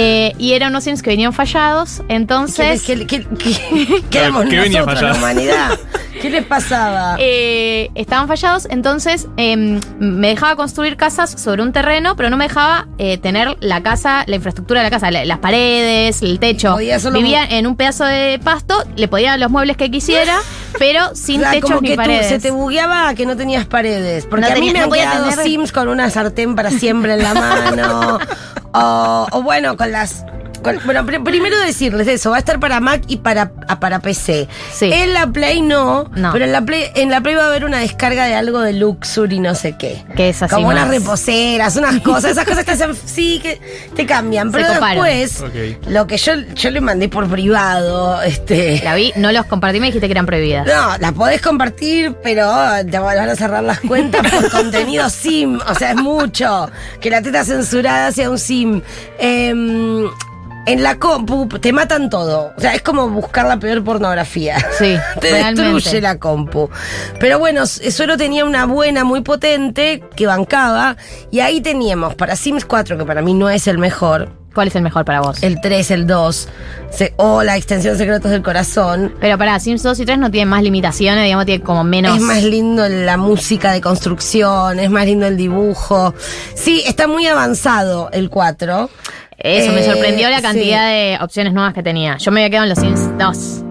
eh, 0.02 0.34
y 0.38 0.54
eran 0.54 0.70
unos 0.70 0.86
Sims 0.86 1.02
que 1.02 1.10
venían 1.10 1.34
fallados. 1.34 2.02
Entonces. 2.08 2.84
¿Qué, 2.84 3.06
qué, 3.06 3.26
qué- 3.38 4.02
qué 4.10 4.20
éramos 4.20 4.46
¿Qué 4.46 4.58
venía 4.60 4.82
la 4.82 4.86
fallado? 4.86 5.18
humanidad? 5.18 5.72
¿Qué 6.22 6.30
les 6.30 6.46
pasaba? 6.46 7.16
eh, 7.18 7.90
estaban 7.96 8.28
fallados, 8.28 8.68
entonces 8.70 9.28
eh, 9.38 9.80
me 10.00 10.28
dejaba 10.28 10.58
construir 10.58 10.98
casas 10.98 11.32
sobre 11.32 11.64
un 11.64 11.72
terreno, 11.72 12.16
pero 12.18 12.30
no 12.30 12.36
me 12.36 12.46
dejaba 12.50 12.88
eh, 12.98 13.18
tener 13.18 13.56
la 13.62 13.82
casa, 13.84 14.24
la 14.28 14.36
infraestructura 14.36 14.82
de 14.82 14.86
la 14.88 14.90
casa, 14.92 15.12
la- 15.12 15.24
las 15.24 15.38
paredes, 15.40 16.22
el 16.22 16.40
techo. 16.40 16.76
Vivía 16.78 17.46
en 17.46 17.68
un 17.68 17.76
pedazo 17.78 18.04
de 18.06 18.38
pasto, 18.44 18.84
le 18.98 19.08
podía 19.08 19.38
los 19.38 19.50
muebles 19.50 19.78
que 19.78 19.90
quisiera, 19.92 20.38
pero 20.78 21.16
sin 21.16 21.40
O 21.40 21.44
sea, 21.44 21.52
techos 21.52 21.70
como 21.70 21.82
ni 21.82 21.88
que 21.90 21.94
tú- 21.96 22.02
paredes. 22.02 22.28
se 22.28 22.40
te 22.40 22.52
bugueaba 22.52 23.14
que 23.16 23.26
no 23.26 23.36
tenías 23.36 23.66
paredes. 23.66 24.26
Porque 24.26 24.42
No 24.42 24.48
a 24.48 24.56
mí 24.56 24.56
tenía- 24.56 24.74
me 24.74 24.80
no 24.80 24.86
han 24.86 24.92
quedado 24.92 25.30
tener- 25.30 25.46
Sims 25.46 25.72
con 25.72 25.88
una 25.88 26.10
sartén 26.10 26.56
para 26.56 26.70
siempre 26.72 27.14
en 27.14 27.24
la 27.24 27.34
mano. 27.34 28.20
o, 28.74 29.28
o 29.32 29.42
bueno, 29.42 29.76
con 29.78 29.92
las. 29.92 30.24
Con- 30.62 30.80
bueno, 30.86 31.04
pr- 31.06 31.24
primero 31.24 31.60
decirles 31.60 32.08
eso, 32.08 32.30
va 32.32 32.38
a 32.38 32.40
estar 32.40 32.60
para 32.60 32.80
Mac 32.80 33.02
y 33.08 33.18
para, 33.18 33.52
a- 33.68 33.80
para 33.80 34.00
PC. 34.00 34.48
Sí. 34.74 34.92
En 34.92 35.14
la 35.14 35.28
Play 35.28 35.62
no, 35.62 36.10
No. 36.16 36.32
pero 36.32 36.46
en 36.46 36.52
la 36.52 36.62
Play, 36.62 36.86
en 36.96 37.10
la 37.12 37.22
Play 37.22 37.36
va 37.36 37.44
a 37.44 37.48
haber 37.48 37.66
una 37.66 37.80
descarga 37.80 38.26
de 38.26 38.36
algo 38.36 38.60
de 38.60 38.74
Luxury 38.74 39.38
y 39.38 39.40
no 39.40 39.56
sé 39.56 39.76
qué. 39.78 40.04
Que 40.16 40.30
es 40.30 40.42
así 40.42 40.54
Como 40.56 40.70
unas 40.70 40.88
reposeras, 40.88 41.76
unas 41.76 42.00
cosas, 42.02 42.32
esas 42.32 42.46
cosas 42.46 42.64
que 42.66 42.72
hacen, 42.72 42.96
sí, 43.06 43.40
que 43.42 43.60
te 43.96 44.06
cambian. 44.06 44.52
Pero 44.52 44.68
después, 44.70 45.44
lo 45.88 46.08
que 46.08 46.18
yo, 46.18 46.34
yo 46.56 46.70
le 46.72 46.82
mandé 46.82 47.10
por 47.10 47.28
privado, 47.30 48.22
este. 48.22 48.82
La 48.84 48.96
vi, 48.96 49.12
no 49.16 49.32
los 49.32 49.46
compartí, 49.46 49.80
me 49.80 49.88
dijiste 49.88 50.08
que 50.08 50.12
eran 50.14 50.26
prohibidas. 50.26 50.66
No, 50.68 50.98
las 50.98 51.14
podés 51.14 51.42
compartir, 51.42 52.16
pero 52.24 52.52
te 52.90 53.00
van 53.00 53.18
a 53.30 53.36
cerrar 53.36 53.64
las 53.64 53.80
cuentas 53.80 54.30
por 54.32 54.50
contenido 54.52 55.10
sim. 55.10 55.60
O 55.68 55.76
sea, 55.76 55.92
es 55.92 55.96
mucho. 55.98 56.70
Que 57.00 57.10
la 57.10 57.22
teta 57.22 57.44
censurada 57.44 58.12
sea 58.12 58.30
un 58.30 58.40
sim. 58.40 58.82
Em, 59.18 60.06
en 60.72 60.84
la 60.84 60.98
compu 60.98 61.48
te 61.48 61.74
matan 61.74 62.10
todo. 62.10 62.54
O 62.58 62.62
sea, 62.62 62.74
es 62.76 62.82
como 62.82 63.10
buscar 63.10 63.46
la 63.48 63.58
peor 63.58 63.84
pornografía. 63.84 64.58
Sí, 64.78 64.96
te 65.22 65.32
realmente. 65.32 65.74
destruye 65.74 66.02
la 66.02 66.18
compu. 66.18 66.70
Pero 67.20 67.40
bueno, 67.40 67.66
Suero 67.66 68.18
tenía 68.18 68.46
una 68.46 68.66
buena 68.66 69.04
muy 69.04 69.22
potente 69.22 70.04
que 70.16 70.26
bancaba. 70.28 70.96
Y 71.32 71.40
ahí 71.40 71.62
teníamos 71.62 72.16
para 72.16 72.36
Sims 72.36 72.66
4, 72.66 72.98
que 72.98 73.06
para 73.06 73.22
mí 73.22 73.34
no 73.34 73.50
es 73.50 73.68
el 73.68 73.78
mejor. 73.78 74.38
¿Cuál 74.54 74.68
es 74.70 74.76
el 74.76 74.82
mejor 74.82 75.06
para 75.06 75.22
vos? 75.22 75.44
El 75.44 75.62
3, 75.62 75.92
el 75.92 76.08
2. 76.08 76.48
se- 76.90 77.14
o 77.18 77.44
la 77.44 77.56
extensión 77.56 77.98
Secretos 77.98 78.32
del 78.32 78.42
Corazón. 78.42 79.14
Pero 79.22 79.38
para 79.38 79.60
Sims 79.60 79.84
2 79.84 80.00
y 80.00 80.06
3 80.06 80.18
no 80.18 80.32
tienen 80.32 80.50
más 80.50 80.64
limitaciones, 80.64 81.24
digamos, 81.24 81.46
tiene 81.46 81.64
como 81.64 81.84
menos. 81.84 82.18
Es 82.18 82.22
más 82.24 82.44
lindo 82.44 82.90
la 82.90 83.16
música 83.16 83.72
de 83.72 83.80
construcción, 83.80 84.80
es 84.80 84.90
más 84.90 85.06
lindo 85.06 85.28
el 85.28 85.38
dibujo. 85.38 86.16
Sí, 86.56 86.82
está 86.88 87.08
muy 87.08 87.28
avanzado 87.28 88.10
el 88.12 88.32
4. 88.32 88.90
Eso, 89.40 89.72
me 89.72 89.82
Eh, 89.82 89.84
sorprendió 89.84 90.30
la 90.30 90.42
cantidad 90.42 90.88
sí. 90.90 90.94
de 90.94 91.18
opciones 91.22 91.54
nuevas 91.54 91.74
que 91.74 91.84
tenía. 91.84 92.18
Yo 92.18 92.32
me 92.32 92.42
había 92.42 92.50
quedado 92.50 92.64
en 92.66 92.70
los 92.70 92.80
Sims 92.80 93.18
2. 93.18 93.69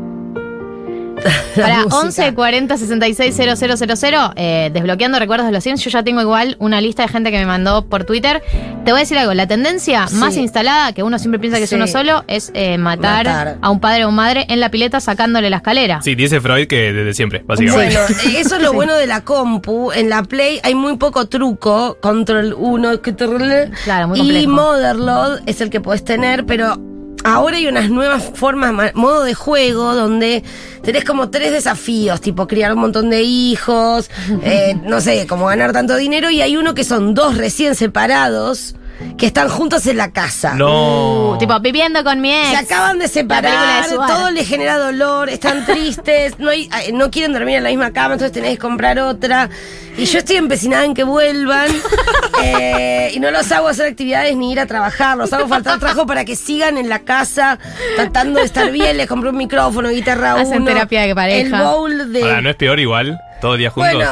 Para 1.56 1.84
música. 1.84 1.96
11 1.96 2.34
40 2.34 2.76
66 2.76 3.34
000, 3.36 4.32
eh, 4.36 4.70
desbloqueando 4.72 5.18
recuerdos 5.18 5.46
de 5.46 5.52
los 5.52 5.64
Sims, 5.64 5.82
yo 5.82 5.90
ya 5.90 6.02
tengo 6.02 6.20
igual 6.20 6.56
una 6.60 6.80
lista 6.80 7.02
de 7.02 7.08
gente 7.08 7.30
que 7.30 7.38
me 7.38 7.46
mandó 7.46 7.86
por 7.86 8.04
Twitter. 8.04 8.42
Te 8.84 8.92
voy 8.92 9.00
a 9.00 9.02
decir 9.02 9.18
algo, 9.18 9.34
la 9.34 9.46
tendencia 9.46 10.06
Sí. 10.08 10.14
más 10.16 10.36
instalada, 10.36 10.92
que 10.92 11.02
uno 11.02 11.18
siempre 11.18 11.38
piensa 11.38 11.58
que 11.58 11.66
Sí. 11.66 11.74
es 11.74 11.78
uno 11.78 11.86
solo, 11.86 12.24
es 12.28 12.50
eh, 12.54 12.78
matar, 12.78 13.26
Matar. 13.26 13.58
a 13.60 13.70
un 13.70 13.80
padre 13.80 14.04
o 14.04 14.10
madre 14.10 14.46
en 14.48 14.60
la 14.60 14.70
pileta 14.70 15.00
sacándole 15.00 15.50
la 15.50 15.56
escalera. 15.56 16.00
Sí, 16.02 16.14
dice 16.14 16.40
Freud 16.40 16.66
que 16.66 16.92
desde 16.92 17.14
siempre, 17.14 17.42
básicamente. 17.46 17.96
Bueno, 17.96 18.14
eh, 18.36 18.40
eso 18.40 18.56
es 18.56 18.62
lo 18.62 18.72
bueno 18.72 18.94
de 18.94 19.06
la 19.06 19.22
compu. 19.22 19.92
En 19.92 20.08
la 20.10 20.22
Play 20.22 20.60
hay 20.62 20.74
muy 20.74 20.96
poco 20.96 21.26
truco. 21.26 21.98
Control 22.00 22.54
1, 22.56 23.02
control- 23.02 23.70
Claro, 23.84 24.08
muy 24.08 24.20
y. 24.20 24.46
Motherload 24.46 25.40
es 25.46 25.60
el 25.60 25.70
que 25.70 25.80
podés 25.80 26.04
tener, 26.04 26.46
pero 26.46 26.78
ahora 27.24 27.56
hay 27.56 27.66
unas 27.66 27.90
nuevas 27.90 28.22
formas, 28.34 28.72
ma- 28.72 28.92
modo 28.94 29.24
de 29.24 29.34
juego, 29.34 29.94
donde 29.94 30.42
tenés 30.82 31.04
como 31.04 31.30
tres 31.30 31.52
desafíos, 31.52 32.20
tipo 32.20 32.46
criar 32.46 32.72
un 32.74 32.80
montón 32.80 33.10
de 33.10 33.22
hijos, 33.22 34.10
eh, 34.42 34.76
no 34.84 35.00
sé, 35.00 35.26
como 35.26 35.46
ganar 35.46 35.72
tanto 35.72 35.96
dinero, 35.96 36.30
y 36.30 36.40
hay 36.42 36.56
uno 36.56 36.74
que 36.74 36.84
son 36.84 37.14
dos 37.14 37.36
recién 37.36 37.74
separados 37.74 38.74
que 39.16 39.26
están 39.26 39.48
juntos 39.48 39.86
en 39.86 39.96
la 39.96 40.12
casa. 40.12 40.54
No. 40.54 41.32
Uh, 41.32 41.38
tipo, 41.38 41.58
viviendo 41.60 42.02
con 42.04 42.20
mi 42.20 42.32
ex. 42.32 42.50
Se 42.50 42.56
acaban 42.56 42.98
de 42.98 43.08
separar, 43.08 43.88
de 43.88 43.96
todo 43.96 44.30
les 44.30 44.48
genera 44.48 44.78
dolor, 44.78 45.28
están 45.28 45.64
tristes, 45.64 46.38
no, 46.38 46.50
hay, 46.50 46.68
no 46.92 47.10
quieren 47.10 47.32
dormir 47.32 47.56
en 47.56 47.64
la 47.64 47.70
misma 47.70 47.92
cama, 47.92 48.14
entonces 48.14 48.32
tenés 48.32 48.52
que 48.52 48.58
comprar 48.58 48.98
otra. 48.98 49.50
Y 49.96 50.04
yo 50.04 50.18
estoy 50.18 50.36
empecinada 50.36 50.84
en 50.84 50.94
que 50.94 51.02
vuelvan. 51.02 51.68
eh, 52.44 53.10
y 53.14 53.20
no 53.20 53.30
los 53.30 53.50
hago 53.50 53.68
hacer 53.68 53.86
actividades 53.86 54.36
ni 54.36 54.52
ir 54.52 54.60
a 54.60 54.66
trabajar, 54.66 55.16
los 55.16 55.32
hago 55.32 55.48
faltar 55.48 55.78
trabajo 55.78 56.06
para 56.06 56.24
que 56.24 56.36
sigan 56.36 56.78
en 56.78 56.88
la 56.88 57.00
casa 57.00 57.58
tratando 57.96 58.38
de 58.40 58.46
estar 58.46 58.70
bien. 58.70 58.96
Les 58.96 59.06
compré 59.06 59.30
un 59.30 59.36
micrófono, 59.36 59.88
guitarra 59.90 60.34
Hacen 60.34 60.62
uno, 60.62 60.66
terapia 60.66 61.02
de 61.02 61.14
pareja. 61.14 61.58
El 61.58 61.64
bowl 61.64 62.12
de. 62.12 62.22
Ahora, 62.22 62.40
¿no 62.42 62.50
es 62.50 62.56
peor 62.56 62.78
igual? 62.78 63.18
¿Todo 63.40 63.54
el 63.54 63.60
día 63.60 63.70
juntos? 63.70 63.94
Bueno, 63.94 64.10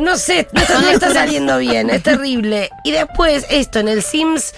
no 0.00 0.16
sé, 0.16 0.48
no 0.52 0.60
está, 0.90 1.12
saliendo 1.12 1.58
bien, 1.58 1.90
es 1.90 2.02
terrible. 2.02 2.70
Y 2.84 2.90
después, 2.92 3.46
esto 3.50 3.78
en 3.78 3.88
el 3.88 4.02
Sims 4.02 4.54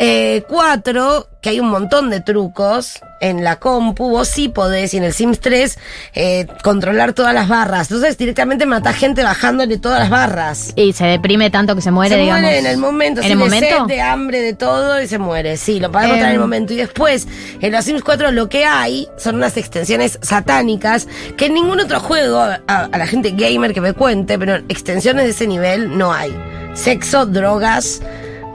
eh, 0.00 0.42
4, 0.48 1.28
que 1.48 1.52
hay 1.52 1.60
un 1.60 1.70
montón 1.70 2.10
de 2.10 2.20
trucos 2.20 3.00
en 3.20 3.42
la 3.42 3.56
compu, 3.56 4.10
vos 4.10 4.28
sí 4.28 4.48
podés, 4.48 4.92
y 4.94 4.98
en 4.98 5.04
el 5.04 5.12
Sims 5.14 5.40
3, 5.40 5.78
eh, 6.14 6.46
controlar 6.62 7.14
todas 7.14 7.32
las 7.34 7.48
barras. 7.48 7.90
Entonces 7.90 8.16
directamente 8.18 8.66
matás 8.66 8.96
gente 8.96 9.22
bajándole 9.24 9.78
todas 9.78 9.98
las 10.00 10.10
barras. 10.10 10.72
Y 10.76 10.92
se 10.92 11.06
deprime 11.06 11.50
tanto 11.50 11.74
que 11.74 11.80
se 11.80 11.90
muere, 11.90 12.14
se 12.14 12.20
digamos. 12.20 12.42
muere 12.42 12.58
en 12.58 12.66
el 12.66 12.76
momento, 12.76 13.20
¿En 13.22 13.24
el 13.32 13.38
de 13.38 13.44
momento? 13.44 13.66
sed, 13.78 13.84
de 13.86 14.00
hambre, 14.02 14.40
de 14.42 14.52
todo, 14.52 15.00
y 15.02 15.08
se 15.08 15.18
muere. 15.18 15.56
Sí, 15.56 15.80
lo 15.80 15.90
podés 15.90 16.08
matar 16.08 16.24
en 16.24 16.28
el 16.28 16.34
Em. 16.34 16.40
momento. 16.40 16.72
Y 16.74 16.76
después, 16.76 17.26
en 17.60 17.72
los 17.72 17.84
Sims 17.84 18.02
4 18.04 18.30
lo 18.30 18.48
que 18.48 18.64
hay 18.66 19.08
son 19.16 19.36
unas 19.36 19.56
extensiones 19.56 20.18
satánicas 20.22 21.08
que 21.36 21.46
en 21.46 21.54
ningún 21.54 21.80
otro 21.80 21.98
juego, 22.00 22.38
a, 22.40 22.60
a 22.66 22.98
la 22.98 23.06
gente 23.06 23.30
gamer 23.32 23.72
que 23.72 23.80
me 23.80 23.94
cuente, 23.94 24.38
pero 24.38 24.56
extensiones 24.68 25.24
de 25.24 25.30
ese 25.30 25.46
nivel 25.46 25.96
no 25.96 26.12
hay. 26.12 26.30
Sexo, 26.74 27.26
drogas, 27.26 28.00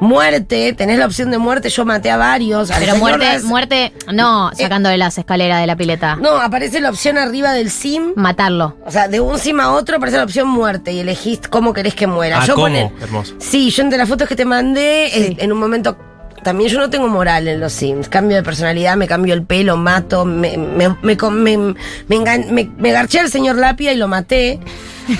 muerte, 0.03 0.73
tenés 0.73 0.99
la 0.99 1.05
opción 1.05 1.31
de 1.31 1.37
muerte, 1.37 1.69
yo 1.69 1.85
maté 1.85 2.11
a 2.11 2.17
varios. 2.17 2.69
Pero 2.69 2.79
señor 2.93 2.97
muerte, 2.99 3.39
muerte, 3.43 3.93
no 4.11 4.51
sacándole 4.55 4.97
las 4.97 5.17
escaleras 5.17 5.61
de 5.61 5.67
la 5.67 5.75
pileta. 5.75 6.15
No, 6.17 6.35
aparece 6.37 6.79
la 6.79 6.89
opción 6.89 7.17
arriba 7.17 7.53
del 7.53 7.71
sim. 7.71 8.13
Matarlo. 8.15 8.77
O 8.85 8.91
sea, 8.91 9.07
de 9.07 9.19
un 9.19 9.39
sim 9.39 9.59
a 9.59 9.71
otro 9.71 9.97
aparece 9.97 10.17
la 10.17 10.23
opción 10.23 10.47
muerte 10.47 10.91
y 10.91 10.99
elegís 10.99 11.39
cómo 11.49 11.73
querés 11.73 11.95
que 11.95 12.05
muera. 12.07 12.41
Ah, 12.41 12.45
yo 12.45 12.55
¿cómo? 12.55 12.67
poné- 12.67 12.91
Hermoso. 13.01 13.35
Sí, 13.39 13.69
yo 13.71 13.81
entre 13.83 13.97
las 13.97 14.07
fotos 14.09 14.27
que 14.27 14.35
te 14.35 14.45
mandé, 14.45 15.05
eh, 15.07 15.35
en 15.39 15.51
un 15.51 15.59
momento. 15.59 15.97
También 16.43 16.69
yo 16.69 16.79
no 16.79 16.89
tengo 16.89 17.07
moral 17.07 17.47
en 17.47 17.59
los 17.59 17.73
Sims. 17.73 18.09
Cambio 18.09 18.37
de 18.37 18.43
personalidad, 18.43 18.95
me 18.97 19.07
cambio 19.07 19.33
el 19.33 19.43
pelo, 19.43 19.77
mato, 19.77 20.25
me, 20.25 20.57
me, 20.57 20.89
me, 21.01 22.69
me, 22.77 22.91
garché 22.91 23.19
al 23.19 23.29
señor 23.29 23.57
Lapia 23.57 23.93
y 23.93 23.97
lo 23.97 24.07
maté. 24.07 24.59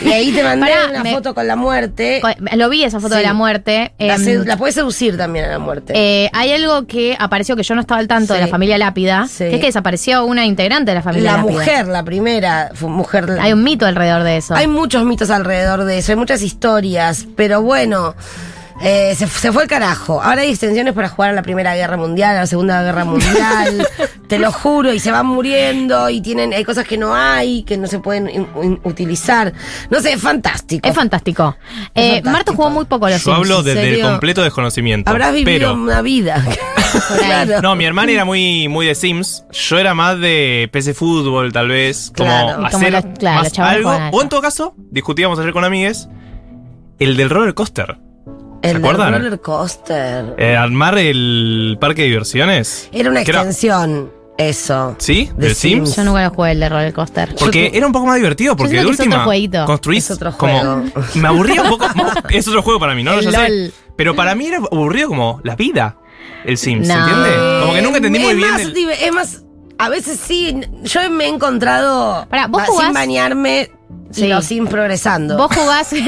Y 0.01 0.09
ahí 0.13 0.31
te 0.31 0.41
mandé 0.43 0.71
una 0.89 1.03
foto 1.11 1.33
con 1.33 1.45
la 1.45 1.57
muerte. 1.57 2.21
Lo 2.55 2.69
vi 2.69 2.85
esa 2.85 3.01
foto 3.01 3.15
de 3.15 3.23
la 3.23 3.33
muerte. 3.33 3.91
La, 3.99 4.15
Em, 4.15 4.45
la 4.45 4.55
puedes 4.55 4.75
seducir 4.75 5.17
también 5.17 5.43
a 5.45 5.49
la 5.49 5.59
muerte. 5.59 5.91
eh, 5.95 6.29
hay 6.31 6.53
algo 6.53 6.87
que 6.87 7.17
apareció 7.19 7.57
que 7.57 7.63
yo 7.63 7.75
no 7.75 7.81
estaba 7.81 7.99
al 7.99 8.07
tanto 8.07 8.33
de 8.33 8.39
la 8.39 8.47
familia 8.47 8.77
Lápida, 8.77 9.27
que 9.37 9.55
es 9.55 9.59
que 9.59 9.65
desapareció 9.65 10.23
una 10.25 10.45
integrante 10.45 10.91
de 10.91 10.95
la 10.95 11.01
familia 11.01 11.31
la 11.31 11.37
Lápida. 11.39 11.51
mujer, 11.51 11.87
la 11.87 12.03
primera 12.03 12.71
mujer. 12.79 13.37
Hay 13.41 13.51
un 13.51 13.61
mito 13.63 13.85
alrededor 13.85 14.23
de 14.23 14.37
eso. 14.37 14.55
Hay 14.55 14.67
muchos 14.67 15.03
mitos 15.03 15.29
alrededor 15.29 15.83
de 15.83 15.97
eso, 15.97 16.13
hay 16.13 16.17
muchas 16.17 16.41
historias, 16.43 17.25
pero 17.35 17.61
bueno, 17.61 18.15
eh, 18.83 19.15
se, 19.15 19.27
se 19.27 19.51
fue 19.51 19.63
el 19.63 19.69
carajo. 19.69 20.21
Ahora 20.21 20.41
hay 20.41 20.49
extensiones 20.49 20.93
para 20.93 21.09
jugar 21.09 21.31
a 21.31 21.33
la 21.33 21.41
Primera 21.41 21.75
Guerra 21.75 21.97
Mundial, 21.97 22.35
a 22.35 22.39
la 22.41 22.47
Segunda 22.47 22.83
Guerra 22.83 23.05
Mundial, 23.05 23.87
te 24.27 24.37
lo 24.39 24.51
juro, 24.51 24.93
y 24.93 24.99
se 24.99 25.11
van 25.11 25.25
muriendo 25.25 26.09
y 26.09 26.21
tienen 26.21 26.53
hay 26.53 26.63
cosas 26.63 26.85
que 26.87 26.97
no 26.97 27.15
hay, 27.15 27.63
que 27.63 27.77
no 27.77 27.87
se 27.87 27.99
pueden 27.99 28.29
in- 28.29 28.47
in- 28.61 28.79
utilizar. 28.83 29.53
No 29.89 29.99
sé, 30.01 30.13
es 30.13 30.21
fantástico. 30.21 30.87
Es 30.87 30.95
fantástico. 30.95 31.55
Es 31.63 32.03
Eh, 32.03 32.07
fantástico. 32.15 32.29
Marto 32.31 32.53
jugó 32.53 32.69
muy 32.69 32.85
poco 32.85 33.05
a 33.05 33.09
los 33.11 33.23
Yo 33.23 33.33
Sims. 33.35 33.37
hablo 33.37 33.59
¿en 33.59 33.65
desde 33.65 33.93
el 33.95 34.01
completo 34.01 34.43
desconocimiento. 34.43 35.09
Habrás 35.09 35.33
vivido 35.33 35.45
pero, 35.69 35.73
una 35.73 36.01
vida. 36.01 36.43
Claro. 37.17 37.59
No, 37.63 37.75
mi 37.75 37.85
hermana 37.85 38.11
era 38.11 38.23
muy, 38.23 38.67
muy 38.67 38.85
de 38.85 38.93
Sims. 38.93 39.45
Yo 39.51 39.79
era 39.79 39.95
más 39.95 40.19
de 40.19 40.69
PC 40.71 40.93
Fútbol, 40.93 41.51
tal 41.51 41.67
vez. 41.69 42.11
Como 42.15 42.29
Claro. 42.29 42.55
Como 42.55 42.67
hacer 42.67 42.91
los- 42.93 43.05
claro, 43.17 43.35
más 43.37 43.43
los 43.45 43.53
chavales 43.53 43.85
algo. 43.87 44.17
O 44.17 44.21
en 44.21 44.29
todo 44.29 44.41
caso, 44.41 44.75
discutíamos 44.77 45.39
ayer 45.39 45.53
con 45.53 45.63
amigues, 45.63 46.07
el 46.99 47.17
del 47.17 47.31
roller 47.31 47.55
coaster. 47.55 47.97
El 48.63 48.73
del 48.73 48.77
acuerdan? 48.83 49.13
roller 49.13 49.39
coaster. 49.41 50.35
Eh, 50.37 50.55
armar 50.55 50.97
el 50.97 51.77
parque 51.79 52.03
de 52.03 52.07
diversiones. 52.09 52.89
Era 52.91 53.09
una 53.09 53.21
extensión, 53.21 54.11
eso. 54.37 54.95
¿Sí? 54.99 55.29
de 55.35 55.47
¿Del 55.47 55.55
Sims? 55.55 55.89
Sims. 55.89 55.95
Yo 55.97 56.03
nunca 56.05 56.23
lo 56.23 56.29
jugué 56.31 56.51
el 56.51 56.59
de 56.59 56.69
roller 56.69 56.93
coaster. 56.93 57.35
Porque 57.37 57.71
era 57.73 57.85
un 57.85 57.93
poco 57.93 58.05
más 58.05 58.15
divertido, 58.15 58.55
porque 58.55 58.79
de 58.79 58.85
última 58.85 59.15
otro 59.17 59.25
jueguito. 59.25 59.65
construís 59.65 60.05
Es 60.05 60.11
otro 60.11 60.35
como 60.37 60.59
juego. 60.59 60.83
me 61.15 61.27
aburría 61.27 61.61
un 61.63 61.69
poco, 61.69 61.85
es 62.29 62.47
otro 62.47 62.61
juego 62.63 62.79
para 62.79 62.95
mí, 62.95 63.03
no, 63.03 63.13
El 63.19 63.25
Yo 63.25 63.31
sé. 63.31 63.71
Pero 63.95 64.15
para 64.15 64.33
mí 64.33 64.47
era 64.47 64.57
aburrido 64.57 65.09
como 65.09 65.39
la 65.43 65.55
vida, 65.55 65.97
el 66.45 66.57
Sims, 66.57 66.87
No. 66.87 66.95
¿entiende? 66.95 67.29
Como 67.61 67.73
que 67.73 67.81
nunca 67.81 67.97
entendí 67.97 68.19
es 68.19 68.25
muy 68.25 68.35
bien 68.35 68.59
el- 68.59 68.89
Es 68.89 69.11
más, 69.13 69.43
a 69.77 69.89
veces 69.89 70.19
sí, 70.19 70.55
yo 70.83 71.09
me 71.11 71.25
he 71.25 71.27
encontrado 71.27 72.25
Pará, 72.29 72.47
¿vos 72.47 72.63
jugás? 72.63 72.85
sin 72.85 72.93
bañarme 72.93 73.69
Sí. 74.09 74.27
los 74.27 74.45
Sims 74.45 74.69
progresando. 74.69 75.37
Vos 75.37 75.55
jugás. 75.55 75.91
y 75.93 75.99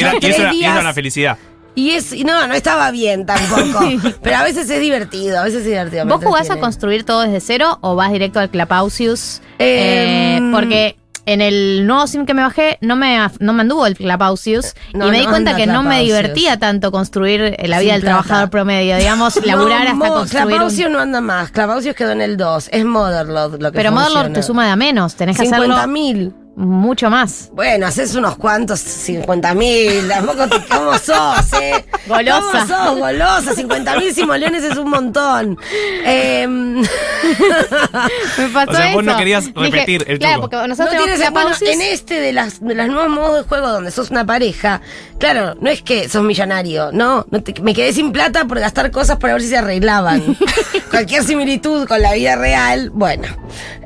era, 0.00 0.14
y 0.20 0.26
eso 0.26 0.42
era- 0.42 0.52
y 0.54 0.56
días- 0.58 0.72
era 0.72 0.80
una 0.80 0.94
felicidad. 0.94 1.38
Y 1.74 1.90
es, 1.92 2.12
y 2.12 2.24
no, 2.24 2.46
no 2.48 2.54
estaba 2.54 2.90
bien 2.90 3.24
tampoco. 3.24 3.80
pero 4.22 4.36
a 4.36 4.42
veces 4.44 4.68
es 4.68 4.80
divertido, 4.80 5.38
a 5.38 5.44
veces 5.44 5.60
es 5.60 5.66
divertido. 5.66 6.06
¿Vos 6.06 6.24
jugás 6.24 6.50
a 6.50 6.58
construir 6.58 7.04
todo 7.04 7.20
desde 7.22 7.40
cero 7.40 7.78
o 7.82 7.94
vas 7.94 8.10
directo 8.10 8.40
al 8.40 8.50
Clapausius? 8.50 9.40
Eh, 9.60 10.38
Eh, 10.38 10.50
porque 10.52 10.96
en 11.26 11.40
el 11.42 11.86
nuevo 11.86 12.06
sim 12.06 12.24
que 12.26 12.32
me 12.34 12.40
bajé 12.42 12.78
no 12.80 12.96
me, 12.96 13.18
no 13.38 13.52
me 13.52 13.60
anduvo 13.60 13.84
el 13.86 13.96
Clapausius 13.96 14.72
No, 14.94 15.08
y 15.08 15.10
me 15.10 15.20
di 15.20 15.26
cuenta 15.26 15.54
que 15.54 15.66
no 15.66 15.82
me 15.82 16.02
divertía 16.02 16.58
tanto 16.58 16.90
construir 16.90 17.42
eh, 17.58 17.68
la 17.68 17.76
Sin 17.76 17.84
vida 17.84 17.92
del 17.92 18.00
plata. 18.02 18.22
trabajador 18.22 18.50
promedio, 18.50 18.96
digamos, 18.96 19.36
laburar 19.44 19.84
No, 19.94 20.04
hasta 20.04 20.14
construir 20.14 20.44
un- 20.46 20.50
Clapausius 20.50 20.90
no 20.90 20.98
anda 21.00 21.20
más. 21.20 21.50
Clapausius 21.52 21.94
quedó 21.94 22.10
en 22.12 22.22
el 22.22 22.36
2. 22.36 22.70
Es 22.72 22.84
Motherlord 22.84 23.60
lo 23.62 23.70
que 23.70 23.76
Pero 23.76 23.92
Motherlord 23.92 24.32
te 24.32 24.42
suma 24.42 24.64
de 24.64 24.70
a 24.72 24.76
menos, 24.76 25.14
tenés 25.14 25.36
que 25.36 25.42
hacerlo 25.46 25.64
50 25.66 25.86
mil. 25.86 26.34
Mucho 26.58 27.08
más. 27.08 27.50
Bueno, 27.52 27.86
haces 27.86 28.14
unos 28.16 28.36
cuantos 28.36 28.80
50 28.80 29.54
mil. 29.54 30.08
Tampoco 30.08 30.48
te, 30.48 30.56
¿Cómo 30.66 30.92
sos, 30.98 31.52
eh? 31.60 31.84
Golosa. 32.06 32.40
¿Cómo 32.50 32.66
sos, 32.66 32.98
golosa? 32.98 33.54
50 33.54 33.96
mil 33.98 34.14
simoleones 34.14 34.64
es 34.64 34.76
un 34.76 34.90
montón. 34.90 35.56
Em, 36.04 36.80
Me 36.80 38.48
pasó 38.52 38.70
O 38.72 38.74
sea, 38.74 38.92
vos 38.94 39.04
no 39.04 39.16
querías 39.16 39.44
Dije, 39.46 39.70
repetir 39.70 40.04
el 40.08 40.18
Claro, 40.18 40.34
truco. 40.34 40.50
porque 40.50 40.56
no 40.56 40.66
nosotros 40.68 40.90
tenemos 40.90 41.10
tienes, 41.14 41.30
bueno, 41.32 41.48
Clapausius. 41.50 41.70
en 41.70 41.82
este 41.82 42.20
de 42.20 42.32
las, 42.32 42.60
de 42.60 42.74
las 42.74 42.88
nuevos 42.88 43.08
modos 43.10 43.36
de 43.42 43.48
juego 43.48 43.68
donde 43.68 43.90
sos 43.90 44.10
una 44.10 44.24
pareja, 44.26 44.80
claro, 45.18 45.54
no 45.60 45.70
es 45.70 45.82
que 45.82 46.08
sos 46.08 46.22
millonario, 46.24 46.90
no, 46.92 47.26
no 47.30 47.42
te- 47.42 47.60
me 47.62 47.74
quedé 47.74 47.92
sin 47.92 48.12
plata 48.12 48.44
por 48.46 48.58
gastar 48.60 48.90
cosas 48.90 49.18
para 49.18 49.34
ver 49.34 49.42
si 49.42 49.48
se 49.48 49.56
arreglaban. 49.58 50.36
Cualquier 50.90 51.22
similitud 51.24 51.86
con 51.86 52.02
la 52.02 52.12
vida 52.14 52.36
real, 52.36 52.90
bueno. 52.90 53.28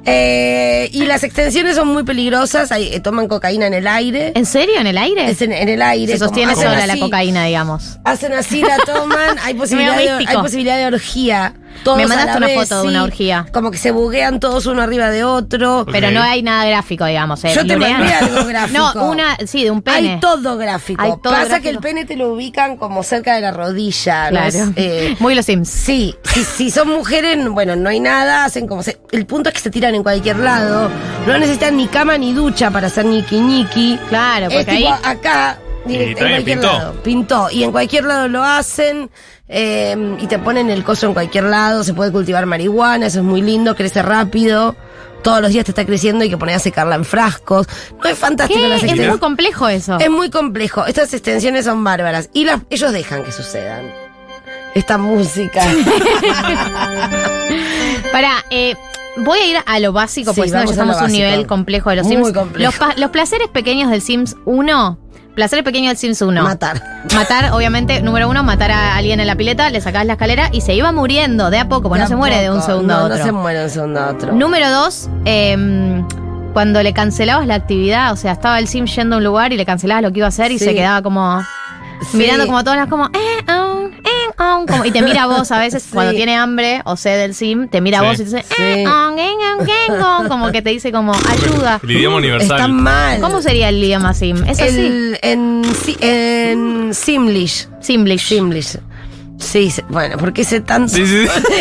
Eh, 0.04 0.88
y 0.92 1.04
las 1.04 1.22
extensiones 1.22 1.76
son 1.76 1.88
muy 1.88 2.02
peligrosas, 2.02 2.61
eh, 2.70 3.00
toman 3.00 3.28
cocaína 3.28 3.66
en 3.66 3.74
el 3.74 3.86
aire. 3.86 4.32
¿En 4.34 4.46
serio? 4.46 4.78
¿En 4.78 4.86
el 4.86 4.98
aire? 4.98 5.30
Es 5.30 5.42
en, 5.42 5.52
en 5.52 5.68
el 5.68 5.82
aire. 5.82 6.12
Se 6.12 6.18
sostiene 6.18 6.52
hacen 6.52 6.64
sola 6.64 6.86
la 6.86 6.92
así. 6.92 7.00
cocaína, 7.00 7.44
digamos. 7.46 7.98
Hacen 8.04 8.32
así, 8.32 8.62
la 8.62 8.78
toman, 8.78 9.38
hay 9.42 9.54
posibilidad, 9.62 9.96
de, 9.96 10.10
hay 10.26 10.36
posibilidad 10.36 10.78
de 10.78 10.86
orgía. 10.86 11.54
Todos 11.84 11.96
Me 11.98 12.04
a 12.04 12.08
mandaste 12.08 12.30
la 12.32 12.36
una 12.38 12.46
vez, 12.46 12.56
foto 12.68 12.82
de 12.82 12.88
una 12.88 13.02
orgía. 13.02 13.46
Como 13.52 13.70
que 13.70 13.78
se 13.78 13.90
buguean 13.90 14.38
todos 14.40 14.66
uno 14.66 14.82
arriba 14.82 15.10
de 15.10 15.24
otro. 15.24 15.84
Pero 15.90 16.08
Ok. 16.08 16.12
no 16.14 16.22
hay 16.22 16.42
nada 16.42 16.64
gráfico, 16.64 17.04
digamos. 17.06 17.42
¿eh? 17.44 17.52
Yo 17.54 17.66
te 17.66 17.74
Lurean. 17.74 17.98
mandé 17.98 18.14
algo 18.14 18.44
gráfico. 18.48 18.90
No, 18.94 19.04
una, 19.10 19.36
sí, 19.46 19.64
de 19.64 19.70
un 19.70 19.82
pene. 19.82 20.14
Hay 20.14 20.20
todo 20.20 20.56
gráfico. 20.56 21.02
Hay 21.02 21.10
todo 21.22 21.32
Pasa 21.32 21.44
gráfico. 21.46 21.62
que 21.62 21.68
el 21.70 21.78
pene 21.78 22.04
te 22.04 22.16
lo 22.16 22.32
ubican 22.32 22.76
como 22.76 23.02
cerca 23.02 23.34
de 23.34 23.40
la 23.40 23.50
rodilla. 23.50 24.24
¿no? 24.30 24.30
Claro. 24.30 24.48
Es, 24.48 24.62
eh, 24.76 25.16
Muy 25.20 25.34
los 25.34 25.44
Sims. 25.46 25.68
Sí, 25.68 26.14
si, 26.32 26.44
si 26.44 26.70
son 26.70 26.88
mujeres, 26.88 27.38
bueno, 27.48 27.74
no 27.76 27.88
hay 27.90 28.00
nada, 28.00 28.44
hacen 28.44 28.66
como 28.68 28.82
se, 28.82 29.00
el 29.10 29.26
punto 29.26 29.48
es 29.48 29.54
que 29.54 29.60
se 29.60 29.70
tiran 29.70 29.94
en 29.94 30.02
cualquier 30.02 30.36
lado, 30.38 30.90
no 31.26 31.38
necesitan 31.38 31.76
ni 31.76 31.86
cama 31.88 32.16
ni 32.18 32.32
ducha 32.32 32.70
para 32.70 32.86
hacer 32.86 33.04
ñiqui 33.06 33.40
ñiqui. 33.40 33.98
Claro, 34.08 34.46
Es 34.48 34.54
porque 34.54 34.76
tipo 34.76 34.92
ahí. 34.92 35.00
acá, 35.04 35.58
direct- 35.86 36.08
en 36.10 36.14
también 36.14 36.16
cualquier 36.16 36.44
pintó. 36.60 36.66
lado. 36.72 36.92
Pintó. 37.02 37.50
Y 37.50 37.64
en 37.64 37.72
cualquier 37.72 38.04
lado 38.04 38.28
lo 38.28 38.42
hacen. 38.44 39.10
Eh, 39.52 40.16
y 40.20 40.26
te 40.26 40.38
ponen 40.38 40.70
el 40.70 40.82
coso 40.82 41.06
en 41.06 41.14
cualquier 41.14 41.44
lado. 41.44 41.84
Se 41.84 41.94
puede 41.94 42.10
cultivar 42.10 42.46
marihuana, 42.46 43.06
eso 43.06 43.18
es 43.18 43.24
muy 43.24 43.42
lindo, 43.42 43.76
crece 43.76 44.02
rápido. 44.02 44.74
todos 45.22 45.40
los 45.40 45.52
días 45.52 45.64
te 45.64 45.70
está 45.70 45.84
creciendo 45.86 46.24
y 46.24 46.30
que 46.30 46.36
poner 46.36 46.56
a 46.56 46.58
secarla 46.58 46.96
en 46.96 47.04
frascos. 47.04 47.68
No 48.02 48.10
es 48.10 48.18
fantástico 48.18 48.60
¿Qué? 48.60 48.68
las 48.68 48.82
Es 48.82 49.08
muy 49.08 49.18
complejo 49.18 49.68
eso. 49.68 49.98
Es 50.00 50.10
muy 50.10 50.30
complejo. 50.30 50.84
Estas 50.86 51.12
extensiones 51.14 51.64
son 51.66 51.84
bárbaras. 51.84 52.28
Y 52.32 52.44
las- 52.44 52.60
ellos 52.70 52.90
dejan 52.92 53.22
que 53.22 53.30
sucedan. 53.30 53.84
Esta 54.74 54.98
música. 54.98 55.62
Para, 58.12 58.30
eh, 58.50 58.74
voy 59.18 59.38
a 59.38 59.46
ir 59.46 59.56
a 59.64 59.78
lo 59.80 59.92
básico, 59.92 60.32
Sí, 60.32 60.40
porque 60.40 60.50
si 60.50 60.56
no 60.56 60.64
ya 60.64 60.70
estamos 60.70 60.96
a 60.96 61.04
un 61.04 61.12
nivel 61.12 61.46
complejo 61.46 61.90
de 61.90 61.96
los 61.96 62.06
Muy 62.06 62.16
Sims. 62.16 62.32
complejo. 62.32 62.72
Los, 62.86 62.98
los 62.98 63.10
placeres 63.10 63.48
pequeños 63.48 63.90
del 63.90 64.02
Sims 64.02 64.36
1. 64.44 64.98
Placeres 65.34 65.64
pequeños 65.64 65.90
del 65.90 65.96
Sims 65.96 66.20
1. 66.20 66.42
Matar. 66.42 66.82
Matar, 67.14 67.52
obviamente, 67.52 68.02
número 68.02 68.28
uno, 68.28 68.42
matar 68.44 68.70
a 68.70 68.96
alguien 68.96 69.18
en 69.18 69.26
la 69.26 69.34
pileta, 69.34 69.70
le 69.70 69.80
sacabas 69.80 70.06
la 70.06 70.12
escalera 70.14 70.50
y 70.52 70.60
se 70.60 70.74
iba 70.74 70.92
muriendo 70.92 71.48
de 71.50 71.58
a 71.58 71.68
poco, 71.68 71.88
porque 71.88 72.02
no 72.02 72.08
se 72.08 72.16
muere 72.16 72.36
de 72.38 72.50
un 72.50 72.60
segundo 72.60 72.92
no, 72.94 73.00
a 73.00 73.04
otro. 73.04 73.16
No 73.18 73.24
se 73.24 73.32
muere 73.32 73.58
de 73.60 73.64
un 73.64 73.70
segundo 73.70 74.00
a 74.00 74.10
otro. 74.10 74.32
Número 74.32 74.70
dos, 74.70 75.08
em, 75.24 76.06
cuando 76.52 76.82
le 76.82 76.92
cancelabas 76.92 77.46
la 77.46 77.54
actividad, 77.54 78.12
o 78.12 78.16
sea, 78.16 78.32
estaba 78.32 78.58
el 78.58 78.68
sim 78.68 78.84
yendo 78.84 79.16
a 79.16 79.18
un 79.18 79.24
lugar 79.24 79.54
y 79.54 79.56
le 79.56 79.64
cancelabas 79.64 80.02
lo 80.02 80.12
que 80.12 80.18
iba 80.18 80.26
a 80.26 80.28
hacer 80.28 80.52
y 80.52 80.58
Sí. 80.58 80.66
se 80.66 80.74
quedaba 80.74 81.00
como 81.00 81.42
Sí. 82.10 82.16
mirando 82.16 82.46
como 82.46 82.62
todas 82.64 82.78
las 82.78 82.88
como, 82.88 83.06
eh, 83.06 83.52
um, 83.52 83.86
eh, 83.86 84.66
como- 84.68 84.84
y 84.84 84.90
te 84.90 85.02
mira 85.02 85.24
a 85.24 85.26
vos 85.26 85.50
a 85.50 85.58
veces 85.58 85.82
Sí. 85.84 85.90
cuando 85.92 86.12
tiene 86.12 86.36
hambre 86.36 86.82
o 86.84 86.96
sed 86.96 87.18
del 87.18 87.34
sim, 87.34 87.68
te 87.68 87.80
mira 87.80 88.00
a 88.00 88.02
vos 88.02 88.14
y 88.14 88.16
te 88.18 88.24
dice, 88.24 88.44
Sí. 88.48 88.62
eh, 88.62 88.84
um, 88.86 89.18
eh, 89.18 89.30
eh, 89.88 90.28
como 90.28 90.50
que 90.52 90.62
te 90.62 90.70
dice 90.70 90.92
como 90.92 91.12
ayuda. 91.12 91.80
El 91.82 91.90
idioma 91.92 92.16
universal. 92.16 92.56
Está 92.56 92.68
mal. 92.68 93.20
¿Cómo 93.20 93.42
sería 93.42 93.68
el 93.68 93.82
idioma 93.82 94.14
sim? 94.14 94.36
Es 94.46 94.60
así. 94.60 94.78
El, 94.78 95.18
en, 95.22 95.62
si- 95.84 95.96
en 96.00 96.90
Simlish. 96.94 97.68
Simlish. 97.80 98.28
Simlish. 98.28 98.78
Sí, 99.38 99.72
bueno, 99.88 100.16
porque 100.18 100.44
sé 100.44 100.60
tanto. 100.60 100.94
Sí, 100.94 101.06
sí, 101.06 101.26
sí. 101.26 101.42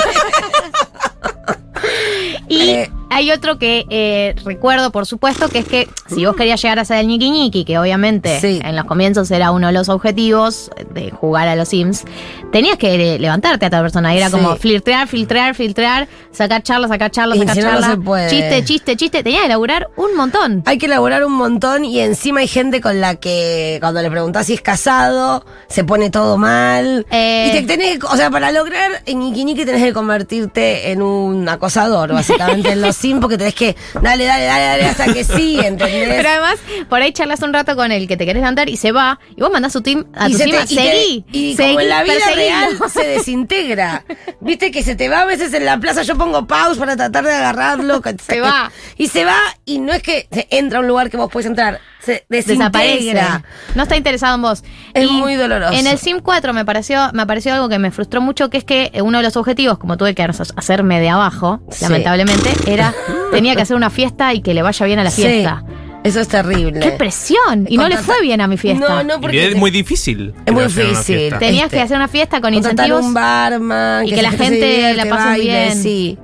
Y 2.48 2.70
Eh. 2.70 2.92
Hay 3.14 3.30
otro 3.32 3.58
que 3.60 3.86
eh, 3.90 4.36
recuerdo, 4.46 4.92
por 4.92 5.06
supuesto, 5.06 5.50
que 5.50 5.60
es 5.60 5.68
que 5.68 5.88
si 6.08 6.26
vos 6.26 6.36
querías 6.36 6.62
llegar 6.62 6.80
a 6.80 6.86
ser 6.86 6.98
el 7.00 7.08
ñiqui 7.08 7.30
ñiqui, 7.30 7.66
que 7.66 7.78
obviamente 7.78 8.40
Sí. 8.40 8.60
en 8.64 8.76
los 8.76 8.86
comienzos 8.86 9.30
era 9.32 9.52
uno 9.52 9.68
de 9.68 9.74
los 9.74 9.90
objetivos 9.90 10.72
de 10.94 11.12
jugar 11.12 11.48
a 11.48 11.56
los 11.56 11.68
Sims, 11.70 12.04
tenías 12.52 12.78
que 12.78 13.16
eh, 13.16 13.20
levantarte 13.20 13.66
a 13.66 13.68
otra 13.68 13.82
persona. 13.82 14.14
Era 14.16 14.28
Sí. 14.28 14.32
como 14.32 14.56
filtrar, 14.56 15.08
filtrar, 15.08 15.56
filtrar, 15.56 16.08
sacar 16.32 16.64
charla, 16.64 16.88
sacar 16.88 17.12
charla, 17.12 17.36
Y 17.36 17.40
sacar 17.40 17.56
si 17.56 17.62
no, 17.62 17.68
no 17.68 17.80
charla. 17.80 17.88
se 17.96 17.98
puede. 18.02 18.30
Chiste, 18.30 18.64
chiste, 18.64 18.96
chiste. 18.96 19.24
Tenías 19.24 19.42
que 19.42 19.46
elaborar 19.48 19.90
un 19.98 20.16
montón. 20.16 20.64
Hay 20.66 20.78
que 20.78 20.86
elaborar 20.86 21.24
un 21.26 21.34
montón 21.34 21.84
y 21.86 22.00
encima 22.00 22.40
hay 22.40 22.48
gente 22.48 22.80
con 22.82 23.02
la 23.02 23.16
que 23.16 23.78
cuando 23.82 24.02
le 24.02 24.10
preguntás 24.10 24.48
si 24.48 24.54
es 24.54 24.62
casado, 24.62 25.46
se 25.68 25.84
pone 25.84 26.10
todo 26.10 26.38
mal. 26.38 27.06
Eh. 27.12 27.48
Y 27.50 27.52
te 27.60 27.68
tenés 27.68 28.00
o 28.04 28.16
sea, 28.16 28.30
para 28.32 28.52
lograr 28.52 29.04
Niki 29.06 29.44
Niki 29.46 29.66
tenés 29.66 29.84
que 29.84 29.94
convertirte 29.94 30.92
en 30.92 31.02
un 31.02 31.48
acosador, 31.50 32.14
básicamente, 32.14 32.72
en 32.72 32.82
los 32.82 33.01
Sims, 33.02 33.20
porque 33.20 33.38
tenés 33.38 33.56
que 33.56 33.76
dale, 34.02 34.26
dale, 34.26 34.46
dale, 34.46 34.64
dale 34.66 34.86
hasta 34.86 35.14
que 35.14 35.24
sí, 35.24 35.60
¿entendés? 35.64 36.08
Pero 36.10 36.30
además, 36.30 36.56
por 36.90 37.02
ahí 37.02 37.12
charlas 37.12 37.42
un 37.42 37.54
rato 37.54 37.76
con 37.76 37.92
el 37.92 38.08
que 38.08 38.16
te 38.18 38.26
querés 38.26 38.42
levantar 38.42 38.70
y 38.70 38.78
se 38.78 38.92
va, 38.92 39.20
y 39.36 39.42
vos 39.42 39.52
mandás 39.52 39.74
tu 39.74 39.82
team, 39.82 40.06
a 40.16 40.30
y 40.30 40.32
tu 40.34 40.38
se 40.38 40.44
team, 40.46 40.66
te- 40.68 40.74
y 40.74 40.78
te- 40.78 40.84
seguí. 40.84 41.26
y 41.32 41.56
seguí, 41.56 41.68
como 41.70 41.82
en 41.82 41.90
la 41.90 42.04
vida 42.04 42.14
real 42.36 42.78
se 42.94 43.04
desintegra. 43.06 44.04
Viste 44.42 44.72
que 44.72 44.84
se 44.84 44.96
te 44.96 45.10
va 45.10 45.22
a 45.22 45.26
veces 45.26 45.54
en 45.54 45.66
la 45.66 45.78
plaza, 45.80 46.04
yo 46.04 46.18
pongo 46.18 46.46
pause 46.48 46.78
para 46.78 46.96
tratar 46.96 47.24
de 47.26 47.34
agarrarlo. 47.34 48.02
Se 48.28 48.40
va. 48.40 48.72
Y 48.98 49.08
se 49.08 49.26
va 49.26 49.38
y 49.66 49.80
no 49.80 49.94
es 49.94 50.02
que 50.04 50.28
se 50.32 50.48
entra 50.52 50.78
a 50.80 50.82
un 50.82 50.88
lugar 50.88 51.10
que 51.10 51.18
vos 51.18 51.30
puedes 51.32 51.46
entrar, 51.48 51.80
se 52.04 52.26
desintegra. 52.30 52.80
desaparece. 52.80 53.46
No 53.76 53.84
está 53.84 53.96
interesado 53.98 54.36
en 54.36 54.42
vos. 54.42 54.64
Es 54.94 55.10
muy 55.10 55.36
doloroso. 55.36 55.74
En 55.74 55.88
el 55.88 55.98
Sim 55.98 56.20
4 56.20 56.54
me 56.54 56.66
pareció, 56.66 57.10
me 57.14 57.26
pareció 57.26 57.54
algo 57.54 57.70
que 57.70 57.80
me 57.80 57.92
frustró 57.92 58.22
mucho, 58.22 58.50
que 58.50 58.58
es 58.58 58.64
que 58.64 58.92
uno 59.04 59.20
de 59.20 59.24
los 59.24 59.38
objetivos, 59.38 59.78
como 59.78 59.98
tuve 59.98 60.16
que 60.16 60.24
hacerme 60.24 61.00
de 61.00 61.10
abajo, 61.10 61.62
Sí. 61.70 61.84
lamentablemente, 61.86 62.50
era 62.68 62.94
tenía 63.32 63.56
que 63.56 63.62
hacer 63.62 63.76
una 63.76 63.90
fiesta 63.90 64.34
y 64.34 64.42
que 64.42 64.54
le 64.54 64.62
vaya 64.62 64.86
bien 64.86 65.00
a 65.00 65.04
la 65.04 65.12
Sí, 65.12 65.22
fiesta. 65.24 65.64
Eso 66.04 66.20
es 66.20 66.28
terrible. 66.28 66.80
¡Qué 66.80 66.90
presión! 66.94 67.68
Y 67.70 67.78
no 67.78 67.88
le 67.88 67.96
fue 67.98 68.20
bien 68.24 68.42
a 68.42 68.48
mi 68.48 68.58
fiesta. 68.58 68.88
No, 68.88 69.04
no, 69.04 69.18
Y 69.18 69.20
porque 69.22 69.48
es 69.50 69.56
muy 69.56 69.70
difícil. 69.70 70.34
Es 70.48 70.52
muy 70.54 70.64
difícil. 70.64 71.32
Tenías 71.38 71.66
este, 71.66 71.78
que 71.78 71.82
hacer 71.84 71.96
una 71.98 72.08
fiesta 72.08 72.42
con 72.42 72.52
contratar 72.54 72.88
incentivos. 72.88 73.06
un 73.06 73.14
barman, 73.14 74.08
y 74.08 74.12
que 74.12 74.22
la 74.24 74.32
gente 74.32 74.56
divierte, 74.56 74.96
la 74.96 75.16
pase 75.16 75.40
bien. 75.40 75.76
Sí. 75.84 76.18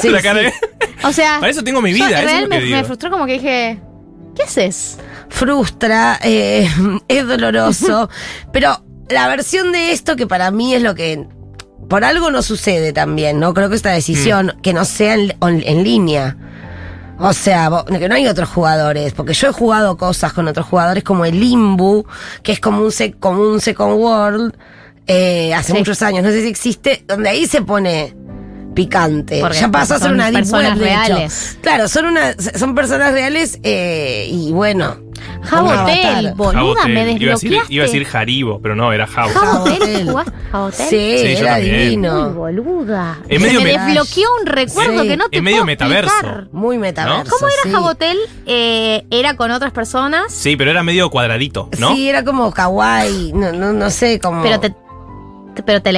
Sí, 0.00 0.08
La 0.10 0.18
sí. 0.18 0.24
cara 0.24 0.40
de- 0.40 0.52
O 1.04 1.12
sea, 1.12 1.38
Para 1.40 1.50
eso 1.50 1.64
tengo 1.64 1.80
mi 1.80 1.90
yo 1.92 2.04
vida, 2.04 2.18
eso 2.18 2.18
es 2.18 2.24
real 2.26 2.42
lo 2.44 2.48
que 2.50 2.56
me, 2.58 2.62
digo. 2.62 2.76
me 2.76 2.84
frustró 2.84 3.10
como 3.10 3.24
que 3.24 3.32
dije, 3.34 3.80
¿qué 4.34 4.42
haces? 4.44 4.98
frustra, 5.28 6.18
eh, 6.22 6.68
es 7.08 7.26
doloroso, 7.26 8.08
pero 8.52 8.82
la 9.08 9.28
versión 9.28 9.72
de 9.72 9.92
esto 9.92 10.16
que 10.16 10.26
para 10.26 10.50
mí 10.50 10.74
es 10.74 10.82
lo 10.82 10.94
que 10.94 11.26
por 11.88 12.04
algo 12.04 12.30
no 12.30 12.42
sucede 12.42 12.92
también, 12.92 13.40
¿no? 13.40 13.52
Creo 13.54 13.68
que 13.68 13.76
esta 13.76 13.90
decisión 13.90 14.52
Mm. 14.56 14.60
que 14.60 14.72
no 14.72 14.84
sea 14.84 15.14
en, 15.14 15.82
línea. 15.84 16.36
O 17.18 17.32
sea, 17.32 17.70
que 17.98 18.08
no 18.08 18.14
hay 18.14 18.26
otros 18.28 18.48
jugadores, 18.48 19.12
porque 19.12 19.34
yo 19.34 19.48
he 19.48 19.52
jugado 19.52 19.96
cosas 19.96 20.32
con 20.32 20.46
otros 20.48 20.66
jugadores 20.66 21.02
como 21.04 21.24
el 21.24 21.38
Limbu, 21.38 22.06
que 22.42 22.52
es 22.52 22.60
como 22.60 22.82
un, 22.82 22.92
como 23.18 23.42
un 23.42 23.60
Second 23.60 23.94
World, 23.98 24.54
eh, 25.06 25.52
hace 25.52 25.72
Sí. 25.72 25.78
muchos 25.78 26.00
años, 26.02 26.22
no 26.22 26.30
sé 26.30 26.42
si 26.42 26.48
existe, 26.48 27.04
donde 27.06 27.28
ahí 27.28 27.46
se 27.46 27.62
pone 27.62 28.14
picante. 28.74 29.40
Porque 29.40 29.58
ya 29.58 29.68
pasó 29.70 29.94
a 29.94 29.98
ser 29.98 30.12
una 30.12 30.26
deep 30.26 30.34
personas 30.40 30.72
web, 30.78 30.82
reales. 30.82 31.58
Claro, 31.62 31.88
son 31.88 32.06
una, 32.06 32.34
son 32.38 32.74
personas 32.74 33.12
reales 33.12 33.58
eh, 33.62 34.28
y 34.30 34.52
bueno. 34.52 34.96
Jabotel, 35.42 36.32
boluda, 36.34 36.60
Jabotel. 36.82 36.94
me 36.94 37.00
Iba 37.00 37.02
a 37.02 37.34
decir- 37.34 37.50
desbloqueaste. 37.50 37.74
Iba 37.74 37.84
a 37.84 37.86
decir 37.86 38.04
Jaribo, 38.06 38.60
pero 38.62 38.74
no, 38.76 38.92
era 38.92 39.06
Jabo. 39.06 39.30
Jabotel, 39.32 39.74
Jabotel. 39.78 40.06
¿jugaste 40.10 40.32
Jabotel? 40.50 40.86
Sí, 40.88 41.26
era 41.38 41.56
divino. 41.56 42.30
boluda. 42.32 43.18
Es 43.28 43.38
Se 43.40 43.46
medio 43.46 43.60
me 43.60 43.66
me- 43.66 43.72
desbloqueó 43.78 44.28
un 44.40 44.46
recuerdo 44.46 45.02
Sí. 45.02 45.08
que 45.08 45.16
no 45.16 45.28
te 45.28 45.36
Es 45.36 45.42
medio 45.42 45.56
puedo 45.58 45.66
metaverso. 45.66 46.10
explicar. 46.14 46.48
Muy 46.52 46.78
metaverso. 46.78 47.30
¿Cómo 47.30 47.48
era 47.48 47.62
sí. 47.64 47.70
Jabotel? 47.70 48.18
Eh, 48.46 49.04
¿Era 49.10 49.36
con 49.36 49.50
otras 49.50 49.72
personas? 49.72 50.32
Sí, 50.32 50.56
pero 50.56 50.70
era 50.70 50.82
medio 50.82 51.10
cuadradito, 51.10 51.68
¿no? 51.78 51.94
Sí, 51.94 52.08
era 52.08 52.24
como 52.24 52.50
kawaii, 52.52 53.32
no, 53.34 53.52
no, 53.52 53.72
no 53.72 53.90
sé, 53.90 54.20
como... 54.20 54.42
Pero 54.42 54.58
te, 54.60 54.70
te- 55.54 55.62
pero 55.62 55.82
te, 55.82 55.92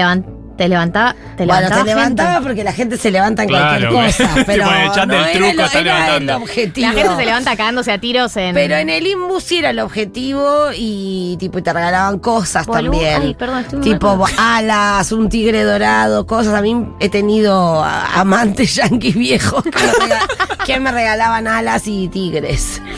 te 0.56 0.68
levantaba, 0.68 1.14
te 1.36 1.44
bueno, 1.46 1.60
levantaba 1.60 1.82
te 1.84 1.86
levantaba 1.94 2.28
gente. 2.34 2.46
porque 2.46 2.64
la 2.64 2.72
gente 2.72 2.96
se 2.96 3.10
levanta 3.10 3.42
en 3.42 3.48
Claro, 3.48 3.90
cualquier 3.92 4.26
cosa, 4.26 4.42
pero 4.46 4.64
no 4.66 4.70
del 4.70 4.82
era, 4.82 5.32
truco 5.32 5.52
lo- 5.54 5.64
está 5.64 5.78
era 5.80 5.96
el 5.98 6.04
levantando. 6.26 6.36
objetivo. 6.44 6.86
La 6.86 6.92
gente 6.94 7.16
se 7.16 7.24
levanta 7.24 7.56
cagándose 7.56 7.92
a 7.92 7.98
tiros 7.98 8.36
en. 8.36 8.54
Pero 8.54 8.76
en 8.76 8.90
el 8.90 9.06
Imbu 9.06 9.40
sí 9.40 9.58
era 9.58 9.70
el 9.70 9.78
objetivo 9.80 10.68
y 10.76 11.36
tipo 11.38 11.58
y 11.58 11.62
te 11.62 11.72
regalaban 11.72 12.18
cosas 12.18 12.66
también. 12.66 13.22
ay, 13.22 13.34
perdón, 13.34 13.58
estoy 13.60 13.78
muy 13.80 13.88
tipo 13.90 14.16
mal. 14.16 14.32
alas, 14.38 15.12
un 15.12 15.28
tigre 15.28 15.62
dorado, 15.64 16.26
cosas. 16.26 16.54
A 16.54 16.62
mí 16.62 16.86
he 17.00 17.08
tenido 17.08 17.82
amantes 17.84 18.74
yanquis 18.76 19.14
viejos 19.14 19.62
que 19.64 19.70
me, 19.70 19.92
rega- 20.06 20.26
que 20.66 20.80
me 20.80 20.92
regalaban 20.92 21.46
alas 21.48 21.82
y 21.86 22.08
tigres. 22.08 22.80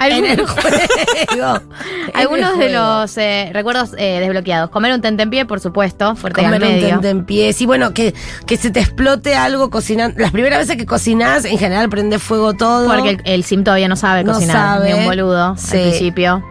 El 0.00 0.12
en 0.12 0.24
el 0.26 0.46
juego. 0.46 1.60
En 2.08 2.16
Algunos 2.16 2.52
el 2.54 2.58
de 2.58 2.68
los 2.70 3.16
eh, 3.18 3.50
recuerdos 3.52 3.90
eh, 3.98 4.18
desbloqueados. 4.20 4.70
Comer 4.70 4.92
un 4.92 5.00
tentempié, 5.00 5.44
por 5.44 5.60
supuesto, 5.60 5.99
fuerte 6.16 6.40
al 6.40 6.46
Comer 6.46 6.62
un 6.62 6.68
medio. 6.74 6.88
tentempié. 6.88 7.52
Sí, 7.52 7.66
bueno, 7.66 7.92
que, 7.94 8.14
que 8.46 8.56
se 8.56 8.70
te 8.70 8.80
explote 8.80 9.34
algo 9.34 9.70
cocinando. 9.70 10.18
Las 10.20 10.30
primeras 10.32 10.58
veces 10.60 10.76
que 10.76 10.86
cocinás, 10.86 11.44
en 11.44 11.58
general 11.58 11.88
prende 11.88 12.18
fuego 12.18 12.54
todo. 12.54 12.86
Porque 12.88 13.10
el, 13.10 13.22
el 13.24 13.44
sim 13.44 13.64
todavía 13.64 13.88
no 13.88 13.96
sabe 13.96 14.24
No 14.24 14.32
cocinar, 14.34 14.56
sabe. 14.78 14.92
ni 14.92 14.98
un 14.98 15.04
boludo 15.04 15.56
Sí. 15.56 15.76
al 15.76 15.82
principio. 15.82 16.44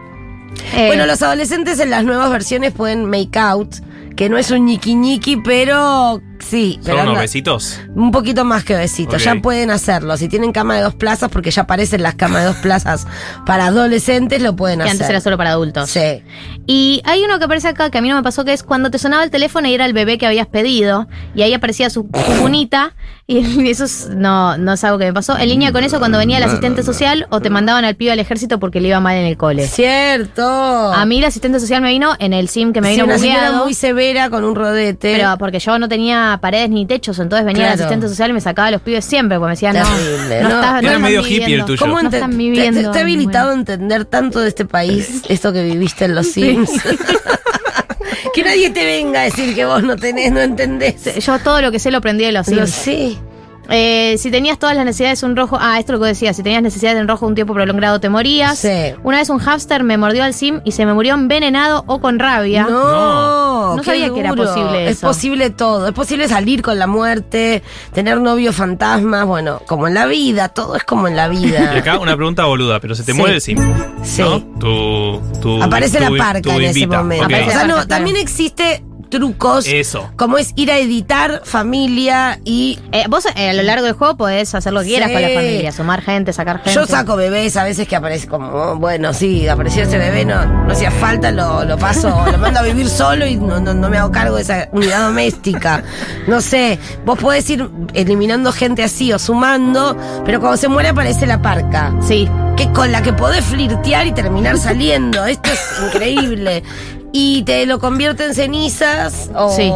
Eh, 0.74 0.86
Bueno, 0.88 1.06
los 1.06 1.22
adolescentes 1.22 1.78
en 1.80 1.90
las 1.90 2.04
nuevas 2.04 2.30
versiones 2.30 2.72
pueden 2.72 3.04
make 3.06 3.38
out, 3.38 3.76
que 4.16 4.28
no 4.28 4.36
es 4.38 4.50
un 4.50 4.66
ñiqui 4.66 4.94
ñiqui, 4.94 5.36
pero 5.36 6.20
sí. 6.40 6.74
¿Son 6.76 6.84
pero 6.84 7.02
unos 7.02 7.14
no- 7.14 7.20
besitos? 7.20 7.80
Un 7.94 8.10
poquito 8.10 8.44
más 8.44 8.64
que 8.64 8.74
besitos, 8.74 9.14
Ok. 9.16 9.20
ya 9.20 9.34
pueden 9.42 9.70
hacerlo. 9.70 10.16
Si 10.16 10.28
tienen 10.28 10.52
cama 10.52 10.76
de 10.76 10.82
dos 10.82 10.94
plazas, 10.94 11.30
porque 11.30 11.50
ya 11.50 11.62
aparecen 11.62 12.02
las 12.02 12.14
camas 12.14 12.42
de 12.42 12.46
dos 12.48 12.56
plazas 12.56 13.06
para 13.46 13.66
adolescentes, 13.66 14.42
lo 14.42 14.56
pueden 14.56 14.78
que 14.78 14.84
hacer. 14.84 14.92
antes 14.96 15.10
era 15.10 15.20
solo 15.20 15.36
para 15.36 15.50
adultos. 15.50 15.90
Sí. 15.90 16.22
Y 16.66 17.02
hay 17.04 17.22
uno 17.24 17.38
que 17.38 17.44
aparece 17.46 17.68
acá 17.68 17.90
que 17.90 17.98
a 17.98 18.02
mí 18.02 18.08
no 18.08 18.16
me 18.16 18.22
pasó, 18.22 18.44
que 18.44 18.52
es 18.52 18.62
cuando 18.62 18.90
te 18.90 18.98
sonaba 18.98 19.24
el 19.24 19.30
teléfono 19.30 19.66
y 19.68 19.74
era 19.74 19.86
el 19.86 19.92
bebé 19.92 20.18
que 20.18 20.26
habías 20.26 20.46
pedido, 20.46 21.08
y 21.34 21.42
ahí 21.42 21.52
aparecía 21.54 21.90
su 21.90 22.08
cunita, 22.40 22.94
y 23.26 23.68
eso 23.68 23.84
es- 23.84 24.08
no, 24.14 24.56
no 24.58 24.72
es 24.74 24.84
algo 24.84 24.98
que 24.98 25.04
me 25.06 25.12
pasó. 25.12 25.36
En 25.38 25.48
línea 25.48 25.72
con 25.72 25.84
eso, 25.84 25.98
cuando 25.98 26.18
venía 26.18 26.38
el 26.38 26.44
asistente 26.44 26.82
social, 26.82 27.26
o 27.30 27.40
te 27.40 27.50
mandaban 27.50 27.84
al 27.84 27.96
pibe 27.96 28.12
al 28.12 28.18
ejército 28.18 28.58
porque 28.58 28.80
le 28.80 28.88
iba 28.88 29.00
mal 29.00 29.16
en 29.16 29.26
el 29.26 29.36
cole. 29.36 29.66
Cierto. 29.68 30.42
A 30.92 31.04
mí 31.06 31.18
el 31.18 31.24
asistente 31.24 31.60
social 31.60 31.80
me 31.82 31.90
vino 31.90 32.14
en 32.18 32.32
el 32.32 32.48
sim 32.48 32.72
que 32.72 32.80
me 32.80 32.88
Sí, 32.88 32.94
vino 32.94 33.04
una 33.06 33.16
bugueado, 33.16 33.64
muy 33.64 33.74
severa 33.74 34.30
con 34.30 34.44
un 34.44 34.54
rodete. 34.54 35.16
pero 35.16 35.36
porque 35.38 35.58
yo 35.58 35.78
no 35.78 35.88
tenía 35.88 36.29
paredes 36.38 36.70
ni 36.70 36.86
techos, 36.86 37.18
entonces 37.18 37.44
venía 37.46 37.62
el 37.64 37.68
Claro. 37.76 37.82
asistente 37.84 38.08
social 38.08 38.30
y 38.30 38.32
me 38.34 38.40
sacaba 38.40 38.68
a 38.68 38.70
los 38.70 38.80
pibes 38.82 39.04
siempre, 39.04 39.38
porque 39.38 39.46
me 39.48 39.52
decía, 39.52 39.72
no, 39.72 39.82
Terrible, 39.88 40.42
no, 40.42 40.48
¿no? 40.48 40.54
estás- 40.56 40.72
no 40.72 40.78
Era 40.78 40.88
están 40.88 41.02
medio 41.02 41.20
hippie 41.22 41.34
el 41.34 41.40
viviendo. 41.40 41.66
tuyo. 41.66 41.80
¿Cómo 41.80 42.02
No 42.02 42.08
están 42.10 42.30
te- 42.30 42.36
viviendo. 42.36 42.80
te- 42.80 42.86
Está 42.86 43.00
habilitado 43.00 43.50
a 43.50 43.54
entender 43.54 44.04
tanto 44.04 44.40
de 44.40 44.48
este 44.48 44.64
país, 44.64 45.22
esto 45.28 45.52
que 45.52 45.62
viviste 45.64 46.04
en 46.04 46.14
los 46.14 46.26
Sims. 46.28 46.70
que 48.34 48.44
nadie 48.44 48.70
te 48.70 48.84
venga 48.84 49.20
a 49.20 49.24
decir 49.24 49.54
que 49.54 49.64
vos 49.64 49.82
no 49.82 49.96
tenés, 49.96 50.30
no 50.32 50.40
entendés. 50.40 51.16
Yo 51.24 51.38
todo 51.40 51.60
lo 51.60 51.70
que 51.72 51.78
sé 51.78 51.90
lo 51.90 51.98
aprendí 51.98 52.24
de 52.24 52.32
los 52.32 52.46
Lo 52.48 52.66
sims. 52.66 52.70
sé. 52.70 53.18
Eh, 53.70 54.16
si 54.18 54.30
tenías 54.30 54.58
todas 54.58 54.74
las 54.76 54.84
necesidades 54.84 55.20
de 55.20 55.26
un 55.26 55.36
rojo. 55.36 55.56
Ah, 55.60 55.78
esto 55.78 55.92
es 55.92 55.98
lo 55.98 56.02
que 56.04 56.08
decía. 56.08 56.32
Si 56.34 56.42
tenías 56.42 56.62
necesidades 56.62 56.96
de 56.96 57.02
un 57.02 57.08
rojo 57.08 57.26
un 57.26 57.34
tiempo 57.34 57.54
prolongado, 57.54 58.00
te 58.00 58.08
morías. 58.08 58.58
Sí. 58.58 58.68
Una 59.04 59.18
vez 59.18 59.30
un 59.30 59.38
hámster 59.38 59.84
me 59.84 59.96
mordió 59.96 60.24
al 60.24 60.34
sim 60.34 60.60
y 60.64 60.72
se 60.72 60.84
me 60.86 60.92
murió 60.94 61.14
envenenado 61.14 61.84
o 61.86 62.00
con 62.00 62.18
rabia. 62.18 62.66
No, 62.68 63.76
No 63.76 63.82
sabía 63.84 64.12
que 64.12 64.20
era 64.20 64.34
posible 64.34 64.86
Es 64.88 64.98
eso. 64.98 65.06
posible 65.06 65.50
todo. 65.50 65.86
Es 65.88 65.92
posible 65.94 66.28
salir 66.28 66.62
con 66.62 66.78
la 66.78 66.86
muerte, 66.86 67.62
tener 67.92 68.20
novios 68.20 68.56
fantasmas, 68.56 69.24
bueno, 69.26 69.60
como 69.66 69.86
en 69.86 69.94
la 69.94 70.06
vida, 70.06 70.48
todo 70.48 70.74
es 70.76 70.84
como 70.84 71.06
en 71.08 71.16
la 71.16 71.26
Y 71.32 71.36
vida. 71.46 71.72
acá 71.76 71.98
una 71.98 72.16
pregunta 72.16 72.44
boluda, 72.46 72.80
pero 72.80 72.94
se 72.94 73.04
te 73.04 73.12
Sí. 73.12 73.18
muere 73.18 73.36
el 73.36 73.40
sim. 73.40 73.58
Sí. 74.02 74.22
¿no? 74.22 74.40
Tu, 74.58 75.20
tu, 75.40 75.62
Aparece 75.62 75.98
tu- 75.98 76.12
la 76.12 76.18
parca 76.24 76.40
tu 76.42 76.50
en 76.50 76.62
ese 76.62 76.86
momento. 76.86 77.26
O 77.26 77.50
sea, 77.50 77.64
no, 77.64 77.86
también 77.86 78.16
existe 78.16 78.82
trucos 79.10 79.66
Eso. 79.66 80.10
como 80.16 80.38
es 80.38 80.52
ir 80.56 80.70
a 80.70 80.78
editar 80.78 81.42
familia 81.44 82.40
y 82.44 82.78
Eh, 82.92 83.04
vos 83.08 83.26
eh, 83.36 83.50
a 83.50 83.52
lo 83.52 83.62
largo 83.62 83.84
del 83.84 83.94
juego 83.94 84.16
podés 84.16 84.54
hacer 84.54 84.72
lo 84.72 84.80
que 84.80 84.86
quieras 84.86 85.08
Sí. 85.08 85.14
con 85.14 85.22
la 85.22 85.28
familia, 85.28 85.72
sumar 85.72 86.00
gente, 86.02 86.32
sacar 86.32 86.56
gente. 86.62 86.72
Yo 86.74 86.86
saco 86.86 87.16
bebés 87.16 87.56
a 87.56 87.64
veces 87.64 87.86
que 87.88 87.96
aparece 87.96 88.26
como, 88.28 88.48
oh, 88.48 88.76
bueno, 88.76 89.12
sí, 89.12 89.46
apareció 89.48 89.82
ese 89.82 89.98
bebé, 89.98 90.24
no, 90.24 90.44
no 90.46 90.72
hacía 90.72 90.90
falta, 90.90 91.30
lo, 91.30 91.64
lo 91.64 91.76
paso, 91.76 92.08
lo 92.32 92.38
mando 92.38 92.60
a 92.60 92.62
vivir 92.62 92.88
solo 92.88 93.26
y 93.26 93.36
no, 93.36 93.60
no, 93.60 93.74
no 93.74 93.88
me 93.90 93.98
hago 93.98 94.10
cargo 94.12 94.36
de 94.36 94.42
esa 94.42 94.68
unidad 94.72 95.06
doméstica. 95.06 95.82
No 96.26 96.40
sé, 96.40 96.78
vos 97.04 97.18
podés 97.18 97.48
ir 97.50 97.68
eliminando 97.94 98.52
gente 98.52 98.82
así 98.82 99.12
o 99.12 99.18
sumando, 99.18 99.96
pero 100.24 100.40
cuando 100.40 100.56
se 100.56 100.68
muere 100.68 100.90
aparece 100.90 101.26
la 101.26 101.42
parca. 101.42 101.92
Sí. 102.06 102.28
Que 102.56 102.70
con 102.72 102.92
la 102.92 103.02
que 103.02 103.12
podés 103.14 103.44
flirtear 103.44 104.06
y 104.06 104.12
terminar 104.12 104.58
saliendo. 104.58 105.24
Esto 105.24 105.50
es 105.50 105.60
increíble. 105.86 106.62
Y 107.12 107.42
te 107.42 107.66
lo 107.66 107.78
convierte 107.80 108.24
en 108.24 108.34
cenizas 108.34 109.30
o, 109.34 109.50
Sí. 109.50 109.68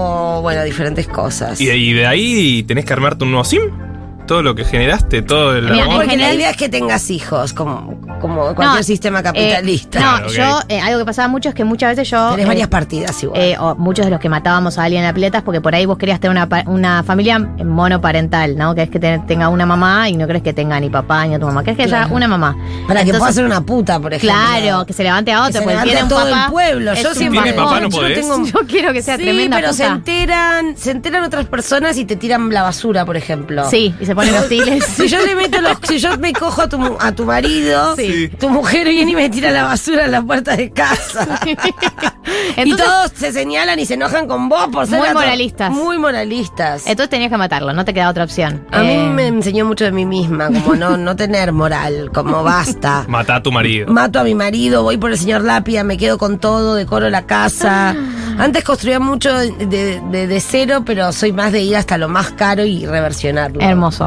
bueno, 0.43 0.63
diferentes 0.65 1.09
cosas. 1.09 1.61
Y 1.61 1.67
de, 1.67 1.77
y 1.77 1.93
de 1.93 2.07
ahí 2.07 2.63
tenés 2.63 2.85
que 2.85 2.93
armarte 2.93 3.25
un 3.25 3.31
nuevo 3.33 3.45
sim. 3.45 3.61
Todo 4.27 4.43
lo 4.43 4.55
que 4.55 4.65
generaste, 4.65 5.23
todo 5.23 5.55
el 5.55 5.65
Mira, 5.71 5.85
amor. 5.85 5.97
Porque 5.97 6.11
general- 6.13 6.31
la 6.31 6.35
idea 6.37 6.51
es 6.51 6.57
que 6.57 6.69
tengas 6.69 7.11
hijos, 7.11 7.53
como, 7.53 8.01
como 8.21 8.55
cualquier 8.55 8.69
No, 8.79 8.83
sistema 8.83 9.21
eh, 9.21 9.23
capitalista. 9.23 10.01
no, 10.01 10.07
Claro, 10.07 10.27
ok. 10.27 10.33
yo, 10.33 10.61
eh, 10.75 10.81
algo 10.81 10.99
que 11.01 11.05
pasaba 11.05 11.29
mucho 11.29 11.51
es 11.51 11.55
que 11.55 11.65
muchas 11.65 11.91
veces 11.91 12.09
yo. 12.11 12.31
Tenés 12.31 12.45
eh, 12.45 12.49
varias 12.49 12.69
partidas 12.69 13.23
igual. 13.23 13.41
eh, 13.41 13.57
o 13.59 13.75
muchos 13.75 14.05
de 14.07 14.11
los 14.11 14.21
que 14.21 14.29
matábamos 14.31 14.79
a 14.79 14.85
alguien 14.85 15.03
en 15.03 15.09
la 15.09 15.15
pileta 15.15 15.39
es 15.39 15.45
porque 15.45 15.61
por 15.61 15.75
ahí 15.75 15.85
vos 15.87 15.99
querías 15.99 16.21
tener 16.21 16.37
una, 16.37 16.63
una 16.67 17.03
familia 17.03 17.39
monoparental, 17.39 18.57
¿no? 18.57 18.75
Que 18.75 18.83
es 18.83 18.91
que 18.91 18.99
te- 18.99 19.19
tenga 19.27 19.49
una 19.49 19.67
mamá 19.67 20.09
y 20.09 20.17
no 20.17 20.27
crees 20.27 20.43
que 20.43 20.53
tenga 20.53 20.79
ni 20.81 20.89
papá 20.91 21.27
ni 21.27 21.35
a 21.35 21.39
tu 21.39 21.47
mamá. 21.47 21.63
Querés 21.63 21.77
que 21.77 21.83
haya 21.85 21.99
Claro. 22.05 22.15
una 22.15 22.29
mamá. 22.29 22.57
Para 22.89 23.05
que 23.05 23.13
pueda 23.13 23.33
ser 23.33 23.45
una 23.45 23.61
puta, 23.61 24.01
por 24.01 24.15
ejemplo. 24.15 24.35
Claro, 24.39 24.87
que 24.87 24.93
se 24.93 25.03
levante 25.05 25.33
a 25.33 25.37
Que 25.37 25.41
otro, 25.49 25.61
se 25.61 25.67
porque 25.67 25.83
tiene 25.85 26.01
a 26.01 26.03
un 26.05 26.09
todo 26.09 26.25
papá, 26.25 26.45
el 26.47 26.51
pueblo. 26.51 26.95
Yo 26.95 27.15
siempre 27.15 27.43
¿Tiene 27.43 27.57
bajón. 27.57 27.73
papá, 27.73 27.81
no 27.83 27.89
yo 27.91 27.97
podés? 27.99 28.21
tengo- 28.21 28.45
Yo 28.55 28.61
quiero 28.67 28.93
que 28.93 29.03
sea 29.03 29.17
sí, 29.17 29.23
tremenda 29.23 29.57
pero 29.59 29.73
se 29.73 29.85
enteran, 29.87 30.77
se 30.77 30.91
enteran 30.93 31.25
otras 31.25 31.47
personas 31.47 31.97
y 31.99 32.05
te 32.05 32.17
tiran 32.17 32.49
la 32.51 32.63
basura, 32.63 33.05
por 33.05 33.17
ejemplo. 33.17 33.69
Sí, 33.69 33.95
y 34.01 34.07
se 34.07 34.14
ponen 34.15 34.35
hostiles. 34.35 34.85
Si 34.97 35.09
yo 35.09 35.25
le 35.25 35.35
meto 35.35 35.61
los, 35.61 35.77
si 35.83 35.99
yo 35.99 36.17
me 36.19 36.33
cojo 36.33 36.63
a 36.63 36.69
tu, 36.69 36.97
a 37.01 37.13
tu 37.13 37.25
marido, 37.25 37.97
Sí. 37.97 38.29
tu 38.39 38.49
mujer 38.49 38.89
viene 38.89 39.13
y 39.13 39.15
me 39.15 39.29
tira 39.31 39.51
la 39.51 39.65
basura 39.65 40.05
en 40.05 40.13
la 40.13 40.23
puerta 40.23 40.57
de 40.57 40.71
casa. 40.71 41.41
y 42.57 42.75
todos 42.77 43.13
se 43.15 43.33
señalan 43.33 43.79
y 43.79 43.87
se 43.87 43.95
enojan 43.95 44.27
con 44.27 44.49
vos 44.49 44.69
por 44.73 44.87
ser 44.87 44.99
Muy 45.01 45.11
moralistas. 45.13 45.71
Muy 45.71 45.99
moralistas. 45.99 46.87
entonces 46.87 47.11
tenías 47.11 47.31
que 47.31 47.37
matarlo, 47.37 47.73
no 47.73 47.85
te 47.85 47.93
queda 47.95 48.09
otra 48.11 48.25
opción. 48.25 48.65
A 48.71 48.81
mí 48.81 48.93
Eh, 48.95 49.09
me 49.13 49.27
enseñó 49.27 49.65
mucho 49.65 49.85
de 49.85 49.93
mí 49.93 50.05
misma, 50.07 50.47
como 50.47 50.75
no, 50.75 50.97
no 50.97 51.17
tener 51.17 51.53
moral, 51.53 52.11
como 52.15 52.43
basta. 52.43 53.05
Matá 53.09 53.37
a 53.37 53.43
tu 53.43 53.51
marido. 53.53 53.93
Mato 53.93 54.19
a 54.21 54.25
mi 54.25 54.35
marido, 54.35 54.83
voy 54.83 54.97
por 54.97 55.11
el 55.11 55.19
señor 55.19 55.43
Lápida, 55.43 55.85
me 55.85 55.97
quedo 55.97 56.19
con 56.19 56.39
todo, 56.39 56.75
decoro 56.75 57.11
la 57.11 57.27
casa. 57.27 57.95
Antes 58.39 58.65
construía 58.65 58.99
mucho 59.01 59.33
de, 59.37 60.01
de- 60.01 60.27
de 60.27 60.41
cero, 60.41 60.83
pero 60.85 61.13
soy 61.13 61.33
más 61.33 61.53
de 61.53 61.61
ir 61.63 61.77
hasta 61.77 61.99
lo 61.99 62.09
más 62.09 62.33
caro 62.33 62.65
y 62.65 62.87
reversionarlo. 62.87 63.61
Hermoso. 63.61 64.04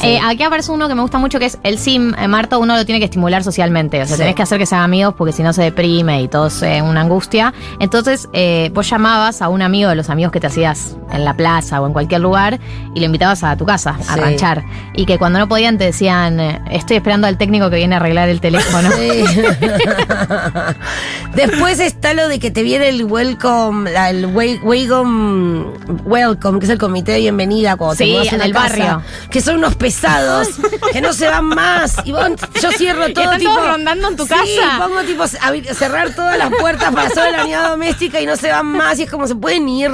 Sí. 0.00 0.06
Eh, 0.08 0.20
aquí 0.24 0.42
aparece 0.42 0.72
uno 0.72 0.88
que 0.88 0.94
me 0.94 1.02
gusta 1.02 1.18
mucho 1.18 1.38
que 1.38 1.46
es 1.46 1.58
el 1.62 1.78
sim. 1.78 2.14
Eh, 2.18 2.28
Marto, 2.28 2.58
uno 2.58 2.76
lo 2.76 2.84
tiene 2.84 2.98
que 2.98 3.04
estimular 3.06 3.44
socialmente. 3.44 4.02
O 4.02 4.06
sea, 4.06 4.16
Sí. 4.16 4.22
tenés 4.22 4.34
que 4.34 4.42
hacer 4.42 4.58
que 4.58 4.66
sean 4.66 4.82
amigos 4.82 5.14
porque 5.16 5.32
si 5.32 5.42
no 5.42 5.52
se 5.52 5.62
deprime 5.62 6.22
y 6.22 6.28
todo 6.28 6.46
es 6.48 6.62
eh, 6.62 6.82
una 6.82 7.02
angustia. 7.02 7.52
Entonces, 7.80 8.28
eh, 8.32 8.70
vos 8.74 8.88
llamabas 8.88 9.42
a 9.42 9.48
un 9.48 9.62
amigo 9.62 9.88
de 9.90 9.96
los 9.96 10.10
amigos 10.10 10.32
que 10.32 10.40
te 10.40 10.46
hacías 10.46 10.96
en 11.12 11.24
la 11.24 11.34
plaza 11.34 11.80
o 11.80 11.86
en 11.86 11.92
cualquier 11.92 12.20
lugar 12.20 12.58
y 12.94 13.00
lo 13.00 13.06
invitabas 13.06 13.42
a 13.44 13.56
tu 13.56 13.64
casa 13.66 13.96
a 14.08 14.16
ranchar. 14.16 14.64
Y 14.94 15.06
que 15.06 15.18
cuando 15.18 15.38
no 15.38 15.48
podían 15.48 15.78
te 15.78 15.84
decían, 15.84 16.40
estoy 16.70 16.96
esperando 16.98 17.26
al 17.26 17.36
técnico 17.38 17.70
que 17.70 17.76
viene 17.76 17.94
a 17.94 17.98
arreglar 17.98 18.28
el 18.28 18.40
teléfono. 18.40 18.90
Sí. 18.92 19.24
Después 21.34 21.80
está 21.80 22.14
lo 22.14 22.28
de 22.28 22.38
que 22.38 22.50
te 22.50 22.62
viene 22.62 22.88
el 22.88 23.04
welcome, 23.04 23.90
la- 23.90 24.10
el 24.10 24.26
we- 24.26 24.58
welcome, 24.62 25.66
welcome, 26.04 26.58
que 26.58 26.64
es 26.66 26.70
el 26.70 26.78
comité 26.78 27.12
de 27.12 27.18
bienvenida 27.18 27.76
cuando 27.76 27.96
te 27.96 28.06
mudas 28.06 28.32
a 28.32 28.36
una 28.36 28.50
casa, 28.50 28.60
barrio. 28.60 29.02
Que 29.36 29.42
son 29.42 29.56
unos 29.56 29.74
pesados, 29.76 30.48
que 30.92 31.02
no 31.02 31.12
se 31.12 31.28
van 31.28 31.44
más. 31.44 31.96
Y 32.06 32.12
vos- 32.12 32.22
yo 32.62 32.72
cierro 32.72 33.12
todo 33.12 33.24
están 33.24 33.38
tipo. 33.38 33.52
todos 33.52 33.68
rondando 33.68 34.08
en 34.08 34.16
tu 34.16 34.22
Sí, 34.24 34.30
casa. 34.30 34.78
pongo 34.82 35.02
tipo 35.02 35.26
cerrar 35.26 36.14
todas 36.14 36.38
las 36.38 36.48
puertas 36.58 36.90
para 36.94 37.08
hacer 37.08 37.32
la 37.32 37.42
unidad 37.44 37.68
doméstica 37.68 38.18
y 38.18 38.24
no 38.24 38.36
se 38.36 38.50
van 38.50 38.64
más. 38.64 38.98
Y 38.98 39.02
es 39.02 39.10
como 39.10 39.26
se 39.28 39.34
pueden 39.34 39.68
ir. 39.68 39.90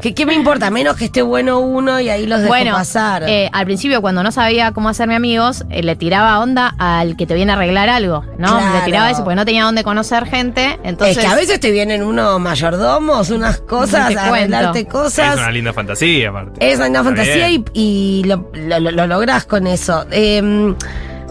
que 0.00 0.14
¿Qué 0.14 0.24
me 0.24 0.32
importa? 0.32 0.70
Menos 0.70 0.96
que 0.96 1.04
esté 1.06 1.20
bueno 1.20 1.58
uno 1.58 2.00
y 2.00 2.08
ahí 2.08 2.24
los 2.24 2.38
dejo 2.38 2.48
Bueno, 2.48 2.72
pasar. 2.72 3.24
eh, 3.28 3.50
al 3.52 3.66
principio 3.66 4.00
cuando 4.00 4.22
no 4.22 4.30
sabía 4.32 4.72
cómo 4.72 4.88
hacerme 4.88 5.16
amigos, 5.16 5.64
eh, 5.70 5.82
le 5.82 5.94
tiraba 5.96 6.38
onda 6.38 6.74
al 6.78 7.16
que 7.16 7.26
te 7.26 7.34
viene 7.34 7.52
a 7.52 7.56
arreglar 7.56 7.88
algo, 7.90 8.24
¿no? 8.38 8.56
Claro. 8.58 8.74
Le 8.78 8.80
tiraba 8.86 9.10
eso 9.10 9.22
porque 9.24 9.34
no 9.36 9.44
tenía 9.44 9.64
dónde 9.64 9.84
conocer 9.84 10.24
gente. 10.26 10.78
Entonces, 10.84 11.18
es 11.18 11.22
que 11.24 11.28
a 11.30 11.34
veces 11.34 11.60
te 11.60 11.72
vienen 11.72 12.02
unos 12.04 12.40
mayordomos, 12.40 13.28
unas 13.30 13.58
cosas, 13.68 14.16
a 14.16 14.28
arreglarte 14.28 14.86
cosas. 14.86 15.34
Es 15.34 15.40
una 15.40 15.50
linda 15.50 15.72
fantasía, 15.74 16.30
aparte. 16.30 16.66
Es 16.70 16.76
una 16.78 16.86
Está 16.86 17.04
fantasía 17.04 17.50
y, 17.50 17.64
y 17.74 18.22
lo, 18.24 18.48
lo- 18.80 18.90
lo 18.92 19.06
lográs 19.06 19.44
con 19.44 19.66
eso. 19.66 20.06
Eh, 20.10 20.74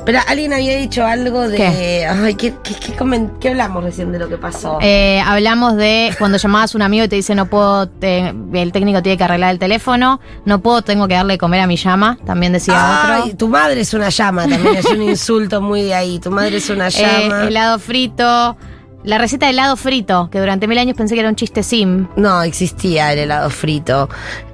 pero 0.05 0.19
alguien 0.25 0.53
había 0.53 0.77
dicho 0.77 1.05
algo 1.05 1.49
de. 1.49 1.57
¿Qué? 1.57 2.07
Ay, 2.09 2.35
¿qué, 2.35 2.53
qué, 2.63 2.75
qué 2.75 2.93
qué 3.41 3.49
hablamos 3.49 3.83
recién 3.83 4.13
de 4.13 4.19
lo 4.19 4.29
que 4.29 4.37
pasó? 4.37 4.77
Eh, 4.81 5.19
hablamos 5.25 5.75
de 5.75 6.15
cuando 6.17 6.37
llamabas 6.37 6.73
a 6.73 6.77
un 6.77 6.81
amigo 6.83 7.03
y 7.03 7.07
te 7.09 7.17
dice 7.17 7.35
no 7.35 7.47
puedo, 7.47 7.89
te- 7.89 8.29
el 8.53 8.71
técnico 8.71 9.01
tiene 9.03 9.17
que 9.17 9.23
arreglar 9.25 9.51
el 9.51 9.59
teléfono, 9.59 10.21
no 10.45 10.59
puedo, 10.61 10.81
tengo 10.81 11.09
que 11.09 11.15
darle 11.15 11.33
de 11.33 11.37
comer 11.37 11.59
a 11.59 11.67
mi 11.67 11.75
llama, 11.75 12.17
también 12.25 12.53
decía 12.53 13.15
Ay, 13.15 13.21
otro. 13.23 13.35
tu 13.37 13.47
madre 13.49 13.81
es 13.81 13.93
una 13.93 14.07
llama, 14.07 14.47
también 14.47 14.77
es 14.77 14.85
un 14.85 15.01
insulto 15.03 15.59
muy 15.61 15.81
de 15.83 15.93
ahí. 15.93 16.19
Tu 16.19 16.31
madre 16.31 16.55
es 16.55 16.69
una 16.69 16.87
Eh, 16.87 16.91
llama. 17.27 17.43
helado 17.43 17.77
frito, 17.77 18.55
la 19.07 19.17
receta 19.17 19.45
de 19.47 19.53
helado 19.53 19.75
frito, 19.77 20.29
que 20.31 20.39
durante 20.39 20.67
mil 20.67 20.77
años 20.77 20.95
pensé 20.95 21.15
que 21.15 21.21
era 21.21 21.29
un 21.29 21.35
chiste 21.35 21.63
sim. 21.63 22.07
No, 22.15 22.43
existía 22.43 23.11
el 23.13 23.19
helado 23.19 23.49
frito. 23.49 24.09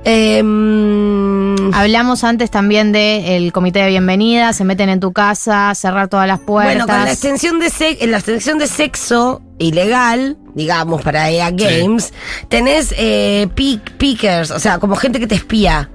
Em, 0.05 1.73
Hablamos 1.73 2.23
antes 2.23 2.51
también 2.51 2.91
del 2.91 3.51
comité 3.51 3.79
de 3.79 3.87
bienvenida, 3.89 4.53
se 4.53 4.63
meten 4.63 4.89
en 4.89 4.99
tu 4.99 5.11
casa, 5.11 5.73
cerrar 5.75 6.07
todas 6.07 6.27
las 6.27 6.39
puertas. 6.39 6.73
Bueno, 6.75 6.87
con 6.87 7.03
la 7.05 7.11
extensión 7.11 7.59
de 7.59 7.69
sex- 7.69 8.01
en 8.01 8.11
la 8.11 8.17
extensión 8.17 8.57
de 8.57 8.67
sexo 8.67 9.41
ilegal, 9.59 10.37
digamos, 10.55 11.01
para 11.01 11.29
EA 11.29 11.51
Games, 11.51 12.13
tenés 12.49 12.93
eh, 12.97 13.47
pick- 13.55 13.91
pickers, 13.97 14.51
o 14.51 14.59
sea, 14.59 14.79
como 14.79 14.95
gente 14.95 15.19
que 15.19 15.27
te 15.27 15.35
espía. 15.35 15.89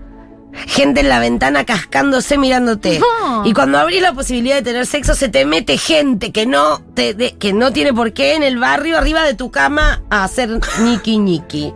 Gente 0.66 1.00
en 1.00 1.08
la 1.08 1.20
ventana 1.20 1.64
cascándose 1.64 2.38
mirándote. 2.38 2.98
No. 2.98 3.46
Y 3.46 3.52
cuando 3.52 3.78
abrís 3.78 4.00
la 4.02 4.12
posibilidad 4.12 4.56
de 4.56 4.62
tener 4.62 4.86
sexo, 4.86 5.14
se 5.14 5.28
te 5.28 5.44
mete 5.44 5.78
gente 5.78 6.32
que 6.32 6.46
no, 6.46 6.80
te, 6.94 7.14
de- 7.14 7.32
que 7.36 7.52
no 7.52 7.72
tiene 7.72 7.92
por 7.92 8.12
qué 8.12 8.34
en 8.34 8.42
el 8.42 8.58
barrio 8.58 8.96
arriba 8.98 9.22
de 9.24 9.34
tu 9.34 9.50
cama 9.50 10.02
a 10.10 10.24
hacer 10.24 10.48
ñiqui 10.80 11.18
ñiqui. 11.18 11.72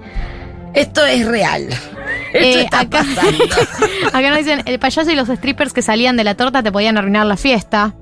Esto 0.74 1.04
es 1.04 1.26
real. 1.26 1.68
Esto 2.32 2.58
Eh, 2.58 2.62
está 2.62 2.80
acá, 2.80 3.04
pasando. 3.14 3.44
acá 4.12 4.28
nos 4.30 4.38
dicen, 4.38 4.62
el 4.64 4.78
payaso 4.78 5.10
y 5.10 5.14
los 5.14 5.28
strippers 5.28 5.72
que 5.74 5.82
salían 5.82 6.16
de 6.16 6.24
la 6.24 6.34
torta 6.34 6.62
te 6.62 6.72
podían 6.72 6.96
arruinar 6.96 7.26
la 7.26 7.36
fiesta. 7.36 7.94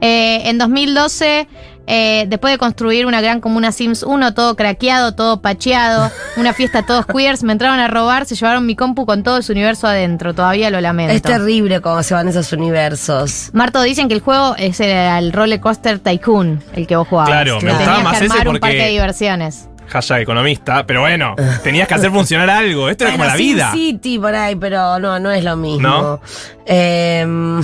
Eh, 0.00 0.48
en 0.48 0.58
2012, 0.58 1.46
eh, 1.86 2.26
después 2.28 2.52
de 2.52 2.58
construir 2.58 3.06
una 3.06 3.20
gran 3.20 3.40
comuna 3.40 3.72
Sims 3.72 4.02
1, 4.02 4.34
todo 4.34 4.56
craqueado, 4.56 5.14
todo 5.14 5.40
pacheado, 5.40 6.10
una 6.36 6.52
fiesta 6.52 6.82
todos 6.82 7.06
queers, 7.06 7.42
me 7.42 7.52
entraron 7.52 7.78
a 7.78 7.88
robar, 7.88 8.26
se 8.26 8.34
llevaron 8.34 8.66
mi 8.66 8.76
compu 8.76 9.06
con 9.06 9.22
todo 9.22 9.40
su 9.42 9.52
universo 9.52 9.86
adentro. 9.86 10.34
Todavía 10.34 10.70
lo 10.70 10.80
lamento. 10.80 11.12
Es 11.12 11.22
terrible 11.22 11.80
cómo 11.80 12.02
se 12.02 12.14
van 12.14 12.28
esos 12.28 12.52
universos. 12.52 13.50
Marto, 13.52 13.82
dicen 13.82 14.08
que 14.08 14.14
el 14.14 14.20
juego 14.20 14.54
es 14.56 14.80
el, 14.80 14.90
el 14.90 15.32
Roller 15.32 15.60
Coaster 15.60 15.98
Tycoon, 15.98 16.62
el 16.74 16.86
que 16.86 16.96
vos 16.96 17.08
jugabas. 17.08 17.30
Claro, 17.30 17.58
que 17.58 17.66
me 17.66 17.72
gustaba 17.72 18.00
más 18.00 18.18
que 18.18 18.26
ese 18.26 18.48
un 18.48 18.58
parque 18.58 18.76
de 18.76 18.88
diversiones. 18.88 19.68
Hashtag 19.88 20.20
economista, 20.22 20.86
pero 20.86 21.00
bueno, 21.02 21.34
tenías 21.62 21.86
que 21.88 21.94
hacer 21.94 22.10
funcionar 22.10 22.50
algo. 22.50 22.88
Esto 22.88 23.04
era 23.04 23.12
como 23.12 23.24
la 23.24 23.36
Sin 23.36 23.54
vida. 23.54 23.72
City 23.72 24.18
por 24.18 24.34
ahí, 24.34 24.56
pero 24.56 24.98
no, 24.98 25.18
no 25.18 25.30
es 25.30 25.44
lo 25.44 25.56
mismo. 25.56 25.88
¿No? 25.88 26.20
Em, 26.68 27.62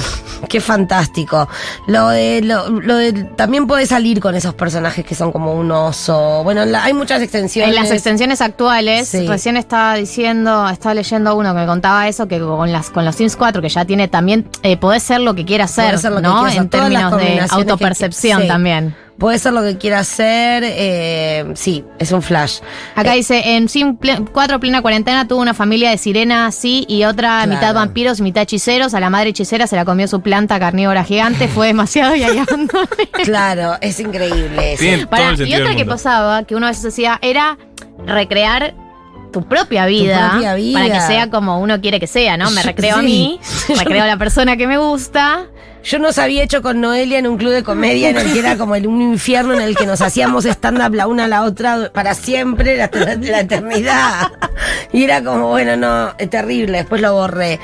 qué 0.49 0.61
fantástico. 0.61 1.49
Lo 1.89 2.09
de, 2.09 2.41
lo, 2.43 2.69
lo 2.71 2.97
de, 2.97 3.13
también 3.37 3.67
puedes 3.67 3.89
salir 3.89 4.21
con 4.21 4.35
esos 4.37 4.55
personajes 4.55 5.05
que 5.05 5.15
son 5.17 5.33
como 5.33 5.53
un 5.55 5.71
oso. 5.73 6.43
Bueno, 6.45 6.65
la- 6.65 6.85
hay 6.85 6.93
muchas 6.95 7.21
extensiones. 7.21 7.75
En 7.75 7.83
las 7.83 7.91
extensiones 7.91 8.41
actuales, 8.41 9.09
Sí. 9.09 9.27
recién 9.27 9.57
estaba 9.57 9.95
diciendo, 9.97 10.69
estaba 10.69 10.95
leyendo 10.95 11.35
uno 11.37 11.53
que 11.53 11.61
me 11.61 11.67
contaba 11.67 12.07
eso, 12.09 12.29
que 12.29 12.39
con 12.39 12.71
las 12.71 12.91
con 12.91 13.05
los 13.05 13.17
Sims 13.17 13.37
4, 13.37 13.61
que 13.61 13.69
ya 13.69 13.85
tiene 13.85 14.07
también, 14.09 14.49
eh, 14.63 14.77
podés 14.77 15.03
ser 15.03 15.21
lo 15.21 15.35
que 15.35 15.45
quieras 15.45 15.71
ser, 15.73 15.87
Podés 15.87 16.01
ser 16.03 16.11
lo 16.13 16.17
que 16.19 16.23
¿no? 16.23 16.35
quieras, 16.45 16.57
en 16.57 16.69
términos 16.69 17.03
de 17.05 17.11
combinaciones 17.11 17.51
que- 17.51 17.57
autopercepción 17.57 18.43
sí. 18.43 18.49
también. 18.49 18.95
Puede 19.19 19.39
ser 19.39 19.53
lo 19.53 19.63
que 19.63 19.79
quiera 19.79 20.01
hacer. 20.01 20.65
eh, 20.67 21.45
sí, 21.55 21.85
es 21.99 22.11
un 22.13 22.23
flash. 22.23 22.59
Acá 22.97 23.13
dice, 23.13 23.55
en 23.57 23.69
Sim 23.69 23.97
4 24.33 24.59
plena 24.61 24.83
cuarentena 24.83 25.29
tuvo 25.29 25.41
una 25.41 25.55
familia 25.55 25.91
de 25.91 25.99
sirenas 25.99 26.55
así 26.57 26.85
y 26.89 27.05
otra 27.05 27.43
Claro. 27.45 27.51
mitad 27.53 27.75
vampiros 27.75 28.19
y 28.19 28.23
mitad 28.23 28.43
hechiceros. 28.43 28.95
A 28.95 29.01
la 29.01 29.11
madre 29.11 29.31
hechicera 29.31 29.67
se 29.67 29.77
la 29.77 29.85
comió 29.85 30.09
su 30.09 30.21
planta 30.21 30.59
carnívora 30.59 31.05
gigante, 31.05 31.49
fue 31.49 31.69
demasiado 31.69 32.15
y 32.17 32.23
ahí. 32.25 32.43
Claro, 33.25 33.77
es 33.81 34.01
increíble 34.01 34.73
eso. 34.75 35.09
Pará, 35.09 35.35
y 35.35 35.55
otra 35.55 35.75
que 35.77 35.85
pasaba, 35.85 36.45
que 36.45 36.55
uno 36.57 36.67
a 36.67 36.71
veces 36.71 36.87
hacía, 36.87 37.19
era 37.23 37.57
recrear 38.07 38.75
tu 39.33 39.43
propia 39.47 39.87
vida, 39.87 40.31
propia 40.33 40.55
vida. 40.55 40.79
para 40.81 40.93
que 40.95 41.01
sea 41.07 41.31
como 41.31 41.59
uno 41.61 41.81
quiere 41.81 41.99
que 42.01 42.07
sea, 42.07 42.37
¿no? 42.37 42.51
Me 42.51 42.63
recreo 42.63 42.97
a 42.97 43.03
mí, 43.03 43.41
recreo 43.79 44.03
a 44.03 44.07
la 44.07 44.17
persona 44.17 44.57
que 44.57 44.67
me 44.67 44.77
gusta. 44.79 45.47
Yo 45.85 45.99
nos 45.99 46.19
había 46.19 46.43
hecho 46.43 46.63
con 46.63 46.81
Noelia 46.81 47.19
en 47.19 47.27
un 47.27 47.37
club 47.37 47.53
de 47.53 47.63
comedia 47.63 48.11
en 48.11 48.17
el 48.17 48.33
que 48.33 48.39
era 48.39 48.57
como 48.57 48.75
el, 48.75 48.87
un 48.87 49.03
infierno 49.03 49.55
en 49.55 49.61
el 49.61 49.77
que 49.77 49.87
nos 49.87 50.01
hacíamos 50.01 50.45
stand-up 50.45 50.95
la 50.95 51.07
una 51.07 51.25
a 51.25 51.29
la 51.29 51.43
otra 51.43 51.91
para 51.93 52.15
siempre, 52.15 52.77
la, 52.77 52.91
la 53.21 53.41
eternidad. 53.41 54.31
Y 54.93 55.05
era 55.05 55.25
como, 55.25 55.49
bueno, 55.49 55.77
no, 55.77 56.13
es 56.19 56.29
terrible, 56.29 56.79
después 56.79 57.01
lo 57.01 57.15
borré. 57.15 57.59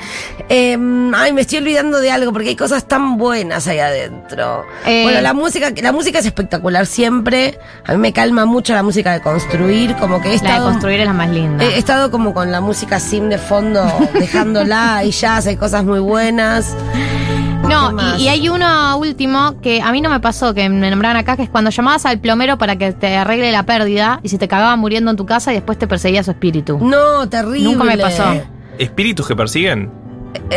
Eh, 0.49 0.77
ay, 1.13 1.33
me 1.33 1.41
estoy 1.41 1.59
olvidando 1.59 1.99
de 1.99 2.11
algo 2.11 2.33
porque 2.33 2.49
hay 2.49 2.55
cosas 2.55 2.87
tan 2.87 3.17
buenas 3.17 3.67
ahí 3.67 3.79
adentro. 3.79 4.65
Eh. 4.85 5.03
bueno, 5.03 5.21
la 5.21 5.33
música, 5.33 5.71
la 5.81 5.91
música 5.91 6.19
es 6.19 6.25
espectacular 6.25 6.87
siempre. 6.87 7.59
A 7.85 7.91
mí 7.93 7.99
me 7.99 8.13
calma 8.13 8.45
mucho 8.45 8.73
la 8.73 8.83
música 8.83 9.13
de 9.13 9.21
construir, 9.21 9.95
como 9.97 10.21
que 10.21 10.33
he 10.33 10.39
La 10.41 10.55
de 10.55 10.65
construir 10.65 10.99
es 11.01 11.05
la 11.05 11.13
más 11.13 11.29
linda. 11.29 11.63
He 11.63 11.77
estado 11.77 12.09
como 12.09 12.33
con 12.33 12.51
la 12.51 12.61
música 12.61 12.99
sim 12.99 13.29
de 13.29 13.37
fondo, 13.37 13.85
dejándola 14.13 15.03
y 15.03 15.11
ya 15.11 15.37
hay 15.37 15.55
cosas 15.55 15.83
muy 15.83 15.99
buenas. 15.99 16.75
¿Qué 17.61 17.67
No, 17.67 17.95
y, 18.17 18.23
y 18.23 18.27
hay 18.29 18.49
uno 18.49 18.97
último 18.97 19.59
que 19.61 19.81
a 19.81 19.91
mí 19.91 20.01
no 20.01 20.09
me 20.09 20.19
pasó, 20.19 20.53
que 20.53 20.69
me 20.69 20.89
nombraron 20.89 21.17
acá, 21.17 21.35
que 21.35 21.43
es 21.43 21.49
cuando 21.49 21.69
llamabas 21.69 22.05
al 22.05 22.19
plomero 22.19 22.57
para 22.57 22.77
que 22.77 22.91
te 22.93 23.15
arregle 23.15 23.51
la 23.51 23.63
pérdida 23.63 24.19
y 24.23 24.29
se 24.29 24.37
te 24.37 24.47
cagaba 24.47 24.75
muriendo 24.75 25.11
en 25.11 25.17
tu 25.17 25.25
casa 25.25 25.51
y 25.51 25.55
después 25.55 25.77
te 25.77 25.87
perseguía 25.87 26.23
su 26.23 26.31
espíritu. 26.31 26.77
No, 26.79 27.27
terrible. 27.29 27.63
Nunca 27.63 27.83
me 27.83 27.97
pasó. 27.97 28.23
¿Espíritus 28.77 29.27
que 29.27 29.35
persiguen? 29.35 29.91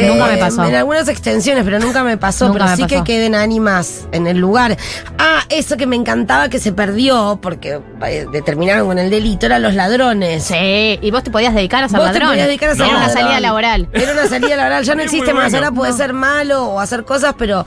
Nunca 0.03 0.27
me 0.27 0.37
pasó. 0.39 0.65
Eh, 0.65 0.69
En 0.69 0.75
algunas 0.75 1.09
extensiones, 1.09 1.65
pero 1.65 1.79
nunca 1.79 2.03
me 2.05 2.17
pasó. 2.17 2.47
Nunca 2.49 2.59
pero 2.59 2.71
me 2.71 2.77
sí 2.77 2.83
pasó. 2.83 2.95
que 2.97 3.05
queden 3.13 3.35
ánimas 3.35 4.07
en 4.13 4.27
el 4.27 4.39
lugar. 4.39 4.77
Ah, 5.19 5.41
eso 5.49 5.77
que 5.77 5.87
me 5.87 5.97
encantaba 5.97 6.49
que 6.49 6.59
se 6.59 6.73
perdió, 6.73 7.39
porque 7.41 7.81
eh, 8.07 8.27
determinaron 8.33 8.87
con 8.87 8.99
el 8.99 9.11
delito, 9.11 9.47
eran 9.47 9.63
los 9.63 9.75
ladrones. 9.75 10.45
Sí, 10.45 10.99
y 11.01 11.11
vos 11.11 11.23
te 11.23 11.31
podías 11.31 11.55
dedicar 11.55 11.85
a 11.85 11.89
ser 11.89 11.99
Vos 11.99 12.09
te 12.09 12.13
ladrón. 12.15 12.29
podías 12.31 12.47
dedicar 12.47 12.71
a 12.71 12.75
ser 12.75 12.87
Era 12.87 12.97
una 12.97 13.09
salida 13.11 13.41
laboral. 13.41 13.89
Era 13.93 14.13
una 14.13 14.27
salida 14.29 14.57
laboral, 14.57 14.85
ya 14.85 14.95
no 14.95 15.03
existe 15.05 15.33
más. 15.35 15.51
bueno. 15.53 15.57
Ahora 15.67 15.71
puede 15.77 15.93
ser 15.95 16.13
malo 16.13 16.65
o 16.67 16.81
hacer 16.81 17.05
cosas, 17.05 17.35
pero. 17.39 17.67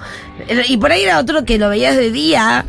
Y 0.68 0.78
por 0.78 0.92
ahí 0.92 1.04
era 1.04 1.20
otro 1.20 1.44
que 1.46 1.58
lo 1.58 1.70
veías 1.70 1.96
de 1.96 2.12
día. 2.12 2.66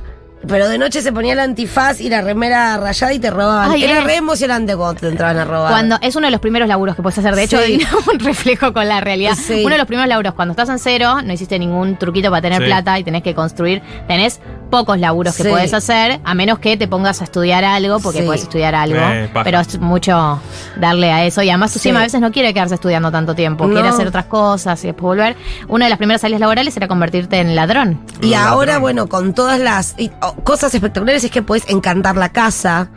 Pero 0.48 0.68
de 0.68 0.78
noche 0.78 1.02
se 1.02 1.12
ponía 1.12 1.32
el 1.32 1.40
antifaz 1.40 2.00
y 2.00 2.08
la 2.08 2.20
remera 2.20 2.76
rayada 2.76 3.12
y 3.12 3.18
te 3.18 3.30
robaban. 3.30 3.70
Ay, 3.72 3.84
era 3.84 3.98
eh. 4.00 4.04
re 4.04 4.16
emocionante 4.16 4.76
cuando 4.76 5.00
te 5.00 5.08
entraban 5.08 5.38
a 5.38 5.44
robar. 5.44 5.70
Cuando 5.72 5.98
es 6.00 6.14
uno 6.16 6.26
de 6.26 6.30
los 6.30 6.40
primeros 6.40 6.68
laburos 6.68 6.94
que 6.96 7.02
puedes 7.02 7.18
hacer, 7.18 7.34
de 7.34 7.42
hecho, 7.44 7.58
Sí. 7.62 7.80
un 8.12 8.18
reflejo 8.20 8.72
con 8.72 8.86
la 8.88 9.00
realidad. 9.00 9.34
Sí. 9.34 9.62
Uno 9.64 9.70
de 9.74 9.78
los 9.78 9.86
primeros 9.86 10.08
laburos, 10.08 10.34
cuando 10.34 10.52
estás 10.52 10.68
en 10.68 10.78
cero, 10.78 11.22
no 11.24 11.32
hiciste 11.32 11.58
ningún 11.58 11.96
truquito 11.98 12.30
para 12.30 12.42
tener 12.42 12.60
Sí. 12.62 12.66
plata 12.66 12.98
y 12.98 13.04
tenés 13.04 13.22
que 13.22 13.34
construir, 13.34 13.82
tenés 14.06 14.40
pocos 14.70 14.98
laburos 14.98 15.36
que 15.36 15.44
podés 15.44 15.72
hacer, 15.74 16.20
a 16.24 16.34
menos 16.34 16.58
que 16.58 16.76
te 16.76 16.88
pongas 16.88 17.20
a 17.20 17.24
estudiar 17.24 17.64
algo, 17.64 18.00
porque 18.00 18.20
Sí. 18.20 18.26
podés 18.26 18.42
estudiar 18.42 18.74
algo, 18.74 18.98
Eh, 18.98 19.30
pero 19.44 19.60
es 19.60 19.78
mucho 19.78 20.40
darle 20.76 21.12
a 21.12 21.24
eso. 21.24 21.42
Y 21.42 21.50
además 21.50 21.70
Sí. 21.70 21.78
sistema 21.78 22.00
a 22.00 22.02
veces 22.02 22.20
no 22.20 22.32
quiere 22.32 22.52
quedarse 22.52 22.74
estudiando 22.74 23.10
tanto 23.12 23.34
tiempo, 23.34 23.66
No. 23.66 23.72
quiere 23.74 23.88
hacer 23.88 24.08
otras 24.08 24.26
cosas 24.26 24.82
y 24.84 24.88
después 24.88 25.02
volver. 25.04 25.36
Una 25.68 25.86
de 25.86 25.90
las 25.90 25.98
primeras 25.98 26.20
salidas 26.20 26.40
laborales 26.40 26.76
era 26.76 26.88
convertirte 26.88 27.38
en 27.38 27.54
ladrón. 27.54 28.00
Y 28.20 28.30
Ladrón. 28.30 28.48
ahora, 28.52 28.78
bueno, 28.78 29.06
con 29.08 29.34
todas 29.34 29.60
las 29.60 29.94
y, 29.98 30.10
oh, 30.22 30.34
cosas 30.42 30.74
espectaculares 30.74 31.22
es 31.24 31.30
que 31.30 31.42
puedes 31.42 31.68
encantar 31.68 32.16
la 32.16 32.30
casa. 32.30 32.88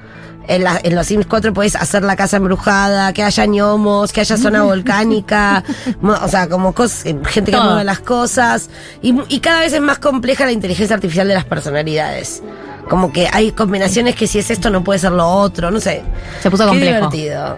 En, 0.49 0.63
la- 0.63 0.79
en 0.83 0.95
los 0.95 1.05
Sims 1.07 1.27
4 1.27 1.53
puedes 1.53 1.75
hacer 1.75 2.03
la 2.03 2.15
casa 2.15 2.37
embrujada, 2.37 3.13
que 3.13 3.23
haya 3.23 3.45
ñomos, 3.45 4.11
que 4.11 4.21
haya 4.21 4.35
zona 4.35 4.63
volcánica, 4.73 5.63
o 6.01 6.27
sea, 6.27 6.49
como 6.49 6.73
cosas, 6.73 7.05
eh, 7.05 7.15
gente 7.27 7.51
que 7.51 7.57
Todo. 7.57 7.65
mueve 7.67 7.83
las 7.83 7.99
cosas. 7.99 8.69
Y, 9.01 9.39
cada 9.41 9.59
vez 9.61 9.73
es 9.73 9.81
más 9.81 9.99
compleja 9.99 10.45
la 10.45 10.51
inteligencia 10.51 10.95
artificial 10.95 11.27
de 11.27 11.35
las 11.35 11.45
personalidades. 11.45 12.41
Como 12.89 13.13
que 13.13 13.27
hay 13.31 13.51
combinaciones 13.51 14.15
que 14.15 14.25
si 14.25 14.39
es 14.39 14.49
esto 14.49 14.71
no 14.71 14.83
puede 14.83 14.97
ser 14.99 15.11
lo 15.11 15.27
otro, 15.27 15.69
no 15.69 15.79
sé. 15.79 16.01
Se 16.41 16.49
puso 16.49 16.63
Qué 16.63 16.69
complejo. 16.69 17.09
divertido. 17.11 17.57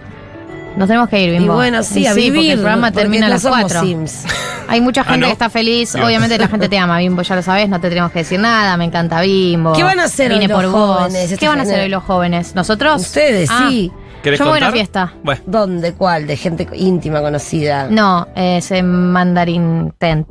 Nos 0.76 0.88
tenemos 0.88 1.08
que 1.08 1.22
ir, 1.22 1.28
Y 1.34 1.38
Bimbo. 1.38 1.54
bueno, 1.54 1.82
sí, 1.82 2.00
Y 2.00 2.06
a 2.06 2.14
vivir. 2.14 2.32
porque 2.34 2.52
el 2.52 2.58
programa 2.60 2.88
porque 2.88 3.00
termina 3.02 3.26
a 3.26 3.28
no 3.28 3.34
las 3.34 3.42
somos 3.42 3.60
4. 3.60 3.80
Sims. 3.82 4.24
Hay 4.68 4.80
mucha 4.80 5.04
gente 5.04 5.18
¿no? 5.20 5.26
que 5.26 5.32
está 5.32 5.50
feliz. 5.50 5.92
Dios. 5.92 6.04
Obviamente 6.04 6.38
la 6.38 6.48
gente 6.48 6.68
te 6.68 6.78
ama, 6.78 6.98
Bimbo, 6.98 7.22
ya 7.22 7.36
lo 7.36 7.42
sabes, 7.42 7.68
no 7.68 7.80
te 7.80 7.88
tenemos 7.90 8.10
que 8.12 8.20
decir 8.20 8.40
nada. 8.40 8.76
Me 8.76 8.84
encanta 8.84 9.20
Bimbo. 9.20 9.72
¿Qué 9.74 9.82
van 9.82 10.00
a 10.00 10.04
hacer 10.04 10.32
hoy 10.32 10.38
Vine 10.38 10.48
los 10.48 10.62
por 10.62 10.70
vos. 10.72 10.98
jóvenes, 11.00 11.24
esta 11.30 11.36
¿Qué 11.36 11.48
van 11.48 11.58
a 11.60 11.62
hacer 11.62 11.80
hoy 11.80 11.88
los 11.88 12.02
jóvenes? 12.04 12.54
¿Nosotros? 12.54 13.02
Ustedes, 13.02 13.50
Ah, 13.52 13.66
sí. 13.68 13.92
¿Querés 14.22 14.38
Yo 14.38 14.44
me 14.46 14.52
voy 14.52 14.60
a 14.60 14.62
una 14.66 14.72
fiesta. 14.72 15.12
Bueno, 15.24 15.40
¿Dónde? 15.46 15.94
¿Cuál? 15.94 16.28
¿De 16.28 16.36
gente 16.36 16.66
íntima 16.74 17.20
conocida? 17.20 17.88
No, 17.90 18.28
es 18.36 18.70
en 18.70 19.10
Mandarin 19.12 19.92
Tent. 19.98 20.28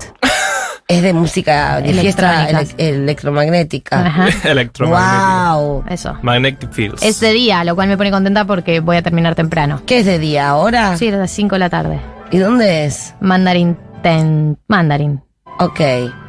Es 0.91 1.01
de 1.01 1.13
música 1.13 1.81
de 1.81 1.93
fiesta 1.93 2.49
ele- 2.49 2.67
electromagnética. 2.77 4.05
Ajá. 4.07 4.27
electromagnético. 4.49 5.57
Wow. 5.63 5.83
Eso. 5.89 6.17
Magnetic 6.21 6.71
Fields. 6.71 7.01
Es 7.03 7.19
de 7.19 7.31
día, 7.31 7.63
lo 7.63 7.75
cual 7.75 7.87
me 7.87 7.97
pone 7.97 8.11
contenta 8.11 8.45
porque 8.45 8.79
voy 8.79 8.97
a 8.97 9.01
terminar 9.01 9.35
temprano. 9.35 9.81
¿Qué 9.85 9.99
es 9.99 10.05
de 10.05 10.19
día 10.19 10.49
ahora? 10.49 10.97
Sí, 10.97 11.07
a 11.09 11.11
las 11.17 11.31
5 11.31 11.55
de 11.55 11.59
la 11.59 11.69
tarde. 11.69 11.99
¿Y 12.31 12.37
dónde 12.37 12.85
es? 12.85 13.13
Mandarin 13.19 13.77
Tent. 14.03 14.57
Mandarin. 14.67 15.21
Ok. 15.59 15.79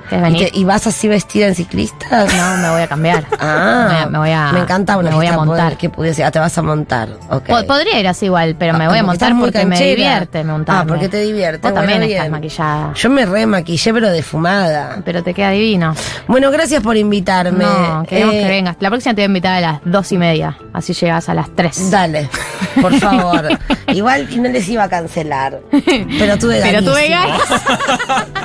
¿Querés 0.08 0.20
¿Y, 0.28 0.32
venir? 0.32 0.50
te- 0.50 0.58
y 0.58 0.64
vas 0.64 0.86
así 0.86 1.08
vestida 1.08 1.46
en 1.46 1.54
ciclista? 1.54 2.26
No, 2.26 2.56
me 2.62 2.70
voy 2.70 2.82
a 2.82 2.88
cambiar. 2.88 3.24
Ah, 3.40 4.06
Me 4.10 4.18
voy 4.18 4.30
a- 4.30 4.52
me 4.52 4.60
encanta 4.60 4.96
una 4.96 5.10
me 5.10 5.16
voy 5.16 5.26
a 5.26 5.32
montar. 5.36 5.76
que 5.76 5.88
pudiese. 5.90 6.22
Ah, 6.24 6.30
te 6.30 6.38
vas 6.38 6.56
a 6.56 6.62
montar. 6.62 7.08
Ok. 7.30 7.44
Po- 7.46 7.66
Podría 7.66 7.98
ir 7.98 8.06
así 8.08 8.26
igual, 8.26 8.54
pero 8.58 8.72
me 8.76 8.84
Ah, 8.84 8.88
voy 8.88 8.98
a 8.98 9.02
montar 9.02 9.32
porque 9.38 9.64
me 9.66 9.78
divierte 9.78 10.44
montarme. 10.44 10.80
Ah, 10.82 10.84
porque 10.86 11.08
te 11.08 11.18
divierte. 11.20 11.58
Vos 11.58 11.72
Bueno, 11.72 11.80
también 11.80 12.00
bien. 12.00 12.12
estás 12.12 12.30
maquillada. 12.30 12.92
Yo 12.94 13.10
me 13.10 13.26
remaquillé, 13.26 13.92
pero 13.92 14.10
defumada. 14.10 15.00
Pero 15.04 15.22
te 15.22 15.34
queda 15.34 15.50
divino. 15.50 15.94
Bueno, 16.28 16.50
gracias 16.50 16.82
por 16.82 16.96
invitarme. 16.96 17.64
No, 17.64 18.04
queremos 18.08 18.34
Eh, 18.34 18.40
que 18.42 18.48
vengas. 18.48 18.76
La 18.80 18.88
próxima 18.90 19.14
te 19.14 19.20
voy 19.22 19.24
a 19.24 19.26
invitar 19.26 19.54
a 19.56 19.60
las 19.60 19.80
dos 19.84 20.12
y 20.12 20.18
media. 20.18 20.56
Así 20.72 20.92
llegas 20.94 21.28
a 21.28 21.34
las 21.34 21.54
tres. 21.54 21.90
Dale, 21.90 22.28
por 22.80 22.92
favor. 23.00 23.48
Igual 23.88 24.28
no 24.42 24.48
les 24.48 24.68
iba 24.68 24.84
a 24.84 24.88
cancelar. 24.88 25.60
Pero 25.70 26.38
tuve 26.38 26.60
Pero 26.62 26.82
tuve 26.82 27.08
ganas. 27.08 27.40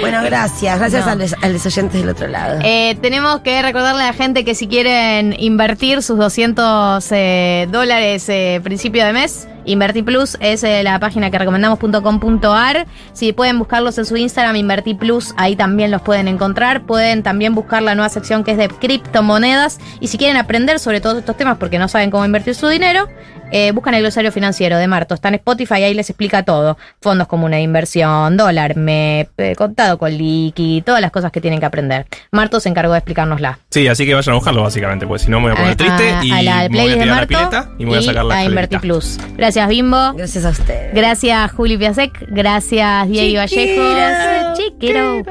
Bueno, 0.00 0.22
gracias. 0.22 0.63
Gracias 0.78 1.04
No. 1.06 1.12
a, 1.12 1.14
los, 1.14 1.34
a 1.40 1.48
los 1.48 1.66
oyentes 1.66 2.00
del 2.00 2.08
otro 2.08 2.26
lado. 2.28 2.60
Eh, 2.64 2.96
tenemos 3.00 3.40
que 3.40 3.60
recordarle 3.62 4.02
a 4.02 4.06
la 4.06 4.12
gente 4.12 4.44
que 4.44 4.54
si 4.54 4.66
quieren 4.66 5.34
invertir 5.38 6.02
sus 6.02 6.18
200 6.18 7.06
eh, 7.12 7.68
dólares 7.70 8.28
eh, 8.28 8.60
principio 8.64 9.04
de 9.04 9.12
mes, 9.12 9.46
Inverti 9.64 10.02
Plus 10.02 10.36
es 10.40 10.62
eh, 10.64 10.82
la 10.82 10.98
página 10.98 11.30
que 11.30 11.38
recomendamos.com.ar. 11.38 12.86
Si 13.12 13.32
pueden 13.32 13.58
buscarlos 13.58 13.96
en 13.98 14.04
su 14.06 14.16
Instagram, 14.16 14.56
Inverti 14.56 14.94
Plus, 14.94 15.34
ahí 15.36 15.56
también 15.56 15.90
los 15.90 16.02
pueden 16.02 16.28
encontrar. 16.28 16.82
Pueden 16.82 17.22
también 17.22 17.54
buscar 17.54 17.82
la 17.82 17.94
nueva 17.94 18.08
sección 18.08 18.44
que 18.44 18.52
es 18.52 18.56
de 18.58 18.68
criptomonedas. 18.68 19.78
Y 20.00 20.08
si 20.08 20.18
quieren 20.18 20.36
aprender 20.36 20.78
sobre 20.78 21.00
todos 21.00 21.18
estos 21.18 21.36
temas 21.36 21.56
porque 21.58 21.78
no 21.78 21.88
saben 21.88 22.10
cómo 22.10 22.24
invertir 22.24 22.54
su 22.54 22.68
dinero, 22.68 23.08
eh, 23.52 23.70
buscan 23.72 23.94
el 23.94 24.00
glosario 24.00 24.32
financiero 24.32 24.76
de 24.78 24.86
Marto. 24.88 25.14
Está 25.14 25.28
en 25.28 25.34
Spotify, 25.34 25.74
ahí 25.84 25.94
les 25.94 26.10
explica 26.10 26.42
todo. 26.42 26.76
Fondos 27.00 27.28
comunes 27.28 27.58
de 27.58 27.62
inversión, 27.62 28.36
dólar, 28.36 28.76
MEP, 28.76 29.28
eh, 29.38 29.54
contado 29.56 29.98
con 29.98 30.10
liqui, 30.16 30.82
todas 30.84 31.00
las 31.00 31.10
cosas 31.12 31.30
que 31.30 31.40
tienen 31.40 31.60
que 31.60 31.66
aprender. 31.66 32.06
Marto 32.32 32.58
se 32.60 32.68
encargó 32.68 32.92
de 32.92 32.98
explicárnosla. 32.98 33.58
Sí, 33.70 33.86
así 33.86 34.06
que 34.06 34.14
vayan 34.14 34.32
a 34.32 34.36
buscarlo 34.36 34.62
básicamente, 34.62 35.06
pues 35.06 35.22
si 35.22 35.30
no 35.30 35.38
me 35.40 35.44
voy 35.50 35.52
a 35.52 35.56
poner 35.56 35.72
A- 35.72 35.76
triste 35.76 36.12
a- 36.14 36.24
y 36.24 36.30
a 36.32 36.42
la 36.42 36.68
me 36.68 36.68
voy 36.68 36.68
a 36.68 36.68
playlist 36.68 36.98
de 36.98 37.02
tirar 37.04 37.16
la 37.20 37.26
pileta 37.26 37.68
y 37.78 37.84
me 37.84 37.90
voy 37.90 37.98
a 37.98 38.02
sacar 38.02 38.24
la 38.24 38.34
a 38.36 38.44
Inverti 38.44 38.78
Plus. 38.78 39.18
Gracias, 39.54 39.68
Bimbo. 39.68 40.14
Gracias 40.14 40.44
a 40.44 40.48
ustedes. 40.48 40.92
Gracias, 40.92 41.52
Juli 41.52 41.78
Piasek. 41.78 42.26
Gracias, 42.28 43.08
Diego 43.08 43.38
Vallejos. 43.38 44.58
Chiquero. 44.58 45.22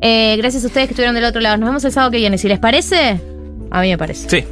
Eh, 0.00 0.36
gracias 0.36 0.62
a 0.62 0.68
ustedes 0.68 0.86
que 0.86 0.92
estuvieron 0.92 1.16
del 1.16 1.24
otro 1.24 1.40
lado. 1.40 1.56
Nos 1.56 1.68
vemos 1.68 1.84
el 1.84 1.90
sábado 1.90 2.12
que 2.12 2.18
viene. 2.18 2.38
Si 2.38 2.46
les 2.46 2.60
parece, 2.60 3.20
a 3.72 3.80
mí 3.80 3.88
me 3.90 3.98
parece. 3.98 4.28
Sí. 4.30 4.46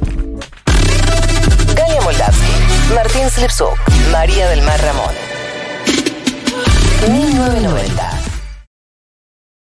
Galia 1.77 2.01
Moldavsky, 2.01 2.93
Martín 2.93 3.29
Slipsuk, 3.29 3.79
María 4.11 4.49
del 4.49 4.63
Mar 4.63 4.81
Ramón. 4.81 5.15
1990. 7.09 8.20